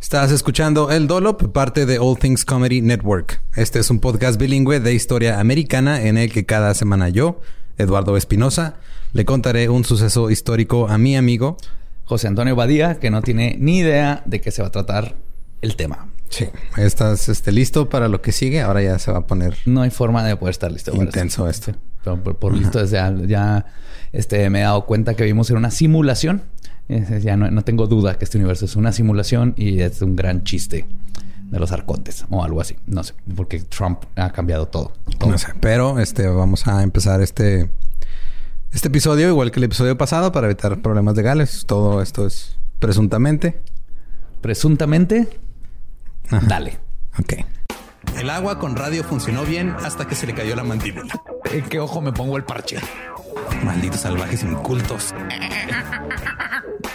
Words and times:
Estás 0.00 0.30
escuchando 0.30 0.90
El 0.90 1.06
Dolop, 1.06 1.52
parte 1.52 1.86
de 1.86 1.98
All 1.98 2.18
Things 2.18 2.44
Comedy 2.44 2.80
Network. 2.82 3.40
Este 3.56 3.78
es 3.78 3.90
un 3.90 3.98
podcast 3.98 4.38
bilingüe 4.38 4.78
de 4.78 4.94
historia 4.94 5.40
americana 5.40 6.02
en 6.02 6.18
el 6.18 6.30
que 6.30 6.44
cada 6.44 6.74
semana 6.74 7.08
yo, 7.08 7.40
Eduardo 7.78 8.16
Espinosa, 8.16 8.76
le 9.14 9.24
contaré 9.24 9.68
un 9.68 9.84
suceso 9.84 10.30
histórico 10.30 10.88
a 10.88 10.98
mi 10.98 11.16
amigo 11.16 11.56
José 12.04 12.28
Antonio 12.28 12.54
Badía, 12.54 13.00
que 13.00 13.10
no 13.10 13.22
tiene 13.22 13.56
ni 13.58 13.78
idea 13.78 14.22
de 14.26 14.40
qué 14.40 14.50
se 14.52 14.62
va 14.62 14.68
a 14.68 14.70
tratar 14.70 15.16
el 15.62 15.76
tema. 15.76 16.08
Sí, 16.28 16.46
estás 16.76 17.28
este, 17.28 17.50
listo 17.50 17.88
para 17.88 18.08
lo 18.08 18.20
que 18.20 18.32
sigue. 18.32 18.60
Ahora 18.60 18.82
ya 18.82 18.98
se 18.98 19.10
va 19.10 19.18
a 19.18 19.26
poner. 19.26 19.56
No 19.64 19.82
hay 19.82 19.90
forma 19.90 20.24
de 20.24 20.36
poder 20.36 20.52
estar 20.52 20.70
listo. 20.70 20.94
Intenso 20.94 21.48
esto. 21.48 21.72
Pero 22.04 22.22
por, 22.22 22.54
listo, 22.54 22.84
ya, 22.84 23.12
ya 23.26 23.66
este, 24.12 24.48
me 24.50 24.60
he 24.60 24.62
dado 24.62 24.86
cuenta 24.86 25.14
que 25.14 25.24
vivimos 25.24 25.50
en 25.50 25.56
una 25.56 25.70
simulación. 25.70 26.42
Ya 26.88 27.36
no, 27.36 27.62
tengo 27.62 27.86
duda 27.86 28.16
que 28.16 28.24
este 28.24 28.38
universo 28.38 28.64
es 28.64 28.76
una 28.76 28.92
simulación 28.92 29.54
y 29.56 29.80
es 29.80 30.02
un 30.02 30.14
gran 30.14 30.44
chiste 30.44 30.86
de 31.50 31.58
los 31.58 31.72
arcontes 31.72 32.24
o 32.30 32.44
algo 32.44 32.60
así. 32.60 32.76
No 32.86 33.02
sé, 33.02 33.14
porque 33.34 33.60
Trump 33.60 34.04
ha 34.14 34.30
cambiado 34.30 34.66
todo. 34.66 34.92
No 35.26 35.36
sé, 35.36 35.48
pero 35.60 35.98
este, 35.98 36.28
vamos 36.28 36.66
a 36.68 36.82
empezar 36.82 37.20
este, 37.22 37.70
este 38.72 38.88
episodio 38.88 39.28
igual 39.28 39.50
que 39.50 39.58
el 39.58 39.64
episodio 39.64 39.98
pasado 39.98 40.30
para 40.30 40.46
evitar 40.46 40.80
problemas 40.80 41.16
legales. 41.16 41.64
Todo 41.66 42.02
esto 42.02 42.26
es 42.26 42.56
presuntamente. 42.78 43.60
Presuntamente. 44.40 45.28
Dale. 46.30 46.78
Ok. 47.18 47.34
El 48.18 48.30
agua 48.30 48.58
con 48.58 48.76
radio 48.76 49.02
funcionó 49.02 49.44
bien 49.44 49.74
hasta 49.84 50.06
que 50.06 50.14
se 50.14 50.26
le 50.26 50.34
cayó 50.34 50.54
la 50.54 50.62
mandíbula. 50.64 51.20
¿En 51.52 51.64
qué 51.68 51.80
ojo 51.80 52.00
me 52.00 52.12
pongo 52.12 52.36
el 52.36 52.44
parche? 52.44 52.78
Malditos 53.64 54.00
salvajes 54.00 54.42
incultos. 54.44 55.14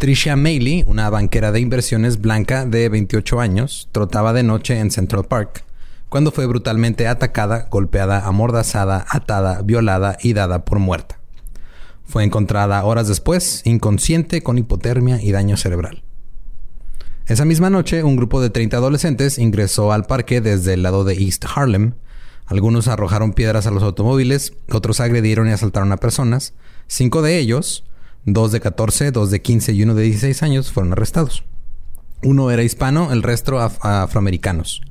Tricia 0.00 0.34
Mailey, 0.34 0.82
una 0.86 1.10
banquera 1.10 1.52
de 1.52 1.60
inversiones 1.60 2.22
blanca 2.22 2.64
de 2.64 2.88
28 2.88 3.38
años, 3.38 3.86
trotaba 3.92 4.32
de 4.32 4.42
noche 4.42 4.78
en 4.78 4.90
Central 4.90 5.26
Park 5.26 5.62
cuando 6.08 6.30
fue 6.30 6.46
brutalmente 6.46 7.06
atacada, 7.06 7.68
golpeada, 7.70 8.26
amordazada, 8.26 9.04
atada, 9.10 9.60
violada 9.60 10.16
y 10.22 10.32
dada 10.32 10.64
por 10.64 10.78
muerta. 10.78 11.20
Fue 12.06 12.24
encontrada 12.24 12.82
horas 12.82 13.08
después, 13.08 13.60
inconsciente, 13.66 14.40
con 14.40 14.56
hipotermia 14.56 15.20
y 15.20 15.32
daño 15.32 15.58
cerebral. 15.58 16.02
Esa 17.26 17.44
misma 17.44 17.68
noche, 17.68 18.02
un 18.02 18.16
grupo 18.16 18.40
de 18.40 18.48
30 18.48 18.78
adolescentes 18.78 19.36
ingresó 19.36 19.92
al 19.92 20.06
parque 20.06 20.40
desde 20.40 20.72
el 20.72 20.82
lado 20.82 21.04
de 21.04 21.12
East 21.12 21.44
Harlem 21.54 21.92
algunos 22.50 22.88
arrojaron 22.88 23.32
piedras 23.32 23.68
a 23.68 23.70
los 23.70 23.84
automóviles, 23.84 24.54
otros 24.72 24.98
agredieron 24.98 25.48
y 25.48 25.52
asaltaron 25.52 25.92
a 25.92 25.98
personas. 25.98 26.52
Cinco 26.88 27.22
de 27.22 27.38
ellos, 27.38 27.84
dos 28.24 28.52
de 28.52 28.60
14, 28.60 29.10
dos 29.10 29.30
de 29.30 29.42
15 29.42 29.72
y 29.72 29.82
uno 29.82 29.94
de 29.94 30.04
16 30.04 30.42
años, 30.42 30.72
fueron 30.72 30.92
arrestados. 30.92 31.44
Uno 32.22 32.50
era 32.50 32.62
hispano, 32.62 33.12
el 33.12 33.22
resto 33.22 33.58
afroamericanos. 33.58 34.82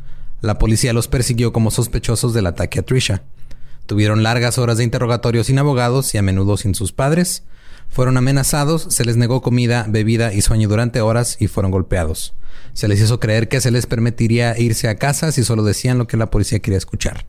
La 0.41 0.57
policía 0.57 0.93
los 0.93 1.07
persiguió 1.07 1.53
como 1.53 1.69
sospechosos 1.69 2.33
del 2.33 2.47
ataque 2.47 2.79
a 2.79 2.83
Trisha. 2.83 3.23
Tuvieron 3.85 4.23
largas 4.23 4.57
horas 4.57 4.77
de 4.77 4.83
interrogatorio 4.83 5.43
sin 5.43 5.59
abogados 5.59 6.13
y 6.13 6.17
a 6.17 6.21
menudo 6.21 6.57
sin 6.57 6.75
sus 6.75 6.91
padres. 6.91 7.43
Fueron 7.89 8.17
amenazados, 8.17 8.87
se 8.89 9.03
les 9.03 9.17
negó 9.17 9.41
comida, 9.41 9.85
bebida 9.89 10.33
y 10.33 10.41
sueño 10.41 10.69
durante 10.69 11.01
horas 11.01 11.37
y 11.39 11.47
fueron 11.47 11.71
golpeados. 11.71 12.33
Se 12.73 12.87
les 12.87 13.01
hizo 13.01 13.19
creer 13.19 13.49
que 13.49 13.61
se 13.61 13.71
les 13.71 13.85
permitiría 13.85 14.57
irse 14.57 14.87
a 14.87 14.95
casa 14.95 15.31
si 15.31 15.43
solo 15.43 15.63
decían 15.63 15.97
lo 15.97 16.07
que 16.07 16.17
la 16.17 16.29
policía 16.29 16.59
quería 16.59 16.77
escuchar. 16.77 17.25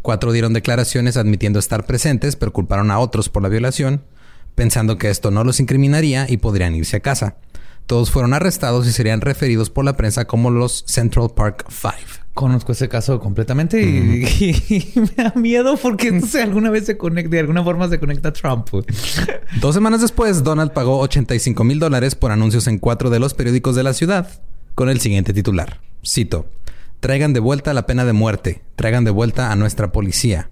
Cuatro 0.00 0.32
dieron 0.32 0.52
declaraciones 0.52 1.16
admitiendo 1.16 1.58
estar 1.58 1.86
presentes, 1.86 2.36
pero 2.36 2.52
culparon 2.52 2.90
a 2.90 2.98
otros 2.98 3.28
por 3.28 3.42
la 3.42 3.48
violación, 3.48 4.02
pensando 4.54 4.98
que 4.98 5.10
esto 5.10 5.30
no 5.30 5.44
los 5.44 5.60
incriminaría 5.60 6.26
y 6.28 6.38
podrían 6.38 6.74
irse 6.74 6.96
a 6.96 7.00
casa. 7.00 7.36
Todos 7.86 8.10
fueron 8.10 8.32
arrestados 8.32 8.86
y 8.86 8.92
serían 8.92 9.20
referidos 9.20 9.70
por 9.70 9.84
la 9.84 9.96
prensa 9.96 10.24
como 10.26 10.50
los 10.50 10.84
Central 10.86 11.30
Park 11.34 11.66
Five. 11.68 12.22
Conozco 12.34 12.72
ese 12.72 12.88
caso 12.88 13.20
completamente 13.20 13.82
y, 13.82 14.92
me 14.94 15.22
da 15.22 15.34
miedo 15.36 15.76
porque 15.76 16.10
no 16.10 16.26
sé, 16.26 16.40
alguna 16.40 16.70
vez 16.70 16.86
se 16.86 16.96
conecta, 16.96 17.30
de 17.30 17.40
alguna 17.40 17.62
forma 17.62 17.88
se 17.88 18.00
conecta 18.00 18.30
a 18.30 18.32
Trump. 18.32 18.68
Dos 19.60 19.74
semanas 19.74 20.00
después, 20.00 20.42
Donald 20.42 20.72
pagó 20.72 20.98
85 21.00 21.64
mil 21.64 21.78
dólares 21.78 22.14
por 22.14 22.30
anuncios 22.30 22.66
en 22.68 22.78
cuatro 22.78 23.10
de 23.10 23.18
los 23.18 23.34
periódicos 23.34 23.76
de 23.76 23.82
la 23.82 23.92
ciudad 23.92 24.28
con 24.74 24.88
el 24.88 25.00
siguiente 25.00 25.34
titular. 25.34 25.80
Cito. 26.06 26.46
Traigan 27.00 27.32
de 27.32 27.40
vuelta 27.40 27.74
la 27.74 27.84
pena 27.84 28.04
de 28.04 28.12
muerte. 28.12 28.62
Traigan 28.76 29.04
de 29.04 29.10
vuelta 29.10 29.50
a 29.50 29.56
nuestra 29.56 29.92
policía. 29.92 30.50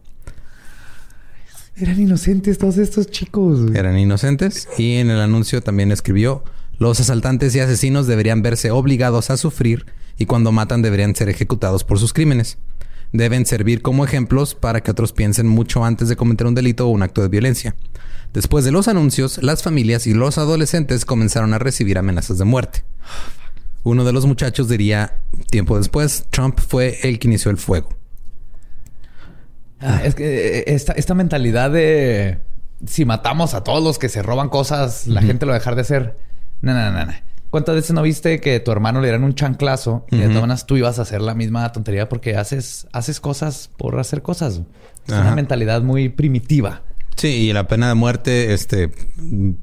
Eran 1.81 1.99
inocentes 1.99 2.59
todos 2.59 2.77
estos 2.77 3.06
chicos. 3.06 3.75
Eran 3.75 3.99
inocentes. 3.99 4.69
Y 4.77 4.97
en 4.97 5.09
el 5.09 5.19
anuncio 5.19 5.62
también 5.62 5.93
escribió, 5.93 6.44
los 6.79 7.00
asaltantes 7.00 7.55
y 7.55 7.61
asesinos 7.61 8.06
deberían 8.06 8.43
verse 8.43 8.71
obligados 8.71 9.31
a 9.31 9.38
sufrir 9.38 9.87
y 10.19 10.27
cuando 10.27 10.53
matan 10.53 10.82
deberían 10.82 11.15
ser 11.15 11.31
ejecutados 11.31 11.82
por 11.82 11.99
sus 11.99 12.12
crímenes. 12.12 12.59
Deben 13.15 13.47
servir 13.47 13.81
como 13.81 14.05
ejemplos 14.05 14.55
para 14.55 14.82
que 14.82 14.91
otros 14.91 15.15
piensen 15.15 15.49
mucho 15.49 15.82
antes 15.82 16.11
de 16.11 16.17
cometer 16.17 16.47
un 16.47 16.55
delito 16.55 16.87
o 16.87 16.91
un 16.91 17.03
acto 17.03 17.23
de 17.23 17.29
violencia. 17.29 17.75
Después 18.35 18.67
de 18.67 18.73
los 18.73 18.87
anuncios, 18.87 19.43
las 19.43 19.62
familias 19.62 20.06
y 20.06 20.12
los 20.12 20.37
adolescentes 20.37 21.06
comenzaron 21.06 21.55
a 21.55 21.59
recibir 21.59 21.97
amenazas 21.97 22.37
de 22.37 22.44
muerte. 22.44 22.85
Uno 23.85 24.05
de 24.05 24.12
los 24.12 24.26
muchachos 24.26 24.69
diría, 24.69 25.23
tiempo 25.49 25.79
después, 25.79 26.26
Trump 26.29 26.61
fue 26.61 26.99
el 27.05 27.19
que 27.19 27.29
inició 27.29 27.50
el 27.50 27.56
fuego. 27.56 28.00
Ah, 29.81 30.03
es 30.05 30.15
que 30.15 30.59
eh, 30.59 30.65
esta, 30.67 31.15
mentalidad 31.15 31.71
de 31.71 32.38
si 32.87 33.05
matamos 33.05 33.55
a 33.55 33.65
todos 33.65 33.82
los 33.82 33.99
que 33.99 34.09
se 34.09 34.23
roban 34.23 34.49
cosas, 34.49 35.06
la 35.06 35.23
gente 35.23 35.47
lo 35.47 35.50
va 35.50 35.56
a 35.56 35.59
dejar 35.59 35.75
de 35.75 35.81
hacer. 35.82 36.17
No, 36.61 36.75
no, 36.75 36.91
no, 36.91 37.06
no. 37.06 37.12
¿Cuántas 37.50 37.75
veces 37.75 37.93
no 37.93 38.03
viste 38.03 38.41
que 38.41 38.61
tu 38.61 38.71
hermano 38.71 39.00
le 39.00 39.09
dieran 39.09 39.25
un 39.25 39.35
chanclazo 39.35 40.06
y 40.11 40.19
de 40.19 40.29
todas 40.29 40.43
maneras 40.43 40.67
tú 40.67 40.77
ibas 40.77 41.00
a 41.00 41.03
hacer 41.03 41.21
la 41.21 41.35
misma 41.35 41.73
tontería 41.73 42.09
porque 42.09 42.37
haces, 42.37 42.87
haces 42.93 43.19
cosas 43.21 43.71
por 43.77 43.99
hacer 43.99 44.23
cosas? 44.23 44.61
Es 45.06 45.15
una 45.15 45.35
mentalidad 45.35 45.83
muy 45.83 46.09
primitiva. 46.09 46.83
Sí, 47.17 47.29
y 47.29 47.53
la 47.53 47.67
pena 47.67 47.88
de 47.88 47.94
muerte, 47.94 48.55
este, 48.55 48.93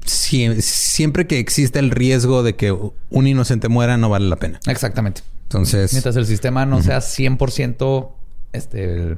siempre 0.04 1.26
que 1.26 1.38
existe 1.38 1.78
el 1.78 1.90
riesgo 1.90 2.42
de 2.42 2.56
que 2.56 2.72
un 2.72 3.26
inocente 3.26 3.68
muera, 3.68 3.96
no 3.96 4.10
vale 4.10 4.28
la 4.28 4.36
pena. 4.36 4.60
Exactamente. 4.66 5.22
Entonces. 5.44 5.92
Mientras 5.92 6.14
el 6.16 6.26
sistema 6.26 6.66
no 6.66 6.82
sea 6.82 6.98
100%, 6.98 8.10
este, 8.52 9.16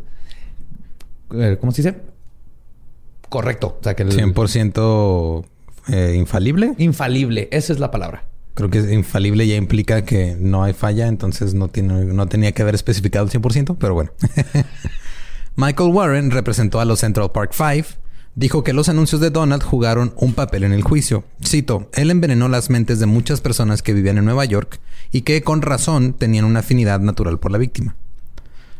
eh, 1.34 1.58
¿cómo 1.60 1.72
se 1.72 1.82
dice? 1.82 1.96
Correcto. 3.28 3.78
O 3.80 3.84
sea, 3.84 3.94
que 3.94 4.02
el... 4.02 4.12
100% 4.12 5.44
eh, 5.88 6.14
infalible. 6.16 6.74
Infalible, 6.78 7.48
esa 7.52 7.72
es 7.72 7.78
la 7.78 7.90
palabra. 7.90 8.24
Creo 8.54 8.68
que 8.68 8.78
infalible 8.92 9.46
ya 9.46 9.56
implica 9.56 10.04
que 10.04 10.36
no 10.38 10.64
hay 10.64 10.72
falla, 10.72 11.06
entonces 11.06 11.54
no, 11.54 11.68
tiene, 11.68 12.04
no 12.04 12.26
tenía 12.26 12.52
que 12.52 12.62
haber 12.62 12.74
especificado 12.74 13.24
el 13.24 13.30
100%, 13.30 13.76
pero 13.78 13.94
bueno. 13.94 14.10
Michael 15.56 15.90
Warren 15.90 16.30
representó 16.30 16.80
a 16.80 16.84
los 16.84 17.00
Central 17.00 17.30
Park 17.32 17.52
Five. 17.52 17.86
Dijo 18.34 18.62
que 18.62 18.72
los 18.72 18.88
anuncios 18.88 19.20
de 19.20 19.30
Donald 19.30 19.62
jugaron 19.62 20.12
un 20.16 20.34
papel 20.34 20.64
en 20.64 20.72
el 20.72 20.82
juicio. 20.82 21.24
Cito, 21.44 21.88
él 21.94 22.10
envenenó 22.10 22.48
las 22.48 22.70
mentes 22.70 23.00
de 23.00 23.06
muchas 23.06 23.40
personas 23.40 23.82
que 23.82 23.92
vivían 23.92 24.18
en 24.18 24.24
Nueva 24.24 24.44
York 24.44 24.80
y 25.10 25.22
que 25.22 25.42
con 25.42 25.62
razón 25.62 26.12
tenían 26.12 26.44
una 26.44 26.60
afinidad 26.60 27.00
natural 27.00 27.38
por 27.38 27.50
la 27.50 27.58
víctima. 27.58 27.96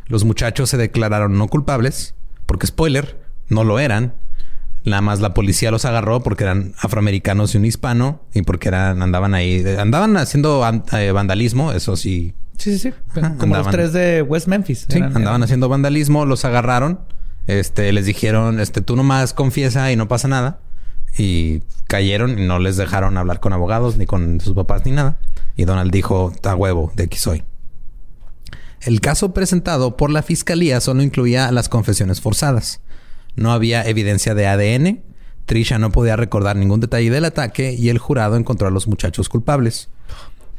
Los 0.07 0.23
muchachos 0.23 0.69
se 0.69 0.77
declararon 0.77 1.37
no 1.37 1.47
culpables, 1.47 2.15
porque 2.51 2.67
spoiler, 2.67 3.17
no 3.47 3.63
lo 3.63 3.79
eran, 3.79 4.13
Nada 4.83 5.01
más 5.01 5.21
la 5.21 5.33
policía 5.33 5.71
los 5.71 5.85
agarró 5.85 6.21
porque 6.21 6.43
eran 6.43 6.73
afroamericanos 6.79 7.55
y 7.55 7.59
un 7.59 7.63
hispano 7.63 8.19
y 8.33 8.41
porque 8.41 8.67
eran 8.67 9.01
andaban 9.01 9.33
ahí, 9.35 9.63
andaban 9.79 10.17
haciendo 10.17 10.67
eh, 10.93 11.11
vandalismo, 11.13 11.71
eso 11.71 11.95
sí. 11.95 12.33
Sí, 12.57 12.77
sí, 12.77 12.91
sí. 12.91 12.93
Como 13.37 13.55
los 13.55 13.69
tres 13.69 13.93
de 13.93 14.21
West 14.21 14.47
Memphis. 14.47 14.87
Sí, 14.89 14.99
andaban 14.99 15.43
haciendo 15.43 15.69
vandalismo, 15.69 16.25
los 16.25 16.43
agarraron, 16.43 16.99
este, 17.47 17.93
les 17.93 18.05
dijeron, 18.05 18.59
este, 18.59 18.81
tú 18.81 18.97
nomás 18.97 19.33
confiesa 19.33 19.93
y 19.93 19.95
no 19.95 20.09
pasa 20.09 20.27
nada. 20.27 20.59
Y 21.17 21.61
cayeron 21.87 22.37
y 22.37 22.45
no 22.45 22.59
les 22.59 22.75
dejaron 22.75 23.17
hablar 23.17 23.39
con 23.39 23.53
abogados 23.53 23.95
ni 23.95 24.05
con 24.05 24.41
sus 24.41 24.55
papás 24.55 24.83
ni 24.85 24.91
nada. 24.91 25.19
Y 25.55 25.63
Donald 25.63 25.91
dijo, 25.91 26.33
a 26.43 26.55
huevo, 26.55 26.91
de 26.95 27.03
aquí 27.03 27.17
soy. 27.17 27.43
El 28.81 28.99
caso 28.99 29.33
presentado 29.33 29.95
por 29.95 30.09
la 30.09 30.23
fiscalía 30.23 30.81
solo 30.81 31.03
incluía 31.03 31.51
las 31.51 31.69
confesiones 31.69 32.19
forzadas. 32.19 32.81
No 33.35 33.51
había 33.51 33.87
evidencia 33.87 34.33
de 34.33 34.47
ADN. 34.47 35.01
Trisha 35.45 35.77
no 35.77 35.91
podía 35.91 36.15
recordar 36.15 36.55
ningún 36.55 36.79
detalle 36.79 37.11
del 37.11 37.25
ataque 37.25 37.73
y 37.73 37.89
el 37.89 37.99
jurado 37.99 38.37
encontró 38.37 38.67
a 38.67 38.71
los 38.71 38.87
muchachos 38.87 39.29
culpables. 39.29 39.89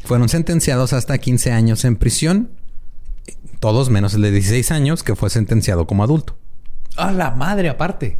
Fueron 0.04 0.28
sentenciados 0.28 0.92
hasta 0.92 1.18
15 1.18 1.52
años 1.52 1.84
en 1.84 1.96
prisión, 1.96 2.50
todos 3.60 3.90
menos 3.90 4.14
el 4.14 4.22
de 4.22 4.32
16 4.32 4.70
años 4.72 5.02
que 5.02 5.16
fue 5.16 5.30
sentenciado 5.30 5.86
como 5.86 6.02
adulto. 6.04 6.36
¡A 6.96 7.12
la 7.12 7.30
madre 7.32 7.68
aparte! 7.68 8.16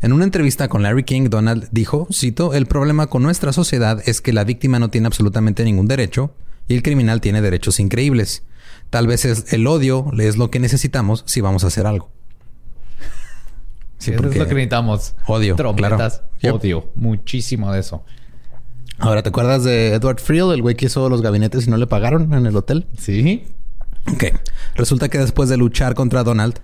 En 0.00 0.12
una 0.12 0.24
entrevista 0.24 0.68
con 0.68 0.82
Larry 0.82 1.02
King, 1.04 1.28
Donald 1.28 1.68
dijo, 1.72 2.06
cito, 2.12 2.54
el 2.54 2.66
problema 2.66 3.08
con 3.08 3.22
nuestra 3.22 3.52
sociedad 3.52 4.00
es 4.06 4.20
que 4.20 4.32
la 4.32 4.44
víctima 4.44 4.78
no 4.78 4.90
tiene 4.90 5.08
absolutamente 5.08 5.64
ningún 5.64 5.88
derecho 5.88 6.32
y 6.68 6.74
el 6.76 6.82
criminal 6.82 7.20
tiene 7.20 7.42
derechos 7.42 7.80
increíbles. 7.80 8.44
Tal 8.90 9.06
vez 9.06 9.24
el 9.52 9.66
odio 9.66 10.10
es 10.18 10.36
lo 10.36 10.50
que 10.50 10.58
necesitamos 10.60 11.22
si 11.26 11.40
vamos 11.40 11.64
a 11.64 11.66
hacer 11.66 11.86
algo. 11.86 12.10
Sí, 13.98 14.12
es 14.12 14.20
lo 14.20 14.30
que 14.30 14.38
necesitamos. 14.38 15.14
Odio. 15.26 15.56
Trompetas. 15.56 16.22
Odio. 16.44 16.90
Muchísimo 16.94 17.72
de 17.72 17.80
eso. 17.80 18.04
Ahora, 18.98 19.22
¿te 19.22 19.28
acuerdas 19.28 19.64
de 19.64 19.94
Edward 19.94 20.20
Friel, 20.20 20.52
el 20.52 20.62
güey 20.62 20.74
que 20.74 20.86
hizo 20.86 21.08
los 21.08 21.22
gabinetes 21.22 21.66
y 21.66 21.70
no 21.70 21.76
le 21.76 21.86
pagaron 21.86 22.32
en 22.32 22.46
el 22.46 22.56
hotel? 22.56 22.86
Sí. 22.98 23.44
Ok. 24.12 24.24
Resulta 24.74 25.08
que 25.08 25.18
después 25.18 25.48
de 25.48 25.56
luchar 25.56 25.94
contra 25.94 26.24
Donald, 26.24 26.60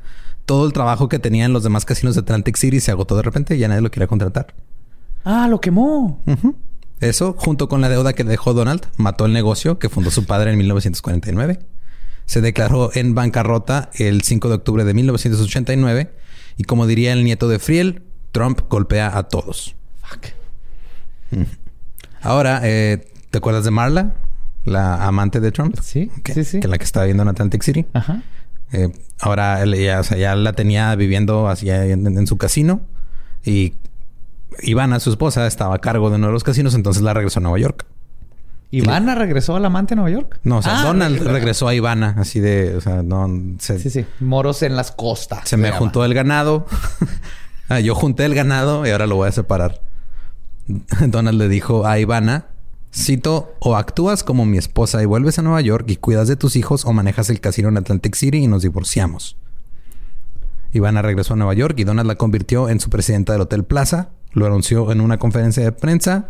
todo 0.47 0.67
el 0.67 0.73
trabajo 0.73 1.09
que 1.09 1.19
tenía 1.19 1.45
en 1.45 1.53
los 1.53 1.63
demás 1.63 1.85
casinos 1.85 2.15
de 2.15 2.23
Atlantic 2.23 2.57
City 2.57 2.81
se 2.81 2.91
agotó 2.91 3.17
de 3.17 3.23
repente 3.23 3.55
y 3.55 3.59
ya 3.59 3.69
nadie 3.69 3.83
lo 3.83 3.91
quería 3.91 4.07
contratar. 4.07 4.55
Ah, 5.25 5.47
lo 5.49 5.61
quemó. 5.61 6.23
Eso, 7.01 7.35
junto 7.39 7.69
con 7.69 7.81
la 7.81 7.89
deuda 7.89 8.13
que 8.13 8.25
dejó 8.25 8.55
Donald, 8.55 8.87
mató 8.97 9.27
el 9.27 9.33
negocio 9.33 9.79
que 9.79 9.89
fundó 9.89 10.11
su 10.11 10.25
padre 10.25 10.51
en 10.53 10.59
1949. 10.59 11.61
Se 12.27 12.41
declaró 12.41 12.91
en 12.95 13.15
bancarrota 13.15 13.91
el 13.95 14.23
5 14.23 14.49
de 14.49 14.55
octubre 14.55 14.85
de 14.85 14.95
1989 14.95 16.13
y 16.57 16.65
como 16.65 16.87
diría 16.87 17.13
el 17.13 17.25
nieto 17.25 17.49
de 17.49 17.59
Friel, 17.59 18.03
Trump 18.33 18.61
golpea 18.69 19.17
a 19.17 19.25
todos. 19.25 19.75
Fuck. 20.03 20.27
Ahora, 22.21 22.61
eh, 22.63 23.07
¿te 23.31 23.39
acuerdas 23.39 23.65
de 23.65 23.71
Marla? 23.71 24.15
La 24.65 25.07
amante 25.07 25.41
de 25.41 25.53
Trump. 25.53 25.77
Sí, 25.83 26.11
sí, 26.33 26.45
sí. 26.45 26.61
Que 26.61 26.69
la 26.69 26.79
que 26.79 26.85
estaba 26.85 27.05
viendo 27.05 27.23
en 27.23 27.29
Atlantic 27.29 27.63
City. 27.63 27.87
Ajá. 27.93 28.23
Eh, 28.73 28.91
ahora 29.21 29.63
ella, 29.63 30.01
ya 30.01 30.35
la 30.35 30.53
tenía 30.55 30.95
viviendo 30.97 31.49
así 31.49 31.71
en, 31.71 32.27
su 32.27 32.39
casino 32.39 32.81
y 33.45 33.75
Ivana, 34.63 35.01
su 35.01 35.11
esposa, 35.11 35.47
estaba 35.47 35.77
a 35.77 35.79
cargo 35.79 36.11
de 36.11 36.17
uno 36.17 36.29
de 36.29 36.33
los 36.33 36.45
casinos, 36.45 36.75
entonces 36.75 37.03
la 37.03 37.13
regresó 37.15 37.41
a 37.41 37.43
Nueva 37.43 37.59
York. 37.59 37.87
¿Ivana 38.71 39.15
regresó 39.15 39.55
al 39.55 39.65
amante 39.65 39.95
en 39.95 40.01
Nueva 40.01 40.17
York? 40.17 40.41
No, 40.43 40.59
o 40.59 40.63
sea, 40.63 40.81
ah, 40.81 40.85
Donald 40.85 41.23
regresó 41.23 41.69
a 41.69 41.75
Ivana, 41.75 42.17
así 42.19 42.41
de, 42.41 42.77
o 42.77 42.81
sea, 42.81 43.03
no. 43.03 43.29
sí, 43.61 43.79
sí. 43.79 44.05
Moros 44.21 44.63
en 44.63 44.75
las 44.75 44.91
costas. 44.91 45.49
Se 45.49 45.57
me 45.57 45.71
juntó 45.71 46.05
el 46.05 46.15
ganado. 46.15 46.67
Ah, 47.71 47.81
yo 47.81 47.95
junté 47.95 48.27
el 48.27 48.35
ganado 48.35 48.87
y 48.87 48.91
ahora 48.91 49.07
lo 49.07 49.17
voy 49.17 49.27
a 49.27 49.33
separar. 49.33 49.81
Donald 51.01 51.39
le 51.39 51.49
dijo 51.49 51.87
a 51.87 51.99
Ivana, 51.99 52.49
cito, 52.95 53.55
o 53.59 53.77
actúas 53.77 54.23
como 54.23 54.45
mi 54.45 54.59
esposa 54.59 55.03
y 55.03 55.07
vuelves 55.07 55.39
a 55.39 55.43
Nueva 55.43 55.63
York 55.63 55.87
y 55.89 55.97
cuidas 55.97 56.29
de 56.29 56.37
tus 56.37 56.57
hijos 56.57 56.85
o 56.85 56.93
manejas 56.93 57.31
el 57.31 57.41
casino 57.41 57.69
en 57.69 57.79
Atlantic 57.79 58.15
City 58.15 58.39
y 58.39 58.47
nos 58.49 58.63
divorciamos. 58.63 59.37
Ivana 60.73 61.03
regresó 61.03 61.35
a 61.35 61.37
Nueva 61.37 61.55
York 61.55 61.79
y 61.79 61.85
Donald 61.85 62.09
la 62.09 62.17
convirtió 62.17 62.69
en 62.69 62.81
su 62.81 62.91
presidenta 62.91 63.33
del 63.33 63.43
Hotel 63.43 63.65
Plaza. 63.65 64.11
Lo 64.33 64.47
anunció 64.47 64.91
en 64.91 65.01
una 65.01 65.19
conferencia 65.19 65.63
de 65.63 65.73
prensa 65.73 66.29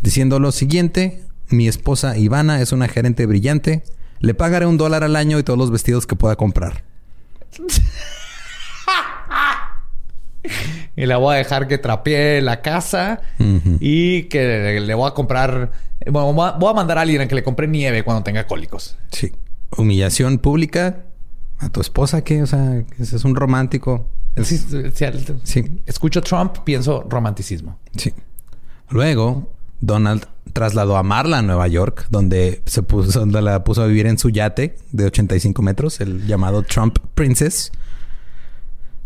diciendo 0.00 0.38
lo 0.38 0.52
siguiente, 0.52 1.24
mi 1.48 1.68
esposa 1.68 2.16
Ivana 2.16 2.60
es 2.60 2.72
una 2.72 2.88
gerente 2.88 3.26
brillante. 3.26 3.82
Le 4.20 4.34
pagaré 4.34 4.66
un 4.66 4.76
dólar 4.76 5.04
al 5.04 5.16
año 5.16 5.38
y 5.38 5.42
todos 5.42 5.58
los 5.58 5.70
vestidos 5.70 6.06
que 6.06 6.16
pueda 6.16 6.36
comprar. 6.36 6.84
y 10.96 11.06
le 11.06 11.14
voy 11.16 11.34
a 11.34 11.38
dejar 11.38 11.66
que 11.68 11.78
trapee 11.78 12.40
la 12.42 12.60
casa 12.62 13.20
y 13.80 14.24
que 14.24 14.80
le 14.80 14.94
voy 14.94 15.08
a 15.08 15.14
comprar. 15.14 15.72
Bueno, 16.06 16.32
voy 16.32 16.70
a 16.70 16.74
mandar 16.74 16.98
a 16.98 17.02
alguien 17.02 17.22
a 17.22 17.28
que 17.28 17.34
le 17.34 17.42
compre 17.42 17.66
nieve 17.66 18.02
cuando 18.02 18.22
tenga 18.22 18.46
cólicos. 18.46 18.96
Sí. 19.10 19.32
Humillación 19.76 20.38
pública 20.38 21.04
a 21.58 21.68
tu 21.68 21.80
esposa, 21.80 22.22
que, 22.22 22.42
o 22.42 22.46
sea, 22.46 22.84
ese 22.98 23.16
es 23.16 23.24
un 23.24 23.34
romántico. 23.34 24.08
Sí, 24.42 24.58
sí. 25.44 25.80
Escucho 25.86 26.20
Trump, 26.22 26.58
pienso 26.64 27.04
romanticismo. 27.08 27.78
Sí. 27.96 28.12
Luego, 28.90 29.53
Donald 29.86 30.26
trasladó 30.52 30.96
a 30.96 31.02
Marla 31.02 31.38
a 31.38 31.42
Nueva 31.42 31.66
York, 31.68 32.06
donde 32.10 32.62
se 32.64 32.82
puso, 32.82 33.20
donde 33.20 33.42
la 33.42 33.64
puso 33.64 33.82
a 33.82 33.86
vivir 33.86 34.06
en 34.06 34.18
su 34.18 34.30
yate 34.30 34.76
de 34.92 35.06
85 35.06 35.62
metros, 35.62 36.00
el 36.00 36.26
llamado 36.26 36.62
Trump 36.62 36.98
Princess. 37.14 37.72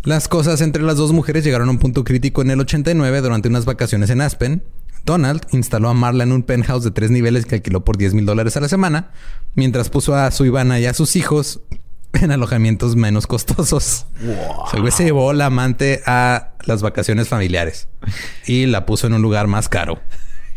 Las 0.04 0.28
cosas 0.28 0.61
entre 0.61 0.82
las 0.82 0.97
dos 0.97 1.12
mujeres 1.12 1.44
llegaron 1.44 1.68
a 1.68 1.73
un 1.73 1.78
punto 1.78 2.04
crítico 2.04 2.42
en 2.42 2.50
el 2.50 2.61
89 2.61 3.20
durante 3.20 3.49
unas 3.49 3.64
vacaciones 3.64 4.11
en 4.11 4.20
Aspen. 4.20 4.62
Donald 5.04 5.42
instaló 5.52 5.88
a 5.88 5.94
Marla 5.94 6.25
en 6.25 6.32
un 6.32 6.42
penthouse 6.42 6.85
de 6.85 6.90
tres 6.90 7.11
niveles 7.11 7.47
que 7.47 7.56
alquiló 7.56 7.85
por 7.85 7.97
10 7.97 8.14
mil 8.14 8.26
dólares 8.26 8.56
a 8.56 8.61
la 8.61 8.68
semana, 8.68 9.11
mientras 9.54 9.88
puso 9.88 10.14
a 10.14 10.30
su 10.30 10.44
Ivana 10.44 10.78
y 10.78 10.87
a 10.87 10.94
sus 10.94 11.16
hijos 11.16 11.61
en 12.12 12.30
alojamientos 12.30 12.94
menos 12.94 13.26
costosos. 13.26 14.06
Se 14.94 15.04
llevó 15.04 15.32
la 15.32 15.47
amante 15.47 16.02
a 16.06 16.52
las 16.64 16.82
vacaciones 16.82 17.28
familiares 17.28 17.88
y 18.47 18.66
la 18.66 18.87
puso 18.87 19.06
en 19.06 19.14
un 19.14 19.23
lugar 19.23 19.47
más 19.47 19.68
caro. 19.68 19.99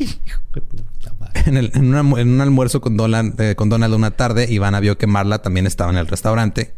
en, 1.45 1.95
un 1.95 2.41
almuerzo 2.41 2.81
con 2.81 2.97
Donald, 2.97 3.39
eh, 3.39 3.55
Donald 3.57 3.93
una 3.93 4.11
tarde, 4.11 4.47
Ivana 4.49 4.79
vio 4.79 4.97
que 4.97 5.07
Marla 5.07 5.41
también 5.41 5.67
estaba 5.67 5.91
en 5.91 5.97
el 5.97 6.07
restaurante. 6.07 6.73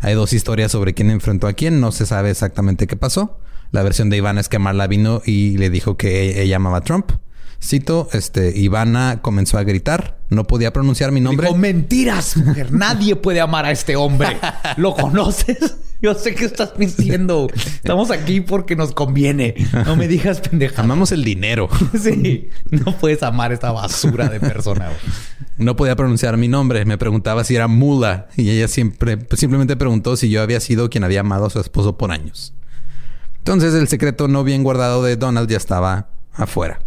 Hay 0.00 0.14
dos 0.14 0.32
historias 0.32 0.72
sobre 0.72 0.94
quién 0.94 1.10
enfrentó 1.10 1.46
a 1.46 1.52
quién. 1.52 1.80
No 1.80 1.92
se 1.92 2.06
sabe 2.06 2.30
exactamente 2.30 2.86
qué 2.86 2.96
pasó. 2.96 3.38
La 3.70 3.82
versión 3.82 4.10
de 4.10 4.16
Ivana 4.16 4.40
es 4.40 4.48
que 4.48 4.58
Marla 4.58 4.86
vino 4.86 5.22
y 5.24 5.56
le 5.58 5.70
dijo 5.70 5.96
que 5.96 6.42
ella 6.42 6.56
amaba 6.56 6.78
a 6.78 6.80
Trump. 6.82 7.12
Cito, 7.62 8.08
este, 8.12 8.58
Ivana 8.58 9.20
comenzó 9.22 9.56
a 9.56 9.62
gritar. 9.62 10.18
No 10.30 10.44
podía 10.44 10.72
pronunciar 10.72 11.12
mi 11.12 11.20
nombre. 11.20 11.46
Dijo, 11.46 11.58
mentiras, 11.58 12.36
mujer. 12.36 12.72
Nadie 12.72 13.14
puede 13.14 13.40
amar 13.40 13.66
a 13.66 13.70
este 13.70 13.94
hombre. 13.94 14.36
¿Lo 14.76 14.94
conoces? 14.94 15.76
Yo 16.02 16.14
sé 16.14 16.34
qué 16.34 16.46
estás 16.46 16.76
diciendo. 16.76 17.46
Estamos 17.54 18.10
aquí 18.10 18.40
porque 18.40 18.74
nos 18.74 18.92
conviene. 18.92 19.54
No 19.86 19.94
me 19.94 20.08
digas 20.08 20.40
pendeja. 20.40 20.82
Amamos 20.82 21.12
el 21.12 21.22
dinero. 21.22 21.68
Sí. 22.02 22.48
No 22.70 22.96
puedes 22.98 23.22
amar 23.22 23.52
esta 23.52 23.70
basura 23.70 24.28
de 24.28 24.40
persona. 24.40 24.90
No 25.56 25.76
podía 25.76 25.94
pronunciar 25.94 26.36
mi 26.36 26.48
nombre. 26.48 26.84
Me 26.84 26.98
preguntaba 26.98 27.44
si 27.44 27.54
era 27.54 27.68
Mula. 27.68 28.26
Y 28.36 28.50
ella 28.50 28.66
siempre, 28.66 29.18
simplemente 29.36 29.76
preguntó 29.76 30.16
si 30.16 30.28
yo 30.30 30.42
había 30.42 30.58
sido 30.58 30.90
quien 30.90 31.04
había 31.04 31.20
amado 31.20 31.46
a 31.46 31.50
su 31.50 31.60
esposo 31.60 31.96
por 31.96 32.10
años. 32.10 32.54
Entonces 33.38 33.72
el 33.74 33.86
secreto 33.86 34.26
no 34.26 34.42
bien 34.42 34.64
guardado 34.64 35.04
de 35.04 35.14
Donald 35.14 35.48
ya 35.48 35.58
estaba 35.58 36.08
afuera. 36.32 36.80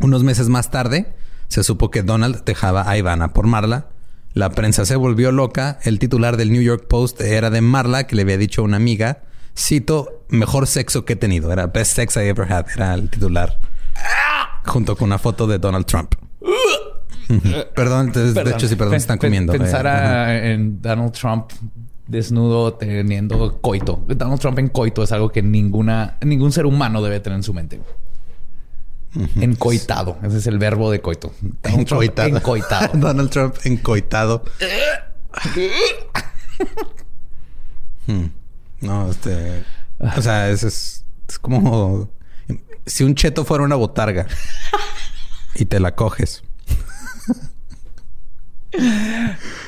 Unos 0.00 0.24
meses 0.24 0.48
más 0.48 0.70
tarde, 0.70 1.14
se 1.48 1.62
supo 1.62 1.90
que 1.90 2.02
Donald 2.02 2.44
dejaba 2.44 2.88
a 2.88 2.96
Ivana 2.96 3.32
por 3.32 3.46
Marla. 3.46 3.88
La 4.32 4.50
prensa 4.50 4.86
se 4.86 4.96
volvió 4.96 5.32
loca. 5.32 5.78
El 5.82 5.98
titular 5.98 6.36
del 6.36 6.52
New 6.52 6.62
York 6.62 6.86
Post 6.88 7.20
era 7.20 7.50
de 7.50 7.60
Marla, 7.60 8.06
que 8.06 8.16
le 8.16 8.22
había 8.22 8.38
dicho 8.38 8.62
a 8.62 8.64
una 8.64 8.76
amiga, 8.76 9.22
cito, 9.56 10.24
mejor 10.28 10.66
sexo 10.66 11.04
que 11.04 11.14
he 11.14 11.16
tenido. 11.16 11.52
Era 11.52 11.66
best 11.66 11.96
sex 11.96 12.16
I 12.16 12.28
ever 12.28 12.50
had. 12.50 12.66
Era 12.74 12.94
el 12.94 13.10
titular. 13.10 13.58
Junto 14.64 14.96
con 14.96 15.06
una 15.06 15.18
foto 15.18 15.46
de 15.46 15.58
Donald 15.58 15.86
Trump. 15.86 16.14
perdón, 17.74 18.12
de 18.12 18.50
hecho 18.50 18.68
sí, 18.68 18.76
perdón, 18.76 18.94
están 18.94 19.18
comiendo. 19.18 19.52
Eh, 19.52 19.58
pensar 19.58 19.86
en 20.44 20.80
Donald 20.80 21.12
Trump 21.12 21.50
desnudo 22.10 22.74
teniendo 22.74 23.60
coito. 23.60 24.04
Donald 24.08 24.40
Trump 24.40 24.58
en 24.58 24.68
coito 24.68 25.02
es 25.02 25.12
algo 25.12 25.30
que 25.30 25.42
ninguna, 25.42 26.16
ningún 26.22 26.52
ser 26.52 26.66
humano 26.66 27.02
debe 27.02 27.20
tener 27.20 27.36
en 27.36 27.42
su 27.42 27.54
mente. 27.54 27.80
Encoitado. 29.36 30.18
Ese 30.22 30.38
es 30.38 30.46
el 30.46 30.58
verbo 30.58 30.90
de 30.90 31.00
coito. 31.00 31.32
encoitado. 31.64 32.28
encoitado. 32.28 32.90
Donald 32.98 33.30
Trump 33.30 33.56
encoitado. 33.64 34.44
Hmm. 38.06 38.26
No, 38.80 39.10
este. 39.10 39.64
O 39.98 40.22
sea, 40.22 40.48
es, 40.48 40.62
es, 40.62 41.04
como 41.40 42.10
si 42.86 43.04
un 43.04 43.14
cheto 43.14 43.44
fuera 43.44 43.64
una 43.64 43.76
botarga 43.76 44.26
y 45.54 45.66
te 45.66 45.80
la 45.80 45.94
coges. 45.94 46.42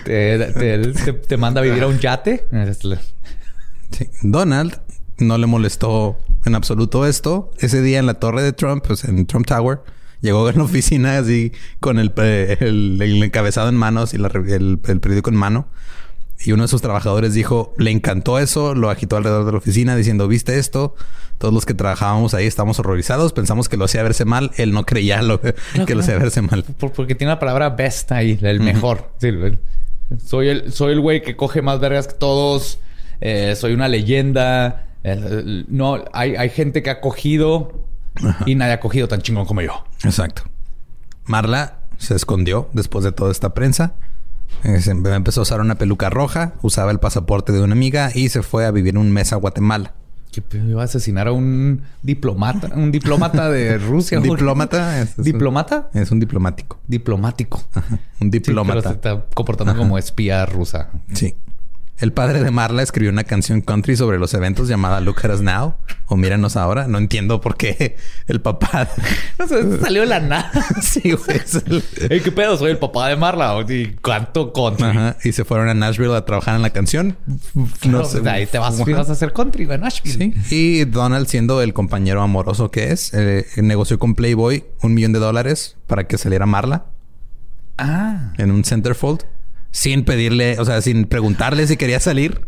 te, 0.05 0.93
te, 1.29 1.37
manda 1.37 1.61
a 1.61 1.65
vivir 1.65 1.83
a 1.83 1.89
un 1.89 1.99
yate. 1.99 2.47
Donald 4.23 4.81
no 5.19 5.37
le 5.39 5.47
molestó 5.47 6.19
en 6.45 6.55
absoluto 6.55 7.07
esto. 7.07 7.51
Ese 7.59 7.83
día 7.83 7.99
en 7.99 8.07
la 8.07 8.15
torre 8.15 8.43
de 8.43 8.53
Trump, 8.53 8.85
pues 8.87 9.05
en 9.05 9.27
Trump 9.27 9.47
Tower, 9.47 9.81
llegó 10.21 10.49
en 10.49 10.57
la 10.57 10.65
oficina 10.65 11.19
así 11.19 11.53
con 11.81 11.99
el, 11.99 12.13
el, 12.17 13.23
encabezado 13.23 13.69
en 13.69 13.77
manos 13.77 14.15
y 14.15 14.17
el, 14.17 14.79
periódico 14.79 15.31
en 15.31 15.37
mano. 15.37 15.69
Y 16.45 16.51
uno 16.51 16.63
de 16.63 16.69
sus 16.69 16.83
trabajadores 16.83 17.35
dijo, 17.35 17.73
le 17.79 17.93
encantó 17.93 18.41
eso, 18.41 18.75
lo 18.75 18.91
agitó 18.91 19.17
alrededor 19.17 19.45
de 19.45 19.53
la 19.53 19.59
oficina 19.59 19.95
diciendo, 19.95 20.27
¿viste 20.27 20.59
esto? 20.59 20.97
Todos 21.39 21.55
los 21.55 21.65
que 21.65 21.75
trabajábamos 21.75 22.35
ahí 22.35 22.47
estamos 22.47 22.81
horrorizados, 22.81 23.33
pensamos 23.33 23.69
que 23.69 23.77
lo 23.77 23.85
hacía 23.85 24.03
verse 24.03 24.25
mal, 24.25 24.51
él 24.57 24.73
no 24.73 24.85
creía 24.85 25.23
lo, 25.23 25.41
que 25.41 25.95
lo 25.95 26.01
hacía 26.01 26.19
verse 26.19 26.43
mal. 26.43 26.65
Porque 26.79 27.15
tiene 27.15 27.33
la 27.33 27.39
palabra 27.39 27.71
best 27.71 28.11
ahí, 28.11 28.39
el 28.43 28.59
mejor. 28.59 29.13
soy 30.25 30.49
el 30.49 30.73
soy 30.73 30.93
el 30.93 31.01
güey 31.01 31.23
que 31.23 31.37
coge 31.37 31.63
más 31.63 31.79
vergas 31.79 32.09
que 32.09 32.15
todos, 32.15 32.81
eh, 33.21 33.55
soy 33.55 33.73
una 33.73 33.87
leyenda, 33.87 34.92
no, 35.69 36.05
hay, 36.13 36.37
hay 36.37 36.51
gente 36.51 36.83
que 36.83 36.91
ha 36.91 37.01
cogido 37.01 37.87
y 38.47 38.55
nadie 38.55 38.75
ha 38.75 38.81
cogido 38.81 39.09
tan 39.09 39.21
chingón 39.23 39.47
como 39.47 39.61
yo. 39.63 39.85
Exacto. 40.05 40.43
Marla 41.27 41.79
se 41.99 42.15
escondió 42.15 42.69
después 42.73 43.05
de 43.05 43.13
toda 43.13 43.31
esta 43.31 43.55
prensa. 43.55 43.95
Eh, 44.65 44.81
empezó 44.87 45.41
a 45.41 45.43
usar 45.43 45.61
una 45.61 45.77
peluca 45.77 46.11
roja, 46.11 46.55
usaba 46.63 46.91
el 46.91 46.99
pasaporte 46.99 47.53
de 47.53 47.63
una 47.63 47.73
amiga 47.73 48.11
y 48.15 48.29
se 48.29 48.43
fue 48.43 48.67
a 48.67 48.71
vivir 48.71 48.99
un 48.99 49.11
mes 49.11 49.33
a 49.33 49.37
Guatemala. 49.37 49.95
¿Qué 50.33 50.43
iba 50.67 50.81
a 50.81 50.87
asesinar 50.87 51.29
a 51.29 51.33
un 51.33 51.83
diplomata, 52.03 52.71
un 52.75 52.91
diplomata 52.91 53.51
de 53.51 53.77
Rusia. 53.79 54.19
¿Un 54.19 54.25
diplomata? 54.25 55.07
¿Diplomata? 55.19 55.91
Es 55.93 56.11
un 56.11 56.21
diplomático. 56.21 56.81
Diplomático. 56.87 57.63
Un 58.19 58.31
diplomata. 58.31 58.89
se 58.89 58.95
está 58.95 59.27
comportando 59.35 59.77
como 59.77 59.99
espía 59.99 60.47
rusa. 60.47 60.89
Sí. 61.13 61.35
El 62.03 62.13
padre 62.13 62.43
de 62.43 62.51
Marla 62.51 62.83
escribió 62.83 63.13
una 63.13 63.23
canción 63.23 63.61
country 63.61 63.95
sobre 63.95 64.19
los 64.19 64.35
eventos 64.35 64.67
llamada 64.67 65.01
Look 65.01 65.21
at 65.23 65.35
Us 65.35 65.41
Now 65.41 65.77
o 66.07 66.17
Míranos 66.17 66.57
ahora. 66.57 66.89
No 66.89 66.99
entiendo 66.99 67.41
por 67.41 67.57
qué 67.57 67.95
el 68.27 68.41
papá 68.41 68.91
salió 69.49 70.01
de 70.01 70.09
la 70.09 70.19
nada. 70.19 70.51
sí, 70.83 71.13
güey. 71.13 71.41
El... 72.11 72.21
¿Qué 72.25 72.33
pedo? 72.33 72.57
Soy 72.57 72.73
el 72.73 72.79
papá 72.79 73.07
de 73.07 73.15
Marla. 73.15 73.65
Y 73.69 73.95
canto 74.03 74.53
country. 74.53 74.85
Ajá. 74.85 75.17
Y 75.23 75.31
se 75.31 75.45
fueron 75.45 75.69
a 75.69 75.75
Nashville 75.75 76.17
a 76.17 76.25
trabajar 76.25 76.57
en 76.57 76.63
la 76.63 76.71
canción. 76.71 77.17
no 77.85 78.05
sé. 78.05 78.29
Ahí 78.29 78.47
te 78.47 78.59
vas, 78.59 78.81
a 78.81 79.13
hacer 79.13 79.33
country 79.33 79.69
en 79.71 79.83
Nashville. 79.83 80.35
Sí. 80.45 80.81
Y 80.81 80.85
Donald, 80.87 81.29
siendo 81.29 81.63
el 81.63 81.73
compañero 81.73 82.21
amoroso 82.21 82.73
que 82.73 82.91
es, 82.91 83.15
eh, 83.15 83.47
negoció 83.59 84.01
con 84.01 84.17
Playboy 84.17 84.65
un 84.83 84.95
millón 84.95 85.13
de 85.13 85.21
dólares 85.21 85.77
para 85.87 86.09
que 86.09 86.19
saliera 86.19 86.47
Marla. 86.47 86.87
Ah. 87.79 88.33
En 88.39 88.51
un 88.51 88.65
centerfold 88.65 89.23
sin 89.73 90.05
pedirle, 90.05 90.59
o 90.61 90.65
sea, 90.65 90.81
sin 90.81 91.07
preguntarle 91.07 91.67
si 91.67 91.77
quería 91.77 91.99
salir. 91.99 92.47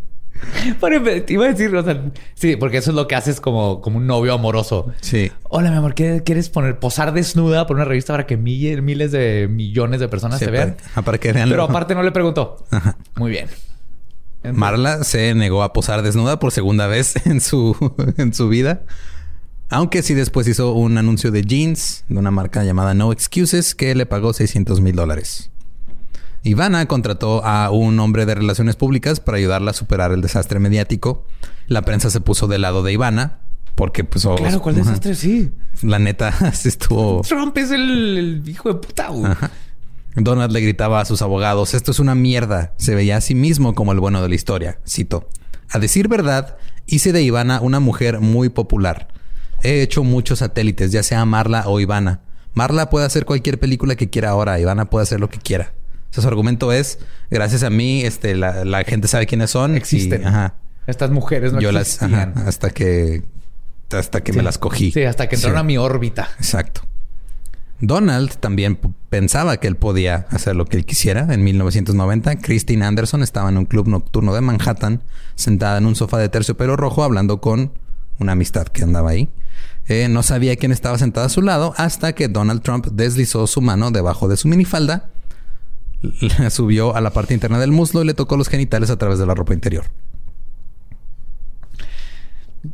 te 1.26 1.32
iba 1.32 1.46
a 1.46 1.48
decir, 1.48 1.74
o 1.74 1.82
sea, 1.82 2.12
sí, 2.34 2.56
porque 2.56 2.76
eso 2.76 2.90
es 2.90 2.96
lo 2.96 3.08
que 3.08 3.16
haces 3.16 3.40
como, 3.40 3.80
como 3.80 3.96
un 3.96 4.06
novio 4.06 4.34
amoroso. 4.34 4.92
Sí. 5.00 5.32
Hola, 5.44 5.70
mi 5.70 5.78
amor, 5.78 5.94
¿qué 5.94 6.22
quieres 6.24 6.50
poner? 6.50 6.78
Posar 6.78 7.12
desnuda 7.12 7.66
por 7.66 7.76
una 7.76 7.84
revista 7.84 8.12
para 8.12 8.26
que 8.26 8.36
miles 8.36 9.10
de 9.10 9.48
millones 9.50 10.00
de 10.00 10.08
personas 10.08 10.38
te 10.38 10.50
vean. 10.50 10.76
Para, 11.04 11.18
que 11.18 11.32
vean. 11.32 11.48
Pero 11.48 11.64
aparte 11.64 11.94
no 11.94 12.02
le 12.02 12.12
preguntó. 12.12 12.64
Muy 13.16 13.30
bien. 13.30 13.48
Marla 14.52 15.04
se 15.04 15.34
negó 15.34 15.62
a 15.62 15.72
posar 15.72 16.02
desnuda 16.02 16.38
por 16.38 16.52
segunda 16.52 16.86
vez 16.86 17.14
en 17.26 17.40
su, 17.40 17.74
en 18.18 18.34
su 18.34 18.48
vida. 18.48 18.82
Aunque 19.70 20.02
sí 20.02 20.12
después 20.12 20.46
hizo 20.46 20.74
un 20.74 20.98
anuncio 20.98 21.30
de 21.30 21.42
jeans 21.42 22.04
de 22.08 22.18
una 22.18 22.30
marca 22.30 22.62
llamada 22.64 22.92
No 22.92 23.10
Excuses 23.12 23.74
que 23.74 23.94
le 23.94 24.04
pagó 24.04 24.34
600 24.34 24.82
mil 24.82 24.94
dólares. 24.94 25.50
Ivana 26.46 26.86
contrató 26.86 27.42
a 27.42 27.70
un 27.70 27.98
hombre 28.00 28.26
de 28.26 28.34
relaciones 28.34 28.76
públicas 28.76 29.18
para 29.18 29.38
ayudarla 29.38 29.70
a 29.70 29.74
superar 29.74 30.12
el 30.12 30.20
desastre 30.20 30.60
mediático. 30.60 31.24
La 31.68 31.80
prensa 31.82 32.10
se 32.10 32.20
puso 32.20 32.46
del 32.46 32.60
lado 32.60 32.82
de 32.82 32.92
Ivana 32.92 33.38
porque 33.74 34.04
pues... 34.04 34.26
claro, 34.36 34.60
¿cuál 34.60 34.74
desastre? 34.74 35.14
Sí. 35.14 35.50
La 35.80 35.98
neta, 35.98 36.52
se 36.52 36.68
estuvo... 36.68 37.22
Trump 37.22 37.56
es 37.56 37.70
el, 37.70 38.42
hijo 38.46 38.68
de 38.68 38.74
puta. 38.74 39.10
Donald 40.16 40.52
le 40.52 40.60
gritaba 40.60 41.00
a 41.00 41.06
sus 41.06 41.22
abogados, 41.22 41.72
esto 41.72 41.90
es 41.92 41.98
una 41.98 42.14
mierda. 42.14 42.74
Se 42.76 42.94
veía 42.94 43.16
a 43.16 43.22
sí 43.22 43.34
mismo 43.34 43.74
como 43.74 43.92
el 43.92 44.00
bueno 44.00 44.20
de 44.20 44.28
la 44.28 44.34
historia. 44.34 44.78
Cito. 44.86 45.30
A 45.70 45.78
decir 45.78 46.08
verdad, 46.08 46.58
hice 46.86 47.14
de 47.14 47.22
Ivana 47.22 47.62
una 47.62 47.80
mujer 47.80 48.20
muy 48.20 48.50
popular. 48.50 49.08
He 49.62 49.80
hecho 49.80 50.04
muchos 50.04 50.40
satélites, 50.40 50.92
ya 50.92 51.02
sea 51.02 51.24
Marla 51.24 51.64
o 51.68 51.80
Ivana. 51.80 52.20
Marla 52.52 52.90
puede 52.90 53.06
hacer 53.06 53.24
cualquier 53.24 53.58
película 53.58 53.96
que 53.96 54.10
quiera 54.10 54.28
ahora. 54.28 54.60
Ivana 54.60 54.90
puede 54.90 55.04
hacer 55.04 55.20
lo 55.20 55.30
que 55.30 55.38
quiera 55.38 55.72
su 56.22 56.28
argumento 56.28 56.72
es, 56.72 56.98
gracias 57.30 57.62
a 57.62 57.70
mí, 57.70 58.02
este, 58.02 58.34
la, 58.34 58.84
gente 58.84 59.08
sabe 59.08 59.26
quiénes 59.26 59.50
son. 59.50 59.74
Existen. 59.74 60.24
Estas 60.86 61.10
mujeres 61.10 61.52
no 61.52 61.60
Yo 61.60 61.72
las, 61.72 62.02
hasta 62.02 62.70
que, 62.70 63.24
hasta 63.90 64.22
que 64.22 64.32
me 64.32 64.42
las 64.42 64.58
cogí. 64.58 64.92
Sí, 64.92 65.02
hasta 65.04 65.28
que 65.28 65.36
entraron 65.36 65.58
a 65.58 65.62
mi 65.62 65.78
órbita. 65.78 66.28
Exacto. 66.38 66.82
Donald 67.80 68.36
también 68.36 68.78
pensaba 69.08 69.56
que 69.58 69.66
él 69.66 69.76
podía 69.76 70.26
hacer 70.30 70.56
lo 70.56 70.66
que 70.66 70.76
él 70.76 70.84
quisiera. 70.84 71.32
En 71.32 71.42
1990, 71.42 72.36
Christine 72.36 72.84
Anderson 72.84 73.22
estaba 73.22 73.48
en 73.48 73.58
un 73.58 73.66
club 73.66 73.88
nocturno 73.88 74.34
de 74.34 74.40
Manhattan, 74.40 75.02
sentada 75.34 75.78
en 75.78 75.86
un 75.86 75.96
sofá 75.96 76.18
de 76.18 76.28
terciopelo 76.28 76.76
rojo, 76.76 77.02
hablando 77.02 77.40
con 77.40 77.72
una 78.18 78.32
amistad 78.32 78.66
que 78.68 78.84
andaba 78.84 79.10
ahí. 79.10 79.28
Eh, 79.86 80.08
no 80.08 80.22
sabía 80.22 80.56
quién 80.56 80.72
estaba 80.72 80.96
sentada 80.98 81.26
a 81.26 81.30
su 81.30 81.42
lado 81.42 81.74
hasta 81.76 82.14
que 82.14 82.28
Donald 82.28 82.62
Trump 82.62 82.86
deslizó 82.92 83.46
su 83.46 83.60
mano 83.60 83.90
debajo 83.90 84.28
de 84.28 84.36
su 84.38 84.48
minifalda 84.48 85.10
subió 86.50 86.94
a 86.96 87.00
la 87.00 87.10
parte 87.10 87.34
interna 87.34 87.58
del 87.58 87.72
muslo 87.72 88.02
y 88.02 88.06
le 88.06 88.14
tocó 88.14 88.36
los 88.36 88.48
genitales 88.48 88.90
a 88.90 88.96
través 88.96 89.18
de 89.18 89.26
la 89.26 89.34
ropa 89.34 89.54
interior. 89.54 89.84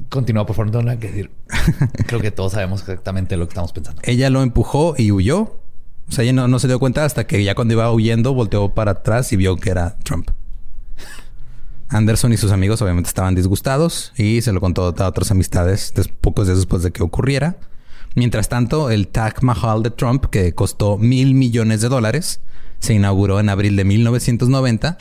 Continúa, 0.09 0.47
por 0.47 0.57
favor, 0.57 0.73
no 0.73 0.83
nada 0.83 0.99
que 0.99 1.09
decir. 1.09 1.31
Creo 2.07 2.21
que 2.21 2.31
todos 2.31 2.53
sabemos 2.53 2.81
exactamente 2.81 3.37
lo 3.37 3.47
que 3.47 3.51
estamos 3.51 3.73
pensando. 3.73 4.01
Ella 4.05 4.31
lo 4.31 4.43
empujó 4.43 4.95
y 4.97 5.11
huyó. 5.11 5.59
O 6.09 6.13
sea, 6.13 6.25
ella 6.25 6.33
no, 6.33 6.49
no 6.49 6.59
se 6.59 6.69
dio 6.69 6.79
cuenta 6.79 7.05
hasta 7.05 7.27
que 7.27 7.43
ya 7.43 7.55
cuando 7.55 7.75
iba 7.75 7.93
huyendo 7.93 8.35
volteó 8.35 8.75
para 8.75 8.93
atrás 8.93 9.33
y 9.33 9.37
vio 9.37 9.57
que 9.57 9.71
era 9.71 9.97
Trump. 9.99 10.31
Anderson 11.89 12.33
y 12.33 12.37
sus 12.37 12.53
amigos 12.53 12.81
obviamente 12.83 13.09
estaban 13.09 13.35
disgustados 13.35 14.13
y 14.17 14.43
se 14.43 14.53
lo 14.53 14.61
contó 14.61 14.95
a 14.97 15.09
otras 15.09 15.31
amistades 15.33 15.93
pocos 16.21 16.47
días 16.47 16.59
después 16.59 16.83
de 16.83 16.93
que 16.93 17.03
ocurriera. 17.03 17.57
Mientras 18.15 18.49
tanto, 18.49 18.91
el 18.91 19.09
Taj 19.09 19.43
Mahal 19.43 19.83
de 19.83 19.91
Trump, 19.91 20.27
que 20.27 20.53
costó 20.55 20.99
mil 20.99 21.35
millones 21.35 21.81
de 21.81 21.89
dólares, 21.89 22.41
se 22.81 22.95
inauguró 22.95 23.41
en 23.41 23.49
abril 23.49 23.77
de 23.77 23.85
1990 23.85 24.99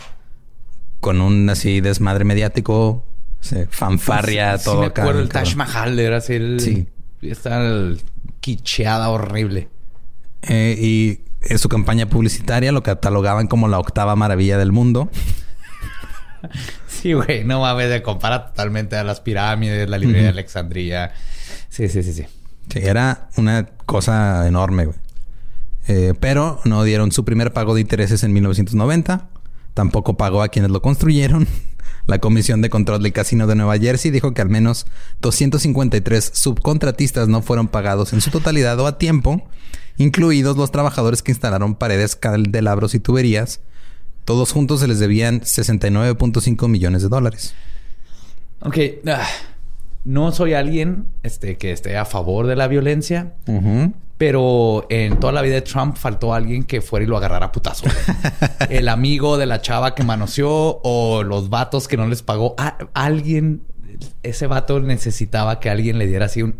con 1.00 1.21
un 1.21 1.50
así 1.50 1.81
desmadre 1.81 2.25
mediático, 2.25 3.05
fanfarria, 3.69 4.57
todo 4.57 4.75
sí 4.75 4.79
me 4.81 4.86
acuerdo, 4.88 5.21
el 5.21 5.29
Taj 5.29 5.55
Mahal 5.55 5.98
era 6.00 6.17
así 6.17 6.33
el... 6.33 6.59
Sí. 6.59 6.88
Está 7.21 7.62
quicheada 8.39 9.09
horrible. 9.09 9.69
Eh, 10.43 10.77
y 10.79 11.21
en 11.41 11.59
su 11.59 11.67
campaña 11.67 12.07
publicitaria 12.07 12.71
lo 12.71 12.83
catalogaban 12.83 13.48
como 13.48 13.67
la 13.67 13.79
octava 13.79 14.15
maravilla 14.15 14.57
del 14.57 14.71
mundo. 14.71 15.09
Sí, 16.88 17.13
güey, 17.13 17.45
no 17.45 17.62
mames, 17.62 17.89
de 17.89 18.01
compara 18.01 18.48
totalmente 18.48 18.98
a 18.98 19.05
las 19.05 19.21
pirámides, 19.21 19.89
la 19.89 19.98
librería 19.98 20.24
de 20.24 20.29
Alexandría. 20.29 21.13
Sí, 21.69 21.88
sí, 21.88 22.03
sí, 22.03 22.12
sí. 22.12 22.25
Sí, 22.69 22.79
era 22.81 23.29
una 23.38 23.65
cosa 23.86 24.45
enorme, 24.48 24.86
güey. 24.86 24.98
Eh, 25.89 26.13
pero 26.17 26.62
no 26.63 26.84
dieron 26.84 27.12
su 27.12 27.25
primer 27.25 27.51
pago 27.51 27.75
de 27.75 27.81
intereses 27.81 28.24
en 28.24 28.31
1990. 28.31 29.27
Tampoco 29.74 30.15
pagó 30.15 30.41
a 30.41 30.48
quienes 30.48 30.72
lo 30.72 30.81
construyeron. 30.81 31.46
La 32.08 32.19
Comisión 32.19 32.62
de 32.62 32.69
Control 32.69 33.03
del 33.03 33.12
Casino 33.12 33.46
de 33.46 33.55
Nueva 33.55 33.77
Jersey 33.77 34.10
dijo 34.10 34.34
que 34.34 34.41
al 34.41 34.50
menos 34.50 34.88
253 35.19 36.31
subcontratistas 36.34 37.27
no 37.27 37.41
fueron 37.41 37.67
pagados 37.67 38.13
en 38.13 38.22
su 38.22 38.31
totalidad 38.31 38.79
o 38.79 38.88
a 38.88 38.98
tiempo, 38.98 39.43
incluidos 39.98 40.55
los 40.55 40.72
trabajadores 40.72 41.22
que 41.22 41.31
instalaron 41.31 41.75
paredes, 41.75 42.15
candelabros 42.15 42.96
y 42.96 43.00
tuberías 43.00 43.60
todos 44.29 44.51
juntos 44.51 44.81
se 44.81 44.88
les 44.88 45.00
debían 45.00 45.41
69.5 45.41 46.67
millones 46.67 47.01
de 47.01 47.10
dólares. 47.10 47.55
Ok. 48.60 48.77
Ah, 49.08 49.25
no 50.05 50.31
soy 50.31 50.53
alguien 50.53 51.08
este, 51.24 51.58
que 51.58 51.72
esté 51.72 51.98
a 51.98 52.05
favor 52.05 52.46
de 52.46 52.55
la 52.55 52.67
violencia. 52.67 53.34
Pero 54.20 54.86
en 54.90 55.20
toda 55.20 55.34
la 55.34 55.42
vida 55.42 55.56
de 55.56 55.62
Trump 55.62 55.96
faltó 55.96 56.34
alguien 56.34 56.66
que 56.66 56.82
fuera 56.82 57.06
y 57.06 57.08
lo 57.08 57.18
agarrara 57.18 57.48
a 57.48 57.52
putazo. 57.52 57.86
el 58.70 58.90
amigo 58.90 59.38
de 59.38 59.48
la 59.48 59.62
chava 59.62 59.96
que 59.96 60.04
manoseó 60.04 60.82
o 60.84 61.24
los 61.24 61.50
vatos 61.50 61.88
que 61.88 61.98
no 61.98 62.06
les 62.06 62.22
pagó. 62.22 62.54
alguien, 62.94 63.64
ese 64.22 64.46
vato 64.46 64.80
necesitaba 64.82 65.60
que 65.60 65.72
alguien 65.72 65.98
le 65.98 66.06
diera 66.06 66.26
así 66.26 66.44
un 66.44 66.56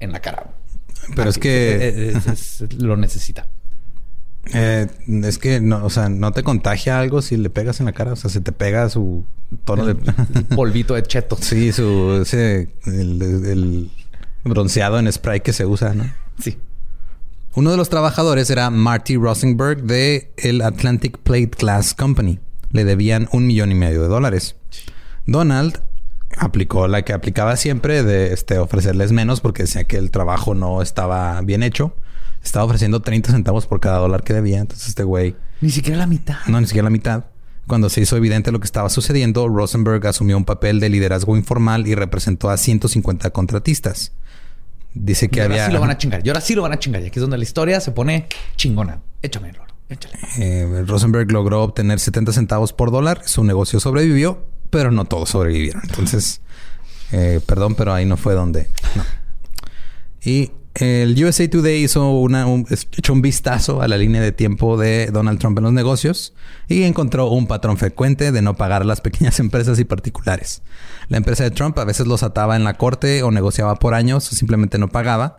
en 0.00 0.12
la 0.12 0.20
cara. 0.20 0.50
Pero 1.14 1.30
es 1.30 1.38
que 1.38 2.18
lo 2.78 2.96
necesita. 2.96 3.46
Eh, 4.54 4.86
es 5.24 5.38
que 5.38 5.60
no, 5.60 5.84
o 5.84 5.90
sea, 5.90 6.08
no 6.08 6.32
te 6.32 6.42
contagia 6.42 7.00
algo 7.00 7.20
si 7.20 7.36
le 7.36 7.50
pegas 7.50 7.80
en 7.80 7.86
la 7.86 7.92
cara. 7.92 8.12
O 8.12 8.16
sea, 8.16 8.30
se 8.30 8.40
te 8.40 8.52
pega 8.52 8.88
su 8.88 9.24
tono 9.64 9.86
de 9.86 9.94
polvito 10.56 10.94
de 10.94 11.02
cheto. 11.02 11.36
Sí, 11.40 11.72
su 11.72 12.22
ese 12.22 12.68
el, 12.86 13.90
bronceado 14.44 14.98
en 14.98 15.12
spray 15.12 15.40
que 15.40 15.52
se 15.52 15.66
usa, 15.66 15.94
¿no? 15.94 16.04
Sí. 16.38 16.58
Uno 17.54 17.70
de 17.70 17.76
los 17.76 17.88
trabajadores 17.88 18.50
era 18.50 18.70
Marty 18.70 19.16
Rosenberg 19.16 19.82
de 19.82 20.32
el 20.36 20.60
Atlantic 20.62 21.18
Plate 21.18 21.52
Glass 21.58 21.94
Company. 21.94 22.38
Le 22.70 22.84
debían 22.84 23.28
un 23.32 23.46
millón 23.46 23.72
y 23.72 23.74
medio 23.74 24.02
de 24.02 24.08
dólares. 24.08 24.56
Donald 25.24 25.80
aplicó 26.36 26.86
la 26.88 27.02
que 27.02 27.12
aplicaba 27.12 27.56
siempre 27.56 28.02
de 28.02 28.32
este, 28.32 28.58
ofrecerles 28.58 29.12
menos 29.12 29.40
porque 29.40 29.62
decía 29.62 29.84
que 29.84 29.96
el 29.96 30.10
trabajo 30.10 30.54
no 30.54 30.82
estaba 30.82 31.40
bien 31.40 31.62
hecho 31.62 31.94
estaba 32.46 32.64
ofreciendo 32.64 33.00
30 33.02 33.32
centavos 33.32 33.66
por 33.66 33.80
cada 33.80 33.98
dólar 33.98 34.22
que 34.22 34.32
debía. 34.32 34.60
Entonces 34.60 34.88
este 34.88 35.04
güey... 35.04 35.36
Ni 35.60 35.70
siquiera 35.70 35.98
la 35.98 36.06
mitad. 36.06 36.36
No, 36.46 36.60
ni 36.60 36.66
siquiera 36.66 36.84
la 36.84 36.90
mitad. 36.90 37.24
Cuando 37.66 37.88
se 37.88 38.00
hizo 38.00 38.16
evidente 38.16 38.52
lo 38.52 38.60
que 38.60 38.66
estaba 38.66 38.88
sucediendo, 38.88 39.48
Rosenberg 39.48 40.06
asumió 40.06 40.36
un 40.36 40.44
papel 40.44 40.78
de 40.78 40.88
liderazgo 40.88 41.36
informal 41.36 41.86
y 41.86 41.94
representó 41.94 42.48
a 42.48 42.56
150 42.56 43.30
contratistas. 43.30 44.12
Dice 44.98 45.28
que 45.28 45.40
y 45.40 45.42
había... 45.42 45.56
Ahora 45.56 45.66
sí 45.66 45.72
lo 45.74 45.80
van 45.80 45.90
a 45.90 45.98
chingar. 45.98 46.26
Y 46.26 46.28
ahora 46.28 46.40
sí 46.40 46.54
lo 46.54 46.62
van 46.62 46.72
a 46.72 46.78
chingar. 46.78 47.02
Y 47.02 47.06
aquí 47.06 47.18
es 47.18 47.20
donde 47.20 47.36
la 47.36 47.44
historia 47.44 47.80
se 47.80 47.92
pone 47.92 48.28
chingona. 48.56 49.02
Échame 49.20 49.50
el 49.50 49.56
oro. 49.56 49.74
Échale. 49.88 50.18
Eh, 50.38 50.84
Rosenberg 50.86 51.30
logró 51.30 51.62
obtener 51.62 52.00
70 52.00 52.32
centavos 52.32 52.72
por 52.72 52.90
dólar. 52.90 53.20
Su 53.24 53.44
negocio 53.44 53.78
sobrevivió, 53.78 54.46
pero 54.70 54.90
no 54.90 55.04
todos 55.04 55.28
sobrevivieron. 55.28 55.82
Entonces, 55.84 56.40
eh, 57.12 57.40
perdón, 57.44 57.74
pero 57.74 57.92
ahí 57.92 58.06
no 58.06 58.16
fue 58.16 58.34
donde... 58.34 58.68
No. 58.94 59.04
Y 60.22 60.50
el 60.78 61.24
USA 61.24 61.48
Today 61.48 61.84
hizo 61.84 62.10
una, 62.10 62.46
un, 62.46 62.66
echó 62.70 63.12
un 63.12 63.22
vistazo 63.22 63.80
a 63.80 63.88
la 63.88 63.96
línea 63.96 64.20
de 64.20 64.32
tiempo 64.32 64.76
de 64.76 65.06
Donald 65.06 65.38
Trump 65.38 65.56
en 65.58 65.64
los 65.64 65.72
negocios 65.72 66.34
y 66.68 66.82
encontró 66.82 67.30
un 67.30 67.46
patrón 67.46 67.78
frecuente 67.78 68.30
de 68.30 68.42
no 68.42 68.56
pagar 68.56 68.82
a 68.82 68.84
las 68.84 69.00
pequeñas 69.00 69.40
empresas 69.40 69.78
y 69.78 69.84
particulares. 69.84 70.62
La 71.08 71.16
empresa 71.16 71.44
de 71.44 71.50
Trump 71.50 71.78
a 71.78 71.84
veces 71.84 72.06
los 72.06 72.22
ataba 72.22 72.56
en 72.56 72.64
la 72.64 72.74
corte 72.74 73.22
o 73.22 73.30
negociaba 73.30 73.76
por 73.76 73.94
años 73.94 74.30
o 74.30 74.34
simplemente 74.34 74.78
no 74.78 74.88
pagaba 74.88 75.38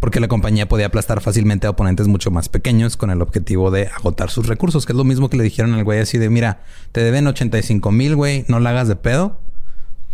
porque 0.00 0.20
la 0.20 0.28
compañía 0.28 0.68
podía 0.68 0.86
aplastar 0.86 1.20
fácilmente 1.20 1.66
a 1.66 1.70
oponentes 1.70 2.06
mucho 2.06 2.30
más 2.30 2.48
pequeños 2.48 2.96
con 2.96 3.10
el 3.10 3.22
objetivo 3.22 3.70
de 3.70 3.88
agotar 3.88 4.30
sus 4.30 4.46
recursos, 4.46 4.86
que 4.86 4.92
es 4.92 4.96
lo 4.96 5.04
mismo 5.04 5.28
que 5.28 5.36
le 5.36 5.44
dijeron 5.44 5.74
al 5.74 5.82
güey 5.82 5.98
así 5.98 6.18
de, 6.18 6.30
mira, 6.30 6.60
te 6.92 7.02
deben 7.02 7.26
85 7.26 7.90
mil, 7.90 8.14
güey, 8.14 8.44
no 8.48 8.60
la 8.60 8.70
hagas 8.70 8.86
de 8.86 8.96
pedo 8.96 9.40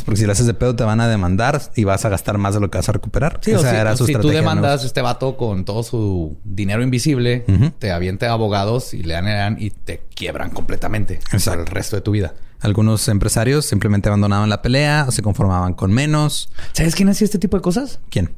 porque 0.05 0.21
si 0.21 0.27
lo 0.27 0.33
haces 0.33 0.47
de 0.47 0.55
pedo 0.55 0.77
te 0.77 0.85
van 0.85 1.01
a 1.01 1.09
demandar 1.09 1.63
y 1.77 1.85
vas 1.85 2.05
a 2.05 2.09
gastar 2.09 2.37
más 2.37 2.55
de 2.55 2.61
lo 2.61 2.71
que 2.71 2.79
vas 2.79 2.89
a 2.89 2.93
recuperar. 2.93 3.41
Sí, 3.43 3.53
Esa 3.53 3.81
era 3.81 3.97
su 3.97 4.07
si 4.07 4.15
tú 4.15 4.29
demandas 4.29 4.83
a 4.83 4.87
este 4.87 5.01
vato 5.01 5.37
con 5.37 5.65
todo 5.65 5.83
su 5.83 6.37
dinero 6.45 6.83
invisible, 6.83 7.45
te 7.79 7.91
aviente 7.91 8.27
abogados 8.27 8.93
y 8.93 9.03
le 9.03 9.15
dan 9.15 9.57
y 9.59 9.71
te 9.71 10.03
quiebran 10.15 10.51
completamente 10.51 11.21
para 11.45 11.61
el 11.61 11.67
resto 11.67 11.97
de 11.97 12.03
tu 12.03 12.11
vida. 12.11 12.35
Algunos 12.61 13.09
empresarios 13.09 13.67
simplemente 13.67 14.09
abandonaban 14.09 14.49
la 14.49 14.63
pelea 14.63 15.07
o 15.09 15.13
se 15.13 15.23
conformaban 15.23 15.75
con 15.75 15.93
menos. 15.93 16.49
¿Sabes 16.73 16.95
quién 16.95 17.09
hacía 17.09 17.27
este 17.27 17.39
tipo 17.39 17.57
de 17.57 17.63
cosas? 17.63 18.01
¿Quién? 18.11 18.35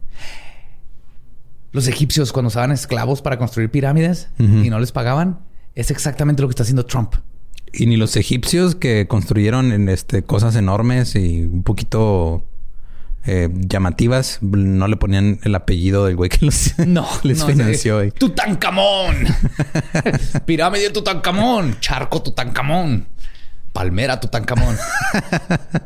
Los 1.72 1.88
egipcios 1.88 2.32
cuando 2.32 2.48
usaban 2.48 2.72
esclavos 2.72 3.22
para 3.22 3.38
construir 3.38 3.70
pirámides 3.70 4.28
y 4.38 4.70
no 4.70 4.78
les 4.78 4.92
pagaban. 4.92 5.40
Es 5.74 5.90
exactamente 5.90 6.42
lo 6.42 6.48
que 6.48 6.52
está 6.52 6.62
haciendo 6.62 6.86
Trump. 6.86 7.14
Y 7.78 7.86
ni 7.86 7.96
los 7.96 8.16
egipcios 8.16 8.74
que 8.74 9.06
construyeron 9.06 9.72
en 9.72 9.88
este, 9.88 10.22
cosas 10.22 10.56
enormes 10.56 11.14
y 11.14 11.42
un 11.42 11.62
poquito 11.62 12.42
eh, 13.26 13.48
llamativas, 13.52 14.38
no 14.40 14.86
le 14.86 14.96
ponían 14.96 15.40
el 15.42 15.54
apellido 15.56 16.06
del 16.06 16.14
güey 16.14 16.30
que 16.30 16.46
los 16.46 16.78
no, 16.86 17.06
les 17.22 17.44
financió. 17.44 18.02
Sí. 18.02 18.12
Tutankamón. 18.12 19.16
Pirámide 20.46 20.90
Tutankamón. 20.90 21.78
Charco 21.80 22.22
Tutankamón. 22.22 23.08
Palmera 23.72 24.20
Tutankamón. 24.20 24.74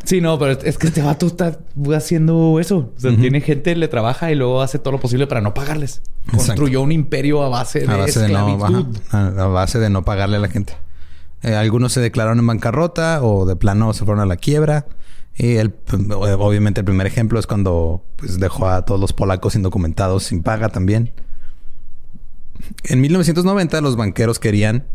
sí, 0.05 0.21
no, 0.21 0.39
pero 0.39 0.53
es 0.63 0.79
que 0.79 0.87
este 0.87 1.03
vato 1.03 1.27
está 1.27 1.59
haciendo 1.97 2.61
eso. 2.61 2.93
O 2.97 3.01
sea, 3.01 3.17
tiene 3.17 3.41
gente, 3.41 3.75
le 3.75 3.89
trabaja 3.89 4.31
y 4.31 4.37
luego 4.37 4.63
hace 4.63 4.79
todo 4.79 4.93
lo 4.93 5.01
posible 5.01 5.27
para 5.27 5.41
no 5.41 5.55
pagarles. 5.55 6.03
Construyó 6.31 6.83
un 6.83 6.93
imperio 6.93 7.43
a 7.43 7.49
base 7.49 7.81
de 7.81 8.05
esclavitud. 8.05 8.97
a 9.11 9.47
base 9.47 9.81
de 9.81 9.91
no 9.91 10.05
pagarle 10.05 10.37
a 10.37 10.41
la 10.41 10.49
gente. 10.49 10.75
Eh, 11.43 11.55
algunos 11.55 11.93
se 11.93 12.01
declararon 12.01 12.39
en 12.39 12.47
bancarrota 12.47 13.23
o 13.23 13.47
de 13.47 13.57
plano 13.57 13.93
se 13.95 14.05
fueron 14.05 14.23
a 14.23 14.27
la 14.27 14.37
quiebra. 14.37 14.87
Y 15.37 15.57
el, 15.57 15.75
obviamente 15.93 16.81
el 16.81 16.85
primer 16.85 17.07
ejemplo 17.07 17.39
es 17.39 17.47
cuando 17.47 18.05
pues, 18.17 18.39
dejó 18.39 18.69
a 18.69 18.85
todos 18.85 19.01
los 19.01 19.13
polacos 19.13 19.55
indocumentados 19.55 20.25
sin 20.25 20.43
paga 20.43 20.69
también. 20.69 21.13
En 22.85 23.01
1990 23.01 23.81
los 23.81 23.97
banqueros 23.97 24.39
querían 24.39 24.87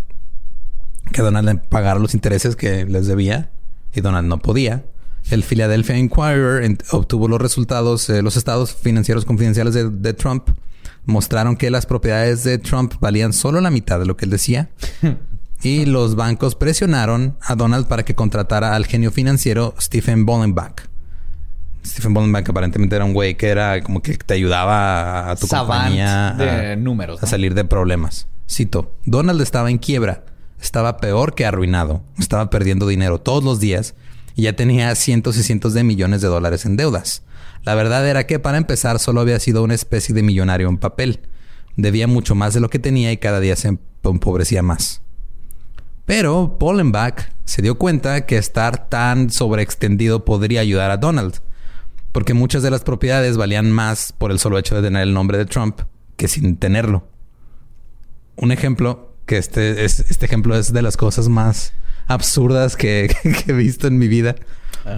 que 1.12 1.22
Donald 1.22 1.62
pagara 1.68 2.00
los 2.00 2.14
intereses 2.14 2.56
que 2.56 2.86
les 2.86 3.08
debía 3.08 3.52
y 3.94 4.02
Donald 4.02 4.28
no 4.28 4.40
podía. 4.40 4.86
El 5.32 5.44
Philadelphia 5.44 5.98
Inquirer 5.98 6.78
obtuvo 6.92 7.28
los 7.28 7.42
resultados, 7.42 8.08
eh, 8.10 8.22
los 8.22 8.38
estados 8.38 8.76
financieros 8.76 9.26
confidenciales 9.26 9.74
de, 9.74 9.90
de, 9.90 10.14
Trump 10.14 10.50
mostraron 11.06 11.56
que 11.56 11.72
las 11.72 11.88
propiedades 11.88 12.44
de 12.44 12.60
Trump 12.60 12.94
valían 13.00 13.34
solo 13.34 13.60
la 13.62 13.72
mitad 13.72 13.98
de 13.98 14.06
lo 14.06 14.16
que 14.18 14.26
él 14.26 14.32
decía 14.32 14.70
y 15.62 15.86
los 15.86 16.16
bancos 16.16 16.56
presionaron 16.56 17.38
a 17.42 17.56
Donald 17.56 17.88
para 17.88 18.04
que 18.04 18.16
contratara 18.16 18.76
al 18.76 18.86
genio 18.86 19.12
financiero 19.12 19.74
Stephen 19.80 20.26
Bollenbach. 20.26 20.88
Stephen 21.86 22.14
Bollenbach 22.14 22.50
aparentemente 22.50 22.96
era 22.96 23.06
un 23.06 23.14
güey 23.14 23.36
que 23.36 23.48
era 23.48 23.82
como 23.82 24.02
que 24.02 24.18
te 24.18 24.34
ayudaba 24.34 25.32
a 25.32 25.36
tu 25.36 25.48
compañía 25.48 26.36
de 26.38 26.76
números, 26.76 27.22
a 27.22 27.28
salir 27.28 27.54
de 27.54 27.64
problemas. 27.66 28.28
Cito, 28.50 28.96
Donald 29.06 29.42
estaba 29.42 29.70
en 29.70 29.78
quiebra, 29.78 30.24
estaba 30.62 30.98
peor 30.98 31.36
que 31.36 31.46
arruinado, 31.46 32.04
estaba 32.18 32.50
perdiendo 32.50 32.88
dinero 32.88 33.20
todos 33.20 33.44
los 33.44 33.60
días 33.60 33.96
y 34.36 34.44
ya 34.44 34.54
tenía 34.54 34.94
cientos 34.96 35.38
y 35.38 35.44
cientos 35.44 35.74
de 35.74 35.84
millones 35.84 36.22
de 36.22 36.28
dólares 36.28 36.66
en 36.66 36.76
deudas. 36.76 37.24
La 37.64 37.76
verdad 37.76 38.08
era 38.08 38.28
que 38.28 38.40
para 38.40 38.58
empezar 38.58 39.00
solo 39.00 39.22
había 39.22 39.40
sido 39.40 39.64
una 39.64 39.74
especie 39.74 40.14
de 40.14 40.24
millonario 40.24 40.70
en 40.70 40.78
papel. 40.78 41.22
Debía 41.78 42.08
mucho 42.08 42.36
más 42.36 42.54
de 42.54 42.60
lo 42.60 42.70
que 42.70 42.80
tenía 42.80 43.12
y 43.12 43.18
cada 43.18 43.40
día 43.40 43.56
se 43.56 43.80
empobrecía 44.04 44.62
más. 44.62 45.02
Pero 46.06 46.58
Pollenbach 46.60 47.32
se 47.46 47.62
dio 47.62 47.78
cuenta 47.78 48.26
que 48.26 48.38
estar 48.38 48.90
tan 48.90 49.30
sobreextendido 49.30 50.26
podría 50.26 50.62
ayudar 50.62 50.92
a 50.92 50.98
Donald. 50.98 51.40
porque 52.12 52.34
muchas 52.34 52.64
de 52.64 52.72
las 52.72 52.82
propiedades 52.82 53.36
valían 53.36 53.70
más 53.72 54.14
por 54.14 54.32
el 54.32 54.40
solo 54.40 54.58
hecho 54.58 54.74
de 54.74 54.82
tener 54.82 55.02
el 55.02 55.14
nombre 55.14 55.38
de 55.38 55.46
Trump 55.46 55.82
que 56.16 56.30
sin 56.30 56.56
tenerlo. 56.56 57.10
Un 58.38 58.54
ejemplo, 58.54 59.18
que 59.26 59.38
este, 59.38 59.84
este 59.84 60.26
ejemplo 60.26 60.56
es 60.56 60.72
de 60.72 60.82
las 60.82 60.96
cosas 60.96 61.28
más 61.28 61.74
absurdas 62.08 62.78
que, 62.78 63.14
he 63.48 63.52
visto 63.52 63.88
en 63.88 63.98
mi 63.98 64.08
vida. 64.08 64.36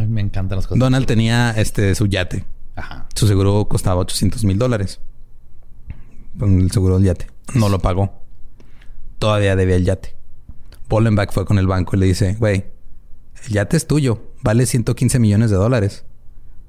me 0.07 0.21
encantan 0.21 0.57
las 0.57 0.67
cosas. 0.67 0.79
Donald 0.79 1.07
tenía 1.07 1.51
este, 1.57 1.95
su 1.95 2.05
yate. 2.05 2.45
Su 3.15 3.27
seguro 3.27 3.67
costaba 3.67 4.01
800 4.01 4.43
mil 4.43 4.59
dólares. 4.59 4.99
El 6.39 6.69
seguro 6.69 6.97
del 6.97 7.05
yate. 7.05 7.27
No 7.55 7.69
lo 7.69 7.79
pagó. 7.79 8.21
Todavía 9.17 9.55
debía 9.55 9.77
el 9.77 9.85
yate. 9.85 10.16
Bollenbach 10.89 11.32
fue 11.32 11.45
con 11.45 11.60
el 11.60 11.67
banco 11.67 11.95
y 11.95 12.00
le 12.00 12.06
dice, 12.06 12.36
güey, 12.39 12.65
el 13.45 13.54
yate 13.54 13.78
es 13.78 13.88
tuyo. 13.88 14.21
Vale 14.41 14.65
115 14.65 15.19
millones 15.19 15.50
de 15.50 15.58
dólares. 15.58 16.06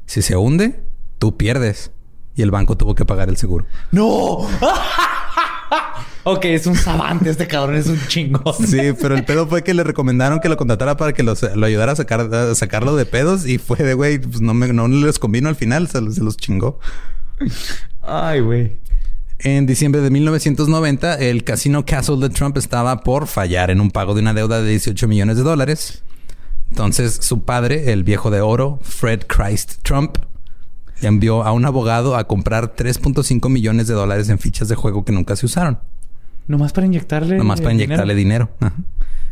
Si 0.07 0.23
se 0.23 0.37
hunde, 0.37 0.83
tú 1.19 1.37
pierdes. 1.37 1.93
Y 2.35 2.43
el 2.43 2.51
banco 2.51 2.77
tuvo 2.77 2.95
que 2.95 3.05
pagar 3.05 3.29
el 3.29 3.37
seguro. 3.37 3.67
¡No! 3.91 4.05
ok, 6.25 6.45
es 6.45 6.67
un 6.67 6.77
sabante 6.77 7.31
este 7.31 7.47
cabrón, 7.47 7.77
es 7.77 7.89
un 7.89 8.01
chingo. 8.07 8.53
Sí, 8.53 8.93
pero 9.01 9.15
el 9.15 9.25
pedo 9.25 9.47
fue 9.47 9.65
que 9.65 9.75
le 9.75 9.85
recomendaron 9.85 10.41
que 10.41 10.49
lo 10.49 10.57
contratara 10.57 10.97
para 10.97 11.13
que 11.13 11.23
lo 11.23 11.35
ayudara 11.67 11.93
a, 11.93 11.97
sacar, 11.97 12.21
a 12.33 12.55
sacarlo 12.55 12.97
de 12.97 13.07
pedos 13.07 13.47
y 13.47 13.59
fue 13.59 13.79
de, 13.79 13.95
güey, 13.95 14.19
pues 14.19 14.41
no, 14.41 14.55
me, 14.55 14.73
no 14.73 14.89
les 14.89 15.19
convino 15.19 15.49
al 15.49 15.57
final, 15.57 15.89
se, 15.89 16.13
se 16.13 16.23
los 16.23 16.37
chingó. 16.37 16.79
Ay, 18.03 18.41
güey. 18.41 18.79
En 19.41 19.67
diciembre 19.67 20.01
de 20.01 20.11
1990, 20.11 21.15
el 21.15 21.45
casino 21.45 21.85
Castle 21.87 22.17
de 22.17 22.29
Trump 22.29 22.57
estaba 22.57 23.01
por 23.03 23.29
fallar 23.29 23.71
en 23.71 23.81
un 23.81 23.93
pago 23.93 24.15
de 24.15 24.21
una 24.21 24.35
deuda 24.35 24.61
de 24.61 24.71
18 24.71 25.07
millones 25.07 25.37
de 25.37 25.45
dólares. 25.45 26.03
Entonces, 26.71 27.19
su 27.23 27.45
padre, 27.45 27.93
el 27.93 28.03
viejo 28.03 28.31
de 28.31 28.41
oro, 28.41 28.81
Fred 28.83 29.27
Christ 29.29 29.77
Trump, 29.83 30.19
envió 31.03 31.45
a 31.45 31.53
un 31.53 31.65
abogado 31.67 32.17
a 32.17 32.27
comprar 32.27 32.75
3.5 32.75 33.49
millones 33.49 33.87
de 33.87 33.95
dólares 33.95 34.29
en 34.29 34.41
fichas 34.41 34.67
de 34.69 34.75
juego 34.75 35.05
que 35.05 35.13
nunca 35.13 35.37
se 35.37 35.47
usaron. 35.47 35.79
Nomás 36.49 36.73
para 36.73 36.89
inyectarle. 36.89 37.37
Nomás 37.37 37.61
para 37.61 37.75
inyectarle 37.75 38.17
dinero. 38.17 38.51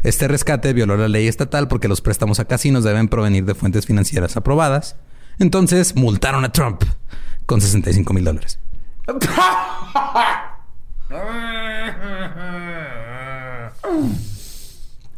Este 0.04 0.28
rescate 0.28 0.72
violó 0.72 0.96
la 0.96 1.08
ley 1.08 1.26
estatal 1.26 1.66
porque 1.66 1.88
los 1.88 2.00
préstamos 2.00 2.38
a 2.38 2.44
casinos 2.44 2.84
deben 2.84 3.08
provenir 3.08 3.44
de 3.44 3.56
fuentes 3.56 3.86
financieras 3.86 4.36
aprobadas. 4.36 4.94
Entonces 5.40 5.96
multaron 5.96 6.44
a 6.44 6.52
Trump 6.52 6.84
con 7.46 7.60
65 7.60 8.14
mil 8.14 8.22
dólares. 8.22 8.60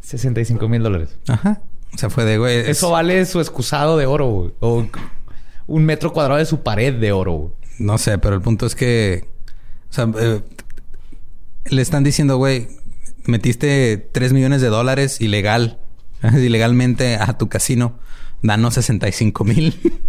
65 0.01 0.69
mil 0.69 0.83
dólares. 0.83 1.17
Ajá. 1.27 1.61
O 1.93 1.97
sea, 1.97 2.09
fue 2.09 2.25
de 2.25 2.37
güey. 2.37 2.69
Eso 2.69 2.91
vale 2.91 3.25
su 3.25 3.39
excusado 3.39 3.97
de 3.97 4.05
oro, 4.05 4.27
güey. 4.27 4.51
O 4.59 4.85
un 5.67 5.85
metro 5.85 6.13
cuadrado 6.13 6.39
de 6.39 6.45
su 6.45 6.61
pared 6.61 6.93
de 6.93 7.11
oro. 7.11 7.55
No 7.77 7.97
sé, 7.97 8.17
pero 8.17 8.35
el 8.35 8.41
punto 8.41 8.65
es 8.65 8.75
que. 8.75 9.27
O 9.89 9.93
sea, 9.93 10.07
eh, 10.19 10.41
le 11.65 11.81
están 11.81 12.03
diciendo, 12.03 12.37
güey, 12.37 12.67
metiste 13.25 13.97
3 14.11 14.33
millones 14.33 14.61
de 14.61 14.67
dólares 14.67 15.21
ilegal, 15.21 15.79
ilegalmente 16.37 17.15
a 17.15 17.37
tu 17.37 17.49
casino, 17.49 17.99
danos 18.41 18.75
65 18.75 19.43
mil. 19.43 20.01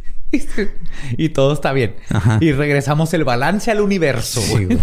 Y 1.16 1.28
todo 1.30 1.52
está 1.52 1.72
bien. 1.72 1.96
Y 2.40 2.52
regresamos 2.52 3.12
el 3.14 3.24
balance 3.24 3.70
al 3.70 3.80
universo. 3.80 4.42
güey. 4.50 4.78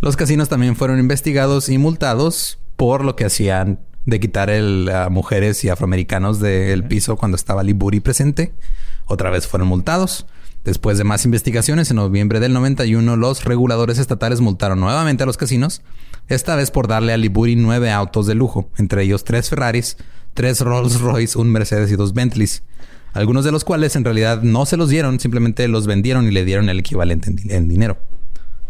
Los 0.00 0.16
casinos 0.16 0.48
también 0.48 0.76
fueron 0.76 0.98
investigados 0.98 1.68
y 1.68 1.78
multados 1.78 2.58
por 2.76 3.04
lo 3.04 3.16
que 3.16 3.24
hacían 3.24 3.80
de 4.06 4.20
quitar 4.20 4.50
el, 4.50 4.88
a 4.90 5.08
mujeres 5.08 5.64
y 5.64 5.70
afroamericanos 5.70 6.40
del 6.40 6.84
piso 6.84 7.16
cuando 7.16 7.36
estaba 7.36 7.62
Liburi 7.62 8.00
presente. 8.00 8.52
Otra 9.06 9.30
vez 9.30 9.46
fueron 9.46 9.68
multados. 9.68 10.26
Después 10.64 10.96
de 10.96 11.04
más 11.04 11.24
investigaciones, 11.26 11.90
en 11.90 11.96
noviembre 11.96 12.40
del 12.40 12.54
91, 12.54 13.16
los 13.16 13.44
reguladores 13.44 13.98
estatales 13.98 14.40
multaron 14.40 14.80
nuevamente 14.80 15.22
a 15.22 15.26
los 15.26 15.36
casinos, 15.36 15.82
esta 16.28 16.56
vez 16.56 16.70
por 16.70 16.88
darle 16.88 17.12
a 17.12 17.18
Liburi 17.18 17.54
nueve 17.54 17.90
autos 17.90 18.26
de 18.26 18.34
lujo, 18.34 18.70
entre 18.78 19.02
ellos 19.02 19.24
tres 19.24 19.50
Ferraris, 19.50 19.98
tres 20.32 20.60
Rolls 20.60 21.00
Royce, 21.00 21.38
un 21.38 21.50
Mercedes 21.52 21.90
y 21.90 21.96
dos 21.96 22.14
Bentleys, 22.14 22.62
algunos 23.14 23.44
de 23.44 23.52
los 23.52 23.64
cuales 23.64 23.94
en 23.96 24.04
realidad 24.04 24.42
no 24.42 24.66
se 24.66 24.76
los 24.76 24.88
dieron, 24.88 25.20
simplemente 25.20 25.66
los 25.68 25.86
vendieron 25.86 26.26
y 26.26 26.32
le 26.32 26.44
dieron 26.44 26.68
el 26.68 26.80
equivalente 26.80 27.32
en, 27.48 27.68
dinero. 27.68 27.96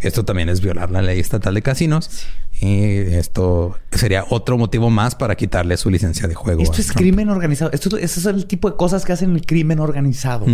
Esto 0.01 0.25
también 0.25 0.51
es 0.51 0.61
violar 0.61 0.91
la 0.91 1.01
ley 1.01 1.19
estatal 1.19 1.55
de 1.55 1.63
casinos. 1.63 2.27
Y 2.61 2.79
esto 3.15 3.79
sería 3.91 4.27
otro 4.29 4.59
motivo 4.59 4.91
más 4.91 5.15
para 5.15 5.35
quitarle 5.35 5.79
su 5.79 5.91
licencia 5.91 6.29
de 6.29 6.35
juego. 6.35 6.63
Esto 6.63 6.81
es 6.83 6.93
crimen 6.93 7.31
organizado. 7.31 7.71
Esto, 7.73 7.97
es 7.97 8.25
el 8.27 8.47
tipo 8.47 8.71
de 8.71 8.77
cosas 8.77 9.07
que 9.07 9.15
hacen 9.15 9.35
el 9.35 9.47
crimen 9.47 9.81
organizado. 9.81 10.45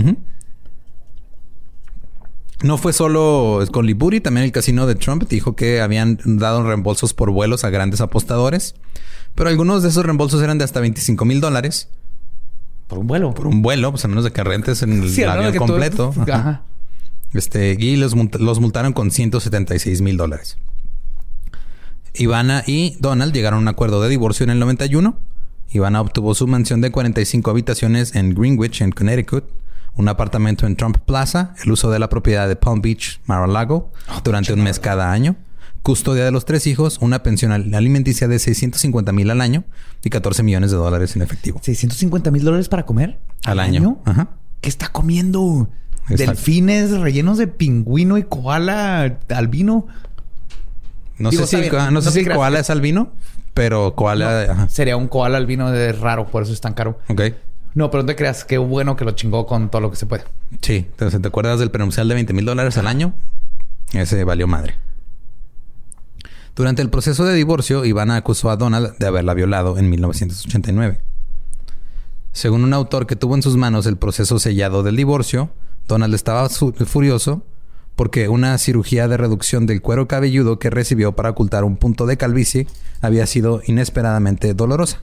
No 2.63 2.79
fue 2.79 2.93
solo 2.93 3.65
con 3.73 3.87
Liburi, 3.87 4.21
también 4.21 4.45
el 4.45 4.53
casino 4.53 4.87
de 4.87 4.95
Trump 4.95 5.25
dijo 5.29 5.57
que 5.57 5.81
habían 5.81 6.21
dado 6.25 6.63
reembolsos 6.63 7.15
por 7.15 7.31
vuelos 7.31 7.65
a 7.65 7.71
grandes 7.71 8.03
apostadores, 8.03 8.75
pero 9.35 9.49
algunos 9.49 9.83
de 9.83 9.89
esos 9.89 10.05
reembolsos 10.05 10.43
eran 10.43 10.59
de 10.59 10.65
hasta 10.65 10.79
25 10.79 11.25
mil 11.25 11.41
dólares. 11.41 11.89
Por 12.91 12.99
un 12.99 13.07
vuelo. 13.07 13.33
Por 13.33 13.47
un 13.47 13.63
vuelo, 13.63 13.93
pues 13.93 14.05
a 14.05 14.09
menos 14.09 14.25
de 14.25 14.33
que 14.33 14.43
rentes 14.43 14.83
en 14.83 15.05
el 15.05 15.29
avión 15.31 15.55
completo. 15.55 16.13
Ajá. 16.29 16.65
Este, 17.33 17.77
y 17.79 17.95
los, 17.95 18.15
los 18.41 18.61
multaron 18.61 18.93
con 18.93 19.13
176 19.13 20.03
mil 20.03 20.17
dólares. 20.17 20.59
Ivana 22.15 22.65
y 22.67 22.97
Donald 22.99 23.33
llegaron 23.33 23.61
a 23.61 23.63
un 23.63 23.69
acuerdo 23.69 24.03
de 24.03 24.09
divorcio 24.09 24.43
en 24.43 24.51
el 24.51 24.59
91. 24.59 25.17
Ivana 25.71 26.01
obtuvo 26.01 26.35
su 26.35 26.49
mansión 26.49 26.81
de 26.81 26.91
45 26.91 27.49
habitaciones 27.49 28.17
en 28.17 28.35
Greenwich, 28.35 28.81
en 28.81 28.91
Connecticut, 28.91 29.45
un 29.95 30.09
apartamento 30.09 30.67
en 30.67 30.75
Trump 30.75 30.99
Plaza, 30.99 31.55
el 31.63 31.71
uso 31.71 31.93
de 31.93 32.01
la 32.01 32.09
propiedad 32.09 32.49
de 32.49 32.57
Palm 32.57 32.83
Beach, 32.83 33.21
Mar-a-Lago, 33.27 33.93
ah, 34.09 34.21
durante 34.25 34.53
un 34.53 34.63
mes 34.63 34.81
cada 34.81 35.13
año, 35.13 35.37
custodia 35.83 36.25
de 36.25 36.31
los 36.31 36.45
tres 36.45 36.67
hijos, 36.67 36.99
una 37.01 37.23
pensión 37.23 37.53
alimenticia 37.53 38.29
de 38.29 38.39
650 38.39 39.13
mil 39.13 39.31
al 39.31 39.41
año 39.41 39.65
y 40.05 40.11
14 40.11 40.43
millones 40.43 40.71
de 40.71 40.77
dólares 40.77 41.17
en 41.17 41.23
efectivo. 41.23 41.61
¿650 41.61 42.31
mil 42.31 42.45
dólares 42.45 42.69
para 42.69 42.85
comer? 42.85 43.19
Al, 43.45 43.61
año. 43.61 44.01
Ajá. 44.05 44.31
¿Qué 44.61 44.69
está 44.69 44.89
comiendo? 44.89 45.69
Delfines 46.09 46.91
rellenos 46.91 47.39
de 47.39 47.47
pingüino 47.47 48.19
y 48.19 48.25
koala 48.25 49.19
albino. 49.29 49.87
No 51.19 51.31
sé 51.31 51.47
si, 51.47 51.57
no, 51.93 52.03
sé 52.03 52.11
si 52.11 52.21
el 52.21 52.33
koala 52.33 52.61
es 52.61 52.71
albino, 52.71 53.13
pero 53.55 53.95
koala... 53.95 54.69
Sería 54.69 54.97
un 54.97 55.07
koala 55.07 55.37
albino 55.37 55.71
de 55.71 55.93
raro, 55.93 56.27
por 56.27 56.43
eso 56.43 56.53
es 56.53 56.61
tan 56.61 56.73
caro. 56.73 56.99
Ok. 57.09 57.23
No, 57.75 57.91
pero 57.91 58.03
no 58.03 58.07
te 58.07 58.17
creas, 58.17 58.45
qué 58.45 58.59
bueno 58.59 58.97
que 58.97 59.05
lo 59.05 59.13
chingó 59.13 59.47
con 59.47 59.71
todo 59.71 59.83
lo 59.83 59.91
que 59.91 59.97
se 59.97 60.07
puede. 60.07 60.25
Sí, 60.63 60.87
entonces 60.91 61.21
te 61.21 61.29
acuerdas 61.29 61.61
del 61.61 61.71
prenupcial 61.71 62.09
de 62.09 62.15
20 62.15 62.33
mil 62.33 62.45
dólares 62.45 62.77
al 62.79 62.87
año. 62.87 63.13
Ese 63.93 64.25
valió 64.25 64.47
madre. 64.47 64.75
Durante 66.55 66.83
el 66.83 66.91
proceso 66.91 67.25
de 67.25 67.35
divorcio, 67.35 67.85
Ivana 67.85 68.17
acusó 68.17 68.51
a 68.51 68.57
Donald 68.57 68.97
de 68.99 69.07
haberla 69.07 69.35
violado 69.35 69.79
en 69.79 69.89
1989. 69.89 71.01
Según 72.33 72.65
un 72.65 72.75
autor 72.75 73.07
que 73.07 73.17
tuvo 73.17 73.35
en 73.35 73.43
sus 73.43 73.57
manos 73.57 73.87
el 73.87 73.97
proceso 73.97 74.39
sellado 74.39 74.83
del 74.83 74.97
divorcio, 74.97 75.51
Donald 75.89 76.15
estaba 76.15 76.49
furioso 76.49 77.45
porque 77.97 78.29
una 78.29 78.57
cirugía 78.59 79.09
de 79.09 79.17
reducción 79.17 79.67
del 79.67 79.83
cuero 79.83 80.09
cabelludo 80.09 80.59
que 80.59 80.71
recibió 80.71 81.15
para 81.15 81.31
ocultar 81.31 81.65
un 81.65 81.77
punto 81.77 82.07
de 82.07 82.17
calvicie 82.17 82.67
había 83.01 83.27
sido 83.27 83.61
inesperadamente 83.67 84.55
dolorosa. 84.55 85.03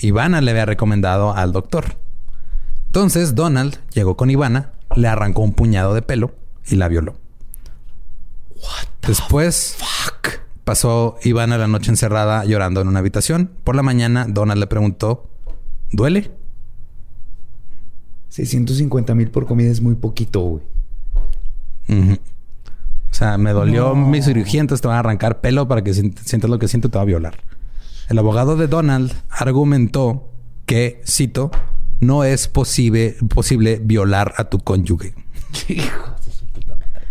Ivana 0.00 0.40
le 0.40 0.50
había 0.50 0.66
recomendado 0.66 1.34
al 1.34 1.52
doctor. 1.52 1.96
Entonces 2.86 3.34
Donald 3.34 3.78
llegó 3.92 4.16
con 4.16 4.30
Ivana, 4.30 4.72
le 4.96 5.08
arrancó 5.08 5.42
un 5.42 5.52
puñado 5.52 5.94
de 5.94 6.02
pelo 6.02 6.34
y 6.66 6.76
la 6.76 6.88
violó. 6.88 7.16
Después 9.02 9.76
pasó 10.68 11.16
Ivana 11.24 11.56
la 11.56 11.66
noche 11.66 11.90
encerrada 11.90 12.44
llorando 12.44 12.82
en 12.82 12.88
una 12.88 12.98
habitación. 12.98 13.50
Por 13.64 13.74
la 13.74 13.82
mañana 13.82 14.26
Donald 14.28 14.60
le 14.60 14.66
preguntó, 14.66 15.30
¿duele? 15.92 16.30
650 18.28 19.14
mil 19.14 19.30
por 19.30 19.46
comida 19.46 19.70
es 19.70 19.80
muy 19.80 19.94
poquito, 19.94 20.40
güey. 20.40 20.62
O 21.88 23.14
sea, 23.14 23.38
me 23.38 23.54
dolió 23.54 23.94
mi 23.94 24.20
cirugía, 24.20 24.60
entonces 24.60 24.82
te 24.82 24.88
van 24.88 24.98
a 24.98 25.00
arrancar 25.00 25.40
pelo 25.40 25.66
para 25.68 25.82
que 25.82 25.94
sientas 25.94 26.50
lo 26.50 26.58
que 26.58 26.68
siento, 26.68 26.90
te 26.90 26.98
va 26.98 27.02
a 27.02 27.06
violar. 27.06 27.38
El 28.10 28.18
abogado 28.18 28.54
de 28.56 28.66
Donald 28.66 29.10
argumentó 29.30 30.28
que, 30.66 31.00
cito, 31.06 31.50
no 32.00 32.24
es 32.24 32.46
posible, 32.46 33.16
posible 33.34 33.80
violar 33.82 34.34
a 34.36 34.44
tu 34.44 34.58
cónyuge. 34.58 35.14
Hijo 35.68 36.14
de 36.26 36.30
su 36.30 36.44
puta 36.44 36.76
madre. 36.76 37.06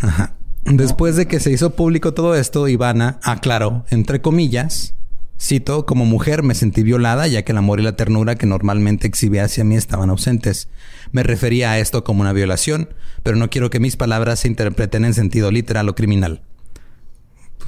Ajá. 0.00 0.35
Después 0.66 1.16
de 1.16 1.26
que 1.26 1.40
se 1.40 1.52
hizo 1.52 1.70
público 1.70 2.12
todo 2.12 2.34
esto, 2.34 2.66
Ivana 2.68 3.18
aclaró, 3.22 3.84
entre 3.90 4.20
comillas, 4.20 4.94
Cito, 5.38 5.84
como 5.84 6.06
mujer 6.06 6.42
me 6.42 6.54
sentí 6.54 6.82
violada 6.82 7.26
ya 7.26 7.42
que 7.42 7.52
el 7.52 7.58
amor 7.58 7.78
y 7.78 7.82
la 7.82 7.94
ternura 7.94 8.36
que 8.36 8.46
normalmente 8.46 9.06
exhibía 9.06 9.44
hacia 9.44 9.64
mí 9.64 9.76
estaban 9.76 10.08
ausentes. 10.08 10.68
Me 11.12 11.22
refería 11.22 11.72
a 11.72 11.78
esto 11.78 12.04
como 12.04 12.22
una 12.22 12.32
violación, 12.32 12.88
pero 13.22 13.36
no 13.36 13.50
quiero 13.50 13.68
que 13.68 13.78
mis 13.78 13.96
palabras 13.96 14.40
se 14.40 14.48
interpreten 14.48 15.04
en 15.04 15.14
sentido 15.14 15.50
literal 15.50 15.88
o 15.88 15.94
criminal. 15.94 16.42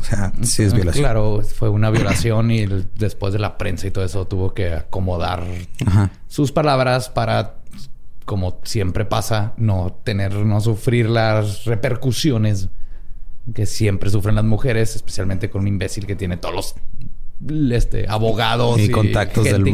O 0.00 0.04
sea, 0.04 0.32
sí 0.42 0.62
es 0.62 0.72
violación. 0.72 1.02
Claro, 1.02 1.42
fue 1.42 1.68
una 1.68 1.90
violación 1.90 2.50
y 2.50 2.66
después 2.94 3.32
de 3.32 3.38
la 3.38 3.58
prensa 3.58 3.87
y 3.87 3.90
todo 3.90 4.04
eso 4.04 4.26
tuvo 4.26 4.54
que 4.54 4.72
acomodar 4.72 5.44
sus 6.26 6.52
palabras 6.52 7.11
para 7.11 7.56
como 8.24 8.61
siempre 8.62 9.06
pasa, 9.06 9.54
no 9.56 10.00
tener, 10.04 10.34
no 10.34 10.61
sufrir 10.61 11.08
las 11.08 11.64
repercusiones 11.64 12.68
que 13.54 13.66
siempre 13.66 14.11
sufren 14.11 14.34
las 14.34 14.44
mujeres, 14.44 14.96
especialmente 14.96 15.50
con 15.50 15.62
un 15.62 15.68
imbécil 15.68 16.06
que 16.06 16.16
tiene 16.16 16.37
todos 16.37 16.54
los 16.54 16.74
este, 17.70 18.06
abogados 18.08 18.80
y, 18.80 18.90
contactos, 18.90 19.44
del, 19.44 19.64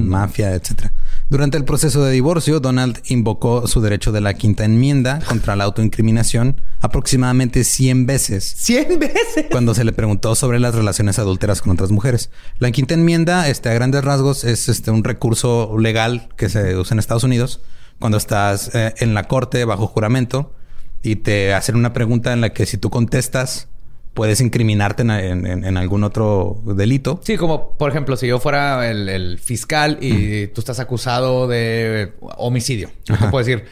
mafia, 0.00 0.54
etcétera. 0.54 0.92
Durante 1.28 1.58
el 1.58 1.64
proceso 1.64 2.02
de 2.02 2.12
divorcio, 2.12 2.60
Donald 2.60 3.00
invocó 3.08 3.66
su 3.66 3.82
derecho 3.82 4.12
de 4.12 4.22
la 4.22 4.32
quinta 4.34 4.64
enmienda 4.64 5.18
contra 5.28 5.54
la 5.54 5.64
autoincriminación 5.64 6.60
aproximadamente 6.80 7.64
100 7.64 8.06
veces. 8.06 8.56
¿100 8.66 8.98
veces? 8.98 9.46
Cuando 9.50 9.74
se 9.74 9.84
le 9.84 9.92
preguntó 9.92 10.34
sobre 10.34 10.58
las 10.58 10.74
relaciones 10.74 11.18
adúlteras 11.18 11.60
con 11.60 11.72
otras 11.72 11.90
mujeres. 11.90 12.30
La 12.58 12.70
quinta 12.70 12.94
enmienda, 12.94 13.48
este, 13.48 13.68
a 13.68 13.74
grandes 13.74 14.02
rasgos, 14.02 14.44
es 14.44 14.70
este, 14.70 14.90
un 14.90 15.04
recurso 15.04 15.76
legal 15.78 16.28
que 16.36 16.48
se 16.48 16.74
usa 16.76 16.94
en 16.94 17.00
Estados 17.00 17.24
Unidos 17.24 17.60
cuando 17.98 18.16
estás 18.16 18.74
eh, 18.74 18.94
en 18.98 19.12
la 19.12 19.24
corte 19.24 19.64
bajo 19.64 19.88
juramento 19.88 20.54
y 21.02 21.16
te 21.16 21.54
hacen 21.54 21.76
una 21.76 21.92
pregunta 21.92 22.32
en 22.32 22.40
la 22.40 22.50
que 22.50 22.66
si 22.66 22.76
tú 22.76 22.90
contestas 22.90 23.68
puedes 24.14 24.40
incriminarte 24.40 25.02
en, 25.02 25.76
algún 25.76 26.02
otro 26.02 26.60
delito. 26.64 27.20
Sí, 27.22 27.36
como 27.36 27.76
por 27.76 27.90
ejemplo, 27.90 28.16
si 28.16 28.26
yo 28.26 28.40
fuera 28.40 28.90
el, 28.90 29.38
fiscal 29.38 29.98
y 30.00 30.48
tú 30.48 30.60
estás 30.60 30.80
acusado 30.80 31.46
de 31.46 32.14
homicidio, 32.36 32.90
yo 33.04 33.16
te 33.16 33.28
puedo 33.28 33.44
decir, 33.44 33.66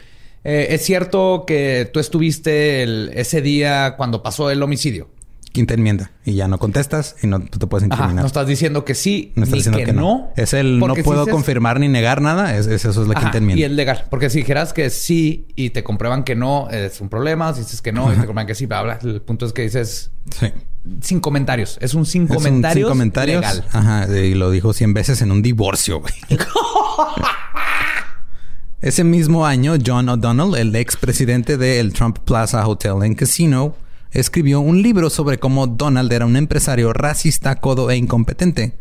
eh, 0.45 0.67
es 0.69 0.85
cierto 0.85 1.43
que 1.45 1.89
tú 1.91 1.99
estuviste 1.99 3.19
ese 3.19 3.41
día 3.41 3.95
cuando 3.97 4.23
pasó 4.23 4.49
el 4.49 4.63
homicidio 4.63 5.09
quinta 5.51 5.73
enmienda 5.73 6.11
y 6.25 6.35
ya 6.35 6.47
no 6.47 6.57
contestas 6.57 7.15
y 7.21 7.27
no 7.27 7.39
te 7.39 7.67
puedes 7.67 7.85
incriminar. 7.85 8.15
no 8.15 8.25
estás 8.25 8.47
diciendo 8.47 8.85
que 8.85 8.95
sí, 8.95 9.31
no 9.35 9.43
estás 9.43 9.57
diciendo 9.57 9.79
que, 9.79 9.93
no. 9.93 10.31
Es 10.35 10.53
el 10.53 10.79
no 10.79 10.93
puedo 10.95 11.27
confirmar 11.27 11.79
ni 11.79 11.87
negar 11.87 12.21
nada. 12.21 12.55
Es, 12.55 12.67
eso 12.67 12.89
es 12.89 13.07
la 13.07 13.15
quinta 13.15 13.37
enmienda. 13.37 13.61
Y 13.61 13.63
el 13.63 13.75
legal. 13.75 14.05
Porque 14.09 14.29
si 14.29 14.39
dijeras 14.39 14.73
que 14.73 14.89
sí 14.89 15.47
y 15.55 15.71
te 15.71 15.83
comprueban 15.83 16.23
que 16.23 16.35
no, 16.35 16.69
es 16.69 17.01
un 17.01 17.09
problema. 17.09 17.53
Si 17.53 17.61
dices 17.61 17.81
que 17.81 17.91
no 17.91 18.07
y 18.07 18.15
te 18.15 18.25
comprueban 18.25 18.47
que 18.47 18.55
sí, 18.55 18.67
habla. 18.69 18.99
El 19.01 19.21
punto 19.21 19.45
es 19.45 19.53
que 19.53 19.63
dices 19.63 20.11
sí. 20.39 20.47
sin 21.01 21.19
comentarios. 21.19 21.77
Es 21.81 21.93
un 21.93 22.05
sin 22.05 22.27
comentarios. 22.27 22.87
sin 22.87 22.89
comentarios. 22.89 23.41
Legal. 23.41 23.65
Ajá. 23.71 24.07
Y 24.17 24.33
lo 24.33 24.51
dijo 24.51 24.73
100 24.73 24.93
veces 24.93 25.21
en 25.21 25.31
un 25.31 25.41
divorcio, 25.41 26.01
güey. 26.01 26.13
Ese 28.79 29.03
mismo 29.03 29.45
año, 29.45 29.73
John 29.83 30.07
O'Donnell, 30.07 30.55
el 30.55 30.75
ex 30.75 30.97
presidente 30.97 31.57
del 31.57 31.93
Trump 31.93 32.19
Plaza 32.19 32.67
Hotel 32.67 33.01
and 33.01 33.15
Casino, 33.15 33.75
escribió 34.19 34.59
un 34.61 34.81
libro 34.81 35.11
sobre 35.11 35.37
cómo 35.37 35.67
Donald 35.67 36.11
era 36.11 36.25
un 36.25 36.35
empresario 36.37 36.91
racista, 36.91 37.59
codo 37.59 37.91
e 37.91 37.97
incompetente. 37.97 38.77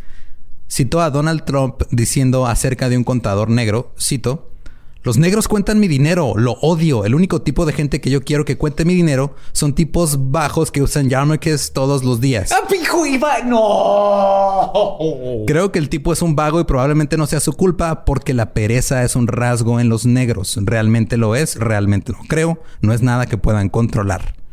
Citó 0.67 1.03
a 1.03 1.11
Donald 1.11 1.45
Trump 1.45 1.83
diciendo 1.91 2.47
acerca 2.47 2.89
de 2.89 2.97
un 2.97 3.05
contador 3.05 3.51
negro, 3.51 3.93
cito, 4.01 4.51
los 5.03 5.19
negros 5.19 5.47
cuentan 5.47 5.79
mi 5.79 5.89
dinero, 5.89 6.33
lo 6.37 6.53
odio. 6.63 7.05
El 7.05 7.15
único 7.15 7.43
tipo 7.43 7.67
de 7.67 7.75
gente 7.75 8.01
que 8.01 8.09
yo 8.11 8.23
quiero 8.23 8.47
que 8.47 8.57
cuente 8.57 8.87
mi 8.87 8.95
dinero 8.95 9.37
son 9.53 9.75
tipos 9.75 10.33
bajos 10.33 10.73
que 10.73 10.83
usan 10.83 11.11
yarmulkes 11.11 11.75
todos 11.75 12.03
los 12.03 12.21
días. 12.21 12.51
¡Ah, 12.51 12.63
¡No! 13.45 14.73
Creo 15.47 15.71
que 15.71 15.79
el 15.79 15.91
tipo 15.91 16.15
es 16.15 16.23
un 16.23 16.35
vago 16.35 16.61
y 16.61 16.65
probablemente 16.65 17.19
no 17.19 17.27
sea 17.27 17.41
su 17.41 17.53
culpa 17.53 18.07
porque 18.07 18.33
la 18.35 18.55
pereza 18.55 19.05
es 19.05 19.15
un 19.15 19.29
rasgo 19.29 19.79
en 19.81 19.91
los 19.91 20.07
negros. 20.07 20.59
Realmente 20.63 21.19
lo 21.19 21.37
es, 21.37 21.57
realmente 21.57 22.13
lo 22.13 22.19
creo. 22.27 22.59
No 22.81 22.95
es 22.95 23.03
nada 23.03 23.27
que 23.27 23.37
puedan 23.37 23.69
controlar. 23.69 24.46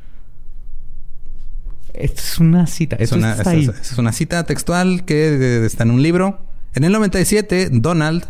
Esto 1.93 2.21
es 2.21 2.39
una 2.39 2.67
cita. 2.67 2.95
es, 2.97 3.11
una, 3.11 3.33
es, 3.33 3.97
una, 3.97 4.11
cita 4.11 4.43
textual 4.45 5.05
que 5.05 5.65
está 5.65 5.83
en 5.83 5.91
un 5.91 6.01
libro. 6.01 6.45
En 6.73 6.83
el 6.83 6.91
97, 6.91 7.69
Donald, 7.71 8.25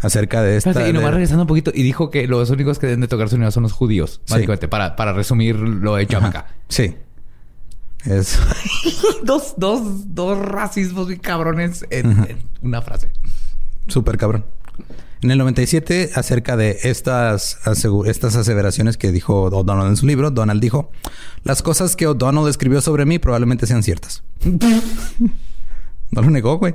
acerca 0.00 0.42
de 0.42 0.56
esta... 0.56 0.88
y 0.88 0.92
nomás 0.92 1.12
regresando 1.12 1.42
un 1.42 1.46
poquito, 1.46 1.70
y 1.72 1.82
dijo 1.82 2.10
que 2.10 2.26
los 2.26 2.50
únicos 2.50 2.78
que 2.78 2.86
deben 2.86 3.00
de 3.00 3.08
tocar 3.08 3.28
su 3.28 3.36
unidad 3.36 3.52
son 3.52 3.62
los 3.62 3.72
judíos. 3.72 4.20
Básicamente, 4.28 4.68
para, 4.68 4.96
para 4.96 5.12
resumir 5.12 5.56
lo 5.56 5.96
hecho 5.98 6.18
acá. 6.18 6.46
Sí. 6.68 6.96
Es... 8.04 8.38
dos, 9.24 9.54
dos, 9.56 10.14
dos 10.14 10.38
racismos 10.38 11.10
y 11.10 11.18
cabrones 11.18 11.86
en 11.90 12.38
una 12.62 12.82
frase. 12.82 13.12
Súper 13.86 14.16
cabrón. 14.16 14.44
En 15.22 15.30
el 15.30 15.38
97, 15.38 16.10
acerca 16.16 16.56
de 16.56 16.80
estas, 16.82 17.60
estas 18.06 18.34
aseveraciones 18.34 18.96
que 18.96 19.12
dijo 19.12 19.42
O'Donnell 19.44 19.86
en 19.86 19.96
su 19.96 20.04
libro, 20.04 20.32
Donald 20.32 20.60
dijo, 20.60 20.90
las 21.44 21.62
cosas 21.62 21.94
que 21.94 22.08
O'Donnell 22.08 22.48
escribió 22.48 22.80
sobre 22.80 23.06
mí 23.06 23.20
probablemente 23.20 23.68
sean 23.68 23.84
ciertas. 23.84 24.24
no 26.10 26.22
lo 26.22 26.28
negó, 26.28 26.58
güey. 26.58 26.74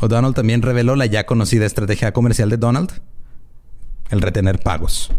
O'Donnell 0.00 0.34
también 0.34 0.62
reveló 0.62 0.96
la 0.96 1.06
ya 1.06 1.26
conocida 1.26 1.64
estrategia 1.64 2.12
comercial 2.12 2.50
de 2.50 2.56
Donald, 2.56 2.90
el 4.10 4.20
retener 4.20 4.58
pagos. 4.58 5.12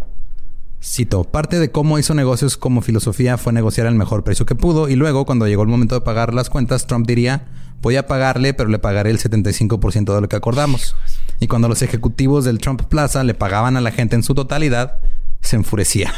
Cito, 0.83 1.23
parte 1.23 1.57
de 1.57 1.71
cómo 1.71 1.99
hizo 1.99 2.15
negocios 2.15 2.57
como 2.57 2.81
filosofía 2.81 3.37
fue 3.37 3.53
negociar 3.53 3.87
el 3.87 3.95
mejor 3.95 4.25
precio 4.25 4.45
que 4.45 4.55
pudo 4.55 4.89
y 4.89 4.95
luego 4.95 5.25
cuando 5.25 5.47
llegó 5.47 5.63
el 5.63 5.69
momento 5.69 5.95
de 5.95 6.01
pagar 6.01 6.33
las 6.33 6.49
cuentas, 6.49 6.85
Trump 6.85 7.07
diría, 7.07 7.47
voy 7.81 7.95
a 7.95 8.07
pagarle, 8.07 8.53
pero 8.53 8.69
le 8.69 8.79
pagaré 8.79 9.11
el 9.11 9.19
75% 9.19 10.13
de 10.13 10.21
lo 10.21 10.29
que 10.29 10.35
acordamos. 10.35 10.95
Y 11.39 11.47
cuando 11.47 11.67
los 11.67 11.81
ejecutivos 11.81 12.45
del 12.45 12.59
Trump 12.59 12.83
Plaza 12.83 13.23
le 13.23 13.33
pagaban 13.33 13.77
a 13.77 13.81
la 13.81 13.91
gente 13.91 14.15
en 14.15 14.23
su 14.23 14.33
totalidad, 14.33 14.99
se 15.41 15.55
enfurecía. 15.55 16.13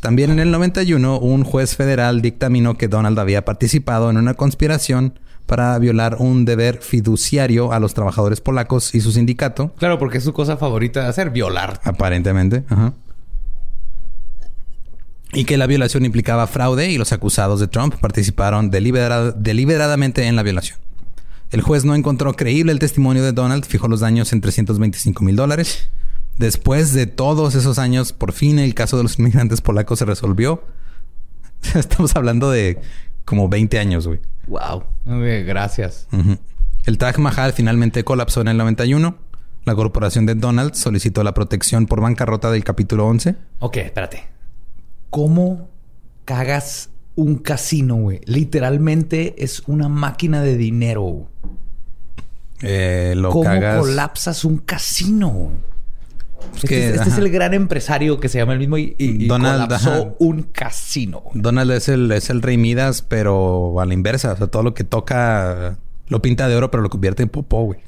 También 0.00 0.30
en 0.30 0.38
el 0.38 0.50
91, 0.50 1.18
un 1.18 1.44
juez 1.44 1.76
federal 1.76 2.22
dictaminó 2.22 2.78
que 2.78 2.88
Donald 2.88 3.18
había 3.18 3.44
participado 3.44 4.08
en 4.08 4.16
una 4.16 4.32
conspiración 4.34 5.18
para 5.44 5.78
violar 5.78 6.16
un 6.20 6.44
deber 6.44 6.78
fiduciario 6.80 7.72
a 7.72 7.80
los 7.80 7.92
trabajadores 7.92 8.40
polacos 8.40 8.94
y 8.94 9.00
su 9.00 9.12
sindicato. 9.12 9.74
Claro, 9.76 9.98
porque 9.98 10.18
es 10.18 10.24
su 10.24 10.32
cosa 10.32 10.56
favorita 10.56 11.02
de 11.02 11.08
hacer, 11.08 11.30
violar. 11.30 11.80
Aparentemente. 11.84 12.64
Ajá 12.68 12.94
y 15.32 15.44
que 15.44 15.56
la 15.56 15.66
violación 15.66 16.04
implicaba 16.04 16.46
fraude 16.46 16.90
y 16.90 16.98
los 16.98 17.12
acusados 17.12 17.60
de 17.60 17.68
Trump 17.68 17.94
participaron 18.00 18.70
deliberadamente 18.70 20.26
en 20.26 20.36
la 20.36 20.42
violación. 20.42 20.78
El 21.50 21.62
juez 21.62 21.84
no 21.84 21.94
encontró 21.94 22.34
creíble 22.34 22.72
el 22.72 22.78
testimonio 22.78 23.24
de 23.24 23.32
Donald, 23.32 23.64
fijó 23.64 23.88
los 23.88 24.00
daños 24.00 24.32
en 24.32 24.40
325 24.40 25.24
mil 25.24 25.36
dólares. 25.36 25.88
Después 26.38 26.92
de 26.94 27.06
todos 27.06 27.54
esos 27.54 27.78
años, 27.78 28.12
por 28.12 28.32
fin 28.32 28.58
el 28.58 28.74
caso 28.74 28.96
de 28.96 29.02
los 29.02 29.18
inmigrantes 29.18 29.60
polacos 29.60 29.98
se 29.98 30.04
resolvió. 30.04 30.62
Estamos 31.74 32.14
hablando 32.16 32.50
de 32.50 32.80
como 33.24 33.48
20 33.48 33.78
años, 33.78 34.06
güey. 34.06 34.20
Wow. 34.46 34.84
gracias. 35.04 36.08
El 36.86 36.98
Taj 36.98 37.18
Mahal 37.18 37.52
finalmente 37.52 38.04
colapsó 38.04 38.40
en 38.40 38.48
el 38.48 38.56
91. 38.56 39.16
La 39.64 39.74
corporación 39.74 40.24
de 40.24 40.34
Donald 40.34 40.74
solicitó 40.74 41.22
la 41.22 41.34
protección 41.34 41.86
por 41.86 42.00
bancarrota 42.00 42.50
del 42.50 42.64
capítulo 42.64 43.06
11. 43.06 43.36
Ok, 43.58 43.76
espérate. 43.76 44.39
¿Cómo 45.10 45.68
cagas 46.24 46.90
un 47.16 47.36
casino, 47.36 47.96
güey? 47.96 48.20
Literalmente 48.24 49.34
es 49.38 49.62
una 49.66 49.88
máquina 49.88 50.40
de 50.42 50.56
dinero. 50.56 51.26
Eh, 52.62 53.14
lo 53.16 53.30
¿Cómo 53.30 53.50
colapsas 53.78 54.44
un 54.44 54.58
casino? 54.58 55.50
Este, 56.54 56.94
este, 56.94 57.08
es, 57.08 57.18
el 57.18 57.30
gran 57.30 57.54
empresario 57.54 58.18
que 58.18 58.28
se 58.28 58.38
llama 58.38 58.54
el 58.54 58.58
mismo 58.58 58.78
y, 58.78 59.26
Donald, 59.26 59.66
colapsó 59.66 60.16
un 60.18 60.42
casino. 60.42 61.24
Donald 61.34 61.70
es 61.72 61.88
el, 61.88 62.10
es 62.12 62.30
el 62.30 62.42
rey 62.42 62.56
Midas, 62.56 63.02
pero 63.02 63.80
a 63.80 63.86
la 63.86 63.94
inversa. 63.94 64.32
O 64.32 64.36
sea, 64.36 64.46
todo 64.46 64.62
lo 64.62 64.74
que 64.74 64.84
toca 64.84 65.78
lo 66.10 66.20
pinta 66.20 66.48
de 66.48 66.56
oro, 66.56 66.70
pero 66.70 66.82
lo 66.82 66.90
convierte 66.90 67.22
en 67.22 67.28
popó, 67.28 67.62
güey. 67.62 67.78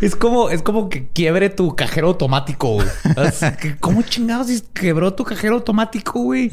Es, 0.00 0.16
como, 0.18 0.50
es 0.50 0.62
como 0.62 0.88
que 0.88 1.08
quiebre 1.08 1.48
tu 1.48 1.76
cajero 1.76 2.08
automático, 2.08 2.74
güey. 2.74 2.88
¿Cómo 3.80 4.02
chingados 4.02 4.48
quebró 4.74 5.14
tu 5.14 5.24
cajero 5.24 5.54
automático, 5.54 6.20
güey? 6.20 6.50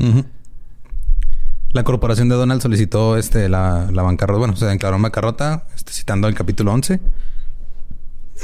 La 1.72 1.84
corporación 1.84 2.30
de 2.30 2.36
Donald 2.36 2.62
solicitó 2.62 3.18
este, 3.18 3.50
la, 3.50 3.90
bancarrota. 3.92 4.38
Bueno, 4.38 4.56
se 4.56 4.68
declaró 4.68 4.98
en 4.98 5.02
bancarrota, 5.02 5.66
este, 5.76 5.92
citando 5.92 6.28
el 6.28 6.36
capítulo 6.36 6.72
11. 6.72 7.00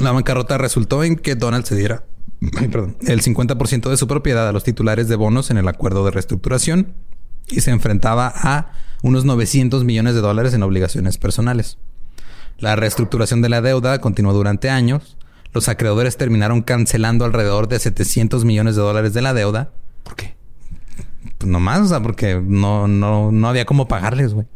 La 0.00 0.10
bancarrota 0.10 0.58
resultó 0.58 1.04
en 1.04 1.14
que 1.14 1.36
Donald 1.36 1.64
se 1.64 1.76
diera 1.76 2.02
el 2.40 3.22
50% 3.22 3.90
de 3.90 3.96
su 3.96 4.08
propiedad 4.08 4.48
a 4.48 4.52
los 4.52 4.64
titulares 4.64 5.06
de 5.06 5.14
bonos 5.14 5.52
en 5.52 5.56
el 5.56 5.68
acuerdo 5.68 6.04
de 6.04 6.10
reestructuración 6.10 6.94
y 7.48 7.60
se 7.60 7.70
enfrentaba 7.70 8.32
a 8.34 8.72
unos 9.02 9.24
900 9.24 9.84
millones 9.84 10.14
de 10.14 10.20
dólares 10.20 10.54
en 10.54 10.62
obligaciones 10.62 11.18
personales. 11.18 11.78
La 12.58 12.76
reestructuración 12.76 13.42
de 13.42 13.48
la 13.48 13.60
deuda 13.60 14.00
continuó 14.00 14.32
durante 14.32 14.70
años. 14.70 15.16
Los 15.52 15.68
acreedores 15.68 16.16
terminaron 16.16 16.62
cancelando 16.62 17.24
alrededor 17.24 17.68
de 17.68 17.78
700 17.78 18.44
millones 18.44 18.76
de 18.76 18.82
dólares 18.82 19.12
de 19.12 19.22
la 19.22 19.34
deuda. 19.34 19.70
¿Por 20.04 20.16
qué? 20.16 20.36
Pues 21.38 21.50
nomás, 21.50 21.80
o 21.80 21.86
sea, 21.86 22.00
porque 22.00 22.40
no, 22.42 22.86
no, 22.86 23.32
no 23.32 23.48
había 23.48 23.64
cómo 23.64 23.88
pagarles, 23.88 24.32
güey. 24.32 24.46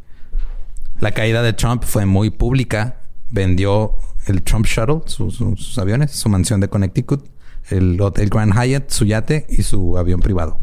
La 1.01 1.11
caída 1.11 1.43
de 1.43 1.53
Trump 1.53 1.83
fue 1.85 2.07
muy 2.07 2.31
pública. 2.31 3.01
Vendió 3.31 3.97
el 4.27 4.43
Trump 4.43 4.67
Shuttle, 4.67 5.01
sus 5.07 5.79
aviones, 5.79 6.13
su 6.13 6.29
mansión 6.29 6.61
de 6.61 6.69
Connecticut, 6.69 7.29
el 7.71 8.01
Hotel 8.01 8.31
Grand 8.31 8.55
Hyatt, 8.55 8.91
su 8.91 9.05
yate 9.05 9.47
y 9.49 9.63
su 9.63 9.99
avión 9.99 10.21
privado. 10.21 10.59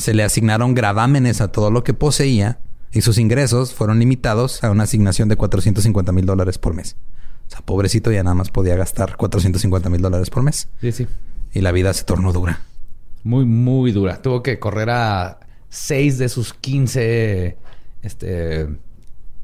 Se 0.00 0.14
le 0.14 0.22
asignaron 0.22 0.74
gravámenes 0.74 1.40
a 1.40 1.52
todo 1.52 1.70
lo 1.70 1.84
que 1.84 1.94
poseía 1.94 2.58
y 2.92 3.02
sus 3.02 3.18
ingresos 3.18 3.74
fueron 3.74 3.98
limitados 3.98 4.64
a 4.64 4.70
una 4.70 4.84
asignación 4.84 5.28
de 5.28 5.36
450 5.36 6.10
mil 6.12 6.26
dólares 6.26 6.58
por 6.58 6.74
mes. 6.74 6.96
O 7.46 7.50
sea, 7.50 7.60
pobrecito 7.60 8.10
ya 8.10 8.22
nada 8.22 8.34
más 8.34 8.50
podía 8.50 8.76
gastar 8.76 9.16
450 9.16 9.90
mil 9.90 10.00
dólares 10.00 10.30
por 10.30 10.42
mes. 10.42 10.68
Sí, 10.80 10.92
sí. 10.92 11.06
Y 11.52 11.60
la 11.60 11.72
vida 11.72 11.92
se 11.92 12.04
tornó 12.04 12.32
dura. 12.32 12.62
Muy, 13.24 13.44
muy 13.44 13.92
dura. 13.92 14.22
Tuvo 14.22 14.42
que 14.42 14.58
correr 14.58 14.88
a 14.90 15.40
seis 15.68 16.16
de 16.18 16.28
sus 16.28 16.54
15 16.54 17.58
este, 18.02 18.68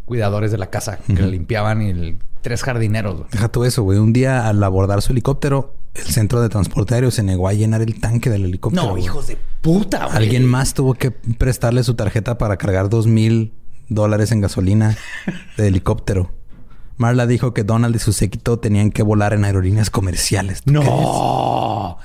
cuidadores 0.07 0.51
de 0.51 0.59
la 0.59 0.71
casa 0.71 0.99
que 1.07 1.14
le 1.14 1.29
limpiaban 1.29 1.83
y 1.83 2.16
tres 2.46 2.62
jardineros. 2.62 3.28
Deja 3.32 3.48
todo 3.48 3.64
eso, 3.64 3.82
güey. 3.82 3.98
Un 3.98 4.12
día 4.12 4.46
al 4.46 4.62
abordar 4.62 5.02
su 5.02 5.11
helicóptero, 5.11 5.74
el 5.94 6.04
centro 6.04 6.40
de 6.40 6.48
transporte 6.48 6.94
aéreo 6.94 7.11
se 7.11 7.24
negó 7.24 7.48
a 7.48 7.52
llenar 7.54 7.82
el 7.82 7.98
tanque 7.98 8.30
del 8.30 8.44
helicóptero. 8.44 8.87
No, 8.87 8.96
hijos 8.96 9.26
de 9.26 9.37
puta, 9.62 10.04
güey. 10.04 10.16
Alguien 10.16 10.46
más 10.46 10.72
tuvo 10.72 10.94
que 10.94 11.11
prestarle 11.11 11.82
su 11.82 11.94
tarjeta 11.94 12.38
para 12.38 12.56
cargar 12.56 12.88
dos 12.88 13.09
mil 13.09 13.52
dólares 13.88 14.30
en 14.30 14.42
gasolina 14.42 14.96
de 15.56 15.66
helicóptero. 15.66 16.30
Marla 16.98 17.26
dijo 17.26 17.52
que 17.52 17.64
Donald 17.64 17.96
y 17.96 17.98
su 17.98 18.12
séquito 18.12 18.61
tenían 18.61 18.92
que 18.92 19.02
volar 19.02 19.32
en 19.32 19.44
aerolíneas 19.44 19.90
comerciales. 19.90 20.62
No. 20.66 21.98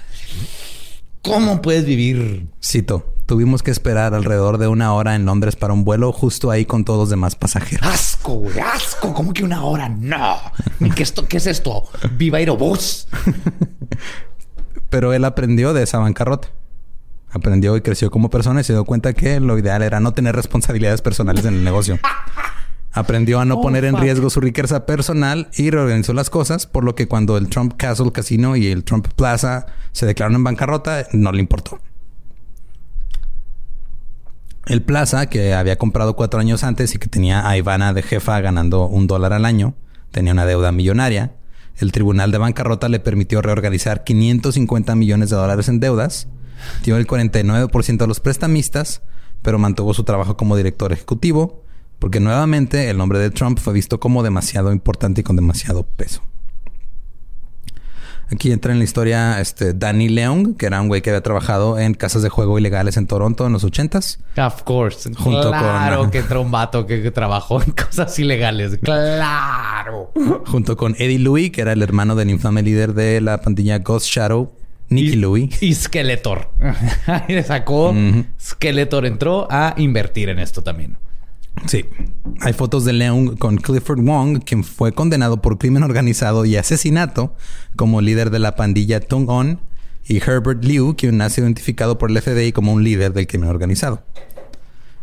¿Cómo 1.23 1.61
puedes 1.61 1.85
vivir? 1.85 2.47
Cito, 2.63 3.13
tuvimos 3.27 3.61
que 3.61 3.69
esperar 3.69 4.15
alrededor 4.15 4.57
de 4.57 4.67
una 4.67 4.93
hora 4.93 5.15
en 5.15 5.25
Londres 5.25 5.55
para 5.55 5.71
un 5.71 5.83
vuelo 5.85 6.11
justo 6.11 6.49
ahí 6.49 6.65
con 6.65 6.83
todos 6.83 6.99
los 6.99 7.09
demás 7.11 7.35
pasajeros. 7.35 7.85
¡Asco, 7.87 8.33
güey! 8.33 8.59
¡Asco! 8.59 9.13
¿Cómo 9.13 9.31
que 9.31 9.43
una 9.43 9.63
hora? 9.63 9.87
¡No! 9.87 10.39
qué, 10.95 11.03
esto, 11.03 11.27
¿Qué 11.27 11.37
es 11.37 11.45
esto? 11.45 11.83
¡Viva 12.17 12.39
Aerobús! 12.39 13.07
Pero 14.89 15.13
él 15.13 15.23
aprendió 15.23 15.73
de 15.73 15.83
esa 15.83 15.99
bancarrota. 15.99 16.49
Aprendió 17.29 17.77
y 17.77 17.81
creció 17.81 18.09
como 18.09 18.29
persona 18.29 18.61
y 18.61 18.63
se 18.63 18.73
dio 18.73 18.83
cuenta 18.83 19.13
que 19.13 19.39
lo 19.39 19.57
ideal 19.57 19.83
era 19.83 19.99
no 19.99 20.13
tener 20.13 20.35
responsabilidades 20.35 21.01
personales 21.01 21.45
en 21.45 21.53
el 21.53 21.63
negocio. 21.63 21.99
Aprendió 22.93 23.39
a 23.39 23.45
no 23.45 23.55
oh, 23.55 23.61
poner 23.61 23.85
en 23.85 23.95
riesgo 23.95 24.29
su 24.29 24.41
riqueza 24.41 24.85
personal 24.85 25.49
y 25.55 25.69
reorganizó 25.69 26.13
las 26.13 26.29
cosas, 26.29 26.67
por 26.67 26.83
lo 26.83 26.93
que 26.93 27.07
cuando 27.07 27.37
el 27.37 27.47
Trump 27.47 27.75
Castle 27.77 28.11
Casino 28.11 28.57
y 28.57 28.67
el 28.67 28.83
Trump 28.83 29.07
Plaza 29.15 29.67
se 29.93 30.05
declararon 30.05 30.35
en 30.35 30.43
bancarrota, 30.43 31.07
no 31.13 31.31
le 31.31 31.39
importó. 31.39 31.79
El 34.65 34.81
Plaza, 34.81 35.27
que 35.27 35.53
había 35.53 35.77
comprado 35.77 36.15
cuatro 36.15 36.39
años 36.39 36.63
antes 36.63 36.93
y 36.93 36.99
que 36.99 37.07
tenía 37.07 37.47
a 37.47 37.57
Ivana 37.57 37.93
de 37.93 38.03
jefa 38.03 38.39
ganando 38.41 38.85
un 38.87 39.07
dólar 39.07 39.33
al 39.33 39.45
año, 39.45 39.73
tenía 40.11 40.33
una 40.33 40.45
deuda 40.45 40.71
millonaria. 40.71 41.33
El 41.77 41.93
tribunal 41.93 42.31
de 42.31 42.37
bancarrota 42.37 42.89
le 42.89 42.99
permitió 42.99 43.41
reorganizar 43.41 44.03
550 44.03 44.95
millones 44.95 45.29
de 45.29 45.37
dólares 45.37 45.69
en 45.69 45.79
deudas, 45.79 46.27
dio 46.83 46.97
el 46.97 47.07
49% 47.07 48.03
a 48.03 48.07
los 48.07 48.19
prestamistas, 48.19 49.01
pero 49.41 49.57
mantuvo 49.57 49.93
su 49.93 50.03
trabajo 50.03 50.37
como 50.37 50.57
director 50.57 50.91
ejecutivo 50.91 51.63
porque 52.01 52.19
nuevamente 52.19 52.89
el 52.89 52.97
nombre 52.97 53.19
de 53.19 53.29
Trump 53.29 53.59
fue 53.59 53.73
visto 53.73 53.99
como 53.99 54.23
demasiado 54.23 54.71
importante 54.71 55.21
y 55.21 55.23
con 55.23 55.35
demasiado 55.35 55.83
peso. 55.83 56.23
Aquí 58.31 58.51
entra 58.51 58.71
en 58.71 58.79
la 58.79 58.85
historia 58.85 59.39
este 59.39 59.75
Danny 59.75 60.09
Leung, 60.09 60.57
que 60.57 60.65
era 60.65 60.81
un 60.81 60.87
güey 60.87 61.03
que 61.03 61.11
había 61.11 61.21
trabajado 61.21 61.77
en 61.77 61.93
casas 61.93 62.23
de 62.23 62.29
juego 62.29 62.57
ilegales 62.57 62.97
en 62.97 63.05
Toronto 63.05 63.45
en 63.45 63.53
los 63.53 63.63
ochentas. 63.63 64.17
Of 64.35 64.63
course. 64.63 65.13
Junto 65.13 65.49
claro 65.49 66.09
que 66.11 66.19
entró 66.19 66.41
un 66.41 66.49
vato 66.49 66.87
que, 66.87 67.11
trabajó 67.11 67.61
en 67.61 67.69
cosas 67.69 68.17
ilegales. 68.17 68.79
Claro. 68.81 70.11
Junto 70.47 70.77
con 70.77 70.95
Eddie 70.97 71.19
Louis, 71.19 71.51
que 71.51 71.61
era 71.61 71.73
el 71.73 71.83
hermano 71.83 72.15
del 72.15 72.31
infame 72.31 72.63
líder 72.63 72.95
de 72.95 73.21
la 73.21 73.41
pandilla 73.41 73.77
Ghost 73.77 74.07
Shadow, 74.07 74.55
Nicky 74.89 75.17
Louis. 75.17 75.61
Y 75.61 75.75
Skeletor. 75.75 76.49
Ahí 77.05 77.35
le 77.35 77.43
sacó. 77.43 77.93
Skeletor 78.41 79.05
entró 79.05 79.47
a 79.51 79.75
invertir 79.77 80.29
en 80.29 80.39
esto 80.39 80.63
también. 80.63 80.97
Sí. 81.67 81.85
Hay 82.39 82.53
fotos 82.53 82.85
de 82.85 82.93
Leung 82.93 83.37
con 83.37 83.57
Clifford 83.57 84.01
Wong, 84.01 84.43
quien 84.43 84.63
fue 84.63 84.93
condenado 84.93 85.41
por 85.41 85.57
crimen 85.57 85.83
organizado 85.83 86.45
y 86.45 86.55
asesinato 86.55 87.35
como 87.75 88.01
líder 88.01 88.29
de 88.29 88.39
la 88.39 88.55
pandilla 88.55 88.99
Tung 88.99 89.29
On, 89.29 89.59
y 90.05 90.17
Herbert 90.17 90.63
Liu, 90.63 90.95
quien 90.95 91.21
ha 91.21 91.29
sido 91.29 91.47
identificado 91.47 91.97
por 91.97 92.09
el 92.09 92.21
FBI 92.21 92.51
como 92.51 92.73
un 92.73 92.83
líder 92.83 93.13
del 93.13 93.27
crimen 93.27 93.49
organizado. 93.49 94.03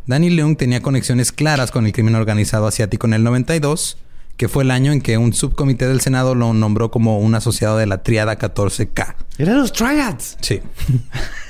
Danny 0.06 0.30
Leung 0.30 0.56
tenía 0.56 0.80
conexiones 0.80 1.32
claras 1.32 1.70
con 1.70 1.86
el 1.86 1.92
crimen 1.92 2.14
organizado 2.14 2.66
asiático 2.66 3.06
en 3.06 3.12
el 3.12 3.24
92, 3.24 3.98
que 4.36 4.48
fue 4.48 4.64
el 4.64 4.70
año 4.70 4.92
en 4.92 5.00
que 5.00 5.18
un 5.18 5.32
subcomité 5.32 5.86
del 5.86 6.00
Senado 6.00 6.34
lo 6.34 6.52
nombró 6.54 6.90
como 6.90 7.18
un 7.18 7.34
asociado 7.34 7.76
de 7.76 7.86
la 7.86 8.02
Triada 8.02 8.38
14K. 8.38 9.14
Eran 9.38 9.58
los 9.58 9.72
Triads. 9.72 10.38
Sí. 10.40 10.60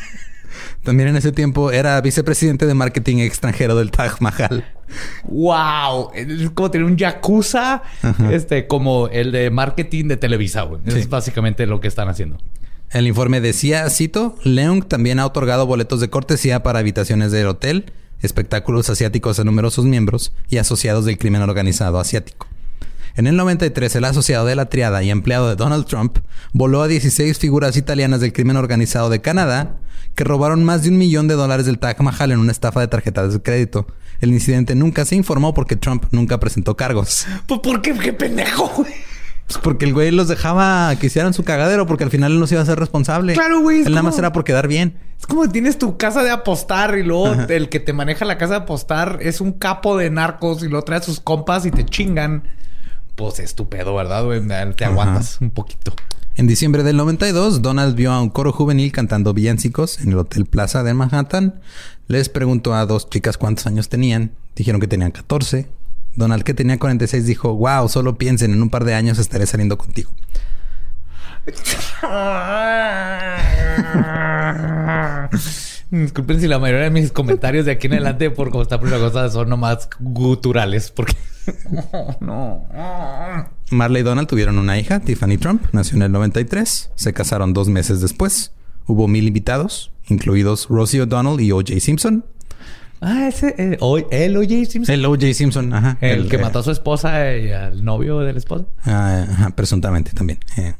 También 0.83 1.11
en 1.11 1.17
ese 1.17 1.33
tiempo 1.33 1.71
era 1.71 2.01
vicepresidente 2.01 2.67
de 2.67 2.75
marketing 2.75 3.19
extranjero 3.19 3.77
del 3.77 3.91
Taj 3.91 4.21
Mahal. 4.21 4.64
¡Wow! 5.25 6.11
Es 6.14 6.51
como 6.51 6.71
tener 6.71 6.87
un 6.87 6.97
Yakuza, 6.97 7.83
este, 8.31 8.67
como 8.67 9.09
el 9.09 9.33
de 9.33 9.51
marketing 9.51 10.09
de 10.09 10.17
Televisa, 10.17 10.62
güey. 10.62 10.81
Es 10.87 11.09
básicamente 11.09 11.67
lo 11.67 11.81
que 11.81 11.88
están 11.88 12.09
haciendo. 12.09 12.38
El 12.91 13.07
informe 13.07 13.41
decía, 13.41 13.88
cito, 13.91 14.37
Leung 14.45 14.83
también 14.85 15.19
ha 15.19 15.27
otorgado 15.27 15.67
boletos 15.67 16.01
de 16.01 16.09
cortesía 16.09 16.62
para 16.62 16.79
habitaciones 16.79 17.33
del 17.33 17.47
hotel, 17.47 17.93
espectáculos 18.23 18.88
asiáticos 18.88 19.38
a 19.38 19.45
numerosos 19.45 19.85
miembros 19.85 20.33
y 20.49 20.57
asociados 20.57 21.05
del 21.05 21.19
crimen 21.19 21.43
organizado 21.43 22.01
asiático. 22.01 22.48
En 23.18 23.26
el 23.26 23.35
93, 23.35 23.96
el 23.96 24.04
asociado 24.04 24.46
de 24.46 24.54
la 24.54 24.66
triada 24.66 25.02
y 25.02 25.11
empleado 25.11 25.48
de 25.48 25.57
Donald 25.57 25.87
Trump 25.87 26.18
voló 26.52 26.83
a 26.83 26.87
16 26.87 27.37
figuras 27.37 27.76
italianas 27.76 28.20
del 28.20 28.33
crimen 28.33 28.57
organizado 28.57 29.11
de 29.11 29.20
Canadá 29.20 29.74
que 30.14 30.22
robaron 30.22 30.62
más 30.62 30.85
de 30.85 30.90
un 30.90 30.98
millón 30.98 31.26
de 31.26 31.35
dólares 31.35 31.66
del 31.66 31.81
Taj 31.81 31.98
Mahal 31.98 32.31
en 32.31 32.38
una 32.38 32.52
estafa 32.52 32.78
de 32.78 32.87
tarjetas 32.87 33.33
de 33.33 33.42
crédito. 33.42 33.88
El 34.20 34.31
incidente 34.31 34.76
nunca 34.76 35.04
se 35.04 35.16
informó 35.16 35.52
porque 35.52 35.74
Trump 35.74 36.04
nunca 36.12 36.38
presentó 36.38 36.76
cargos. 36.76 37.26
¿Por 37.48 37.83
qué? 37.83 37.92
¿Qué 37.94 38.12
pendejo, 38.12 38.70
güey? 38.76 38.92
Pues 39.48 39.59
porque 39.64 39.87
el 39.87 39.94
güey 39.94 40.12
los 40.12 40.28
dejaba 40.28 40.94
que 40.94 41.09
hicieran 41.09 41.35
su 41.35 41.42
cagadero 41.42 41.88
porque 41.88 42.04
al 42.04 42.11
final 42.11 42.31
él 42.31 42.38
no 42.38 42.46
se 42.46 42.54
iba 42.54 42.62
a 42.62 42.66
ser 42.66 42.78
responsable. 42.78 43.33
Claro, 43.35 43.62
güey. 43.62 43.81
Él 43.81 43.90
nada 43.90 44.04
más 44.04 44.16
era 44.16 44.31
por 44.31 44.44
quedar 44.44 44.68
bien. 44.68 44.96
Es 45.18 45.26
como 45.26 45.48
tienes 45.48 45.76
tu 45.76 45.96
casa 45.96 46.22
de 46.22 46.31
apostar 46.31 46.96
y 46.96 47.02
luego 47.02 47.35
el 47.48 47.68
que 47.68 47.81
te 47.81 47.92
maneja 47.92 48.24
la 48.24 48.38
casa 48.38 48.52
de 48.54 48.61
apostar 48.61 49.18
es 49.22 49.40
un 49.40 49.50
capo 49.50 49.96
de 49.96 50.09
narcos 50.09 50.62
y 50.62 50.68
luego 50.68 50.85
trae 50.85 51.00
a 51.00 51.02
sus 51.02 51.18
compas 51.18 51.66
y 51.66 51.72
te 51.72 51.85
chingan. 51.85 52.44
Pues 53.18 53.40
estúpido, 53.40 53.94
¿verdad, 53.96 54.24
güey? 54.24 54.40
Te 54.76 54.85
aguantas 54.85 55.40
un 55.40 55.50
poquito. 55.50 55.92
En 56.37 56.46
diciembre 56.46 56.85
del 56.85 56.96
92, 56.96 57.62
Donald 57.62 57.96
vio 57.96 58.12
a 58.12 58.22
un 58.22 58.31
coro 58.31 58.52
juvenil 58.52 58.92
cantando 58.92 59.35
villancicos 59.35 59.98
en 59.98 60.11
el 60.11 60.18
Hotel 60.18 60.46
Plaza 60.46 60.85
de 60.85 60.94
Manhattan. 60.94 61.61
Les 62.07 62.28
preguntó 62.28 62.74
a 62.74 62.87
dos 62.87 63.11
chicas 63.11 63.37
cuántos 63.37 63.66
años 63.66 63.88
tenían. 63.88 64.31
Dijeron 64.54 64.81
que 64.81 64.87
tenían 64.87 65.11
14. 65.11 65.68
Donald, 66.14 66.44
que 66.44 66.54
tenía 66.54 66.78
46, 66.78 67.26
dijo, 67.26 67.57
wow, 67.57 67.88
solo 67.88 68.18
piensen, 68.18 68.52
en 68.52 68.62
un 68.62 68.70
par 68.70 68.85
de 68.85 68.94
años 68.94 69.18
estaré 69.18 69.46
saliendo 69.46 69.78
contigo. 69.78 70.12
Disculpen 75.90 76.40
si 76.40 76.48
la 76.48 76.59
mayoría 76.59 76.85
de 76.85 76.90
mis 76.90 77.12
comentarios 77.12 77.64
de 77.64 77.72
aquí 77.72 77.87
en 77.87 77.94
adelante 77.94 78.31
por 78.31 78.51
cómo 78.51 78.62
está 78.62 78.77
la 78.77 78.98
cosa 78.98 79.29
son 79.31 79.48
nomás 79.48 79.88
guturales, 79.98 80.90
porque 80.90 81.14
no. 82.20 82.66
Marley 83.70 84.01
y 84.03 84.05
Donald 84.05 84.29
tuvieron 84.29 84.59
una 84.59 84.79
hija, 84.79 85.01
Tiffany 85.01 85.38
Trump, 85.38 85.62
nació 85.72 85.96
en 85.96 86.03
el 86.03 86.12
93, 86.12 86.90
se 86.94 87.12
casaron 87.14 87.55
dos 87.55 87.68
meses 87.68 88.03
después, 88.03 88.53
hubo 88.87 89.09
mil 89.09 89.27
invitados, 89.27 89.90
incluidos 90.09 90.66
Rosie 90.68 91.03
O'Donnell 91.03 91.40
y 91.40 91.53
O.J. 91.53 91.81
Simpson. 91.81 92.24
Ah, 93.01 93.29
ese, 93.29 93.55
eh, 93.57 93.79
el 94.11 94.37
O.J. 94.37 94.70
Simpson. 94.70 94.94
El 94.94 95.07
O.J. 95.07 95.33
Simpson, 95.33 95.72
ajá. 95.72 95.98
El, 96.01 96.29
que 96.29 96.37
mató 96.37 96.59
a 96.59 96.62
su 96.62 96.70
esposa 96.70 97.35
y 97.35 97.51
al 97.51 97.85
novio 97.85 98.18
de 98.20 98.33
la 98.33 98.38
esposa. 98.38 98.64
Ah, 98.85 99.24
ajá, 99.31 99.51
presuntamente 99.51 100.11
también. 100.12 100.38
Eh. 100.59 100.74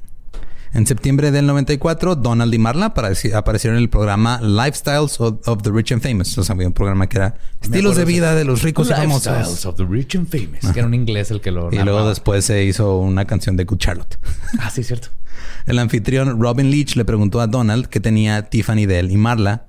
En 0.75 0.87
septiembre 0.87 1.31
del 1.31 1.47
94, 1.47 2.17
Donald 2.17 2.53
y 2.53 2.59
Marla 2.59 2.87
aparecieron 2.87 3.77
en 3.77 3.83
el 3.83 3.89
programa 3.89 4.41
Lifestyles 4.43 5.21
of, 5.21 5.63
the 5.63 5.71
Rich 5.71 5.93
and 5.93 6.03
Famous. 6.03 6.37
O 6.37 6.45
sea, 6.45 6.55
había 6.55 6.67
un 6.67 6.75
programa 6.75 7.09
que 7.09 7.17
era 7.17 7.37
Estilos 7.63 7.97
de 7.97 8.05
vida 8.05 8.35
de 8.35 8.45
los 8.45 8.63
ricos 8.63 8.91
y 8.91 8.93
famosos. 8.93 9.33
Lifestyles 9.33 9.67
of 9.67 9.77
the 9.77 9.85
Rich 9.85 10.17
and 10.17 10.29
Famous. 10.29 10.73
Que 10.73 10.81
era 10.81 10.87
un 10.87 10.95
inglés 10.95 11.31
el 11.31 11.41
que 11.41 11.51
lo 11.51 11.73
Y 11.73 11.79
luego 11.79 12.09
después 12.09 12.45
se 12.45 12.65
hizo 12.65 12.99
una 12.99 13.25
canción 13.25 13.57
de 13.57 13.65
Good 13.65 13.79
Charlotte. 13.79 14.19
Ah, 14.59 14.71
sí, 14.71 14.83
cierto. 14.85 15.09
El 15.67 15.79
anfitrión 15.79 16.41
Robin 16.41 16.71
Leach 16.71 16.97
le 16.97 17.05
preguntó 17.05 17.41
a 17.41 17.47
Donald 17.47 17.87
qué 17.87 18.01
tenía 18.01 18.49
Tiffany 18.49 18.87
de 18.87 19.01
él 19.01 19.11
y 19.11 19.17
Marla. 19.17 19.67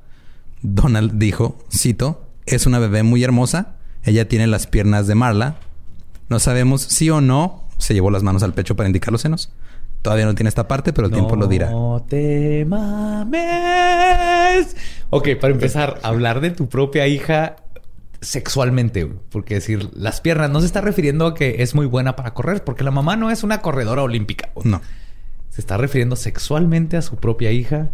Donald 0.61 1.13
dijo, 1.15 1.57
cito, 1.71 2.25
es 2.45 2.65
una 2.65 2.79
bebé 2.79 3.03
muy 3.03 3.23
hermosa. 3.23 3.75
Ella 4.03 4.27
tiene 4.27 4.47
las 4.47 4.67
piernas 4.67 5.07
de 5.07 5.15
Marla. 5.15 5.57
No 6.29 6.39
sabemos 6.39 6.81
si 6.81 7.09
o 7.09 7.21
no 7.21 7.67
se 7.77 7.93
llevó 7.93 8.11
las 8.11 8.23
manos 8.23 8.43
al 8.43 8.53
pecho 8.53 8.75
para 8.75 8.87
indicar 8.87 9.11
los 9.11 9.21
senos. 9.21 9.51
Todavía 10.01 10.25
no 10.25 10.33
tiene 10.35 10.49
esta 10.49 10.67
parte, 10.67 10.93
pero 10.93 11.07
el 11.07 11.13
tiempo 11.13 11.35
lo 11.35 11.47
dirá. 11.47 11.71
No 11.71 12.05
te 12.07 12.65
mames. 12.65 13.37
Ok, 15.09 15.29
para 15.39 15.53
empezar, 15.53 15.99
hablar 16.03 16.39
de 16.39 16.51
tu 16.51 16.69
propia 16.69 17.07
hija 17.07 17.57
sexualmente, 18.21 19.05
porque 19.05 19.55
decir 19.55 19.89
las 19.93 20.21
piernas 20.21 20.49
no 20.49 20.61
se 20.61 20.65
está 20.65 20.81
refiriendo 20.81 21.25
a 21.27 21.33
que 21.33 21.61
es 21.63 21.75
muy 21.75 21.85
buena 21.85 22.15
para 22.15 22.33
correr, 22.33 22.63
porque 22.63 22.83
la 22.83 22.91
mamá 22.91 23.15
no 23.17 23.29
es 23.31 23.43
una 23.43 23.61
corredora 23.61 24.03
olímpica. 24.03 24.49
No. 24.63 24.81
Se 25.49 25.61
está 25.61 25.77
refiriendo 25.77 26.15
sexualmente 26.15 26.95
a 26.97 27.01
su 27.01 27.17
propia 27.17 27.51
hija, 27.51 27.89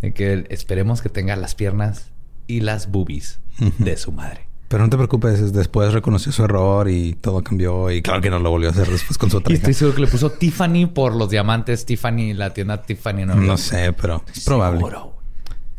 de 0.00 0.12
que 0.12 0.46
esperemos 0.50 1.02
que 1.02 1.10
tenga 1.10 1.36
las 1.36 1.54
piernas 1.54 2.10
y 2.46 2.60
las 2.60 2.90
boobies 2.90 3.40
de 3.78 3.96
su 3.96 4.12
madre. 4.12 4.49
Pero 4.70 4.84
no 4.84 4.88
te 4.88 4.96
preocupes, 4.96 5.52
después 5.52 5.92
reconoció 5.92 6.30
su 6.30 6.44
error 6.44 6.88
y 6.88 7.14
todo 7.14 7.42
cambió. 7.42 7.90
Y 7.90 8.02
claro 8.02 8.20
que 8.20 8.30
no 8.30 8.38
lo 8.38 8.50
volvió 8.50 8.68
a 8.68 8.70
hacer 8.70 8.88
después 8.88 9.18
con 9.18 9.28
su 9.28 9.38
otra 9.38 9.52
Y 9.52 9.56
estoy 9.56 9.74
seguro 9.74 9.96
que 9.96 10.02
le 10.02 10.06
puso 10.06 10.30
Tiffany 10.30 10.86
por 10.86 11.16
los 11.16 11.28
diamantes 11.28 11.84
Tiffany, 11.84 12.34
la 12.34 12.54
tienda 12.54 12.80
Tiffany. 12.80 13.26
No, 13.26 13.34
No 13.34 13.56
sé, 13.56 13.92
pero 13.92 14.22
es 14.32 14.44
probable. 14.44 14.78
Seguro. 14.78 15.16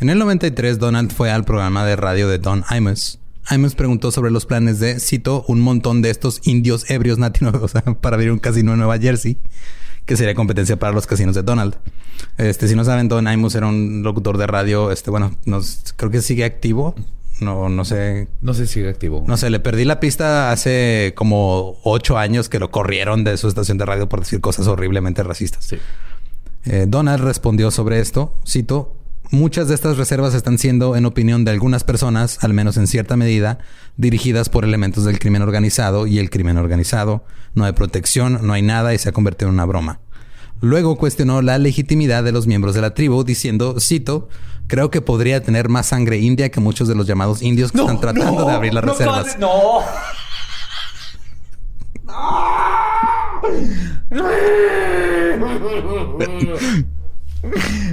En 0.02 0.10
el 0.10 0.20
93, 0.20 0.78
Donald 0.78 1.14
fue 1.14 1.32
al 1.32 1.46
programa 1.46 1.86
de 1.86 1.96
radio 1.96 2.28
de 2.28 2.40
Don 2.40 2.66
Imus. 2.70 3.18
Imus 3.50 3.76
preguntó 3.76 4.12
sobre 4.12 4.30
los 4.30 4.46
planes 4.46 4.82
de, 4.82 5.00
cito, 5.00 5.46
un 5.48 5.62
montón 5.62 6.02
de 6.02 6.10
estos 6.10 6.42
indios 6.44 6.90
ebrios 6.90 7.18
nativos 7.18 7.56
o 7.62 7.68
sea, 7.70 7.84
para 7.84 8.18
abrir 8.18 8.34
un 8.34 8.40
casino 8.40 8.74
en 8.74 8.80
Nueva 8.80 9.00
Jersey, 9.00 9.38
que 10.06 10.18
sería 10.18 10.36
competencia 10.36 10.78
para 10.78 10.92
los 10.92 11.08
casinos 11.08 11.34
de 11.36 11.44
Donald. 11.44 11.78
Este, 12.38 12.68
si 12.68 12.76
no 12.76 12.84
saben, 12.84 13.08
Don 13.08 13.26
Imus 13.26 13.56
era 13.56 13.68
un 13.68 14.04
locutor 14.04 14.38
de 14.38 14.48
radio, 14.48 14.92
este, 14.92 15.12
bueno, 15.12 15.32
nos, 15.46 15.94
creo 15.96 16.12
que 16.12 16.22
sigue 16.22 16.44
activo. 16.44 16.94
No, 17.42 17.70
no 17.70 17.86
sé. 17.86 18.28
No 18.42 18.54
sé 18.54 18.68
si 18.68 18.74
sigue 18.76 18.90
activo. 18.90 19.26
No 19.28 19.36
sé, 19.36 19.50
le 19.50 19.60
perdí 19.60 19.84
la 19.84 20.00
pista 20.00 20.52
hace 20.52 21.14
como 21.16 21.80
ocho 21.84 22.20
años 22.20 22.50
que 22.50 22.60
lo 22.60 22.70
corrieron 22.70 23.24
de 23.24 23.36
su 23.38 23.48
estación 23.48 23.80
de 23.80 23.86
radio 23.86 24.08
por 24.08 24.20
decir 24.20 24.42
cosas 24.42 24.68
horriblemente 24.68 25.24
racistas. 25.24 25.66
Sí. 25.66 25.78
Eh, 26.66 26.86
Donald 26.88 27.24
respondió 27.24 27.72
sobre 27.72 28.00
esto, 28.00 28.38
cito, 28.48 28.96
muchas 29.32 29.68
de 29.68 29.74
estas 29.74 29.98
reservas 29.98 30.36
están 30.36 30.60
siendo, 30.60 30.96
en 30.96 31.08
opinión 31.08 31.44
de 31.44 31.50
algunas 31.50 31.84
personas, 31.84 32.44
al 32.44 32.54
menos 32.54 32.78
en 32.78 32.86
cierta 32.86 33.18
medida, 33.18 33.58
dirigidas 33.98 34.50
por 34.50 34.64
elementos 34.64 35.04
del 35.06 35.18
crimen 35.18 35.42
organizado 35.42 36.06
y 36.06 36.20
el 36.20 36.30
crimen 36.30 36.58
organizado. 36.58 37.24
No 37.56 37.66
hay 37.66 37.74
protección, 37.74 38.46
no 38.46 38.54
hay 38.54 38.62
nada 38.62 38.94
y 38.94 39.00
se 39.00 39.10
ha 39.10 39.14
convertido 39.14 39.50
en 39.50 39.56
una 39.56 39.66
broma. 39.66 40.00
Luego 40.62 40.96
cuestionó 40.96 41.42
la 41.42 41.58
legitimidad 41.58 42.24
de 42.24 42.32
los 42.32 42.46
miembros 42.46 42.76
de 42.76 42.82
la 42.82 42.94
tribu, 42.94 43.24
diciendo, 43.24 43.80
cito, 43.80 44.30
creo 44.72 44.90
que 44.90 45.02
podría 45.02 45.44
tener 45.44 45.68
más 45.68 45.88
sangre 45.88 46.18
india 46.20 46.50
que 46.50 46.62
muchos 46.62 46.88
de 46.88 46.96
los 46.96 47.06
llamados 47.06 47.42
indios 47.42 47.74
que 47.74 47.80
están 47.80 48.00
tratando 48.00 48.46
de 48.46 48.54
abrir 48.54 48.74
las 48.74 48.86
no, 48.86 48.92
reservas. 48.94 49.38
No. 49.38 49.82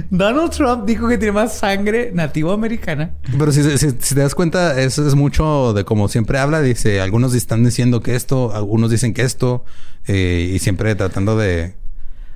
Donald 0.09 0.51
Trump 0.51 0.85
dijo 0.85 1.07
que 1.09 1.17
tiene 1.17 1.31
más 1.33 1.57
sangre 1.57 2.11
nativo 2.13 2.53
americana. 2.53 3.11
Pero 3.37 3.51
si, 3.51 3.63
si- 3.77 3.91
si 3.99 4.15
te 4.15 4.21
das 4.21 4.35
cuenta, 4.35 4.79
eso 4.79 5.05
es 5.05 5.15
mucho 5.15 5.73
de 5.73 5.83
como 5.83 6.07
siempre 6.07 6.37
habla. 6.39 6.61
Dice, 6.61 7.01
algunos 7.01 7.33
están 7.33 7.63
diciendo 7.65 8.01
que 8.01 8.15
esto, 8.15 8.53
algunos 8.55 8.89
dicen 8.91 9.13
que 9.13 9.23
esto, 9.23 9.65
eh, 10.07 10.51
y 10.53 10.59
siempre 10.59 10.95
tratando 10.95 11.35
de... 11.37 11.75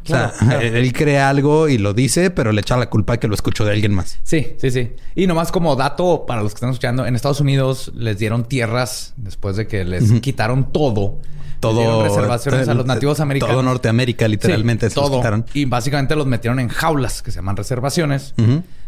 O 0.03 0.07
sea, 0.07 0.33
Claro, 0.37 0.59
él 0.61 0.91
crea 0.93 1.29
algo 1.29 1.69
y 1.69 1.77
lo 1.77 1.93
dice, 1.93 2.29
pero 2.29 2.51
le 2.51 2.61
echa 2.61 2.77
la 2.77 2.89
culpa 2.89 3.17
que 3.17 3.27
lo 3.27 3.35
escuchó 3.35 3.65
de 3.65 3.71
alguien 3.71 3.93
más. 3.93 4.19
Sí, 4.23 4.53
sí, 4.57 4.71
sí. 4.71 4.91
Y 5.15 5.27
nomás 5.27 5.51
como 5.51 5.75
dato 5.75 6.25
para 6.27 6.41
los 6.43 6.53
que 6.53 6.57
están 6.57 6.71
escuchando, 6.71 7.05
en 7.05 7.15
Estados 7.15 7.39
Unidos 7.41 7.91
les 7.95 8.17
dieron 8.17 8.43
tierras 8.45 9.13
después 9.17 9.55
de 9.55 9.67
que 9.67 9.85
les 9.85 10.11
quitaron 10.21 10.71
todo. 10.71 11.19
Todo... 11.59 12.03
reservaciones 12.03 12.67
a 12.67 12.73
los 12.73 12.85
nativos 12.85 13.21
americanos. 13.21 13.53
Todo 13.53 13.63
Norteamérica, 13.63 14.27
literalmente, 14.27 14.89
Sí, 14.89 14.95
se 14.95 14.99
los 14.99 15.09
todo. 15.09 15.19
quitaron. 15.19 15.45
Y 15.53 15.63
básicamente 15.65 16.15
los 16.17 16.27
metieron 16.27 16.59
en 16.59 16.67
jaulas 16.67 17.21
que 17.21 17.31
se 17.31 17.37
llaman 17.37 17.55
reservaciones, 17.55 18.33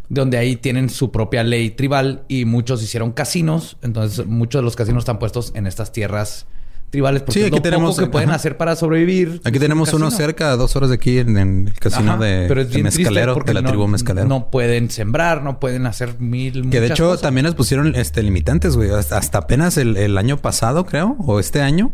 donde 0.10 0.38
ahí 0.38 0.58
tienen 0.58 0.90
su 0.90 1.10
propia 1.12 1.44
ley 1.44 1.72
tribal 1.72 2.24
y 2.28 2.44
muchos 2.44 2.84
hicieron 2.84 3.14
casinos. 3.14 3.78
Entonces, 3.82 4.26
muchos 4.26 4.60
de 4.60 4.64
los 4.64 4.76
casinos 4.76 5.04
están 5.04 5.20
puestos 5.20 5.54
en 5.56 5.68
estas 5.68 5.94
tierras 5.94 6.48
tribales 6.96 7.22
porque 7.22 7.34
Sí, 7.34 7.40
es 7.42 7.48
aquí 7.48 7.56
lo 7.58 7.62
tenemos- 7.62 7.96
poco 7.96 8.06
que 8.08 8.12
pueden 8.12 8.32
hacer 8.32 8.58
para 8.58 8.76
sobrevivir. 8.76 9.42
Aquí 9.44 9.58
Es 9.58 9.62
tenemos 9.62 9.94
un 9.94 10.02
uno 10.02 10.12
cerca, 10.12 10.52
a 10.52 10.56
dos 10.56 10.76
horas 10.76 10.90
de 10.90 10.96
aquí, 10.96 11.20
en, 11.20 11.38
en 11.38 11.68
el 11.68 11.74
casino 11.74 12.14
Ajá, 12.14 12.24
de, 12.24 12.46
pero 12.48 12.62
es 12.62 12.72
de 12.72 12.82
Mezcalero, 12.84 13.36
de 13.46 13.54
la 13.54 13.62
no- 13.62 13.70
tribu 13.70 13.88
Mezcalero. 13.88 14.28
No 14.28 14.50
pueden 14.50 14.90
sembrar, 14.90 15.44
no 15.44 15.60
pueden 15.60 15.86
hacer 15.86 16.20
mil. 16.20 16.70
Que 16.70 16.80
de 16.80 16.88
hecho 16.88 17.08
cosas. 17.08 17.22
también 17.22 17.46
les 17.46 17.54
pusieron 17.56 17.96
este 17.96 18.24
limitantes, 18.24 18.76
güey. 18.78 18.90
Hasta, 18.92 19.18
hasta 19.18 19.40
apenas 19.40 19.78
el, 19.78 19.98
el 19.98 20.18
año 20.18 20.38
pasado, 20.38 20.86
creo, 20.86 21.16
o 21.20 21.40
este 21.40 21.62
año, 21.62 21.92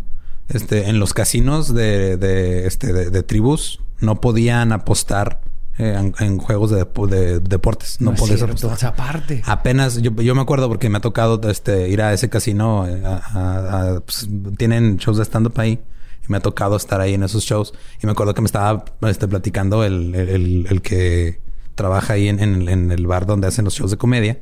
este, 0.49 0.89
en 0.89 0.99
los 0.99 1.13
casinos 1.13 1.73
de, 1.73 2.17
de, 2.17 2.67
este, 2.67 2.93
de, 2.93 3.09
de 3.09 3.23
tribus 3.23 3.79
no 3.99 4.19
podían 4.21 4.71
apostar 4.71 5.41
eh, 5.81 5.95
en, 5.97 6.13
en 6.19 6.37
juegos 6.37 6.71
de, 6.71 6.85
de 6.85 7.39
deportes. 7.39 7.99
No, 7.99 8.13
es 8.13 8.19
podías 8.19 8.41
apostar. 8.43 8.89
aparte. 8.89 9.41
Apenas, 9.45 10.01
yo, 10.01 10.11
yo 10.11 10.35
me 10.35 10.41
acuerdo 10.41 10.67
porque 10.67 10.89
me 10.89 10.97
ha 10.97 11.01
tocado 11.01 11.41
este, 11.49 11.89
ir 11.89 12.01
a 12.01 12.13
ese 12.13 12.29
casino. 12.29 12.87
eh, 12.87 13.01
a- 13.05 13.21
a- 13.33 13.81
a- 13.95 13.99
pues, 14.01 14.29
tienen 14.57 14.97
shows 14.97 15.17
de 15.17 15.23
stand-up 15.25 15.53
ahí. 15.57 15.79
Y 16.23 16.31
me 16.31 16.37
ha 16.37 16.39
tocado 16.41 16.75
estar 16.77 17.01
ahí 17.01 17.15
en 17.15 17.23
esos 17.23 17.43
shows. 17.43 17.73
Y 18.01 18.05
me 18.05 18.11
acuerdo 18.11 18.33
que 18.33 18.41
me 18.41 18.45
estaba 18.45 18.85
este, 19.07 19.27
platicando 19.27 19.83
el, 19.83 20.13
el- 20.15 20.29
el- 20.29 20.67
el 20.69 20.81
que 20.81 21.39
trabaja 21.75 22.13
ahí 22.13 22.27
en, 22.27 22.39
en- 22.39 22.69
en 22.69 22.91
el 22.91 23.07
bar 23.07 23.25
donde 23.25 23.47
hacen 23.47 23.65
los 23.65 23.73
shows 23.73 23.89
de 23.91 23.97
comedia. 23.97 24.39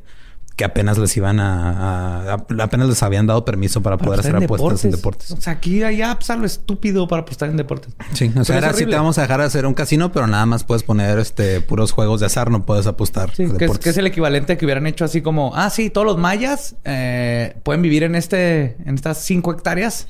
Que 0.60 0.66
apenas 0.66 0.98
les 0.98 1.16
iban 1.16 1.40
a, 1.40 1.70
a- 1.70 2.32
a- 2.34 2.62
apenas 2.62 2.86
les 2.86 3.02
habían 3.02 3.26
dado 3.26 3.46
permiso 3.46 3.80
para, 3.82 3.96
poder 3.96 4.20
hacer 4.20 4.36
apuestas 4.36 4.84
en 4.84 4.90
deportes. 4.90 5.30
O 5.30 5.40
sea, 5.40 5.54
aquí 5.54 5.82
hay 5.82 6.02
apps 6.02 6.28
a 6.28 6.36
lo 6.36 6.44
estúpido 6.44 7.08
para 7.08 7.22
apostar 7.22 7.48
en 7.48 7.56
deportes. 7.56 7.94
Sí, 8.12 8.30
o 8.36 8.44
sea, 8.44 8.58
era 8.58 8.68
así 8.68 8.84
te 8.84 8.94
vamos 8.94 9.16
a 9.16 9.22
dejar 9.22 9.40
hacer 9.40 9.64
un 9.64 9.72
casino, 9.72 10.12
pero 10.12 10.26
nada 10.26 10.44
más 10.44 10.64
puedes 10.64 10.82
poner 10.82 11.18
este 11.18 11.62
puros 11.62 11.92
juegos 11.92 12.20
de 12.20 12.26
azar, 12.26 12.50
no 12.50 12.66
puedes 12.66 12.86
apostar. 12.86 13.30
Sí, 13.30 13.36
que 13.36 13.44
es, 13.44 13.52
deportes. 13.58 13.84
que 13.84 13.88
es 13.88 13.96
el 13.96 14.06
equivalente 14.06 14.52
a 14.52 14.58
que 14.58 14.66
hubieran 14.66 14.86
hecho 14.86 15.06
así 15.06 15.22
como, 15.22 15.52
ah, 15.56 15.70
sí, 15.70 15.88
todos 15.88 16.06
los 16.06 16.18
mayas 16.18 16.76
eh, 16.84 17.56
pueden 17.62 17.80
vivir 17.80 18.02
en 18.02 18.14
este, 18.14 18.76
en 18.84 18.96
estas 18.96 19.24
cinco 19.24 19.52
hectáreas 19.52 20.08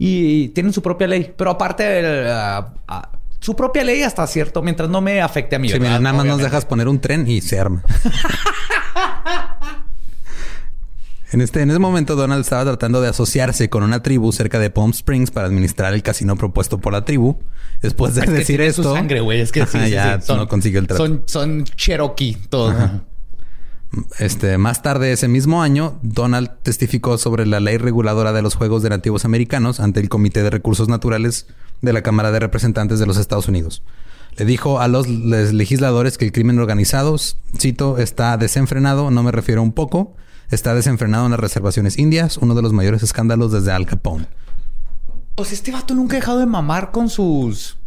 y 0.00 0.48
tienen 0.48 0.72
su 0.72 0.82
propia 0.82 1.06
ley. 1.06 1.32
Pero 1.36 1.50
aparte, 1.52 2.26
ah, 2.28 2.74
ah, 2.88 3.08
su 3.38 3.54
propia 3.54 3.84
ley 3.84 4.02
hasta 4.02 4.26
cierto, 4.26 4.62
mientras 4.62 4.90
no 4.90 5.00
me 5.00 5.20
afecte 5.20 5.54
a 5.54 5.60
mí. 5.60 5.68
Sí, 5.68 5.78
mira, 5.78 6.00
nada 6.00 6.16
más 6.16 6.26
nos 6.26 6.38
dejas 6.38 6.64
poner 6.64 6.88
un 6.88 7.00
tren 7.00 7.28
y 7.28 7.40
se 7.40 7.60
arma. 7.60 7.84
en, 11.32 11.40
este, 11.40 11.62
en 11.62 11.70
ese 11.70 11.78
momento, 11.78 12.14
Donald 12.14 12.42
estaba 12.42 12.64
tratando 12.64 13.00
de 13.00 13.08
asociarse 13.08 13.70
con 13.70 13.82
una 13.82 14.02
tribu 14.02 14.32
cerca 14.32 14.58
de 14.58 14.70
Palm 14.70 14.90
Springs 14.90 15.30
para 15.30 15.46
administrar 15.46 15.94
el 15.94 16.02
casino 16.02 16.36
propuesto 16.36 16.78
por 16.78 16.92
la 16.92 17.04
tribu. 17.04 17.38
Después 17.80 18.14
de 18.14 18.20
Es 18.20 18.26
que 18.26 18.32
decir 18.32 18.56
tiene 18.56 18.66
esto, 18.66 18.82
su 18.82 18.94
sangre, 18.94 19.20
güey. 19.20 19.40
Es 19.40 19.50
que 19.50 19.62
Ajá, 19.62 19.84
sí, 19.84 19.90
ya 19.90 20.20
sí. 20.20 20.32
no 20.34 20.46
consiguió 20.46 20.78
el 20.80 20.86
trato. 20.86 21.04
Son, 21.04 21.22
son 21.26 21.64
Cherokee 21.64 22.36
todos. 22.48 22.74
Este, 24.18 24.56
más 24.56 24.82
tarde 24.82 25.12
ese 25.12 25.28
mismo 25.28 25.62
año, 25.62 25.98
Donald 26.02 26.50
testificó 26.62 27.18
sobre 27.18 27.44
la 27.46 27.60
ley 27.60 27.76
reguladora 27.76 28.32
de 28.32 28.40
los 28.40 28.54
juegos 28.54 28.82
de 28.82 28.88
nativos 28.90 29.24
americanos 29.24 29.80
ante 29.80 30.00
el 30.00 30.08
Comité 30.08 30.42
de 30.42 30.50
Recursos 30.50 30.88
Naturales 30.88 31.46
de 31.82 31.92
la 31.92 32.02
Cámara 32.02 32.30
de 32.30 32.40
Representantes 32.40 32.98
de 32.98 33.06
los 33.06 33.18
Estados 33.18 33.48
Unidos. 33.48 33.82
Le 34.36 34.46
dijo 34.46 34.80
a 34.80 34.88
los 34.88 35.08
legisladores 35.08 36.16
que 36.16 36.24
el 36.24 36.32
crimen 36.32 36.58
organizado, 36.58 37.16
cito, 37.58 37.98
está 37.98 38.36
desenfrenado, 38.38 39.10
no 39.10 39.22
me 39.22 39.30
refiero 39.30 39.60
a 39.60 39.64
un 39.64 39.72
poco, 39.72 40.14
está 40.54 40.74
desenfrenado 40.74 41.24
en 41.24 41.32
las 41.32 41.40
reservaciones 41.40 41.98
indias, 41.98 42.36
uno 42.36 42.54
de 42.54 42.62
los 42.62 42.72
mayores 42.72 43.02
escándalos 43.02 43.52
desde 43.52 43.72
Al 43.72 43.86
Capone. 43.86 44.26
O 45.36 45.44
sea, 45.44 45.54
este 45.54 45.72
vato 45.72 45.94
nunca 45.94 46.16
ha 46.16 46.20
dejado 46.20 46.38
de 46.38 46.46
mamar 46.46 46.90
con 46.92 47.08
sus 47.08 47.78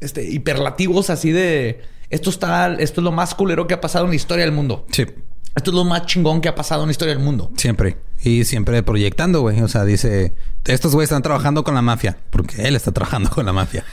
este, 0.00 0.28
hiperlativos 0.30 1.10
así 1.10 1.30
de 1.30 1.82
esto 2.10 2.30
está, 2.30 2.74
esto 2.74 3.00
es 3.00 3.04
lo 3.04 3.12
más 3.12 3.34
culero 3.34 3.66
que 3.66 3.74
ha 3.74 3.80
pasado 3.80 4.04
en 4.04 4.10
la 4.10 4.16
historia 4.16 4.44
del 4.44 4.52
mundo. 4.52 4.84
Sí, 4.90 5.06
Esto 5.54 5.70
es 5.70 5.74
lo 5.74 5.84
más 5.84 6.06
chingón 6.06 6.40
que 6.40 6.48
ha 6.48 6.54
pasado 6.54 6.82
en 6.82 6.88
la 6.88 6.92
historia 6.92 7.14
del 7.14 7.22
mundo. 7.22 7.52
siempre. 7.56 7.98
Y 8.22 8.44
siempre 8.44 8.82
proyectando, 8.82 9.40
güey. 9.40 9.62
O 9.62 9.68
sea, 9.68 9.84
dice, 9.84 10.34
estos 10.66 10.92
güeyes 10.92 11.10
están 11.10 11.22
trabajando 11.22 11.62
con 11.64 11.74
la 11.74 11.82
mafia, 11.82 12.18
porque 12.30 12.66
él 12.66 12.76
está 12.76 12.92
trabajando 12.92 13.30
con 13.30 13.46
la 13.46 13.52
mafia. 13.52 13.84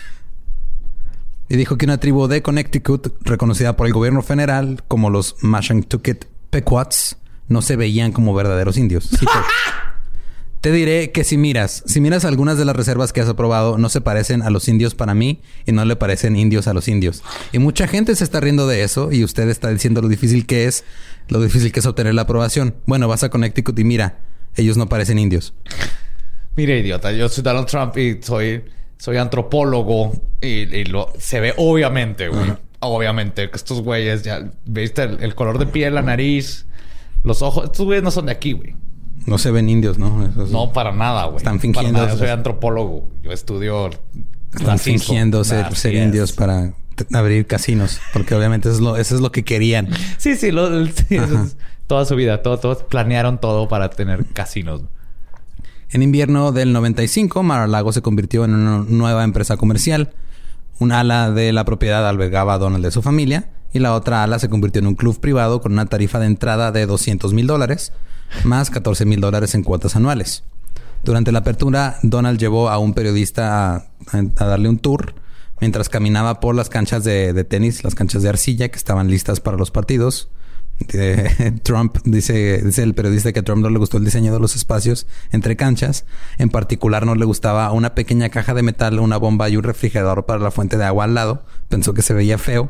Y 1.47 1.55
dijo 1.55 1.77
que 1.77 1.85
una 1.85 1.99
tribu 1.99 2.27
de 2.27 2.41
Connecticut, 2.41 3.15
reconocida 3.21 3.77
por 3.77 3.87
el 3.87 3.93
gobierno 3.93 4.21
federal 4.21 4.83
como 4.87 5.09
los 5.09 5.35
Mashantucket 5.41 6.27
Pequots, 6.49 7.17
no 7.47 7.61
se 7.61 7.75
veían 7.75 8.11
como 8.11 8.33
verdaderos 8.33 8.77
indios. 8.77 9.09
Cito, 9.09 9.31
Te 10.61 10.71
diré 10.71 11.11
que 11.11 11.23
si 11.23 11.37
miras, 11.37 11.83
si 11.85 12.01
miras 12.01 12.25
algunas 12.25 12.57
de 12.57 12.65
las 12.65 12.75
reservas 12.75 13.13
que 13.13 13.21
has 13.21 13.29
aprobado, 13.29 13.77
no 13.77 13.89
se 13.89 14.01
parecen 14.01 14.41
a 14.41 14.49
los 14.49 14.67
indios 14.67 14.95
para 14.95 15.13
mí 15.13 15.39
y 15.67 15.71
no 15.71 15.85
le 15.85 15.95
parecen 15.95 16.35
indios 16.35 16.67
a 16.67 16.73
los 16.73 16.87
indios. 16.87 17.23
Y 17.51 17.59
mucha 17.59 17.87
gente 17.87 18.15
se 18.15 18.23
está 18.23 18.39
riendo 18.39 18.67
de 18.67 18.83
eso 18.83 19.11
y 19.11 19.23
usted 19.23 19.47
está 19.49 19.69
diciendo 19.69 20.01
lo 20.01 20.07
difícil 20.09 20.47
que 20.47 20.65
es, 20.65 20.83
lo 21.29 21.41
difícil 21.41 21.71
que 21.71 21.79
es 21.79 21.85
obtener 21.85 22.15
la 22.15 22.23
aprobación. 22.23 22.75
Bueno, 22.87 23.07
vas 23.07 23.23
a 23.23 23.29
Connecticut 23.29 23.77
y 23.77 23.83
mira, 23.83 24.17
ellos 24.55 24.77
no 24.77 24.89
parecen 24.89 25.19
indios. 25.19 25.53
Mire, 26.55 26.79
idiota, 26.79 27.11
yo 27.11 27.29
soy 27.29 27.43
Donald 27.43 27.67
Trump 27.67 27.95
y 27.95 28.19
soy, 28.21 28.65
soy 28.97 29.17
antropólogo 29.17 30.19
y, 30.41 30.75
y 30.75 30.85
lo, 30.85 31.13
se 31.19 31.39
ve 31.39 31.53
obviamente, 31.57 32.29
güey. 32.29 32.53
Obviamente 32.79 33.49
que 33.49 33.55
estos 33.55 33.81
güeyes 33.81 34.23
ya, 34.23 34.51
viste 34.65 35.03
el, 35.03 35.23
el 35.23 35.33
color 35.33 35.59
de 35.59 35.65
piel, 35.65 35.95
la 35.95 36.01
nariz, 36.01 36.66
los 37.27 37.41
ojos. 37.41 37.65
Estos 37.65 37.85
güeyes 37.85 38.03
no 38.03 38.11
son 38.11 38.25
de 38.27 38.31
aquí, 38.31 38.53
güey. 38.53 38.75
No 39.25 39.37
se 39.37 39.51
ven 39.51 39.67
indios, 39.69 39.97
¿no? 39.97 40.27
No, 40.49 40.71
para 40.71 40.91
nada, 40.93 41.25
güey. 41.25 41.37
Están 41.37 41.55
Para 41.55 41.61
fingiendo 41.61 41.99
nada. 41.99 42.11
Yo 42.13 42.17
soy 42.17 42.29
antropólogo. 42.29 43.09
Yo 43.23 43.31
estudio. 43.31 43.89
Están 44.53 44.67
racismo. 44.67 44.99
fingiendo 44.99 45.43
ser, 45.43 45.93
indios 45.93 46.31
para 46.31 46.73
abrir 47.13 47.45
casinos, 47.45 47.99
porque 48.13 48.33
obviamente 48.33 48.69
eso 48.69 48.77
es 48.77 48.81
lo, 48.81 48.95
eso 48.97 49.13
es 49.15 49.21
lo 49.21 49.31
que 49.31 49.43
querían. 49.43 49.89
Sí, 50.17 50.35
sí, 50.35 50.51
lo- 50.51 50.85
sí, 50.87 51.05
eso 51.09 51.43
es 51.43 51.57
toda 51.85 52.05
su 52.05 52.15
vida. 52.15 52.41
Todo, 52.41 52.57
todos 52.57 52.83
planearon 52.83 53.39
todo 53.39 53.67
para 53.67 53.89
tener 53.89 54.25
casinos. 54.27 54.81
En 55.91 56.01
invierno 56.03 56.51
del 56.51 56.73
95, 56.73 57.43
Mar-a-Lago 57.43 57.91
se 57.93 58.01
convirtió 58.01 58.45
en 58.45 58.55
una 58.55 58.85
nueva 58.87 59.23
empresa 59.23 59.57
comercial. 59.57 60.13
Un 60.79 60.91
ala 60.91 61.31
de 61.31 61.51
la 61.53 61.65
propiedad 61.65 62.07
albergaba 62.07 62.53
a 62.55 62.57
Donald 62.57 62.83
de 62.85 62.91
su 62.91 63.01
familia 63.01 63.49
y 63.77 63.79
la 63.79 63.93
otra 63.93 64.23
ala 64.23 64.39
se 64.39 64.49
convirtió 64.49 64.79
en 64.79 64.87
un 64.87 64.95
club 64.95 65.19
privado 65.19 65.61
con 65.61 65.71
una 65.71 65.85
tarifa 65.85 66.19
de 66.19 66.25
entrada 66.25 66.71
de 66.71 66.85
200 66.85 67.33
mil 67.33 67.47
dólares. 67.47 67.93
más 68.43 68.69
14 68.69 69.05
mil 69.05 69.21
dólares 69.21 69.55
en 69.55 69.63
cuotas 69.63 69.95
anuales. 69.95 70.43
Durante 71.03 71.31
la 71.31 71.39
apertura, 71.39 71.97
Donald 72.03 72.39
llevó 72.39 72.69
a 72.69 72.77
un 72.77 72.93
periodista 72.93 73.87
a, 74.11 74.21
darle 74.45 74.67
un 74.67 74.79
tour 74.79 75.15
mientras 75.61 75.89
caminaba 75.89 76.39
por 76.39 76.55
las 76.55 76.69
canchas 76.69 77.03
de, 77.03 77.31
de, 77.33 77.43
tenis, 77.43 77.83
las 77.83 77.95
canchas 77.95 78.23
de 78.23 78.29
arcilla 78.29 78.67
que 78.69 78.77
estaban 78.77 79.09
listas 79.09 79.39
para 79.39 79.57
los 79.57 79.71
partidos. 79.71 80.29
Trump 81.63 81.97
dice, 82.03 82.61
dice 82.63 82.83
el 82.83 82.93
periodista 82.93 83.33
que 83.33 83.39
a 83.39 83.43
Trump 83.43 83.63
no 83.63 83.69
le 83.69 83.79
gustó 83.79 83.97
el 83.97 84.05
diseño 84.05 84.33
de 84.33 84.39
los 84.39 84.55
espacios 84.55 85.07
entre 85.31 85.55
canchas. 85.55 86.05
En 86.37 86.49
particular, 86.49 87.05
no 87.05 87.15
le 87.15 87.25
gustaba 87.25 87.71
una 87.71 87.95
pequeña 87.95 88.29
caja 88.29 88.53
de 88.53 88.63
metal, 88.63 88.99
una 88.99 89.17
bomba 89.17 89.49
y 89.49 89.57
un 89.57 89.63
refrigerador 89.63 90.25
para 90.25 90.39
la 90.39 90.51
fuente 90.51 90.77
de 90.77 90.85
agua 90.85 91.05
al 91.05 91.13
lado. 91.13 91.43
Pensó 91.69 91.93
que 91.93 92.01
se 92.01 92.13
veía 92.13 92.37
feo. 92.37 92.69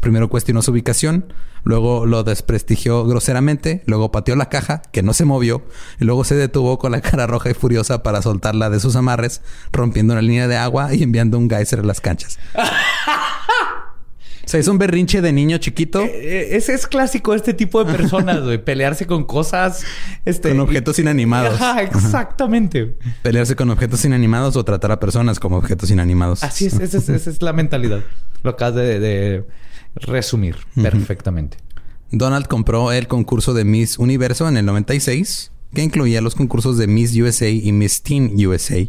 Primero 0.00 0.28
cuestionó 0.28 0.62
su 0.62 0.70
ubicación, 0.70 1.32
luego 1.64 2.06
lo 2.06 2.22
desprestigió 2.22 3.04
groseramente, 3.04 3.82
luego 3.86 4.12
pateó 4.12 4.36
la 4.36 4.48
caja, 4.48 4.82
que 4.92 5.02
no 5.02 5.12
se 5.12 5.24
movió, 5.24 5.64
y 6.00 6.04
luego 6.04 6.24
se 6.24 6.34
detuvo 6.34 6.78
con 6.78 6.92
la 6.92 7.00
cara 7.02 7.26
roja 7.26 7.50
y 7.50 7.54
furiosa 7.54 8.02
para 8.02 8.22
soltarla 8.22 8.70
de 8.70 8.80
sus 8.80 8.96
amarres, 8.96 9.42
rompiendo 9.72 10.12
una 10.12 10.22
línea 10.22 10.48
de 10.48 10.56
agua 10.56 10.94
y 10.94 11.02
enviando 11.02 11.38
un 11.38 11.50
geyser 11.50 11.80
a 11.80 11.84
las 11.84 12.00
canchas. 12.00 12.38
O 14.46 14.48
sea, 14.48 14.60
es 14.60 14.68
un 14.68 14.78
berrinche 14.78 15.20
de 15.20 15.32
niño 15.32 15.58
chiquito. 15.58 16.02
Eh, 16.02 16.12
eh, 16.14 16.48
ese 16.52 16.72
es 16.72 16.86
clásico 16.86 17.32
de 17.32 17.38
este 17.38 17.52
tipo 17.52 17.82
de 17.82 17.92
personas, 17.92 18.42
güey. 18.44 18.64
Pelearse 18.64 19.04
con 19.04 19.24
cosas... 19.24 19.82
Este, 20.24 20.50
con 20.50 20.60
objetos 20.60 21.00
inanimados. 21.00 21.60
Ajá, 21.60 21.82
exactamente. 21.82 22.96
Pelearse 23.22 23.56
con 23.56 23.70
objetos 23.70 24.04
inanimados 24.04 24.54
o 24.54 24.64
tratar 24.64 24.92
a 24.92 25.00
personas 25.00 25.40
como 25.40 25.56
objetos 25.56 25.90
inanimados. 25.90 26.44
Así 26.44 26.66
es. 26.66 26.78
Esa 26.78 26.98
es, 27.16 27.42
la 27.42 27.52
mentalidad. 27.52 28.02
Lo 28.44 28.50
acabas 28.50 28.76
de 28.76 29.44
resumir 29.96 30.56
perfectamente. 30.74 31.58
Donald 32.10 32.46
compró 32.46 32.92
el 32.92 33.08
concurso 33.08 33.54
de 33.54 33.64
Miss 33.64 33.98
Universo 33.98 34.48
en 34.48 34.56
el 34.56 34.64
96, 34.64 35.50
que 35.74 35.82
incluía 35.82 36.20
los 36.20 36.34
concursos 36.34 36.78
de 36.78 36.86
Miss 36.86 37.16
USA 37.16 37.48
y 37.48 37.72
Miss 37.72 38.02
Teen 38.02 38.32
USA. 38.46 38.86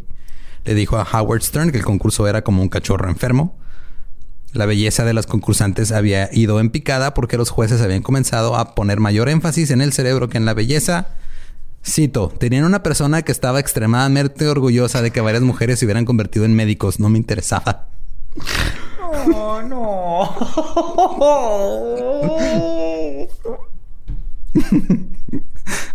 Le 0.64 0.74
dijo 0.74 0.96
a 0.98 1.02
Howard 1.02 1.42
Stern 1.42 1.70
que 1.72 1.78
el 1.78 1.84
concurso 1.84 2.28
era 2.28 2.42
como 2.42 2.62
un 2.62 2.68
cachorro 2.68 3.08
enfermo. 3.08 3.58
La 4.52 4.66
belleza 4.66 5.04
de 5.04 5.12
las 5.12 5.26
concursantes 5.26 5.92
había 5.92 6.30
ido 6.32 6.60
en 6.60 6.70
picada 6.70 7.12
porque 7.12 7.36
los 7.36 7.50
jueces 7.50 7.80
habían 7.80 8.02
comenzado 8.02 8.56
a 8.56 8.74
poner 8.74 9.00
mayor 9.00 9.28
énfasis 9.28 9.70
en 9.70 9.80
el 9.80 9.92
cerebro 9.92 10.28
que 10.28 10.38
en 10.38 10.46
la 10.46 10.54
belleza. 10.54 11.08
Cito, 11.84 12.28
tenían 12.28 12.64
una 12.64 12.82
persona 12.82 13.22
que 13.22 13.32
estaba 13.32 13.60
extremadamente 13.60 14.46
orgullosa 14.48 15.02
de 15.02 15.10
que 15.10 15.20
varias 15.20 15.42
mujeres 15.42 15.78
se 15.78 15.84
hubieran 15.84 16.04
convertido 16.04 16.44
en 16.44 16.54
médicos. 16.54 16.98
No 16.98 17.08
me 17.08 17.18
interesaba. 17.18 17.88
Oh, 19.10 19.62
no. 19.62 20.36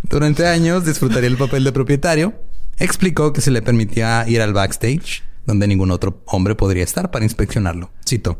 Durante 0.02 0.46
años 0.46 0.84
disfrutaría 0.84 1.28
el 1.28 1.36
papel 1.36 1.64
de 1.64 1.72
propietario. 1.72 2.34
Explicó 2.78 3.32
que 3.32 3.40
se 3.40 3.50
le 3.50 3.62
permitía 3.62 4.24
ir 4.26 4.42
al 4.42 4.52
backstage, 4.52 5.22
donde 5.46 5.68
ningún 5.68 5.90
otro 5.92 6.22
hombre 6.26 6.54
podría 6.54 6.82
estar 6.82 7.10
para 7.10 7.24
inspeccionarlo. 7.24 7.90
Cito. 8.06 8.38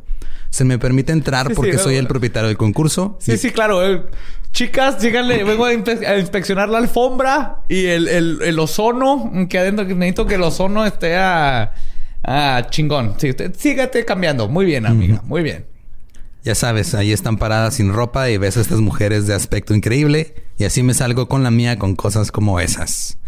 Se 0.50 0.64
me 0.64 0.78
permite 0.78 1.12
entrar 1.12 1.52
porque 1.52 1.78
soy 1.78 1.96
el 1.96 2.06
propietario 2.06 2.48
del 2.48 2.56
concurso. 2.56 3.18
Sí, 3.20 3.36
sí, 3.38 3.50
claro. 3.50 3.84
Eh, 3.84 4.04
chicas, 4.52 5.00
díganle, 5.00 5.42
vengo 5.42 5.64
a, 5.64 5.72
inspeccionar 5.72 6.68
la 6.68 6.78
alfombra 6.78 7.62
y 7.68 7.86
el, 7.86 8.08
el 8.08 8.58
ozono, 8.58 9.32
que 9.48 9.58
adentro 9.58 9.84
necesito 9.84 10.26
que 10.26 10.36
el 10.36 10.42
ozono 10.42 10.84
esté 10.86 11.16
a 11.16 11.74
Ah, 12.24 12.66
chingón. 12.70 13.14
Sí, 13.18 13.30
sígate 13.56 14.04
cambiando. 14.04 14.48
Muy 14.48 14.64
bien, 14.64 14.86
amiga. 14.86 15.22
Muy 15.26 15.42
bien. 15.42 15.66
Ya 16.42 16.54
sabes, 16.54 16.94
ahí 16.94 17.12
están 17.12 17.38
paradas 17.38 17.74
sin 17.74 17.92
ropa 17.92 18.28
y 18.28 18.36
ves 18.36 18.56
a 18.56 18.60
estas 18.60 18.80
mujeres 18.80 19.26
de 19.26 19.34
aspecto 19.34 19.74
increíble. 19.74 20.34
Y 20.58 20.64
así 20.64 20.82
me 20.82 20.94
salgo 20.94 21.28
con 21.28 21.42
la 21.42 21.50
mía 21.50 21.78
con 21.78 21.96
cosas 21.96 22.30
como 22.30 22.60
esas. 22.60 23.18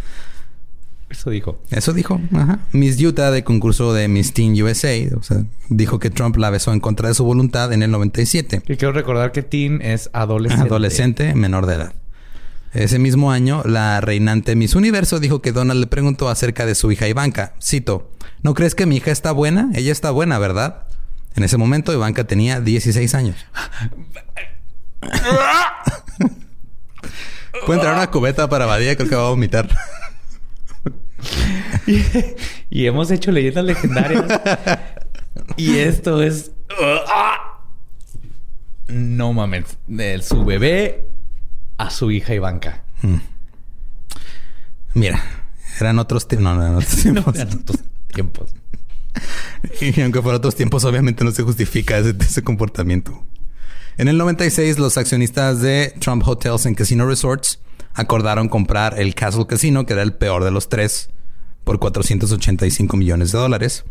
Eso 1.08 1.30
dijo. 1.30 1.58
Eso 1.70 1.92
dijo. 1.92 2.20
Ajá. 2.34 2.58
Miss 2.72 3.00
Utah 3.00 3.30
de 3.30 3.44
concurso 3.44 3.94
de 3.94 4.08
Miss 4.08 4.32
Teen 4.34 4.60
USA. 4.60 4.92
O 5.16 5.22
sea, 5.22 5.44
dijo 5.68 5.98
que 5.98 6.10
Trump 6.10 6.36
la 6.36 6.50
besó 6.50 6.72
en 6.72 6.80
contra 6.80 7.08
de 7.08 7.14
su 7.14 7.24
voluntad 7.24 7.72
en 7.72 7.82
el 7.82 7.90
97. 7.90 8.62
Y 8.66 8.76
quiero 8.76 8.92
recordar 8.92 9.32
que 9.32 9.42
Teen 9.42 9.80
es 9.82 10.10
adolescente. 10.12 10.66
Adolescente 10.66 11.34
menor 11.34 11.66
de 11.66 11.74
edad. 11.74 11.94
Ese 12.72 12.98
mismo 12.98 13.32
año, 13.32 13.62
la 13.64 14.00
reinante 14.00 14.56
Miss 14.56 14.74
Universo 14.74 15.18
dijo 15.20 15.40
que 15.40 15.52
Donald 15.52 15.80
le 15.80 15.86
preguntó 15.86 16.28
acerca 16.28 16.66
de 16.66 16.74
su 16.74 16.92
hija 16.92 17.08
Ivanka. 17.08 17.54
Cito, 17.62 18.10
¿no 18.42 18.54
crees 18.54 18.74
que 18.74 18.86
mi 18.86 18.96
hija 18.96 19.10
está 19.10 19.32
buena? 19.32 19.70
Ella 19.74 19.92
está 19.92 20.10
buena, 20.10 20.38
¿verdad? 20.38 20.82
En 21.34 21.44
ese 21.44 21.56
momento 21.56 21.92
Ivanka 21.92 22.24
tenía 22.24 22.60
16 22.60 23.14
años. 23.14 23.36
Puede 27.64 27.78
entrar 27.78 27.94
una 27.94 28.10
cubeta 28.10 28.48
para 28.48 28.66
Badía, 28.66 28.96
creo 28.96 29.08
que 29.08 29.16
va 29.16 29.26
a 29.26 29.30
vomitar. 29.30 29.68
y, 32.70 32.86
hemos 32.86 33.10
hecho 33.10 33.32
leyendas 33.32 33.64
legendarias. 33.64 34.24
y 35.56 35.78
esto 35.78 36.22
es. 36.22 36.52
No 38.88 39.32
mames. 39.32 39.78
Su 40.22 40.44
bebé 40.44 41.08
a 41.78 41.90
su 41.90 42.10
hija 42.10 42.34
Ivanka. 42.34 42.82
Mm. 43.02 43.16
Mira, 44.94 45.22
eran 45.80 45.98
otros, 45.98 46.26
tiempos. 46.26 46.56
no, 46.56 47.32
eran 47.34 47.58
otros 47.60 47.80
tiempos. 48.14 48.54
y 49.80 50.00
aunque 50.00 50.22
fueran 50.22 50.38
otros 50.38 50.54
tiempos, 50.54 50.84
obviamente 50.84 51.24
no 51.24 51.30
se 51.30 51.42
justifica 51.42 51.98
ese, 51.98 52.42
comportamiento. 52.42 53.24
En 53.98 54.08
el 54.08 54.18
96, 54.18 54.78
los 54.78 54.98
accionistas 54.98 55.60
de 55.60 55.94
Trump 56.00 56.22
Hotels 56.26 56.66
and 56.66 56.76
Casino 56.76 57.06
Resorts 57.06 57.60
acordaron 57.94 58.48
comprar 58.48 58.98
el 58.98 59.14
Castle 59.14 59.46
Casino, 59.46 59.86
que 59.86 59.94
era 59.94 60.02
el 60.02 60.12
peor 60.12 60.44
de 60.44 60.50
los 60.50 60.68
tres, 60.68 61.10
por 61.64 61.78
485 61.78 62.96
millones 62.96 63.32
de 63.32 63.38
dólares. 63.38 63.84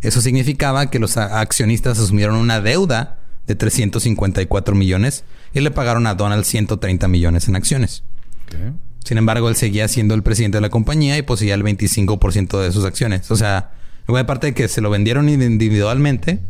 Eso 0.00 0.20
significaba 0.20 0.90
que 0.90 1.00
los 1.00 1.16
accionistas 1.16 1.98
asumieron 1.98 2.36
una 2.36 2.60
deuda 2.60 3.18
de 3.46 3.56
354 3.56 4.74
millones 4.76 5.24
y 5.52 5.60
le 5.60 5.70
pagaron 5.70 6.06
a 6.06 6.14
Donald 6.14 6.44
130 6.44 7.08
millones 7.08 7.48
en 7.48 7.56
acciones. 7.56 8.04
Sin 9.04 9.18
embargo, 9.18 9.48
él 9.48 9.56
seguía 9.56 9.88
siendo 9.88 10.14
el 10.14 10.22
presidente 10.22 10.58
de 10.58 10.62
la 10.62 10.70
compañía 10.70 11.16
y 11.18 11.22
poseía 11.22 11.54
el 11.54 11.64
25% 11.64 12.60
de 12.60 12.72
sus 12.72 12.84
acciones. 12.84 13.30
O 13.30 13.36
sea, 13.36 13.72
aparte 14.06 14.48
de 14.48 14.54
que 14.54 14.68
se 14.68 14.80
lo 14.80 14.90
vendieron 14.90 15.28
individualmente, 15.28 16.40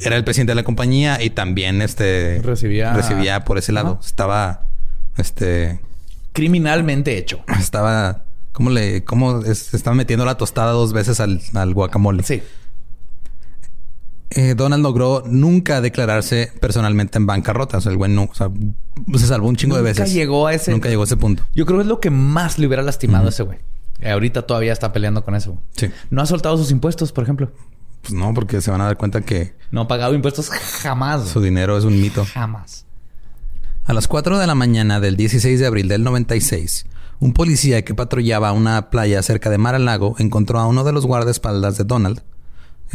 era 0.00 0.16
el 0.16 0.24
presidente 0.24 0.52
de 0.52 0.56
la 0.56 0.64
compañía 0.64 1.22
y 1.22 1.30
también 1.30 1.82
este 1.82 2.40
recibía, 2.42 2.92
recibía 2.92 3.44
por 3.44 3.58
ese 3.58 3.72
lado. 3.72 4.00
Estaba 4.04 4.66
este 5.16 5.80
criminalmente 6.32 7.16
hecho. 7.16 7.44
Estaba 7.58 8.24
¿cómo 8.52 8.70
le 8.70 9.04
cómo 9.04 9.42
estaba 9.42 9.94
metiendo 9.94 10.24
la 10.24 10.36
tostada 10.36 10.72
dos 10.72 10.92
veces 10.92 11.20
al, 11.20 11.40
al 11.54 11.74
guacamole? 11.74 12.22
Sí. 12.22 12.42
Eh, 14.36 14.54
Donald 14.56 14.82
logró 14.82 15.22
nunca 15.26 15.80
declararse 15.80 16.50
personalmente 16.60 17.18
en 17.18 17.26
bancarrota. 17.26 17.78
O 17.78 17.80
sea, 17.80 17.92
el 17.92 17.98
güey 17.98 18.10
no, 18.10 18.24
o 18.24 18.34
sea, 18.34 18.50
se 19.14 19.26
salvó 19.26 19.48
un 19.48 19.54
chingo 19.54 19.76
de 19.76 19.82
veces. 19.82 20.00
Nunca 20.00 20.12
llegó 20.12 20.46
a 20.48 20.54
ese. 20.54 20.72
Nunca 20.72 20.88
llegó 20.88 21.02
a 21.02 21.04
ese 21.04 21.16
punto. 21.16 21.44
Yo 21.54 21.66
creo 21.66 21.78
que 21.78 21.82
es 21.82 21.88
lo 21.88 22.00
que 22.00 22.10
más 22.10 22.58
le 22.58 22.66
hubiera 22.66 22.82
lastimado 22.82 23.26
a 23.26 23.28
ese 23.28 23.44
güey. 23.44 23.58
Eh, 24.00 24.10
ahorita 24.10 24.42
todavía 24.42 24.72
está 24.72 24.92
peleando 24.92 25.24
con 25.24 25.36
eso. 25.36 25.56
Sí. 25.76 25.88
No 26.10 26.20
ha 26.20 26.26
soltado 26.26 26.56
sus 26.56 26.72
impuestos, 26.72 27.12
por 27.12 27.22
ejemplo. 27.22 27.52
Pues 28.02 28.12
no, 28.12 28.34
porque 28.34 28.60
se 28.60 28.72
van 28.72 28.80
a 28.80 28.86
dar 28.86 28.96
cuenta 28.96 29.20
que. 29.20 29.54
No 29.70 29.82
ha 29.82 29.88
pagado 29.88 30.14
impuestos 30.14 30.50
jamás. 30.50 31.28
Su 31.28 31.40
dinero 31.40 31.78
es 31.78 31.84
un 31.84 32.00
mito. 32.00 32.24
Jamás. 32.24 32.86
A 33.84 33.92
las 33.92 34.08
4 34.08 34.38
de 34.38 34.46
la 34.48 34.54
mañana 34.56 34.98
del 34.98 35.16
16 35.16 35.60
de 35.60 35.66
abril 35.66 35.88
del 35.88 36.02
96, 36.02 36.86
un 37.20 37.34
policía 37.34 37.84
que 37.84 37.94
patrullaba 37.94 38.50
una 38.52 38.90
playa 38.90 39.22
cerca 39.22 39.48
de 39.48 39.58
Mar 39.58 39.74
al 39.74 39.84
Lago 39.84 40.16
encontró 40.18 40.58
a 40.58 40.66
uno 40.66 40.82
de 40.84 40.92
los 40.92 41.06
guardaespaldas 41.06 41.76
de 41.78 41.84
Donald 41.84 42.22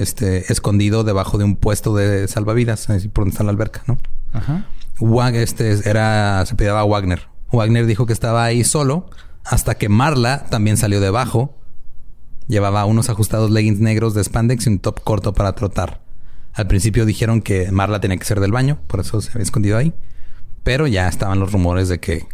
este, 0.01 0.51
escondido 0.51 1.03
debajo 1.03 1.37
de 1.37 1.43
un 1.43 1.55
puesto 1.55 1.95
de 1.95 2.27
salvavidas, 2.27 2.87
por 3.13 3.23
donde 3.23 3.31
está 3.31 3.43
la 3.43 3.51
alberca, 3.51 3.83
¿no? 3.87 3.97
Ajá. 4.33 4.65
este, 5.33 5.89
era, 5.89 6.45
se 6.45 6.55
pedía 6.55 6.83
Wagner. 6.83 7.27
Wagner 7.51 7.85
dijo 7.85 8.05
que 8.05 8.13
estaba 8.13 8.43
ahí 8.43 8.63
solo 8.63 9.09
hasta 9.43 9.75
que 9.75 9.89
Marla 9.89 10.45
también 10.49 10.77
salió 10.77 10.99
debajo. 10.99 11.55
Llevaba 12.47 12.85
unos 12.85 13.09
ajustados 13.09 13.51
leggings 13.51 13.79
negros 13.79 14.13
de 14.13 14.23
spandex 14.23 14.65
y 14.65 14.69
un 14.69 14.79
top 14.79 15.01
corto 15.03 15.33
para 15.33 15.53
trotar. 15.53 16.01
Al 16.53 16.67
principio 16.67 17.05
dijeron 17.05 17.41
que 17.41 17.71
Marla 17.71 17.99
tenía 17.99 18.17
que 18.17 18.25
ser 18.25 18.39
del 18.39 18.51
baño, 18.51 18.79
por 18.87 18.99
eso 18.99 19.21
se 19.21 19.31
había 19.31 19.43
escondido 19.43 19.77
ahí. 19.77 19.93
Pero 20.63 20.87
ya 20.87 21.07
estaban 21.07 21.39
los 21.39 21.51
rumores 21.51 21.89
de 21.89 21.99
que 21.99 22.27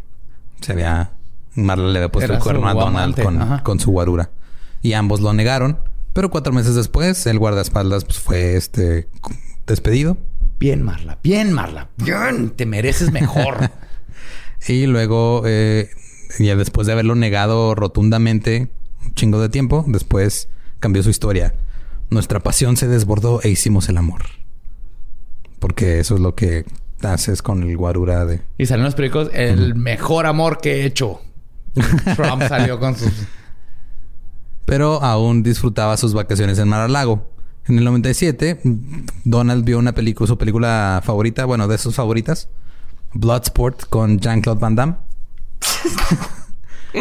se 0.61 0.71
había... 0.71 1.11
Marla 1.53 1.87
le 1.87 1.99
había 1.99 2.11
puesto 2.11 2.33
el 2.33 2.39
cuerno 2.39 2.67
a 2.67 2.73
Donald 2.73 3.21
con, 3.21 3.59
con 3.59 3.79
su 3.79 3.91
guarura. 3.91 4.31
Y 4.81 4.93
ambos 4.93 5.21
lo 5.21 5.31
negaron. 5.31 5.79
Pero 6.15 6.29
cuatro 6.29 6.53
meses 6.53 6.75
después, 6.75 7.27
el 7.27 7.39
guardaespaldas 7.39 8.05
pues, 8.05 8.19
fue 8.19 8.55
este 8.55 9.09
despedido. 9.67 10.17
Bien, 10.57 10.81
Marla. 10.81 11.19
Bien, 11.21 11.51
Marla. 11.51 11.89
Bien. 11.97 12.51
Te 12.51 12.65
mereces 12.65 13.11
mejor. 13.11 13.69
y 14.69 14.85
luego, 14.85 15.43
eh, 15.45 15.89
ya 16.39 16.55
después 16.55 16.87
de 16.87 16.93
haberlo 16.93 17.15
negado 17.15 17.75
rotundamente 17.75 18.69
un 19.03 19.13
chingo 19.13 19.41
de 19.41 19.49
tiempo, 19.49 19.83
después 19.89 20.47
cambió 20.79 21.03
su 21.03 21.09
historia. 21.09 21.53
Nuestra 22.09 22.39
pasión 22.39 22.77
se 22.77 22.87
desbordó 22.87 23.41
e 23.43 23.49
hicimos 23.49 23.89
el 23.89 23.97
amor. 23.97 24.21
Porque 25.59 25.99
eso 25.99 26.15
es 26.15 26.21
lo 26.21 26.33
que 26.33 26.63
haces 27.03 27.41
con 27.41 27.61
el 27.61 27.75
guarura 27.75 28.23
de... 28.23 28.39
Y 28.57 28.67
salen 28.67 28.85
los 28.85 28.95
periódicos, 28.95 29.31
el 29.33 29.75
mejor 29.75 30.27
amor 30.27 30.61
que 30.61 30.75
he 30.75 30.85
hecho. 30.85 31.19
Trump 32.15 32.41
salió 32.47 32.79
con 32.79 32.95
sus... 32.95 33.11
Pero 34.65 35.01
aún 35.03 35.43
disfrutaba 35.43 35.95
sus 35.97 36.13
vacaciones 36.13 36.59
en 36.59 36.67
Mar-a-Lago. 36.67 37.29
En 37.67 37.79
el 37.79 37.85
97, 37.85 38.59
Donald 39.23 39.63
vio 39.63 39.79
una 39.79 39.93
película, 39.93 40.27
su 40.27 40.37
película 40.37 41.01
favorita, 41.03 41.45
bueno, 41.45 41.67
de 41.67 41.77
sus 41.77 41.95
favoritas, 41.95 42.49
Bloodsport 43.13 43.85
con 43.89 44.19
Jean-Claude 44.19 44.59
Van 44.59 44.75
Damme. 44.75 44.95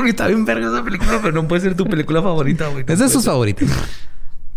está 0.07 0.27
bien 0.27 0.45
verga 0.45 0.69
esa 0.69 0.83
película, 0.83 1.19
pero 1.23 1.35
no 1.35 1.47
puede 1.49 1.61
ser 1.61 1.77
tu 1.77 1.85
película 1.85 2.23
favorita, 2.23 2.69
güey. 2.69 2.85
es 2.89 2.99
de 2.99 3.09
sus 3.09 3.25
favoritas. 3.25 3.69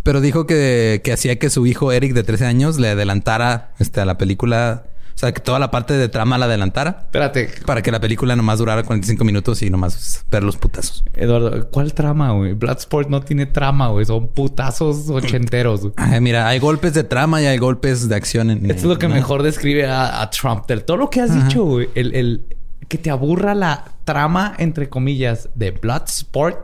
Pero 0.04 0.22
dijo 0.22 0.48
que, 0.48 1.02
que 1.04 1.12
hacía 1.12 1.38
que 1.38 1.50
su 1.50 1.66
hijo 1.66 1.92
Eric 1.92 2.14
de 2.14 2.24
13 2.24 2.46
años 2.46 2.80
le 2.80 2.90
adelantara 2.90 3.74
este, 3.80 4.00
a 4.00 4.06
la 4.06 4.18
película 4.18 4.86
o 5.18 5.20
sea, 5.20 5.32
que 5.32 5.42
toda 5.42 5.58
la 5.58 5.72
parte 5.72 5.96
de 5.96 6.10
trama 6.10 6.38
la 6.38 6.46
adelantara. 6.46 7.00
Espérate. 7.06 7.50
Para 7.66 7.82
que 7.82 7.92
la 7.92 8.00
película 8.00 8.36
nomás 8.36 8.60
durara 8.60 8.84
45 8.84 9.24
minutos 9.24 9.64
y 9.64 9.70
nomás 9.72 10.24
ver 10.30 10.44
los 10.44 10.58
putazos. 10.58 11.04
Eduardo, 11.16 11.72
¿cuál 11.72 11.96
trama, 11.96 12.34
güey? 12.34 12.54
Bloodsport 12.54 13.10
no 13.10 13.22
tiene 13.22 13.48
trama, 13.48 13.88
güey. 13.88 14.06
Son 14.06 14.28
putazos 14.28 15.10
ochenteros. 15.10 15.88
mira, 16.22 16.48
hay 16.48 16.60
golpes 16.60 16.94
de 16.94 17.04
trama 17.04 17.42
y 17.42 17.48
hay 17.48 17.58
golpes 17.58 18.08
de 18.08 18.14
acción. 18.14 18.52
En, 18.52 18.70
Esto 18.70 18.82
es 18.82 18.84
lo 18.84 19.00
que 19.00 19.08
mejor 19.08 19.42
describe 19.42 19.88
a, 19.90 20.30
Trump. 20.30 20.68
Del 20.68 20.86
todo 20.86 20.98
lo 20.98 21.10
que 21.10 21.22
has 21.22 21.34
dicho, 21.34 21.64
güey. 21.64 21.90
El, 21.96 22.46
que 22.88 23.00
te 23.00 23.10
aburra 23.10 23.56
la 23.56 23.86
trama, 24.04 24.54
entre 24.60 24.88
comillas, 24.88 25.50
de 25.56 25.72
Bloodsport, 25.72 26.60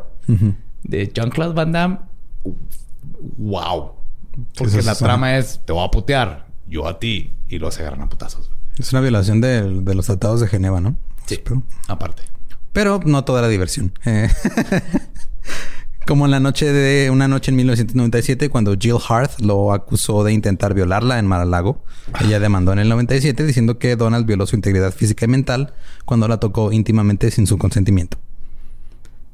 de 0.84 1.12
Jean-Claude 1.12 1.56
Van 1.56 1.72
Damme. 1.72 1.98
Wow. 3.40 3.94
Porque 4.56 4.84
la 4.84 4.94
trama 4.94 5.40
es, 5.40 5.60
te 5.66 5.74
voy 5.74 5.84
a 5.84 5.90
putear, 5.90 6.53
yo 6.74 6.88
a 6.88 7.00
ti 7.00 7.32
y 7.48 7.60
se 7.60 7.82
agarran 7.82 8.02
a 8.02 8.10
putazos. 8.10 8.52
Es 8.78 8.92
una 8.92 9.02
violación 9.02 9.40
de, 9.40 9.62
los 9.94 10.08
tratados 10.08 10.42
de 10.42 10.48
Geneva, 10.48 10.82
¿no? 10.82 10.98
Sí, 11.26 11.40
aparte. 11.88 12.24
Pero 12.74 13.00
no 13.06 13.24
toda 13.24 13.42
la 13.44 13.48
diversión. 13.48 13.94
Eh, 14.06 14.28
como 16.08 16.26
en 16.26 16.32
la 16.32 16.40
noche 16.40 16.74
de 16.74 17.12
una 17.12 17.28
noche 17.28 17.52
en 17.52 17.58
1997, 17.58 18.50
cuando 18.50 18.76
Jill 18.76 18.98
Hart 19.08 19.40
lo 19.40 19.72
acusó 19.72 20.24
de 20.24 20.34
intentar 20.34 20.74
violarla 20.74 21.20
en 21.20 21.28
Mar-a-Lago. 21.28 21.84
Ella 22.20 22.40
demandó 22.40 22.74
en 22.74 22.80
el 22.80 22.90
97 22.90 23.46
diciendo 23.46 23.78
que 23.78 23.96
Donald 23.96 24.26
violó 24.26 24.48
su 24.48 24.56
integridad 24.56 24.92
física 24.92 25.26
y 25.26 25.28
mental 25.28 25.76
cuando 26.06 26.28
la 26.28 26.40
tocó 26.40 26.72
íntimamente 26.72 27.30
sin 27.30 27.46
su 27.46 27.60
consentimiento. 27.60 28.18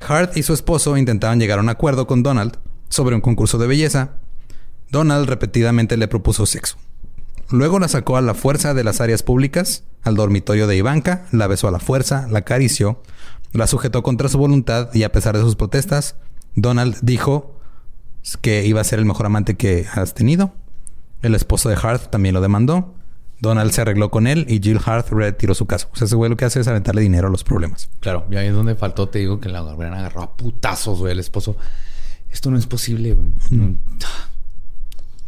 Hart 0.05 0.35
y 0.35 0.43
su 0.43 0.53
esposo 0.53 0.97
intentaban 0.97 1.39
llegar 1.39 1.59
a 1.59 1.61
un 1.61 1.69
acuerdo 1.69 2.05
con 2.05 2.23
Donald 2.23 2.57
sobre 2.89 3.15
un 3.15 3.21
concurso 3.21 3.57
de 3.57 3.67
belleza. 3.67 4.17
Donald 4.91 5.29
repetidamente 5.29 5.95
le 5.95 6.07
propuso 6.09 6.45
sexo. 6.45 6.77
Luego 7.51 7.79
la 7.79 7.87
sacó 7.87 8.17
a 8.17 8.21
la 8.21 8.33
fuerza 8.33 8.73
de 8.73 8.83
las 8.83 9.01
áreas 9.01 9.23
públicas, 9.23 9.83
al 10.03 10.15
dormitorio 10.15 10.67
de 10.67 10.77
Ivanka, 10.77 11.25
la 11.31 11.47
besó 11.47 11.67
a 11.67 11.71
la 11.71 11.79
fuerza, 11.79 12.27
la 12.29 12.39
acarició, 12.39 13.01
la 13.53 13.67
sujetó 13.67 14.03
contra 14.03 14.29
su 14.29 14.37
voluntad 14.37 14.93
y 14.93 15.03
a 15.03 15.11
pesar 15.11 15.35
de 15.35 15.41
sus 15.41 15.55
protestas, 15.55 16.15
Donald 16.55 16.97
dijo 17.01 17.59
que 18.41 18.65
iba 18.65 18.81
a 18.81 18.83
ser 18.83 18.99
el 18.99 19.05
mejor 19.05 19.25
amante 19.25 19.57
que 19.57 19.87
has 19.93 20.13
tenido. 20.13 20.53
El 21.21 21.35
esposo 21.35 21.69
de 21.69 21.75
Hart 21.81 22.11
también 22.11 22.35
lo 22.35 22.41
demandó. 22.41 22.93
Donald 23.41 23.71
se 23.71 23.81
arregló 23.81 24.11
con 24.11 24.27
él 24.27 24.45
y 24.49 24.59
Jill 24.59 24.79
Hart 24.85 25.09
retiró 25.09 25.55
su 25.55 25.65
caso. 25.65 25.89
O 25.93 25.95
sea, 25.95 26.05
ese 26.05 26.15
güey 26.15 26.29
lo 26.29 26.37
que 26.37 26.45
hace 26.45 26.59
es 26.59 26.67
aventarle 26.67 27.01
dinero 27.01 27.27
a 27.27 27.31
los 27.31 27.43
problemas. 27.43 27.89
Claro, 28.01 28.25
y 28.29 28.35
ahí 28.35 28.47
es 28.47 28.53
donde 28.53 28.75
faltó, 28.75 29.07
te 29.07 29.19
digo, 29.19 29.39
que 29.39 29.49
la 29.49 29.63
hubieran 29.63 29.93
agarrado 29.93 30.23
a 30.23 30.35
putazos, 30.35 30.99
güey, 30.99 31.13
el 31.13 31.19
esposo. 31.19 31.55
Esto 32.29 32.51
no 32.51 32.57
es 32.57 32.67
posible, 32.67 33.13
güey. 33.13 33.29
Mm. 33.49 33.77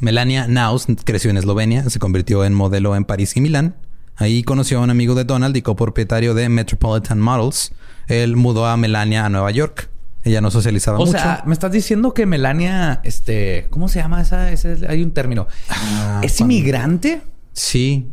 Melania 0.01 0.47
Naus 0.47 0.87
creció 1.05 1.29
en 1.29 1.37
Eslovenia, 1.37 1.89
se 1.89 1.99
convirtió 1.99 2.43
en 2.43 2.53
modelo 2.53 2.95
en 2.95 3.05
París 3.05 3.37
y 3.37 3.41
Milán. 3.41 3.75
Ahí 4.17 4.43
conoció 4.43 4.79
a 4.79 4.81
un 4.81 4.89
amigo 4.89 5.15
de 5.15 5.23
Donald 5.23 5.55
y 5.55 5.61
copropietario 5.61 6.33
de 6.33 6.49
Metropolitan 6.49 7.19
Models. 7.19 7.71
Él 8.07 8.35
mudó 8.35 8.65
a 8.65 8.75
Melania 8.77 9.25
a 9.25 9.29
Nueva 9.29 9.51
York. 9.51 9.89
Ella 10.23 10.41
no 10.41 10.51
socializaba 10.51 10.97
mucho. 10.97 11.11
O 11.11 11.13
sea, 11.13 11.43
me 11.45 11.53
estás 11.53 11.71
diciendo 11.71 12.13
que 12.13 12.25
Melania, 12.25 12.99
este, 13.03 13.67
¿cómo 13.69 13.87
se 13.87 13.99
llama 13.99 14.21
esa? 14.21 14.49
Hay 14.89 15.01
un 15.01 15.11
término. 15.11 15.47
Ah, 15.69 16.21
¿Es 16.23 16.39
inmigrante? 16.39 17.21
Sí 17.53 18.09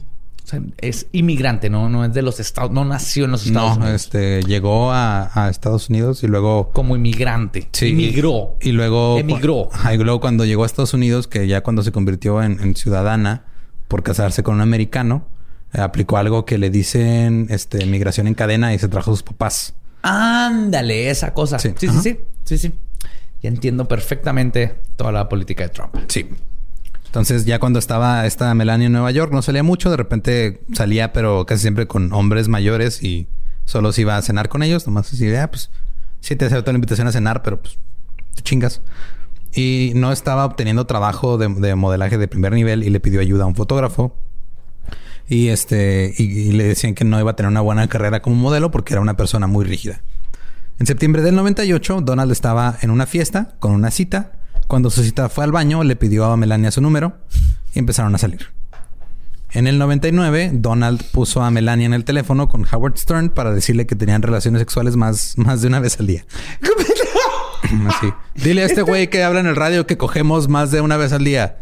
es 0.78 1.06
inmigrante, 1.12 1.70
¿no? 1.70 1.88
No 1.88 2.04
es 2.04 2.12
de 2.12 2.22
los 2.22 2.40
Estados... 2.40 2.70
No 2.70 2.84
nació 2.84 3.24
en 3.24 3.32
los 3.32 3.46
Estados 3.46 3.76
Unidos. 3.76 3.88
No, 3.88 3.94
este... 3.94 4.42
Llegó 4.42 4.92
a, 4.92 5.48
Estados 5.50 5.88
Unidos 5.90 6.22
y 6.22 6.26
luego... 6.26 6.70
Como 6.72 6.96
inmigrante. 6.96 7.68
Sí. 7.72 7.88
Emigró. 7.88 8.56
Y, 8.60 8.72
luego... 8.72 9.18
Emigró. 9.18 9.70
Y 9.92 9.96
luego 9.96 10.20
cuando 10.20 10.44
llegó 10.44 10.62
a 10.62 10.66
Estados 10.66 10.94
Unidos, 10.94 11.28
que 11.28 11.46
ya 11.46 11.62
cuando 11.62 11.82
se 11.82 11.92
convirtió 11.92 12.42
en, 12.42 12.74
ciudadana 12.76 13.44
por 13.88 14.02
casarse 14.02 14.42
con 14.42 14.56
un 14.56 14.60
americano, 14.60 15.26
eh, 15.72 15.80
aplicó 15.80 16.16
algo 16.16 16.44
que 16.44 16.58
le 16.58 16.70
dicen 16.70 17.46
este, 17.50 17.84
migración 17.86 18.26
en 18.26 18.34
cadena 18.34 18.74
y 18.74 18.78
se 18.78 18.88
trajo 18.88 19.10
a 19.10 19.14
sus 19.14 19.22
papás. 19.22 19.74
Ándale, 20.02 21.10
esa 21.10 21.34
cosa. 21.34 21.58
Sí, 21.58 21.74
sí, 21.76 21.88
sí, 21.88 22.00
sí. 22.02 22.20
Sí, 22.44 22.58
sí. 22.58 22.72
Ya 23.42 23.48
entiendo 23.48 23.86
perfectamente 23.86 24.76
toda 24.96 25.12
la 25.12 25.28
política 25.28 25.64
de 25.64 25.68
Trump. 25.70 25.96
Sí. 26.08 26.28
Entonces, 27.08 27.46
ya 27.46 27.58
cuando 27.58 27.78
estaba 27.78 28.26
esta 28.26 28.54
Melania 28.54 28.86
en 28.86 28.92
Nueva 28.92 29.10
York, 29.10 29.32
no 29.32 29.40
salía 29.40 29.62
mucho. 29.62 29.90
De 29.90 29.96
repente 29.96 30.60
salía, 30.74 31.14
pero 31.14 31.46
casi 31.46 31.62
siempre 31.62 31.86
con 31.86 32.12
hombres 32.12 32.48
mayores 32.48 33.02
y 33.02 33.28
solo 33.64 33.92
se 33.92 34.02
iba 34.02 34.18
a 34.18 34.22
cenar 34.22 34.50
con 34.50 34.62
ellos. 34.62 34.86
Nomás 34.86 35.10
así, 35.10 35.34
ah, 35.34 35.50
pues 35.50 35.70
sí 36.20 36.36
te 36.36 36.44
acepto 36.44 36.70
la 36.70 36.76
invitación 36.76 37.08
a 37.08 37.12
cenar, 37.12 37.42
pero 37.42 37.62
pues 37.62 37.78
te 38.34 38.42
chingas. 38.42 38.82
Y 39.54 39.92
no 39.94 40.12
estaba 40.12 40.44
obteniendo 40.44 40.86
trabajo 40.86 41.38
de, 41.38 41.48
modelaje 41.48 42.18
de 42.18 42.28
primer 42.28 42.52
nivel 42.52 42.84
y 42.84 42.90
le 42.90 43.00
pidió 43.00 43.20
ayuda 43.20 43.44
a 43.44 43.46
un 43.46 43.54
fotógrafo. 43.54 44.14
Y 45.30 45.48
este, 45.48 46.14
y, 46.16 46.52
le 46.52 46.64
decían 46.64 46.94
que 46.94 47.04
no 47.04 47.18
iba 47.18 47.30
a 47.30 47.36
tener 47.36 47.50
una 47.50 47.62
buena 47.62 47.88
carrera 47.88 48.20
como 48.20 48.36
modelo 48.36 48.70
porque 48.70 48.92
era 48.92 49.00
una 49.00 49.16
persona 49.16 49.46
muy 49.46 49.64
rígida. 49.64 50.02
En 50.78 50.86
septiembre 50.86 51.22
del 51.22 51.36
98, 51.36 52.02
Donald 52.02 52.30
estaba 52.32 52.76
en 52.82 52.90
una 52.90 53.06
fiesta 53.06 53.56
con 53.60 53.72
una 53.72 53.90
cita 53.90 54.32
cuando 54.68 54.90
su 54.90 55.02
cita 55.02 55.28
fue 55.28 55.44
al 55.44 55.50
baño, 55.50 55.82
le 55.82 55.96
pidió 55.96 56.26
a 56.26 56.36
Melania 56.36 56.70
su 56.70 56.80
número 56.80 57.16
y 57.74 57.78
empezaron 57.78 58.14
a 58.14 58.18
salir. 58.18 58.46
En 59.50 59.66
el 59.66 59.78
99, 59.78 60.50
Donald 60.52 61.02
puso 61.10 61.42
a 61.42 61.50
Melania 61.50 61.86
en 61.86 61.94
el 61.94 62.04
teléfono 62.04 62.48
con 62.48 62.66
Howard 62.70 62.98
Stern 62.98 63.30
para 63.30 63.50
decirle 63.50 63.86
que 63.86 63.96
tenían 63.96 64.20
relaciones 64.20 64.60
sexuales 64.60 64.94
más, 64.94 65.38
más 65.38 65.62
de 65.62 65.68
una 65.68 65.80
vez 65.80 65.98
al 65.98 66.06
día. 66.06 66.26
Así. 67.88 68.12
Dile 68.34 68.62
a 68.62 68.66
este 68.66 68.82
güey 68.82 69.08
que 69.08 69.24
habla 69.24 69.40
en 69.40 69.46
el 69.46 69.56
radio 69.56 69.86
que 69.86 69.96
cogemos 69.96 70.48
más 70.48 70.70
de 70.70 70.82
una 70.82 70.98
vez 70.98 71.12
al 71.12 71.24
día. 71.24 71.56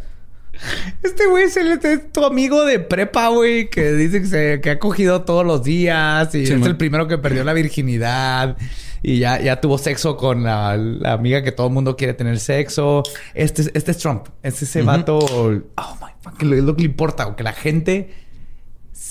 Este 1.03 1.27
güey 1.27 1.45
es, 1.45 1.57
el, 1.57 1.79
tu 2.13 2.25
amigo 2.25 2.65
de 2.65 2.81
prepa, 2.81 3.29
güey, 3.29 3.71
que 3.71 3.93
dice 3.93 4.21
que, 4.21 4.27
se, 4.27 4.61
que 4.61 4.71
ha 4.71 4.79
cogido 4.81 5.23
todos 5.23 5.47
los 5.47 5.63
días 5.63 6.35
y 6.35 6.43
es 6.43 6.51
el 6.51 6.77
primero 6.77 7.07
que 7.07 7.19
perdió 7.19 7.45
la 7.45 7.53
virginidad 7.53 8.57
y 9.07 9.21
ya, 9.21 9.41
ya 9.41 9.61
tuvo 9.61 9.79
sexo 9.79 10.17
con 10.17 10.43
la, 10.43 10.73
amiga 11.05 11.41
que 11.45 11.53
todo 11.53 11.69
el 11.69 11.73
mundo 11.73 11.97
quiere 11.97 12.13
tener 12.13 12.41
sexo. 12.41 13.05
Este, 13.35 13.63
este 13.73 13.93
es 13.93 13.99
Trump. 13.99 14.27
Este 14.43 14.65
es 14.65 14.71
ese 14.71 14.83
vato. 14.83 15.19
Oh 15.19 15.51
my 15.53 16.11
fuck, 16.21 16.43
es 16.43 16.49
lo 16.49 16.75
que 16.75 16.83
le 16.83 16.89
importa. 16.89 17.37
que 17.37 17.45
la 17.45 17.53
gente. 17.53 18.13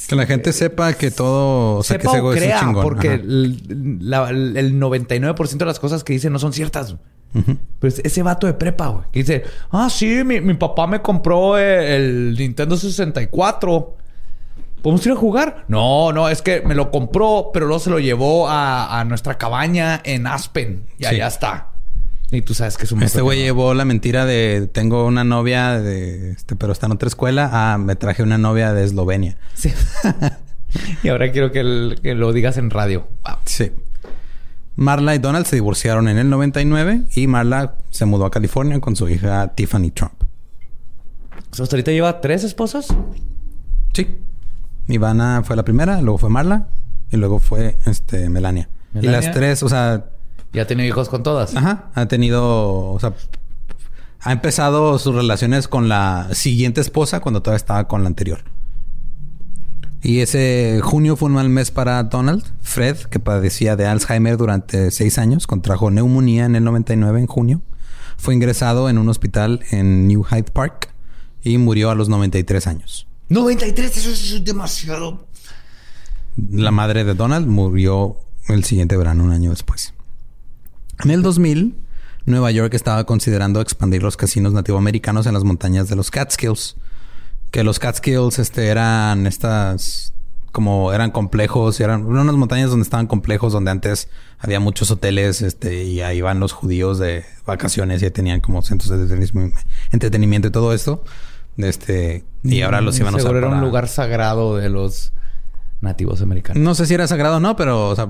Que 0.09 0.17
la 0.17 0.25
gente 0.25 0.51
sepa 0.51 0.91
que 0.95 1.11
todo. 1.11 1.77
O 1.77 1.83
sea, 1.83 1.97
que 1.97 2.07
ese 2.07 2.19
o 2.19 2.29
crea, 2.29 2.59
chingón. 2.59 2.83
Porque 2.83 3.13
el, 3.13 3.61
99% 3.69 5.57
de 5.57 5.65
las 5.65 5.79
cosas 5.79 6.03
que 6.03 6.11
dice 6.11 6.29
no 6.29 6.39
son 6.39 6.51
ciertas. 6.51 6.97
Pues 7.79 8.01
ese 8.03 8.21
vato 8.21 8.47
de 8.47 8.53
prepa, 8.53 8.87
güey. 8.87 9.05
Que 9.13 9.19
dice, 9.19 9.43
ah, 9.71 9.89
sí, 9.89 10.25
mi, 10.25 10.41
mi 10.41 10.55
papá 10.55 10.87
me 10.87 11.01
compró 11.01 11.57
el 11.57 12.35
Nintendo 12.37 12.75
64. 12.75 13.95
¿Podemos 14.85 15.03
ir 15.07 15.13
a 15.13 15.15
jugar? 15.15 15.65
No, 15.67 16.13
no, 16.13 16.29
es 16.29 16.43
que 16.43 16.61
me 16.61 16.75
lo 16.75 16.91
compró, 16.91 17.49
pero 17.51 17.65
luego 17.65 17.79
se 17.79 17.89
lo 17.89 17.97
llevó 17.97 18.45
a, 18.47 19.03
nuestra 19.07 19.35
cabaña 19.35 19.99
en 20.03 20.27
Aspen. 20.27 20.85
Y 20.99 21.05
allá 21.05 21.25
está. 21.25 21.69
Y 22.29 22.43
tú 22.43 22.53
sabes 22.53 22.77
que 22.77 22.83
es 22.83 22.91
un 22.91 23.01
Este 23.01 23.21
güey 23.21 23.39
llevó 23.39 23.73
la 23.73 23.83
mentira 23.83 24.27
de 24.27 24.69
tengo 24.71 25.07
una 25.07 25.23
novia 25.23 25.79
de 25.79 26.33
este, 26.33 26.55
pero 26.55 26.71
está 26.71 26.85
en 26.85 26.91
otra 26.91 27.07
escuela. 27.07 27.49
Ah, 27.51 27.79
me 27.79 27.95
traje 27.95 28.21
una 28.21 28.37
novia 28.37 28.73
de 28.73 28.83
Eslovenia. 28.83 29.37
Sí. 29.55 29.73
y 31.03 31.09
ahora 31.09 31.31
quiero 31.31 31.51
que, 31.51 31.63
lo 31.63 32.31
digas 32.31 32.57
en 32.57 32.69
radio. 32.69 33.07
Sí. 33.45 33.71
Marla 34.75 35.15
y 35.15 35.17
Donald 35.17 35.47
se 35.47 35.55
divorciaron 35.55 36.09
en 36.09 36.19
el 36.19 36.29
99 36.29 37.05
y 37.15 37.25
Marla 37.25 37.73
se 37.89 38.05
mudó 38.05 38.25
a 38.25 38.29
California 38.29 38.79
con 38.79 38.95
su 38.95 39.09
hija 39.09 39.47
Tiffany 39.55 39.89
Trump. 39.89 40.13
¿Hasta 41.49 41.63
ahorita 41.63 41.89
lleva 41.89 42.21
tres 42.21 42.43
esposas? 42.43 42.85
Sí. 43.91 44.19
Ivana 44.87 45.41
fue 45.43 45.55
la 45.55 45.63
primera, 45.63 46.01
luego 46.01 46.17
fue 46.17 46.29
Marla 46.29 46.67
y 47.11 47.17
luego 47.17 47.39
fue 47.39 47.77
este 47.85 48.29
Melania. 48.29 48.69
Y 48.93 49.07
las 49.07 49.31
tres, 49.31 49.63
o 49.63 49.69
sea. 49.69 50.05
¿Ya 50.53 50.63
ha 50.63 50.67
tenido 50.67 50.87
hijos 50.87 51.09
con 51.09 51.23
todas? 51.23 51.55
Ajá. 51.55 51.89
Ha 51.95 52.05
tenido. 52.07 52.91
O 52.91 52.99
sea. 52.99 53.13
Ha 54.21 54.31
empezado 54.31 54.97
sus 54.97 55.13
relaciones 55.13 55.67
con 55.67 55.87
la 55.87 56.29
siguiente 56.31 56.81
esposa 56.81 57.19
cuando 57.19 57.41
todavía 57.41 57.57
estaba 57.57 57.87
con 57.87 58.03
la 58.03 58.07
anterior. 58.07 58.43
Y 60.01 60.19
ese 60.19 60.81
junio 60.83 61.15
fue 61.15 61.27
un 61.27 61.35
mal 61.35 61.49
mes 61.49 61.71
para 61.71 62.01
Donald. 62.03 62.43
Fred, 62.61 62.95
que 62.95 63.19
padecía 63.19 63.75
de 63.75 63.85
Alzheimer 63.85 64.37
durante 64.37 64.91
seis 64.91 65.17
años, 65.17 65.47
contrajo 65.47 65.91
neumonía 65.91 66.45
en 66.45 66.55
el 66.55 66.63
99 66.63 67.19
en 67.19 67.27
junio. 67.27 67.61
Fue 68.17 68.33
ingresado 68.33 68.89
en 68.89 68.97
un 68.97 69.09
hospital 69.09 69.61
en 69.71 70.07
New 70.07 70.23
Hyde 70.23 70.51
Park 70.51 70.93
y 71.43 71.57
murió 71.57 71.89
a 71.89 71.95
los 71.95 72.09
93 72.09 72.67
años. 72.67 73.07
93, 73.29 73.97
eso 73.97 74.09
es 74.09 74.43
demasiado. 74.43 75.27
La 76.51 76.71
madre 76.71 77.03
de 77.03 77.13
Donald 77.13 77.47
murió 77.47 78.17
el 78.47 78.63
siguiente 78.63 78.97
verano, 78.97 79.23
un 79.23 79.31
año 79.31 79.49
después. 79.49 79.93
En 81.03 81.11
el 81.11 81.21
2000, 81.21 81.75
Nueva 82.25 82.51
York 82.51 82.73
estaba 82.73 83.05
considerando 83.05 83.61
expandir 83.61 84.03
los 84.03 84.17
casinos 84.17 84.53
nativoamericanos 84.53 85.25
en 85.27 85.33
las 85.33 85.43
montañas 85.43 85.89
de 85.89 85.95
los 85.95 86.11
Catskills. 86.11 86.75
Que 87.51 87.63
los 87.63 87.79
Catskills 87.79 88.39
este, 88.39 88.67
eran 88.67 89.27
estas 89.27 90.13
como 90.55 90.93
eran 90.93 91.11
complejos, 91.11 91.81
eran 91.81 92.05
unas 92.05 92.35
montañas 92.35 92.69
donde 92.69 92.83
estaban 92.83 93.07
complejos, 93.07 93.51
donde 93.51 93.71
antes 93.71 94.07
había 94.39 94.61
muchos 94.61 94.89
hoteles, 94.89 95.41
este, 95.41 95.83
y 95.83 95.99
ahí 95.99 96.19
iban 96.19 96.39
los 96.39 96.53
judíos 96.53 96.97
de 96.97 97.25
vacaciones 97.45 98.01
y 98.01 98.09
tenían 98.09 98.39
como 98.39 98.61
centros 98.61 98.89
de 98.89 99.51
entretenimiento 99.91 100.47
y 100.47 100.51
todo 100.51 100.73
esto. 100.73 101.03
Este, 101.57 102.25
y 102.43 102.61
ahora 102.61 102.81
los 102.81 102.99
iban 102.99 103.13
a 103.13 103.17
usar. 103.17 103.35
era 103.35 103.47
un 103.47 103.61
lugar 103.61 103.87
sagrado 103.87 104.57
de 104.57 104.69
los 104.69 105.13
nativos 105.81 106.21
americanos. 106.21 106.61
No 106.61 106.75
sé 106.75 106.85
si 106.85 106.93
era 106.93 107.07
sagrado 107.07 107.37
o 107.37 107.39
no, 107.39 107.55
pero 107.55 107.89
o 107.89 107.95
sea, 107.95 108.07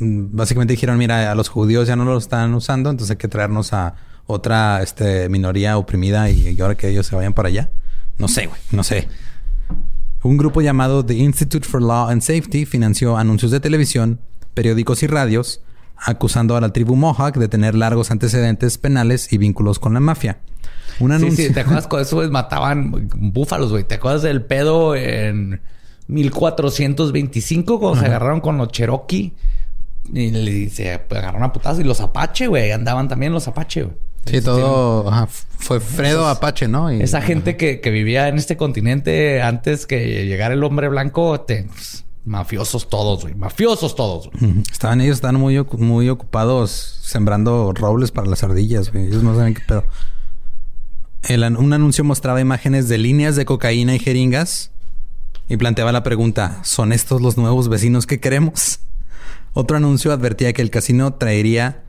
básicamente 0.00 0.72
dijeron, 0.72 0.98
mira, 0.98 1.30
a 1.30 1.34
los 1.34 1.48
judíos 1.48 1.88
ya 1.88 1.96
no 1.96 2.04
lo 2.04 2.18
están 2.18 2.52
usando, 2.54 2.90
entonces 2.90 3.12
hay 3.12 3.16
que 3.16 3.28
traernos 3.28 3.72
a 3.72 3.94
otra 4.26 4.82
este, 4.82 5.28
minoría 5.28 5.78
oprimida 5.78 6.30
y, 6.30 6.48
y 6.48 6.60
ahora 6.60 6.74
que 6.74 6.88
ellos 6.88 7.06
se 7.06 7.16
vayan 7.16 7.32
para 7.32 7.48
allá. 7.48 7.70
No 8.18 8.28
sé, 8.28 8.46
güey, 8.46 8.60
no 8.72 8.84
sé. 8.84 9.08
Un 10.22 10.36
grupo 10.36 10.60
llamado 10.60 11.04
The 11.04 11.14
Institute 11.14 11.66
for 11.66 11.82
Law 11.82 12.08
and 12.08 12.22
Safety 12.22 12.64
financió 12.64 13.16
anuncios 13.16 13.50
de 13.50 13.58
televisión, 13.58 14.20
periódicos 14.54 15.02
y 15.02 15.08
radios, 15.08 15.62
acusando 15.96 16.56
a 16.56 16.60
la 16.60 16.72
tribu 16.72 16.94
Mohawk 16.94 17.36
de 17.36 17.48
tener 17.48 17.74
largos 17.74 18.10
antecedentes 18.10 18.78
penales 18.78 19.32
y 19.32 19.38
vínculos 19.38 19.78
con 19.78 19.94
la 19.94 20.00
mafia. 20.00 20.38
Un 21.00 21.12
anuncio. 21.12 21.36
Sí, 21.36 21.48
sí, 21.48 21.54
¿te 21.54 21.60
acuerdas 21.60 21.86
con 21.86 22.00
eso? 22.00 22.22
Mataban 22.30 23.08
búfalos, 23.14 23.70
güey. 23.70 23.84
¿Te 23.84 23.96
acuerdas 23.96 24.22
del 24.22 24.42
pedo 24.42 24.94
en 24.94 25.60
1425 26.08 27.80
cuando 27.80 28.00
se 28.00 28.06
agarraron 28.06 28.40
con 28.40 28.58
los 28.58 28.68
Cherokee? 28.68 29.32
Y 30.12 30.68
se 30.70 30.92
agarraron 30.92 31.42
a 31.42 31.52
putazos. 31.52 31.80
Y 31.80 31.84
los 31.84 32.00
Apache, 32.00 32.46
güey. 32.46 32.72
Andaban 32.72 33.08
también 33.08 33.32
los 33.32 33.48
Apache, 33.48 33.84
güey. 33.84 33.96
Sí, 34.26 34.40
todo 34.40 35.10
fue 35.58 35.80
Fredo 35.80 36.28
Apache, 36.28 36.68
¿no? 36.68 36.88
esa 36.88 37.20
gente 37.20 37.56
que, 37.56 37.80
vivía 37.90 38.28
en 38.28 38.38
este 38.38 38.56
continente 38.56 39.42
antes 39.42 39.86
que 39.86 40.26
llegara 40.26 40.54
el 40.54 40.62
hombre 40.62 40.88
blanco, 40.88 41.44
pues, 41.44 42.04
mafiosos 42.24 42.88
todos, 42.88 43.22
güey. 43.22 43.34
Mafiosos 43.34 43.96
todos. 43.96 44.30
Estaban 44.70 45.00
ellos, 45.00 45.16
estaban 45.16 45.40
muy, 45.40 45.64
muy 45.72 46.08
ocupados 46.08 47.00
sembrando 47.02 47.72
robles 47.74 48.12
para 48.12 48.28
las 48.28 48.44
ardillas, 48.44 48.92
güey. 48.92 49.06
Ellos 49.06 49.22
no 49.22 49.34
saben 49.34 49.54
qué 49.54 49.62
pedo. 49.66 49.84
Un 51.28 51.72
anuncio 51.72 52.04
mostraba 52.04 52.40
imágenes 52.40 52.88
de 52.88 52.98
líneas 52.98 53.36
de 53.36 53.44
cocaína 53.44 53.94
y 53.94 53.98
jeringas 53.98 54.72
y 55.48 55.56
planteaba 55.56 55.92
la 55.92 56.02
pregunta, 56.02 56.60
¿son 56.62 56.92
estos 56.92 57.20
los 57.20 57.36
nuevos 57.36 57.68
vecinos 57.68 58.06
que 58.06 58.20
queremos? 58.20 58.80
Otro 59.54 59.76
anuncio 59.76 60.12
advertía 60.12 60.52
que 60.52 60.62
el 60.62 60.70
casino 60.70 61.14
traería 61.14 61.82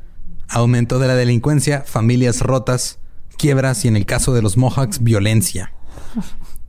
aumento 0.50 1.00
de 1.00 1.08
la 1.08 1.16
delincuencia, 1.16 1.82
familias 1.86 2.42
rotas, 2.42 3.00
quiebras 3.38 3.86
y 3.86 3.88
en 3.88 3.96
el 3.96 4.06
caso 4.06 4.34
de 4.34 4.42
los 4.42 4.58
Mohawks, 4.58 5.02
violencia. 5.02 5.74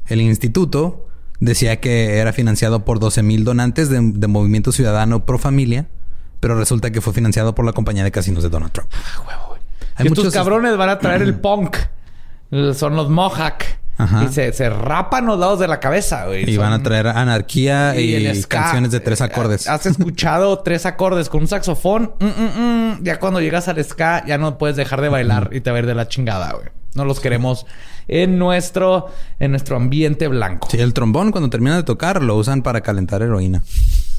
El 0.06 0.20
instituto 0.20 1.08
decía 1.40 1.80
que 1.80 2.18
era 2.18 2.32
financiado 2.32 2.84
por 2.84 2.98
12 2.98 3.22
mil 3.22 3.44
donantes 3.44 3.88
de, 3.88 4.00
Movimiento 4.00 4.72
Ciudadano 4.72 5.26
Pro 5.26 5.38
Familia, 5.38 5.88
pero 6.40 6.56
resulta 6.56 6.90
que 6.90 7.00
fue 7.00 7.12
financiado 7.12 7.54
por 7.54 7.64
la 7.64 7.72
compañía 7.72 8.04
de 8.04 8.12
casinos 8.12 8.42
de 8.42 8.50
Donald 8.50 8.72
Trump. 8.72 8.90
Ah, 8.92 9.48
Hay 9.96 10.08
muchos 10.08 10.32
cabrones 10.32 10.76
van 10.76 10.88
a 10.88 10.98
traer 10.98 11.22
el 11.22 11.34
punk. 11.40 11.76
Son 12.50 12.96
los 12.96 13.08
Mohawk. 13.10 13.64
Y 14.24 14.32
se, 14.32 14.52
se, 14.52 14.68
rapan 14.70 15.26
los 15.26 15.38
lados 15.38 15.60
de 15.60 15.68
la 15.68 15.78
cabeza, 15.78 16.26
güey. 16.26 16.50
Y 16.50 16.56
van 16.56 16.72
a 16.72 16.82
traer 16.82 17.06
anarquía 17.06 17.98
y, 17.98 18.42
canciones 18.42 18.90
de 18.90 18.98
tres 18.98 19.20
acordes. 19.20 19.68
¿Has 19.68 19.86
escuchado 19.86 20.58
tres 20.64 20.84
acordes 20.84 21.28
con 21.28 21.42
un 21.42 21.48
saxofón? 21.48 22.12
Mm, 22.18 22.24
mm, 22.24 22.60
mm. 22.60 23.04
Ya 23.04 23.20
cuando 23.20 23.40
llegas 23.40 23.68
al 23.68 23.82
ska, 23.84 24.26
ya 24.26 24.36
no 24.36 24.58
puedes 24.58 24.76
dejar 24.76 25.00
de 25.00 25.08
bailar 25.08 25.50
y 25.52 25.60
te 25.60 25.70
ver 25.70 25.86
de 25.86 25.94
la 25.94 26.08
chingada, 26.08 26.52
güey. 26.54 26.66
No 26.94 27.04
los 27.04 27.20
queremos 27.20 27.66
en 28.08 28.38
nuestro, 28.38 29.06
en 29.38 29.52
nuestro 29.52 29.76
ambiente 29.76 30.26
blanco. 30.26 30.68
Sí, 30.70 30.78
el 30.78 30.92
trombón, 30.92 31.30
cuando 31.30 31.50
termina 31.50 31.76
de 31.76 31.82
tocar, 31.84 32.22
lo 32.22 32.36
usan 32.36 32.62
para 32.62 32.80
calentar 32.80 33.22
heroína. 33.22 33.62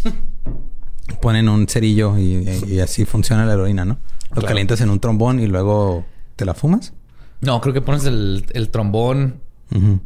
Ponen 1.22 1.50
un 1.50 1.68
cerillo 1.68 2.18
y, 2.18 2.80
así 2.80 3.06
funciona 3.06 3.46
la 3.46 3.54
heroína, 3.54 3.86
¿no? 3.86 3.98
Lo 4.34 4.42
calientas 4.42 4.82
en 4.82 4.90
un 4.90 5.00
trombón 5.00 5.40
y 5.40 5.48
luego 5.48 6.06
te 6.36 6.46
la 6.46 6.54
fumas. 6.54 6.94
No, 7.42 7.62
creo 7.62 7.74
que 7.74 7.82
pones 7.82 8.06
el, 8.06 8.46
el 8.54 8.70
trombón 8.70 9.42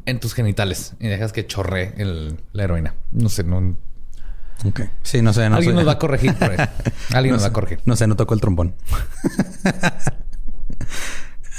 en 0.06 0.20
tus 0.20 0.34
genitales 0.34 0.94
y 1.00 1.08
dejas 1.08 1.32
que 1.32 1.46
chorre 1.46 1.94
la 2.54 2.64
heroína. 2.64 2.96
No 3.12 3.30
sé, 3.30 3.44
no. 3.44 3.76
Ok. 4.66 4.82
Sí, 5.04 5.22
no 5.22 5.34
sé. 5.34 5.44
Alguien 5.44 5.76
nos 5.76 5.88
va 5.88 5.94
a 5.94 6.00
corregir 6.00 6.34
por 6.36 6.52
Alguien 7.14 7.34
nos 7.34 7.44
va 7.44 7.48
a 7.48 7.54
corregir. 7.54 7.80
No 7.86 7.96
sé, 7.96 8.08
no 8.08 8.16
tocó 8.16 8.34
el 8.34 8.42
trombón. 8.42 8.76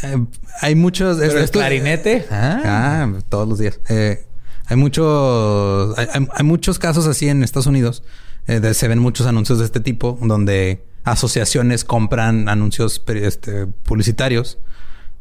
Eh, 0.02 0.16
hay 0.62 0.74
muchos. 0.76 1.18
¿Pero 1.18 1.38
el 1.38 1.50
clarinete? 1.50 2.24
Ah. 2.30 2.62
ah. 2.64 3.18
todos 3.28 3.46
los 3.46 3.58
días. 3.58 3.80
Eh, 3.90 4.24
hay 4.64 4.76
muchos. 4.78 5.94
Hay, 5.98 6.42
muchos 6.42 6.78
casos 6.78 7.06
así 7.06 7.28
en 7.28 7.42
Estados 7.42 7.66
Unidos. 7.66 8.02
Eh, 8.46 8.72
se 8.72 8.88
ven 8.88 8.98
muchos 8.98 9.26
anuncios 9.26 9.58
de 9.58 9.66
este 9.66 9.80
tipo 9.80 10.18
donde 10.22 10.82
asociaciones 11.04 11.84
compran 11.84 12.48
anuncios 12.48 13.02
este, 13.08 13.66
publicitarios 13.66 14.56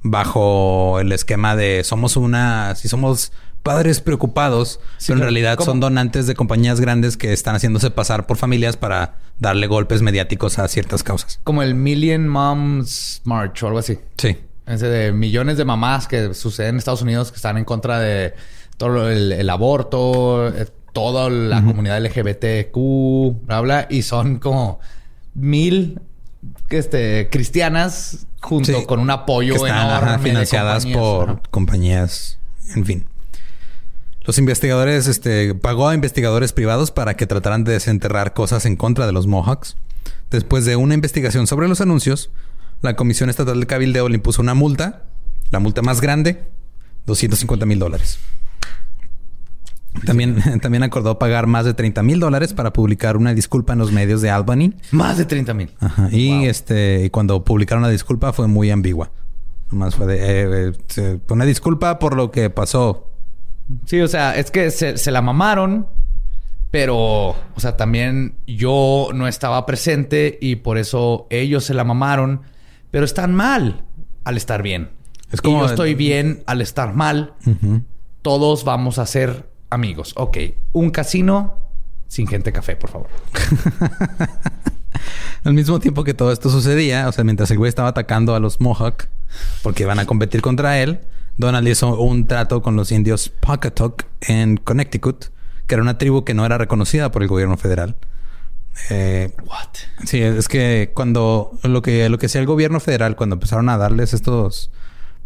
bajo 0.02 1.00
el 1.00 1.12
esquema 1.12 1.56
de 1.56 1.84
somos 1.84 2.18
una, 2.18 2.76
si 2.76 2.88
somos 2.88 3.32
padres 3.64 4.00
preocupados, 4.00 4.80
pero 5.06 5.20
en 5.20 5.24
realidad 5.24 5.60
son 5.60 5.80
donantes 5.80 6.28
de 6.28 6.36
compañías 6.36 6.80
grandes 6.80 7.18
que 7.18 7.34
están 7.34 7.56
haciéndose 7.56 7.91
pasar 7.91 8.26
por 8.26 8.38
familias 8.38 8.78
para 8.78 9.18
darle 9.38 9.68
golpes 9.68 10.02
mediáticos 10.02 10.60
a 10.60 10.68
ciertas 10.68 11.04
causas. 11.04 11.39
Como 11.43 11.62
el 11.62 11.76
Million 11.76 12.28
Moms 12.28 13.22
March 13.26 13.64
o 13.64 13.68
algo 13.68 13.80
así. 13.80 14.00
Sí. 14.18 14.38
Ese 14.66 14.88
de 14.88 15.12
millones 15.12 15.58
de 15.58 15.66
mamás 15.66 16.08
que 16.08 16.34
suceden 16.34 16.76
en 16.76 16.78
Estados 16.78 17.02
Unidos 17.02 17.32
que 17.32 17.38
están 17.38 17.58
en 17.58 17.66
contra 17.66 18.00
de 18.00 18.34
todo 18.78 19.10
el, 19.10 19.50
aborto, 19.50 20.47
eh, 20.47 20.68
toda 20.93 21.30
la 21.30 21.62
comunidad 21.62 22.02
LGBTQ, 22.02 23.45
bla, 23.45 23.62
bla, 23.62 23.88
y 23.89 24.04
son 24.04 24.39
como 24.39 24.80
mil 25.34 26.00
este, 26.70 27.30
cristianas 27.30 28.28
junto 28.42 28.86
con 28.86 29.00
un 29.00 29.10
apoyo 29.10 29.56
que 29.56 29.70
están, 29.70 30.22
financiadas 30.22 30.86
por 30.86 31.42
compañías, 31.50 32.40
en 32.76 32.86
fin. 32.86 33.06
Los 34.22 34.38
investigadores, 34.38 35.08
este, 35.08 35.56
pagó 35.56 35.88
a 35.88 35.96
investigadores 35.96 36.54
privados 36.54 36.92
para 36.92 37.16
que 37.16 37.26
trataran 37.26 37.64
de 37.64 37.74
desenterrar 37.74 38.34
cosas 38.34 38.66
en 38.66 38.76
contra 38.76 39.06
de 39.08 39.12
los 39.12 39.26
Mohawks. 39.26 39.76
Después 40.30 40.66
de 40.66 40.76
una 40.76 40.94
investigación 40.94 41.48
sobre 41.48 41.68
los 41.68 41.82
anuncios, 41.82 42.30
la 42.82 42.96
Comisión 42.96 43.30
Estatal 43.30 43.60
de 43.60 43.66
Cabildeo 43.66 44.08
le 44.08 44.16
impuso 44.16 44.42
una 44.42 44.54
multa, 44.54 45.04
la 45.50 45.60
multa 45.60 45.82
más 45.82 46.00
grande, 46.02 46.44
250 47.08 47.66
mil 47.66 47.80
dólares. 47.80 48.20
También, 50.06 50.38
también 50.62 50.84
acordó 50.84 51.20
pagar 51.20 51.47
más 51.47 51.66
de 51.66 51.74
30 51.74 52.04
mil 52.04 52.20
dólares 52.20 52.54
para 52.54 52.74
publicar 52.74 53.18
una 53.18 53.34
disculpa 53.34 53.74
en 53.74 53.80
los 53.80 53.91
medios 53.91 54.22
de 54.22 54.30
Albany. 54.30 54.74
Más 54.91 55.18
de 55.18 55.26
30 55.26 55.54
mil. 55.54 55.72
Y 56.12 56.45
este, 56.45 57.10
cuando 57.12 57.43
publicaron 57.43 57.84
la 57.84 57.89
disculpa 57.89 58.34
fue 58.34 58.47
muy 58.47 58.72
ambigua. 58.72 59.12
Más 59.70 59.95
fue 59.95 60.08
de 60.08 60.70
eh, 60.70 60.74
eh, 60.97 61.20
una 61.30 61.45
disculpa 61.45 62.00
por 62.00 62.16
lo 62.16 62.32
que 62.32 62.50
pasó. 62.50 63.12
Sí, 63.86 64.02
o 64.02 64.08
sea, 64.08 64.36
es 64.36 64.50
que 64.50 64.72
se, 64.72 64.97
se, 64.97 65.12
la 65.12 65.22
mamaron, 65.22 65.88
pero, 66.72 67.30
o 67.30 67.60
sea, 67.60 67.78
también 67.78 68.36
yo 68.47 69.10
no 69.14 69.28
estaba 69.28 69.66
presente 69.68 70.39
y 70.41 70.56
por 70.56 70.80
eso 70.80 71.28
ellos 71.30 71.66
se 71.66 71.76
la 71.76 71.84
mamaron, 71.84 72.41
pero 72.89 73.06
están 73.06 73.36
mal 73.36 73.86
al 74.24 74.38
estar 74.38 74.64
bien. 74.64 74.89
Es 75.32 75.41
como 75.41 75.60
yo 75.60 75.66
estoy 75.68 75.93
bien 75.93 76.43
al 76.47 76.62
estar 76.62 76.93
mal. 76.95 77.34
Todos 78.22 78.64
vamos 78.64 78.97
a 78.97 79.06
ser 79.06 79.50
amigos. 79.70 80.14
Ok, 80.16 80.38
un 80.74 80.92
casino 80.92 81.58
sin 82.08 82.28
gente 82.28 82.52
café, 82.52 82.76
por 82.76 82.90
favor. 82.90 83.10
Al 85.44 85.54
mismo 85.54 85.80
tiempo 85.80 86.04
que 86.04 86.14
todo 86.14 86.32
esto 86.32 86.50
sucedía, 86.50 87.08
o 87.08 87.12
sea, 87.12 87.24
mientras 87.24 87.50
el 87.52 87.58
güey 87.58 87.70
estaba 87.70 87.90
atacando 87.90 88.36
a 88.36 88.40
los 88.40 88.60
Mohawk 88.60 89.08
porque 89.62 89.84
iban 89.84 90.00
a 90.00 90.06
competir 90.06 90.42
contra 90.42 90.80
él, 90.80 91.00
Donald 91.38 91.68
hizo 91.68 91.98
un 91.98 92.26
trato 92.26 92.62
con 92.62 92.76
los 92.76 92.92
indios 92.92 93.30
Pocketok 93.30 94.04
en 94.22 94.58
Connecticut, 94.58 95.26
que 95.68 95.76
era 95.76 95.82
una 95.82 95.98
tribu 95.98 96.26
que 96.26 96.34
no 96.34 96.46
era 96.46 96.58
reconocida 96.58 97.12
por 97.12 97.22
el 97.22 97.30
gobierno 97.30 97.56
federal. 97.56 97.96
Eh, 98.90 99.34
What? 99.46 100.06
Sí, 100.06 100.22
es 100.22 100.48
que 100.48 100.92
cuando 100.94 101.52
lo 101.64 101.82
que 101.82 102.10
lo 102.10 102.18
que 102.18 102.26
hacía 102.26 102.42
el 102.42 102.48
gobierno 102.48 102.80
federal 102.80 103.16
cuando 103.16 103.36
empezaron 103.36 103.70
a 103.70 103.78
darles 103.78 104.14
estos 104.14 104.72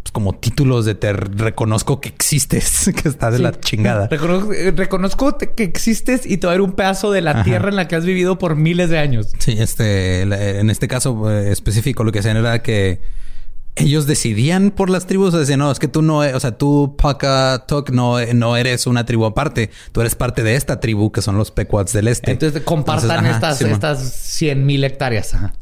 pues, 0.04 0.12
como 0.12 0.34
títulos 0.34 0.86
de 0.86 0.96
te 0.96 1.14
reconozco 1.14 2.02
que 2.02 2.10
existes, 2.10 2.92
que 3.02 3.08
está 3.08 3.32
de 3.32 3.40
la 3.40 3.58
chingada. 3.60 4.10
Eh, 4.12 4.74
reconozco, 4.76 5.38
que 5.38 5.64
existes 5.64 6.26
y 6.26 6.38
te 6.38 6.48
va 6.48 6.54
a 6.54 6.56
dar 6.56 6.62
un 6.62 6.74
pedazo 6.74 7.12
de 7.12 7.22
la 7.22 7.44
tierra 7.44 7.70
en 7.70 7.78
la 7.78 7.88
que 7.88 7.96
has 7.96 8.06
vivido 8.06 8.38
por 8.38 8.56
miles 8.56 8.90
de 8.90 9.00
años. 9.00 9.32
Sí, 9.40 9.56
este, 9.58 10.22
en 10.22 10.70
este 10.70 10.88
caso 10.88 11.32
eh, 11.32 11.52
específico, 11.52 12.04
lo 12.04 12.12
que 12.12 12.20
hacían 12.20 12.38
era 12.38 12.62
que 12.62 13.02
ellos 13.76 14.06
decidían 14.06 14.72
por 14.72 14.90
las 14.90 15.08
tribus, 15.08 15.34
decían, 15.34 15.60
no, 15.60 15.72
es 15.72 15.80
que 15.80 15.88
tú 15.88 16.02
no, 16.02 16.18
o 16.20 16.40
sea, 16.40 16.52
tú, 16.58 16.96
Paca 17.02 17.64
Tok, 17.66 17.90
no, 17.90 18.24
no 18.34 18.58
eres 18.58 18.86
una 18.86 19.06
tribu 19.06 19.26
aparte, 19.26 19.72
tú 19.92 20.02
eres 20.02 20.16
parte 20.16 20.44
de 20.44 20.56
esta 20.56 20.80
tribu 20.80 21.12
que 21.12 21.22
son 21.22 21.38
los 21.38 21.50
Pequots 21.50 21.94
del 21.94 22.08
Este. 22.08 22.32
Entonces 22.32 22.62
compartan 22.64 23.26
estas, 23.26 23.62
estas 23.62 24.00
100 24.00 24.66
mil 24.66 24.84
hectáreas. 24.84 25.34
Ajá, 25.34 25.54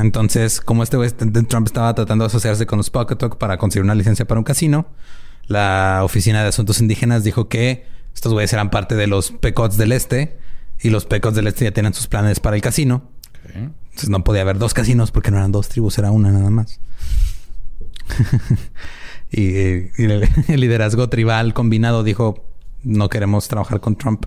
entonces, 0.00 0.60
como 0.60 0.82
este 0.82 0.96
güey, 0.96 1.10
Trump 1.10 1.66
estaba 1.66 1.94
tratando 1.94 2.24
de 2.24 2.26
asociarse 2.26 2.66
con 2.66 2.78
los 2.78 2.90
Pocket 2.90 3.16
Talk 3.16 3.38
para 3.38 3.56
conseguir 3.58 3.84
una 3.84 3.94
licencia 3.94 4.26
para 4.26 4.38
un 4.38 4.44
casino, 4.44 4.86
la 5.46 6.02
Oficina 6.04 6.42
de 6.42 6.48
Asuntos 6.48 6.80
Indígenas 6.80 7.24
dijo 7.24 7.48
que 7.48 7.84
estos 8.14 8.32
güeyes 8.32 8.52
eran 8.52 8.70
parte 8.70 8.94
de 8.94 9.06
los 9.06 9.32
Pecots 9.32 9.76
del 9.76 9.92
Este 9.92 10.38
y 10.80 10.90
los 10.90 11.06
Pecots 11.06 11.34
del 11.34 11.48
Este 11.48 11.64
ya 11.64 11.72
tenían 11.72 11.94
sus 11.94 12.06
planes 12.06 12.40
para 12.40 12.56
el 12.56 12.62
casino. 12.62 13.10
Entonces 13.54 14.10
no 14.10 14.22
podía 14.22 14.42
haber 14.42 14.58
dos 14.58 14.74
casinos 14.74 15.10
porque 15.10 15.30
no 15.30 15.38
eran 15.38 15.50
dos 15.50 15.68
tribus, 15.68 15.98
era 15.98 16.10
una 16.10 16.30
nada 16.30 16.50
más. 16.50 16.80
y, 19.30 19.56
el, 19.56 20.28
liderazgo 20.48 21.08
tribal 21.08 21.52
combinado 21.52 22.04
dijo, 22.04 22.44
no 22.82 23.08
queremos 23.08 23.48
trabajar 23.48 23.80
con 23.80 23.96
Trump. 23.96 24.26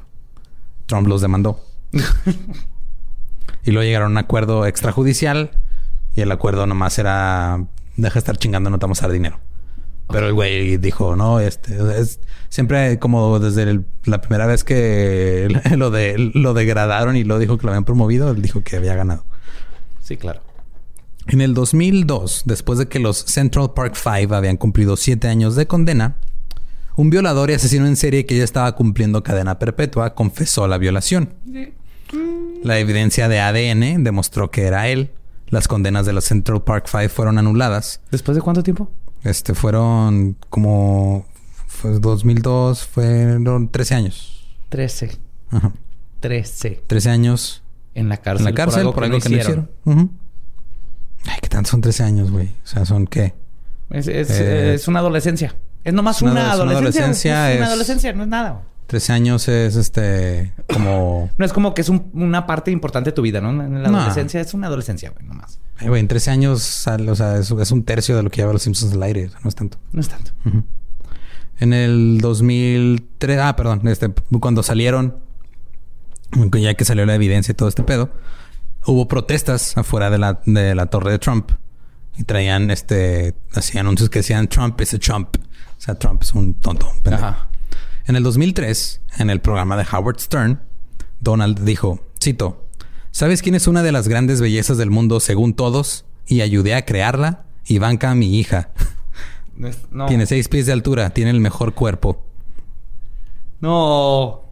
Trump 0.87 1.07
los 1.07 1.21
demandó. 1.21 1.63
y 3.65 3.71
luego 3.71 3.85
llegaron 3.85 4.07
a 4.07 4.11
un 4.11 4.17
acuerdo 4.17 4.65
extrajudicial 4.65 5.51
y 6.15 6.21
el 6.21 6.31
acuerdo 6.31 6.67
nomás 6.67 6.99
era, 6.99 7.65
deja 7.97 8.13
de 8.13 8.19
estar 8.19 8.37
chingando, 8.37 8.69
no 8.69 8.79
te 8.79 8.83
vamos 8.85 9.01
a 9.01 9.07
dar 9.07 9.13
dinero. 9.13 9.39
Pero 10.09 10.27
el 10.27 10.33
güey 10.33 10.77
dijo, 10.77 11.15
no, 11.15 11.39
este, 11.39 11.77
es 11.99 12.19
siempre 12.49 12.99
como 12.99 13.39
desde 13.39 13.81
la 14.05 14.21
primera 14.21 14.45
vez 14.45 14.63
que 14.63 15.47
lo, 15.77 15.89
de, 15.91 16.31
lo 16.33 16.53
degradaron 16.53 17.15
y 17.15 17.23
lo 17.23 17.39
dijo 17.39 17.57
que 17.57 17.65
lo 17.65 17.71
habían 17.71 17.85
promovido, 17.85 18.29
él 18.31 18.41
dijo 18.41 18.63
que 18.63 18.75
había 18.75 18.95
ganado. 18.95 19.25
Sí, 20.01 20.17
claro. 20.17 20.41
En 21.27 21.39
el 21.39 21.53
2002, 21.53 22.43
después 22.45 22.79
de 22.79 22.87
que 22.87 22.99
los 22.99 23.17
Central 23.17 23.71
Park 23.73 23.95
Five 23.95 24.35
habían 24.35 24.57
cumplido 24.57 24.97
siete 24.97 25.29
años 25.29 25.55
de 25.55 25.67
condena, 25.67 26.17
un 26.95 27.09
violador 27.09 27.49
y 27.49 27.53
asesino 27.53 27.87
en 27.87 27.95
serie 27.95 28.25
que 28.25 28.37
ya 28.37 28.43
estaba 28.43 28.75
cumpliendo 28.75 29.23
cadena 29.23 29.57
perpetua 29.57 30.13
confesó 30.13 30.67
la 30.67 30.77
violación. 30.77 31.33
La 32.63 32.79
evidencia 32.79 33.27
de 33.27 33.39
ADN 33.39 34.03
demostró 34.03 34.51
que 34.51 34.63
era 34.63 34.87
él. 34.87 35.11
Las 35.47 35.67
condenas 35.67 36.05
de 36.05 36.13
los 36.13 36.25
Central 36.25 36.63
Park 36.63 36.87
Five 36.87 37.09
fueron 37.09 37.37
anuladas. 37.37 38.01
¿Después 38.11 38.35
de 38.35 38.41
cuánto 38.41 38.63
tiempo? 38.63 38.89
Este 39.23 39.53
fueron 39.53 40.35
como 40.49 41.25
fue 41.67 41.99
2002, 41.99 42.85
fueron 42.85 43.69
13 43.69 43.95
años. 43.95 44.45
13. 44.69 45.17
Ajá. 45.51 45.71
13. 46.21 46.83
13 46.87 47.09
años 47.09 47.63
en 47.93 48.09
la 48.09 48.17
cárcel. 48.17 48.47
En 48.47 48.53
la 48.53 48.55
cárcel 48.55 48.83
por 48.91 49.03
algo, 49.03 49.19
que, 49.19 49.29
no 49.29 49.37
hicieron. 49.37 49.69
Ay, 51.25 51.37
¿qué 51.41 51.49
tanto 51.49 51.71
son 51.71 51.81
13 51.81 52.03
años, 52.03 52.31
güey? 52.31 52.47
O 52.63 52.67
sea, 52.67 52.85
¿son 52.85 53.07
qué? 53.07 53.33
Es, 53.89 54.07
es, 54.07 54.29
eh, 54.31 54.73
es 54.73 54.87
una 54.87 54.99
adolescencia. 54.99 55.55
Es 55.83 55.93
nomás 55.93 56.21
una, 56.21 56.31
una 56.31 56.51
adolescencia. 56.51 57.51
es 57.51 57.57
una 57.57 57.67
adolescencia, 57.67 58.13
no 58.13 58.23
es 58.23 58.29
nada. 58.29 58.61
13 58.87 59.13
años 59.13 59.47
es 59.47 59.75
este 59.75 60.53
como. 60.71 61.29
no 61.37 61.45
es 61.45 61.53
como 61.53 61.73
que 61.73 61.81
es 61.81 61.89
una 61.89 62.45
parte 62.45 62.71
importante 62.71 63.11
de 63.11 63.15
tu 63.15 63.21
vida, 63.21 63.41
¿no? 63.41 63.49
En 63.49 63.81
la 63.81 63.89
adolescencia 63.89 64.41
es 64.41 64.53
una 64.53 64.67
adolescencia, 64.67 65.11
güey, 65.11 65.25
nomás. 65.25 65.59
Ay, 65.77 65.87
güey, 65.87 66.01
en 66.01 66.07
13 66.07 66.31
años, 66.31 66.87
o 66.87 67.15
sea, 67.15 67.37
es, 67.37 67.51
es, 67.51 67.71
un 67.71 67.83
tercio 67.83 68.15
de 68.15 68.23
lo 68.23 68.29
que 68.29 68.41
lleva 68.41 68.53
los 68.53 68.61
Simpsons 68.61 68.93
al 68.93 69.03
aire. 69.03 69.29
no 69.43 69.49
es 69.49 69.55
tanto. 69.55 69.77
No 69.91 70.01
es 70.01 70.09
tanto. 70.09 70.31
En 71.59 71.73
el 71.73 72.19
2003, 72.21 73.39
ah, 73.39 73.55
perdón, 73.55 73.87
este, 73.87 74.11
cuando 74.39 74.63
salieron, 74.63 75.17
ya 76.51 76.73
que 76.73 76.85
salió 76.85 77.05
la 77.05 77.15
evidencia 77.15 77.51
y 77.51 77.55
todo 77.55 77.69
este 77.69 77.83
pedo, 77.83 78.11
hubo 78.85 79.07
protestas 79.07 79.77
afuera 79.77 80.09
de 80.09 80.17
la, 80.17 80.41
de 80.45 80.75
la 80.75 80.87
torre 80.87 81.11
de 81.11 81.19
Trump 81.19 81.51
y 82.17 82.23
traían 82.23 82.69
este, 82.71 83.35
así 83.53 83.77
anuncios 83.77 84.09
que 84.09 84.19
decían 84.19 84.47
Trump 84.47 84.79
is 84.81 84.93
a 84.93 84.99
Trump. 84.99 85.37
O 85.37 85.81
sea, 85.81 85.95
Trump 85.95 86.21
es 86.21 86.33
un 86.33 86.53
tonto. 86.55 86.91
En 88.05 88.17
el 88.17 88.23
2003, 88.23 89.01
en 89.19 89.29
el 89.29 89.39
programa 89.39 89.77
de 89.77 89.85
Howard 89.89 90.19
Stern, 90.19 90.61
Donald 91.21 91.63
dijo, 91.63 92.01
cito, 92.21 92.65
¿sabes 93.11 93.41
quién 93.41 93.55
es 93.55 93.67
una 93.67 93.81
de 93.81 93.93
las 93.93 94.09
grandes 94.09 94.41
bellezas 94.41 94.77
del 94.77 94.89
mundo 94.89 95.21
según 95.21 95.53
todos? 95.53 96.03
Y 96.27 96.41
ayudé 96.41 96.75
a 96.75 96.85
crearla, 96.85 97.45
Ivanka, 97.65 98.13
mi 98.13 98.39
hija. 98.39 98.71
Tiene 100.07 100.25
seis 100.25 100.49
pies 100.49 100.65
de 100.65 100.73
altura, 100.73 101.11
tiene 101.11 101.31
el 101.31 101.39
mejor 101.39 101.73
cuerpo. 101.73 102.25
No. 103.61 104.49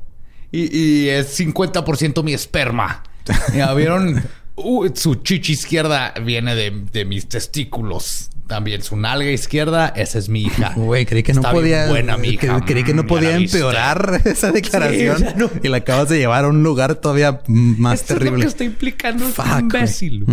Y, 0.52 1.08
es 1.08 1.38
50% 1.40 2.24
mi 2.24 2.34
esperma. 2.34 3.04
¿Ya 3.54 3.74
vieron? 3.74 4.24
Uh, 4.56 4.90
su 4.94 5.16
chichi 5.16 5.54
izquierda 5.54 6.14
viene 6.24 6.56
de, 6.56 7.06
mis 7.06 7.28
testículos. 7.28 8.30
También 8.48 8.82
su 8.84 8.98
nalga 8.98 9.32
izquierda, 9.32 9.88
esa 9.96 10.20
es 10.20 10.28
mi 10.28 10.44
hija. 10.44 10.74
Güey, 10.76 11.06
creí 11.06 11.24
que 11.24 11.34
no 11.34 11.42
podía. 11.42 11.88
Buena, 11.88 12.18
mi 12.18 12.30
hija. 12.30 12.60
Creí 12.66 12.84
que 12.84 12.94
no 12.94 13.04
mm, 13.04 13.08
podía 13.08 13.36
empeorar 13.36 14.22
esa 14.26 14.52
declaración. 14.52 15.24
Y 15.64 15.70
la 15.70 15.78
acabas 15.78 16.10
de 16.10 16.18
llevar 16.18 16.46
a 16.46 16.50
un 16.50 16.62
lugar 16.64 16.96
todavía 16.96 17.42
más 17.48 18.04
terrible. 18.04 18.28
Es 18.28 18.34
lo 18.34 18.40
que 18.42 18.48
está 18.48 18.64
implicando 18.66 19.26
Fuck, 19.26 19.60
imbécil. 19.60 20.26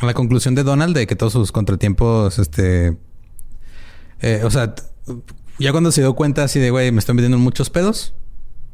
La 0.00 0.14
conclusión 0.14 0.54
de 0.54 0.62
Donald 0.62 0.94
de 0.94 1.06
que 1.06 1.16
todos 1.16 1.32
sus 1.32 1.52
contratiempos, 1.52 2.38
este, 2.38 2.96
eh, 4.20 4.42
o 4.44 4.50
sea, 4.50 4.74
ya 5.58 5.72
cuando 5.72 5.90
se 5.90 6.02
dio 6.02 6.14
cuenta 6.14 6.44
así 6.44 6.60
de, 6.60 6.70
güey, 6.70 6.92
me 6.92 7.00
estoy 7.00 7.14
metiendo 7.14 7.36
en 7.36 7.42
muchos 7.42 7.68
pedos 7.70 8.14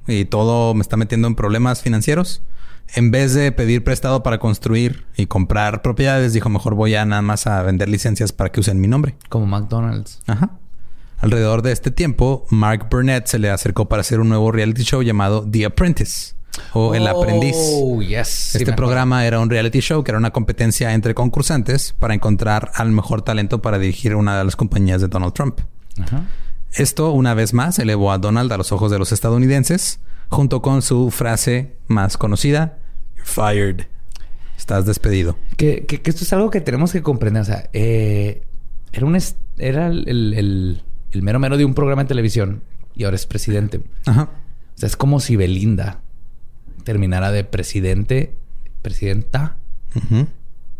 y 0.06 0.26
todo 0.26 0.74
me 0.74 0.82
está 0.82 0.96
metiendo 0.96 1.28
en 1.28 1.34
problemas 1.34 1.82
financieros, 1.82 2.42
en 2.94 3.10
vez 3.10 3.34
de 3.34 3.50
pedir 3.52 3.82
prestado 3.84 4.22
para 4.22 4.38
construir 4.38 5.06
y 5.16 5.26
comprar 5.26 5.82
propiedades, 5.82 6.32
dijo, 6.32 6.48
mejor 6.48 6.74
voy 6.74 6.94
a 6.94 7.04
nada 7.04 7.22
más 7.22 7.46
a 7.46 7.62
vender 7.62 7.88
licencias 7.88 8.32
para 8.32 8.50
que 8.50 8.60
usen 8.60 8.80
mi 8.80 8.88
nombre. 8.88 9.16
Como 9.28 9.46
McDonald's. 9.46 10.20
Ajá. 10.26 10.50
Alrededor 11.18 11.62
de 11.62 11.72
este 11.72 11.90
tiempo, 11.90 12.46
Mark 12.50 12.88
Burnett 12.90 13.26
se 13.26 13.38
le 13.38 13.50
acercó 13.50 13.88
para 13.88 14.00
hacer 14.00 14.20
un 14.20 14.28
nuevo 14.28 14.52
reality 14.52 14.82
show 14.82 15.02
llamado 15.02 15.48
The 15.50 15.64
Apprentice 15.64 16.34
o 16.72 16.94
El 16.94 17.06
Aprendiz. 17.06 17.56
Oh, 17.56 18.02
yes. 18.02 18.54
Este 18.54 18.72
programa 18.72 19.26
era 19.26 19.40
un 19.40 19.50
reality 19.50 19.80
show 19.80 20.04
que 20.04 20.10
era 20.10 20.18
una 20.18 20.30
competencia 20.30 20.92
entre 20.92 21.14
concursantes 21.14 21.94
para 21.98 22.14
encontrar 22.14 22.70
al 22.74 22.90
mejor 22.90 23.22
talento 23.22 23.62
para 23.62 23.78
dirigir 23.78 24.14
una 24.14 24.38
de 24.38 24.44
las 24.44 24.56
compañías 24.56 25.00
de 25.00 25.08
Donald 25.08 25.32
Trump. 25.32 25.60
Esto, 26.72 27.12
una 27.12 27.34
vez 27.34 27.54
más, 27.54 27.78
elevó 27.78 28.12
a 28.12 28.18
Donald 28.18 28.52
a 28.52 28.56
los 28.56 28.72
ojos 28.72 28.90
de 28.90 28.98
los 28.98 29.12
estadounidenses, 29.12 30.00
junto 30.28 30.62
con 30.62 30.82
su 30.82 31.10
frase 31.10 31.76
más 31.86 32.16
conocida: 32.16 32.78
You're 33.16 33.24
fired. 33.24 33.86
Estás 34.56 34.86
despedido. 34.86 35.36
Que, 35.56 35.84
esto 36.04 36.24
es 36.24 36.32
algo 36.32 36.50
que 36.50 36.60
tenemos 36.60 36.92
que 36.92 37.02
comprender. 37.02 37.42
O 37.42 37.44
sea, 37.44 37.68
eh, 37.72 38.42
era 38.92 39.06
un 39.06 39.18
era 39.58 39.86
el, 39.88 40.08
el, 40.08 41.22
mero 41.22 41.38
mero 41.38 41.56
de 41.56 41.64
un 41.64 41.74
programa 41.74 42.02
de 42.02 42.08
televisión 42.08 42.62
y 42.94 43.04
ahora 43.04 43.16
es 43.16 43.26
presidente. 43.26 43.80
Ajá. 44.06 44.30
O 44.74 44.78
sea, 44.78 44.86
es 44.86 44.96
como 44.96 45.20
si 45.20 45.36
Belinda 45.36 46.00
terminara 46.84 47.32
de 47.32 47.44
presidente, 47.44 48.34
presidenta 48.82 49.56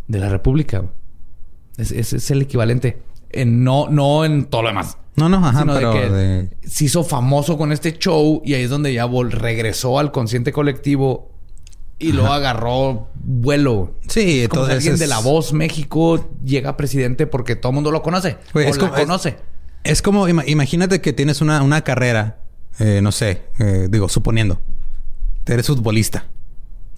de 0.09 0.19
la 0.19 0.29
República. 0.29 0.85
Es, 1.77 1.91
es, 1.91 2.31
el 2.31 2.43
equivalente. 2.43 3.03
En, 3.31 3.65
no, 3.65 3.89
no 3.89 4.25
en 4.25 4.45
todo 4.45 4.63
lo 4.63 4.69
demás. 4.69 4.99
No, 5.17 5.29
no, 5.29 5.37
ajá, 5.47 5.65
pero 5.65 5.93
de 5.93 6.51
que 6.61 6.69
se 6.69 6.87
hizo 6.87 7.05
famoso 7.05 7.57
con 7.57 7.73
este 7.73 7.97
show 7.99 8.43
y 8.45 8.55
ahí 8.55 8.63
es 8.63 8.71
donde 8.71 8.93
ya 8.93 9.07
regresó 9.31 9.99
al 9.99 10.11
consciente 10.11 10.53
colectivo 10.53 11.31
y 11.99 12.13
lo 12.13 12.33
agarró 12.33 13.09
vuelo. 13.15 13.95
Sí, 14.09 14.43
es 14.43 14.49
como 14.49 14.65
alguien 14.65 14.99
de 14.99 15.07
La 15.07 15.21
Voz 15.21 15.53
México 15.53 16.29
llega 16.45 16.77
presidente 16.77 17.27
porque 17.27 17.57
todo 17.57 17.71
el 17.71 17.75
mundo 17.75 17.91
lo 17.91 18.03
conoce. 18.03 18.39
o 18.53 18.61
es 18.61 18.77
como, 18.79 18.93
conoce. 18.93 19.37
Es, 19.85 20.03
como, 20.03 20.29
imagínate 20.29 21.01
que 21.01 21.13
tienes 21.13 21.41
una, 21.41 21.63
una 21.63 21.83
carrera, 21.83 22.39
eh, 22.79 23.01
no 23.03 23.13
sé, 23.13 23.45
eh, 23.59 23.87
digo, 23.91 24.09
suponiendo, 24.09 24.61
eres 25.47 25.67
futbolista. 25.67 26.27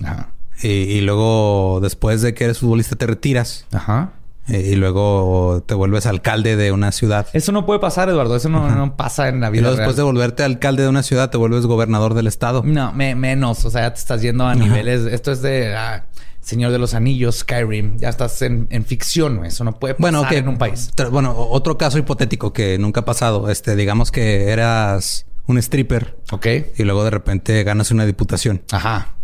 Ajá. 0.03 0.33
Y, 0.63 1.03
luego, 1.03 1.81
después 1.83 2.23
de 2.23 2.33
que 2.33 2.45
eres 2.45 2.61
futbolista, 2.61 2.97
te 2.97 3.07
retiras. 3.07 3.67
Ajá. 3.73 4.15
Y, 4.49 4.77
luego 4.77 5.65
te 5.67 5.75
vuelves 5.75 6.07
alcalde 6.07 6.57
de 6.57 6.71
una 6.71 6.93
ciudad. 6.93 7.27
Eso 7.33 7.51
no 7.53 7.67
puede 7.67 7.81
pasar, 7.81 8.09
Eduardo. 8.09 8.37
Eso 8.37 8.49
no, 8.49 8.97
pasa 8.97 9.29
en 9.29 9.41
la 9.41 9.51
vida. 9.51 9.59
Y 9.59 9.63
luego, 9.63 9.77
después 9.77 9.97
de 9.97 10.03
volverte 10.03 10.45
alcalde 10.45 10.85
de 10.85 10.89
una 10.89 11.03
ciudad, 11.03 11.31
te 11.31 11.37
vuelves 11.37 11.67
gobernador 11.67 12.15
del 12.15 12.27
estado. 12.27 12.63
No, 12.65 12.93
menos. 12.93 13.65
O 13.65 13.71
sea, 13.71 13.83
ya 13.83 13.95
te 13.95 14.01
estás 14.01 14.23
yendo 14.23 14.47
a 14.47 14.55
niveles. 14.55 15.07
Esto 15.07 15.33
es 15.33 15.43
de 15.43 15.75
ah, 15.75 16.05
Señor 16.41 16.71
de 16.71 16.79
los 16.79 16.95
Anillos, 16.95 17.39
Skyrim. 17.39 17.99
Ya 17.99 18.09
estás 18.09 18.41
en, 18.43 18.69
ficción. 18.85 19.45
Eso 19.45 19.65
no 19.65 19.73
puede 19.79 19.95
pasar 19.95 20.13
bueno, 20.13 20.29
en 20.31 20.49
un 20.49 20.59
país. 20.59 20.93
Bueno, 21.11 21.35
otro 21.37 21.77
caso 21.77 21.99
hipotético 21.99 22.53
que 22.53 22.79
nunca 22.79 23.01
ha 23.01 23.05
pasado. 23.05 23.51
Este, 23.51 23.75
digamos 23.75 24.13
que 24.13 24.51
eras 24.51 25.27
un 25.47 25.59
stripper. 25.59 26.17
Ok. 26.31 26.47
Y 26.77 26.85
luego 26.85 27.03
de 27.03 27.11
repente 27.11 27.65
ganas 27.65 27.91
una 27.91 28.07
diputación. 28.07 28.63
Ajá. 28.71 29.16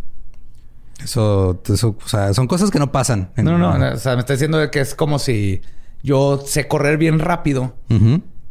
Eso, 1.05 1.61
eso, 1.68 1.96
o 2.05 2.09
sea, 2.09 2.32
son 2.34 2.46
cosas 2.46 2.70
que 2.70 2.78
no 2.78 2.92
pasan. 2.92 3.30
no, 3.36 3.59
no, 3.59 3.78
no, 3.78 3.92
O 3.92 3.96
sea, 3.96 4.14
me 4.14 4.20
está 4.20 4.34
diciendo 4.34 4.70
que 4.70 4.80
es 4.80 4.94
como 4.94 5.18
si 5.18 5.62
yo 6.03 6.42
sé 6.44 6.68
correr 6.68 6.98
bien 6.98 7.18
rápido 7.18 7.74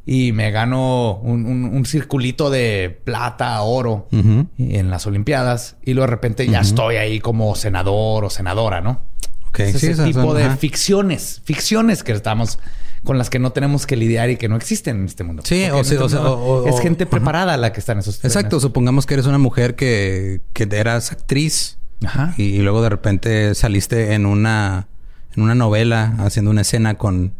y 0.05 0.31
me 0.31 0.51
gano 0.51 1.17
un, 1.17 1.83
circulito 1.85 2.49
de 2.49 2.99
plata, 3.03 3.61
oro 3.61 4.07
en 4.11 4.89
las 4.89 5.05
Olimpiadas 5.07 5.77
y 5.83 5.93
luego 5.93 6.07
de 6.07 6.11
repente 6.11 6.47
ya 6.47 6.61
estoy 6.61 6.95
ahí 6.97 7.19
como 7.19 7.55
senador 7.55 8.25
o 8.25 8.29
senadora, 8.29 8.81
¿no? 8.81 9.01
Ok. 9.49 9.59
ese 9.59 9.95
tipo 9.95 10.33
de 10.33 10.49
ficciones, 10.55 11.41
ficciones 11.43 12.03
que 12.03 12.13
estamos 12.13 12.57
con 13.03 13.17
las 13.17 13.29
que 13.29 13.39
no 13.39 13.51
tenemos 13.51 13.85
que 13.85 13.95
lidiar 13.95 14.29
y 14.29 14.37
que 14.37 14.47
no 14.47 14.55
existen 14.55 14.99
en 14.99 15.05
este 15.05 15.23
mundo. 15.23 15.43
Sí, 15.45 15.65
o, 15.71 15.81
este 15.81 15.97
o, 15.97 16.67
es 16.67 16.79
gente 16.79 17.05
preparada 17.05 17.57
la 17.57 17.73
que 17.73 17.79
está 17.79 17.93
en 17.93 17.99
esos. 17.99 18.23
Exacto. 18.23 18.59
Supongamos 18.59 19.05
que 19.05 19.15
eres 19.15 19.25
una 19.25 19.39
mujer 19.39 19.75
que, 19.75 20.41
que 20.53 20.67
eras 20.71 21.11
actriz. 21.11 21.77
Ajá. 22.05 22.33
Y, 22.37 22.59
luego 22.59 22.81
de 22.81 22.89
repente 22.89 23.55
saliste 23.55 24.13
en 24.13 24.25
una 24.25 24.87
en 25.35 25.43
una 25.43 25.55
novela 25.55 26.15
haciendo 26.19 26.51
una 26.51 26.61
escena 26.61 26.97
con 26.97 27.33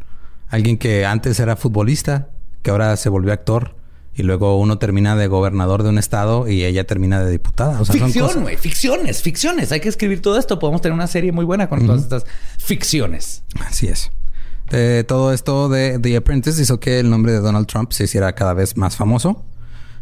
alguien 0.47 0.78
que 0.78 1.05
antes 1.05 1.39
era 1.39 1.55
futbolista, 1.55 2.30
que 2.62 2.72
ahora 2.72 2.95
se 2.97 3.09
volvió 3.09 3.34
actor. 3.34 3.76
Y 4.14 4.24
luego 4.24 4.59
uno 4.59 4.78
termina 4.78 5.16
de 5.16 5.28
gobernador 5.28 5.84
de 5.84 5.89
un 5.89 5.97
estado 5.97 6.47
y 6.49 6.66
ella 6.66 6.86
termina 6.86 7.24
de 7.24 7.32
diputada. 7.32 7.80
O 7.80 7.86
sea, 7.86 7.95
Ficción, 7.95 8.41
güey. 8.41 8.57
Ficciones, 8.57 9.22
ficciones. 9.22 9.72
Hay 9.72 9.80
que 9.80 9.88
escribir 9.88 10.22
todo 10.22 10.38
esto. 10.38 10.59
Podemos 10.59 10.82
tener 10.82 10.93
una 10.93 11.07
serie 11.07 11.32
muy 11.32 11.45
buena 11.45 11.70
con 11.70 11.86
todas 11.86 12.01
estas 12.01 12.26
ficciones. 12.57 13.43
Así 13.66 13.88
es. 13.88 14.12
todo 15.07 15.32
esto 15.32 15.70
de 15.70 15.97
The 15.97 16.18
Apprentice 16.18 16.62
hizo 16.62 16.80
que 16.82 16.99
el 16.99 17.09
nombre 17.09 17.32
de 17.32 17.39
Donald 17.39 17.68
Trump 17.68 17.93
se 17.93 18.03
hiciera 18.03 18.36
cada 18.36 18.53
vez 18.53 18.76
más 18.76 18.97
famoso. 18.97 19.45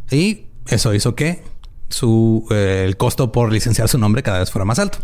Y 0.10 0.48
eso 0.66 0.94
hizo 0.96 1.14
que 1.14 1.44
su, 1.90 2.46
eh, 2.52 2.84
el 2.86 2.98
costo 2.98 3.32
por 3.32 3.52
licenciar 3.52 3.88
su 3.88 3.98
nombre 3.98 4.24
cada 4.24 4.40
vez 4.40 4.52
fuera 4.52 4.66
más 4.66 4.80
alto. 4.80 5.00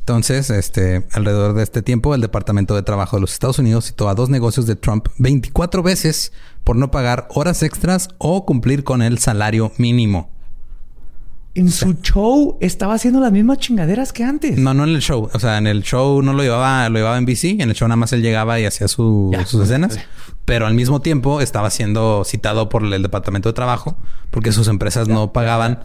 Entonces, 0.00 0.50
este, 0.50 1.06
alrededor 1.12 1.54
de 1.54 1.62
este 1.62 1.80
tiempo, 1.80 2.14
el 2.14 2.20
Departamento 2.20 2.74
de 2.74 2.82
Trabajo 2.82 3.16
de 3.16 3.22
los 3.22 3.32
Estados 3.32 3.58
Unidos 3.58 3.86
citó 3.86 4.10
a 4.10 4.14
dos 4.14 4.28
negocios 4.28 4.66
de 4.66 4.76
Trump 4.76 5.08
24 5.16 5.82
veces 5.82 6.32
por 6.62 6.76
no 6.76 6.90
pagar 6.90 7.26
horas 7.30 7.62
extras 7.62 8.10
o 8.18 8.44
cumplir 8.44 8.84
con 8.84 9.00
el 9.00 9.18
salario 9.18 9.72
mínimo. 9.78 10.30
En 11.54 11.70
su 11.70 11.94
show 12.02 12.58
estaba 12.60 12.94
haciendo 12.94 13.20
las 13.20 13.32
mismas 13.32 13.58
chingaderas 13.58 14.12
que 14.12 14.24
antes. 14.24 14.58
No, 14.58 14.74
no 14.74 14.84
en 14.84 14.90
el 14.90 15.00
show. 15.00 15.30
O 15.32 15.38
sea, 15.38 15.56
en 15.56 15.68
el 15.68 15.82
show 15.84 16.20
no 16.20 16.32
lo 16.32 16.42
llevaba, 16.42 16.88
lo 16.88 16.98
llevaba 16.98 17.16
en 17.16 17.24
BC. 17.24 17.60
En 17.60 17.70
el 17.70 17.74
show 17.74 17.88
nada 17.88 17.96
más 17.96 18.12
él 18.12 18.22
llegaba 18.22 18.58
y 18.58 18.66
hacía 18.66 18.88
sus 18.88 19.32
escenas. 19.62 19.98
Pero 20.44 20.66
al 20.66 20.74
mismo 20.74 21.00
tiempo 21.00 21.40
estaba 21.40 21.70
siendo 21.70 22.24
citado 22.24 22.68
por 22.68 22.84
el 22.84 23.02
Departamento 23.02 23.48
de 23.48 23.54
Trabajo 23.54 23.96
porque 24.30 24.52
sus 24.52 24.68
empresas 24.68 25.08
no 25.08 25.32
pagaban 25.32 25.80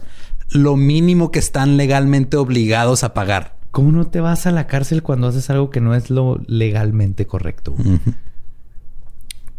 lo 0.50 0.76
mínimo 0.76 1.30
que 1.30 1.38
están 1.38 1.76
legalmente 1.76 2.36
obligados 2.36 3.04
a 3.04 3.14
pagar. 3.14 3.56
¿Cómo 3.70 3.92
no 3.92 4.06
te 4.06 4.20
vas 4.20 4.46
a 4.46 4.50
la 4.50 4.66
cárcel 4.66 5.02
cuando 5.02 5.28
haces 5.28 5.48
algo 5.48 5.70
que 5.70 5.80
no 5.80 5.94
es 5.94 6.10
lo 6.10 6.40
legalmente 6.46 7.26
correcto? 7.26 7.74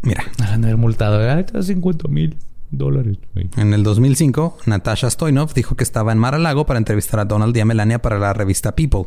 Mira. 0.02 0.24
Hablando 0.39 0.68
de 0.68 0.74
haber 0.74 0.82
multado, 0.82 1.32
Ay, 1.32 1.45
50 1.62 2.08
mil 2.10 2.38
dólares. 2.72 3.18
En 3.58 3.74
el 3.74 3.84
2005, 3.84 4.58
Natasha 4.66 5.10
Stoinov 5.10 5.54
dijo 5.54 5.76
que 5.76 5.84
estaba 5.84 6.12
en 6.12 6.18
Mar-a-Lago 6.18 6.66
para 6.66 6.80
entrevistar 6.80 7.20
a 7.20 7.26
Donald 7.26 7.56
y 7.56 7.60
a 7.60 7.66
Melania 7.66 8.02
para 8.02 8.20
la 8.20 8.34
revista 8.34 8.76
People. 8.76 9.06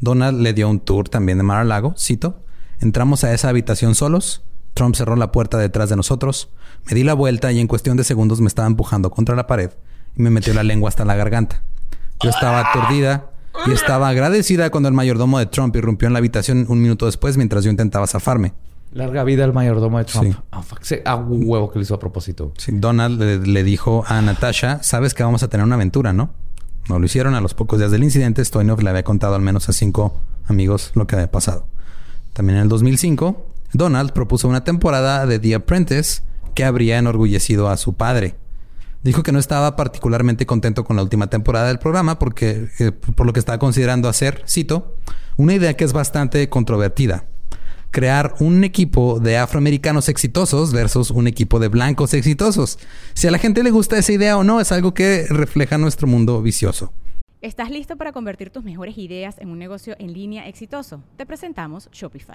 Donald 0.00 0.40
le 0.40 0.52
dio 0.52 0.68
un 0.68 0.80
tour 0.80 1.08
también 1.08 1.38
de 1.38 1.44
Mar-a-Lago, 1.44 1.94
cito. 1.98 2.42
Entramos 2.80 3.24
a 3.24 3.32
esa 3.32 3.48
habitación 3.48 3.94
solos. 3.94 4.42
Trump 4.76 4.94
cerró 4.94 5.16
la 5.16 5.32
puerta 5.32 5.58
detrás 5.58 5.88
de 5.88 5.96
nosotros. 5.96 6.50
Me 6.86 6.94
di 6.94 7.02
la 7.02 7.14
vuelta 7.14 7.50
y 7.50 7.58
en 7.58 7.66
cuestión 7.66 7.96
de 7.96 8.04
segundos 8.04 8.40
me 8.40 8.46
estaba 8.46 8.68
empujando 8.68 9.10
contra 9.10 9.34
la 9.34 9.46
pared 9.46 9.70
y 10.14 10.22
me 10.22 10.30
metió 10.30 10.52
la 10.54 10.62
lengua 10.62 10.90
hasta 10.90 11.04
la 11.04 11.16
garganta. 11.16 11.62
Yo 12.22 12.28
estaba 12.30 12.60
aturdida 12.60 13.30
y 13.66 13.72
estaba 13.72 14.08
agradecida 14.08 14.70
cuando 14.70 14.88
el 14.88 14.94
mayordomo 14.94 15.38
de 15.38 15.46
Trump 15.46 15.74
irrumpió 15.76 16.06
en 16.06 16.12
la 16.12 16.18
habitación 16.18 16.66
un 16.68 16.80
minuto 16.80 17.06
después 17.06 17.38
mientras 17.38 17.64
yo 17.64 17.70
intentaba 17.70 18.06
zafarme. 18.06 18.52
Larga 18.92 19.24
vida 19.24 19.44
al 19.44 19.54
mayordomo 19.54 19.98
de 19.98 20.04
Trump. 20.04 20.36
Sí. 20.82 20.96
Ah, 21.04 21.16
un 21.16 21.42
huevo 21.44 21.70
que 21.70 21.78
le 21.78 21.84
hizo 21.84 21.94
a 21.94 21.98
propósito. 21.98 22.52
Donald 22.68 23.20
le, 23.46 23.64
dijo 23.64 24.04
a 24.06 24.20
Natasha, 24.20 24.82
sabes 24.82 25.14
que 25.14 25.22
vamos 25.22 25.42
a 25.42 25.48
tener 25.48 25.64
una 25.64 25.74
aventura, 25.74 26.12
¿no? 26.12 26.30
No 26.88 26.98
lo 26.98 27.06
hicieron. 27.06 27.34
A 27.34 27.40
los 27.40 27.54
pocos 27.54 27.78
días 27.78 27.90
del 27.90 28.04
incidente, 28.04 28.44
Stoyanov 28.44 28.82
le 28.82 28.90
había 28.90 29.02
contado 29.02 29.34
al 29.34 29.42
menos 29.42 29.68
a 29.68 29.72
cinco 29.72 30.20
amigos 30.46 30.92
lo 30.94 31.06
que 31.06 31.16
había 31.16 31.30
pasado. 31.30 31.66
También 32.32 32.58
en 32.58 32.64
el 32.64 32.68
2005, 32.68 33.55
Donald 33.76 34.12
propuso 34.12 34.48
una 34.48 34.64
temporada 34.64 35.26
de 35.26 35.38
The 35.38 35.54
Apprentice 35.54 36.22
que 36.54 36.64
habría 36.64 36.98
enorgullecido 36.98 37.68
a 37.68 37.76
su 37.76 37.94
padre. 37.94 38.36
Dijo 39.02 39.22
que 39.22 39.30
no 39.30 39.38
estaba 39.38 39.76
particularmente 39.76 40.46
contento 40.46 40.84
con 40.84 40.96
la 40.96 41.02
última 41.02 41.28
temporada 41.28 41.68
del 41.68 41.78
programa 41.78 42.18
porque 42.18 42.68
eh, 42.80 42.90
por 42.90 43.26
lo 43.26 43.32
que 43.32 43.38
estaba 43.38 43.58
considerando 43.58 44.08
hacer, 44.08 44.42
cito, 44.48 44.96
una 45.36 45.54
idea 45.54 45.74
que 45.74 45.84
es 45.84 45.92
bastante 45.92 46.48
controvertida. 46.48 47.26
Crear 47.92 48.34
un 48.40 48.64
equipo 48.64 49.20
de 49.20 49.38
afroamericanos 49.38 50.08
exitosos 50.08 50.72
versus 50.72 51.10
un 51.10 51.28
equipo 51.28 51.60
de 51.60 51.68
blancos 51.68 52.14
exitosos. 52.14 52.78
Si 53.14 53.28
a 53.28 53.30
la 53.30 53.38
gente 53.38 53.62
le 53.62 53.70
gusta 53.70 53.96
esa 53.96 54.12
idea 54.12 54.36
o 54.36 54.44
no, 54.44 54.60
es 54.60 54.72
algo 54.72 54.92
que 54.92 55.26
refleja 55.28 55.78
nuestro 55.78 56.08
mundo 56.08 56.42
vicioso. 56.42 56.92
¿Estás 57.42 57.70
listo 57.70 57.96
para 57.96 58.12
convertir 58.12 58.50
tus 58.50 58.64
mejores 58.64 58.98
ideas 58.98 59.36
en 59.38 59.50
un 59.50 59.58
negocio 59.58 59.94
en 60.00 60.12
línea 60.12 60.48
exitoso? 60.48 61.02
Te 61.16 61.26
presentamos 61.26 61.88
Shopify. 61.92 62.34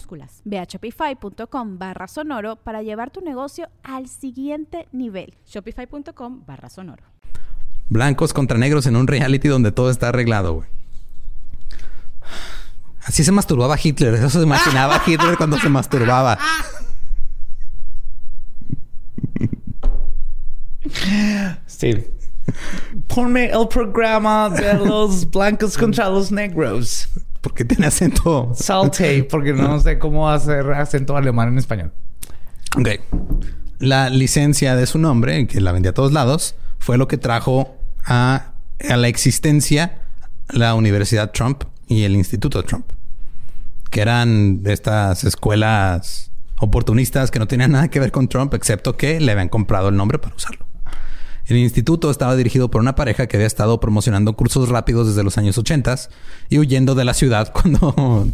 minúsculas 0.00 0.40
Ve 0.44 0.58
a 0.58 0.64
shopify.com 0.64 1.78
barra 1.78 2.08
sonoro 2.08 2.56
para 2.56 2.82
llevar 2.82 3.10
tu 3.10 3.20
negocio 3.20 3.68
al 3.82 4.08
siguiente 4.08 4.88
nivel. 4.92 5.34
Shopify.com 5.46 6.44
barra 6.46 6.68
sonoro. 6.68 7.04
Blancos 7.88 8.32
contra 8.32 8.56
negros 8.56 8.86
en 8.86 8.96
un 8.96 9.06
reality 9.06 9.48
donde 9.48 9.72
todo 9.72 9.90
está 9.90 10.08
arreglado, 10.08 10.54
güey. 10.54 10.68
Así 13.04 13.24
se 13.24 13.32
masturbaba 13.32 13.76
Hitler. 13.82 14.14
Eso 14.14 14.28
se 14.28 14.42
imaginaba 14.42 15.02
Hitler 15.06 15.36
cuando 15.36 15.58
se 15.58 15.68
masturbaba. 15.68 16.38
Sí. 21.66 22.04
Ponme 23.08 23.50
el 23.50 23.68
programa 23.68 24.50
de 24.50 24.74
los 24.74 25.28
blancos 25.30 25.76
contra 25.76 26.08
los 26.08 26.30
negros. 26.30 27.08
Porque 27.40 27.64
tiene 27.64 27.86
acento. 27.86 28.52
Salte, 28.54 29.24
porque 29.24 29.52
no 29.52 29.80
sé 29.80 29.98
cómo 29.98 30.28
hacer 30.28 30.70
acento 30.72 31.16
alemán 31.16 31.48
en 31.48 31.58
español. 31.58 31.92
Ok. 32.76 32.88
La 33.78 34.10
licencia 34.10 34.76
de 34.76 34.86
su 34.86 34.98
nombre, 34.98 35.46
que 35.46 35.60
la 35.60 35.72
vendía 35.72 35.92
a 35.92 35.94
todos 35.94 36.12
lados, 36.12 36.54
fue 36.78 36.98
lo 36.98 37.08
que 37.08 37.16
trajo 37.16 37.76
a, 38.04 38.52
a 38.88 38.96
la 38.96 39.08
existencia 39.08 40.00
la 40.52 40.74
Universidad 40.74 41.32
Trump 41.32 41.64
y 41.86 42.02
el 42.04 42.14
Instituto 42.14 42.62
Trump. 42.62 42.86
Que 43.90 44.00
eran 44.00 44.62
estas 44.66 45.24
escuelas 45.24 46.30
oportunistas 46.58 47.30
que 47.30 47.38
no 47.38 47.46
tenían 47.46 47.72
nada 47.72 47.88
que 47.88 48.00
ver 48.00 48.12
con 48.12 48.28
Trump, 48.28 48.54
excepto 48.54 48.96
que 48.96 49.18
le 49.20 49.32
habían 49.32 49.48
comprado 49.48 49.88
el 49.88 49.96
nombre 49.96 50.18
para 50.18 50.34
usarlo. 50.34 50.66
El 51.50 51.58
instituto 51.58 52.12
estaba 52.12 52.36
dirigido 52.36 52.70
por 52.70 52.80
una 52.80 52.94
pareja 52.94 53.26
que 53.26 53.36
había 53.36 53.48
estado 53.48 53.80
promocionando 53.80 54.34
cursos 54.34 54.68
rápidos 54.68 55.08
desde 55.08 55.24
los 55.24 55.36
años 55.36 55.58
80 55.58 55.96
y 56.48 56.58
huyendo 56.58 56.94
de 56.94 57.04
la 57.04 57.12
ciudad 57.12 57.52
cuando 57.52 58.28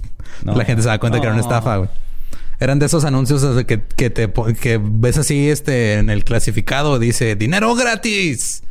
la 0.44 0.64
gente 0.66 0.82
se 0.82 0.88
da 0.88 0.98
cuenta 0.98 1.18
que 1.18 1.24
era 1.24 1.32
una 1.32 1.42
estafa, 1.42 1.78
güey. 1.78 1.90
Eran 2.60 2.78
de 2.78 2.86
esos 2.86 3.04
anuncios 3.04 3.64
que, 3.64 3.82
que, 3.82 4.10
te 4.10 4.32
que 4.60 4.80
ves 4.82 5.18
así 5.18 5.48
este 5.48 5.94
en 5.94 6.10
el 6.10 6.24
clasificado 6.24 6.98
dice 6.98 7.36
dinero 7.36 7.74
gratis. 7.74 8.62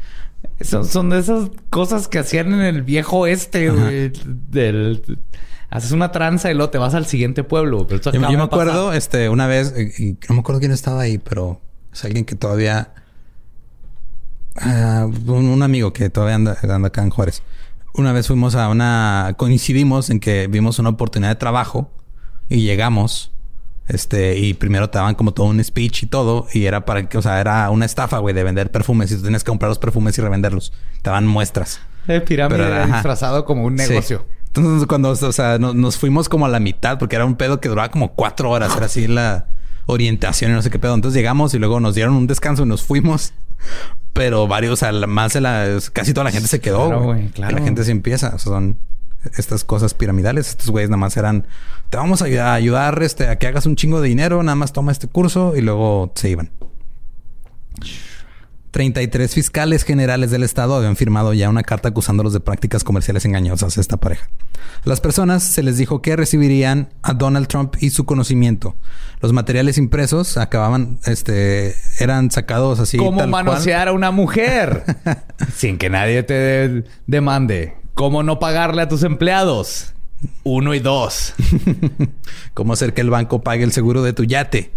Son, 0.62 0.86
son 0.86 1.10
de 1.10 1.20
esas 1.20 1.50
cosas 1.72 2.08
que 2.08 2.20
hacían 2.20 2.54
en 2.54 2.62
el 2.62 2.84
viejo 2.84 3.26
este, 3.26 3.70
güey. 3.70 4.12
Del, 4.26 5.20
haces 5.72 5.92
una 5.92 6.12
tranza 6.12 6.52
y 6.52 6.54
luego 6.54 6.70
te 6.70 6.78
vas 6.78 6.94
al 6.94 7.08
siguiente 7.08 7.44
pueblo. 7.44 7.88
yo, 7.88 8.20
me 8.20 8.44
acuerdo, 8.44 8.94
este, 8.94 9.30
una 9.30 9.48
vez, 9.48 9.74
y 10.00 10.18
no 10.30 10.36
me 10.36 10.40
acuerdo 10.42 10.60
quién 10.60 10.72
estaba 10.72 11.02
ahí, 11.02 11.18
pero 11.18 11.62
es 11.92 12.06
alguien 12.06 12.26
que 12.26 12.36
todavía 12.36 12.94
Ah, 14.56 15.08
un, 15.28 15.64
amigo 15.64 15.94
que 15.94 16.10
todavía 16.10 16.36
anda, 16.36 16.58
acá 16.86 17.04
en 17.04 17.10
Juárez. 17.10 17.44
Una 17.94 18.12
vez 18.14 18.28
fuimos 18.28 18.56
a 18.56 18.70
una... 18.70 19.34
Coincidimos 19.38 20.10
en 20.10 20.20
que 20.20 20.48
vimos 20.48 20.80
una 20.80 20.90
oportunidad 20.90 21.32
de 21.32 21.36
trabajo 21.36 21.92
y 22.50 22.62
llegamos. 22.62 23.32
Este, 23.88 24.38
y 24.38 24.54
primero 24.54 24.90
te 24.90 24.98
daban 24.98 25.16
como 25.16 25.34
todo 25.34 25.48
un 25.48 25.64
speech 25.64 26.04
y 26.04 26.06
todo. 26.08 26.48
Y 26.54 26.66
era 26.66 26.86
para 26.86 27.08
que, 27.08 27.18
o 27.18 27.22
sea, 27.22 27.40
era 27.40 27.70
una 27.70 27.86
estafa, 27.86 28.18
güey, 28.20 28.34
de 28.34 28.44
vender 28.44 28.72
perfumes. 28.72 29.12
Y 29.12 29.18
tú 29.18 29.24
tenías 29.24 29.44
que 29.44 29.50
comprar 29.50 29.70
los 29.70 29.80
perfumes 29.80 30.18
y 30.18 30.22
revenderlos. 30.22 30.74
Te 31.02 31.10
daban 31.10 31.28
muestras. 31.28 31.80
De 32.08 32.22
pirámide 32.22 32.86
disfrazado 32.88 33.46
como 33.46 33.66
un 33.66 33.76
negocio. 33.76 34.26
Entonces, 34.48 34.88
cuando, 34.88 35.10
o 35.10 35.32
sea, 35.32 35.58
nos 35.58 35.98
fuimos 35.98 36.30
como 36.30 36.46
a 36.46 36.50
la 36.50 36.60
mitad, 36.60 36.98
porque 36.98 37.16
era 37.18 37.26
un 37.26 37.36
pedo 37.36 37.60
que 37.60 37.68
duraba 37.68 37.92
como 37.92 38.14
cuatro 38.14 38.50
horas. 38.52 38.76
Era 38.76 38.86
así 38.86 39.08
la 39.08 39.48
orientación 39.86 40.52
y 40.52 40.54
no 40.54 40.62
sé 40.62 40.70
qué 40.70 40.80
pedo. 40.80 40.94
Entonces 40.94 41.18
llegamos 41.18 41.54
y 41.54 41.60
luego 41.60 41.80
nos 41.80 41.96
dieron 41.96 42.16
un 42.16 42.28
descanso 42.28 42.64
y 42.64 42.66
nos 42.66 42.84
fuimos. 42.84 43.34
Pero 44.14 44.48
varios, 44.48 44.74
o 44.74 44.76
sea, 44.78 44.92
más 45.08 45.34
de 45.34 45.42
la, 45.42 45.68
casi 45.92 46.14
toda 46.14 46.24
la 46.24 46.32
gente 46.32 46.48
se 46.48 46.62
quedó. 46.62 46.88
Claro, 46.88 47.04
güey, 47.04 47.28
claro. 47.30 47.58
La 47.58 47.64
gente 47.64 47.84
se 47.84 47.92
empieza. 47.92 48.38
son, 48.38 48.78
estas 49.38 49.64
cosas 49.64 49.94
piramidales. 49.94 50.50
Estos 50.50 50.70
güeyes 50.70 50.90
nada 50.90 51.00
más 51.00 51.18
eran, 51.18 51.48
te 51.90 51.98
vamos 51.98 52.22
a 52.22 52.26
ayudar, 52.26 52.48
a 52.48 52.54
ayudar 52.54 53.04
este, 53.04 53.28
a 53.28 53.38
que 53.38 53.48
hagas 53.48 53.66
un 53.66 53.76
chingo 53.76 54.02
de 54.02 54.10
dinero, 54.10 54.42
nada 54.44 54.56
más 54.56 54.74
toma 54.74 54.92
este 54.92 55.08
curso 55.08 55.54
y 55.56 55.62
luego 55.62 56.12
se 56.16 56.30
iban. 56.30 56.52
33 58.76 59.34
fiscales 59.34 59.84
generales 59.86 60.32
del 60.32 60.44
estado 60.44 60.76
habían 60.76 60.98
firmado 60.98 61.34
ya 61.34 61.48
una 61.50 61.64
carta 61.64 61.88
acusándolos 61.88 62.34
de 62.34 62.42
prácticas 62.42 62.84
comerciales 62.84 63.24
engañosas 63.24 63.78
a 63.78 63.80
esta 63.80 63.96
pareja. 63.96 64.28
A 64.86 64.90
las 64.90 65.00
personas 65.00 65.44
se 65.44 65.64
les 65.64 65.78
dijo 65.78 66.02
que 66.02 66.18
recibirían 66.18 66.90
a 67.02 67.14
Donald 67.14 67.48
Trump 67.48 67.76
y 67.80 67.92
su 67.92 68.06
conocimiento. 68.06 68.76
Los 69.22 69.32
materiales 69.32 69.78
impresos 69.78 70.36
acababan, 70.36 71.00
este, 71.06 71.74
eran 72.00 72.32
sacados 72.32 72.82
así. 72.82 72.98
¿Cómo 72.98 73.20
tal 73.20 73.30
cual. 73.32 73.46
manosear 73.46 73.88
a 73.88 73.94
una 73.94 74.12
mujer 74.12 74.84
sin 75.56 75.78
que 75.78 75.90
nadie 75.90 76.24
te 76.24 76.34
de- 76.34 76.84
demande? 77.08 77.76
¿Cómo 77.94 78.24
no 78.24 78.40
pagarle 78.40 78.82
a 78.82 78.90
tus 78.90 79.04
empleados? 79.04 79.94
Uno 80.44 80.74
y 80.74 80.80
dos. 80.80 81.34
Cómo 82.54 82.74
hacer 82.74 82.94
que 82.94 83.00
el 83.00 83.10
banco 83.10 83.42
pague 83.42 83.64
el 83.64 83.72
seguro 83.72 84.04
de 84.04 84.12
tu 84.12 84.26
yate. 84.26 84.74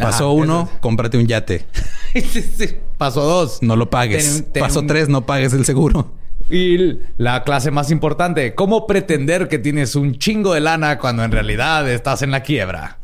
Pasó 0.00 0.24
Ah, 0.28 0.32
uno, 0.32 0.70
cómprate 0.80 1.18
un 1.18 1.26
yate. 1.26 1.66
Sí, 2.14 2.40
sí. 2.42 2.76
Paso 2.96 3.22
dos. 3.22 3.58
No 3.62 3.76
lo 3.76 3.90
pagues. 3.90 4.42
Ten- 4.42 4.52
ten 4.52 4.60
Paso 4.62 4.80
un- 4.80 4.86
tres, 4.86 5.08
no 5.10 5.26
pagues 5.26 5.52
el 5.52 5.64
seguro. 5.66 6.14
Y 6.48 6.98
la 7.18 7.42
clase 7.44 7.70
más 7.70 7.90
importante, 7.90 8.54
¿cómo 8.54 8.86
pretender 8.86 9.48
que 9.48 9.58
tienes 9.58 9.96
un 9.96 10.16
chingo 10.16 10.54
de 10.54 10.60
lana 10.60 10.98
cuando 10.98 11.24
en 11.24 11.32
realidad 11.32 11.90
estás 11.90 12.22
en 12.22 12.30
la 12.30 12.42
quiebra? 12.42 12.98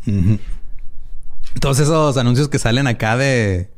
Todos 1.61 1.79
esos 1.81 2.17
anuncios 2.17 2.49
que 2.49 2.59
salen 2.59 2.87
acá 2.87 3.17
de 3.17 3.71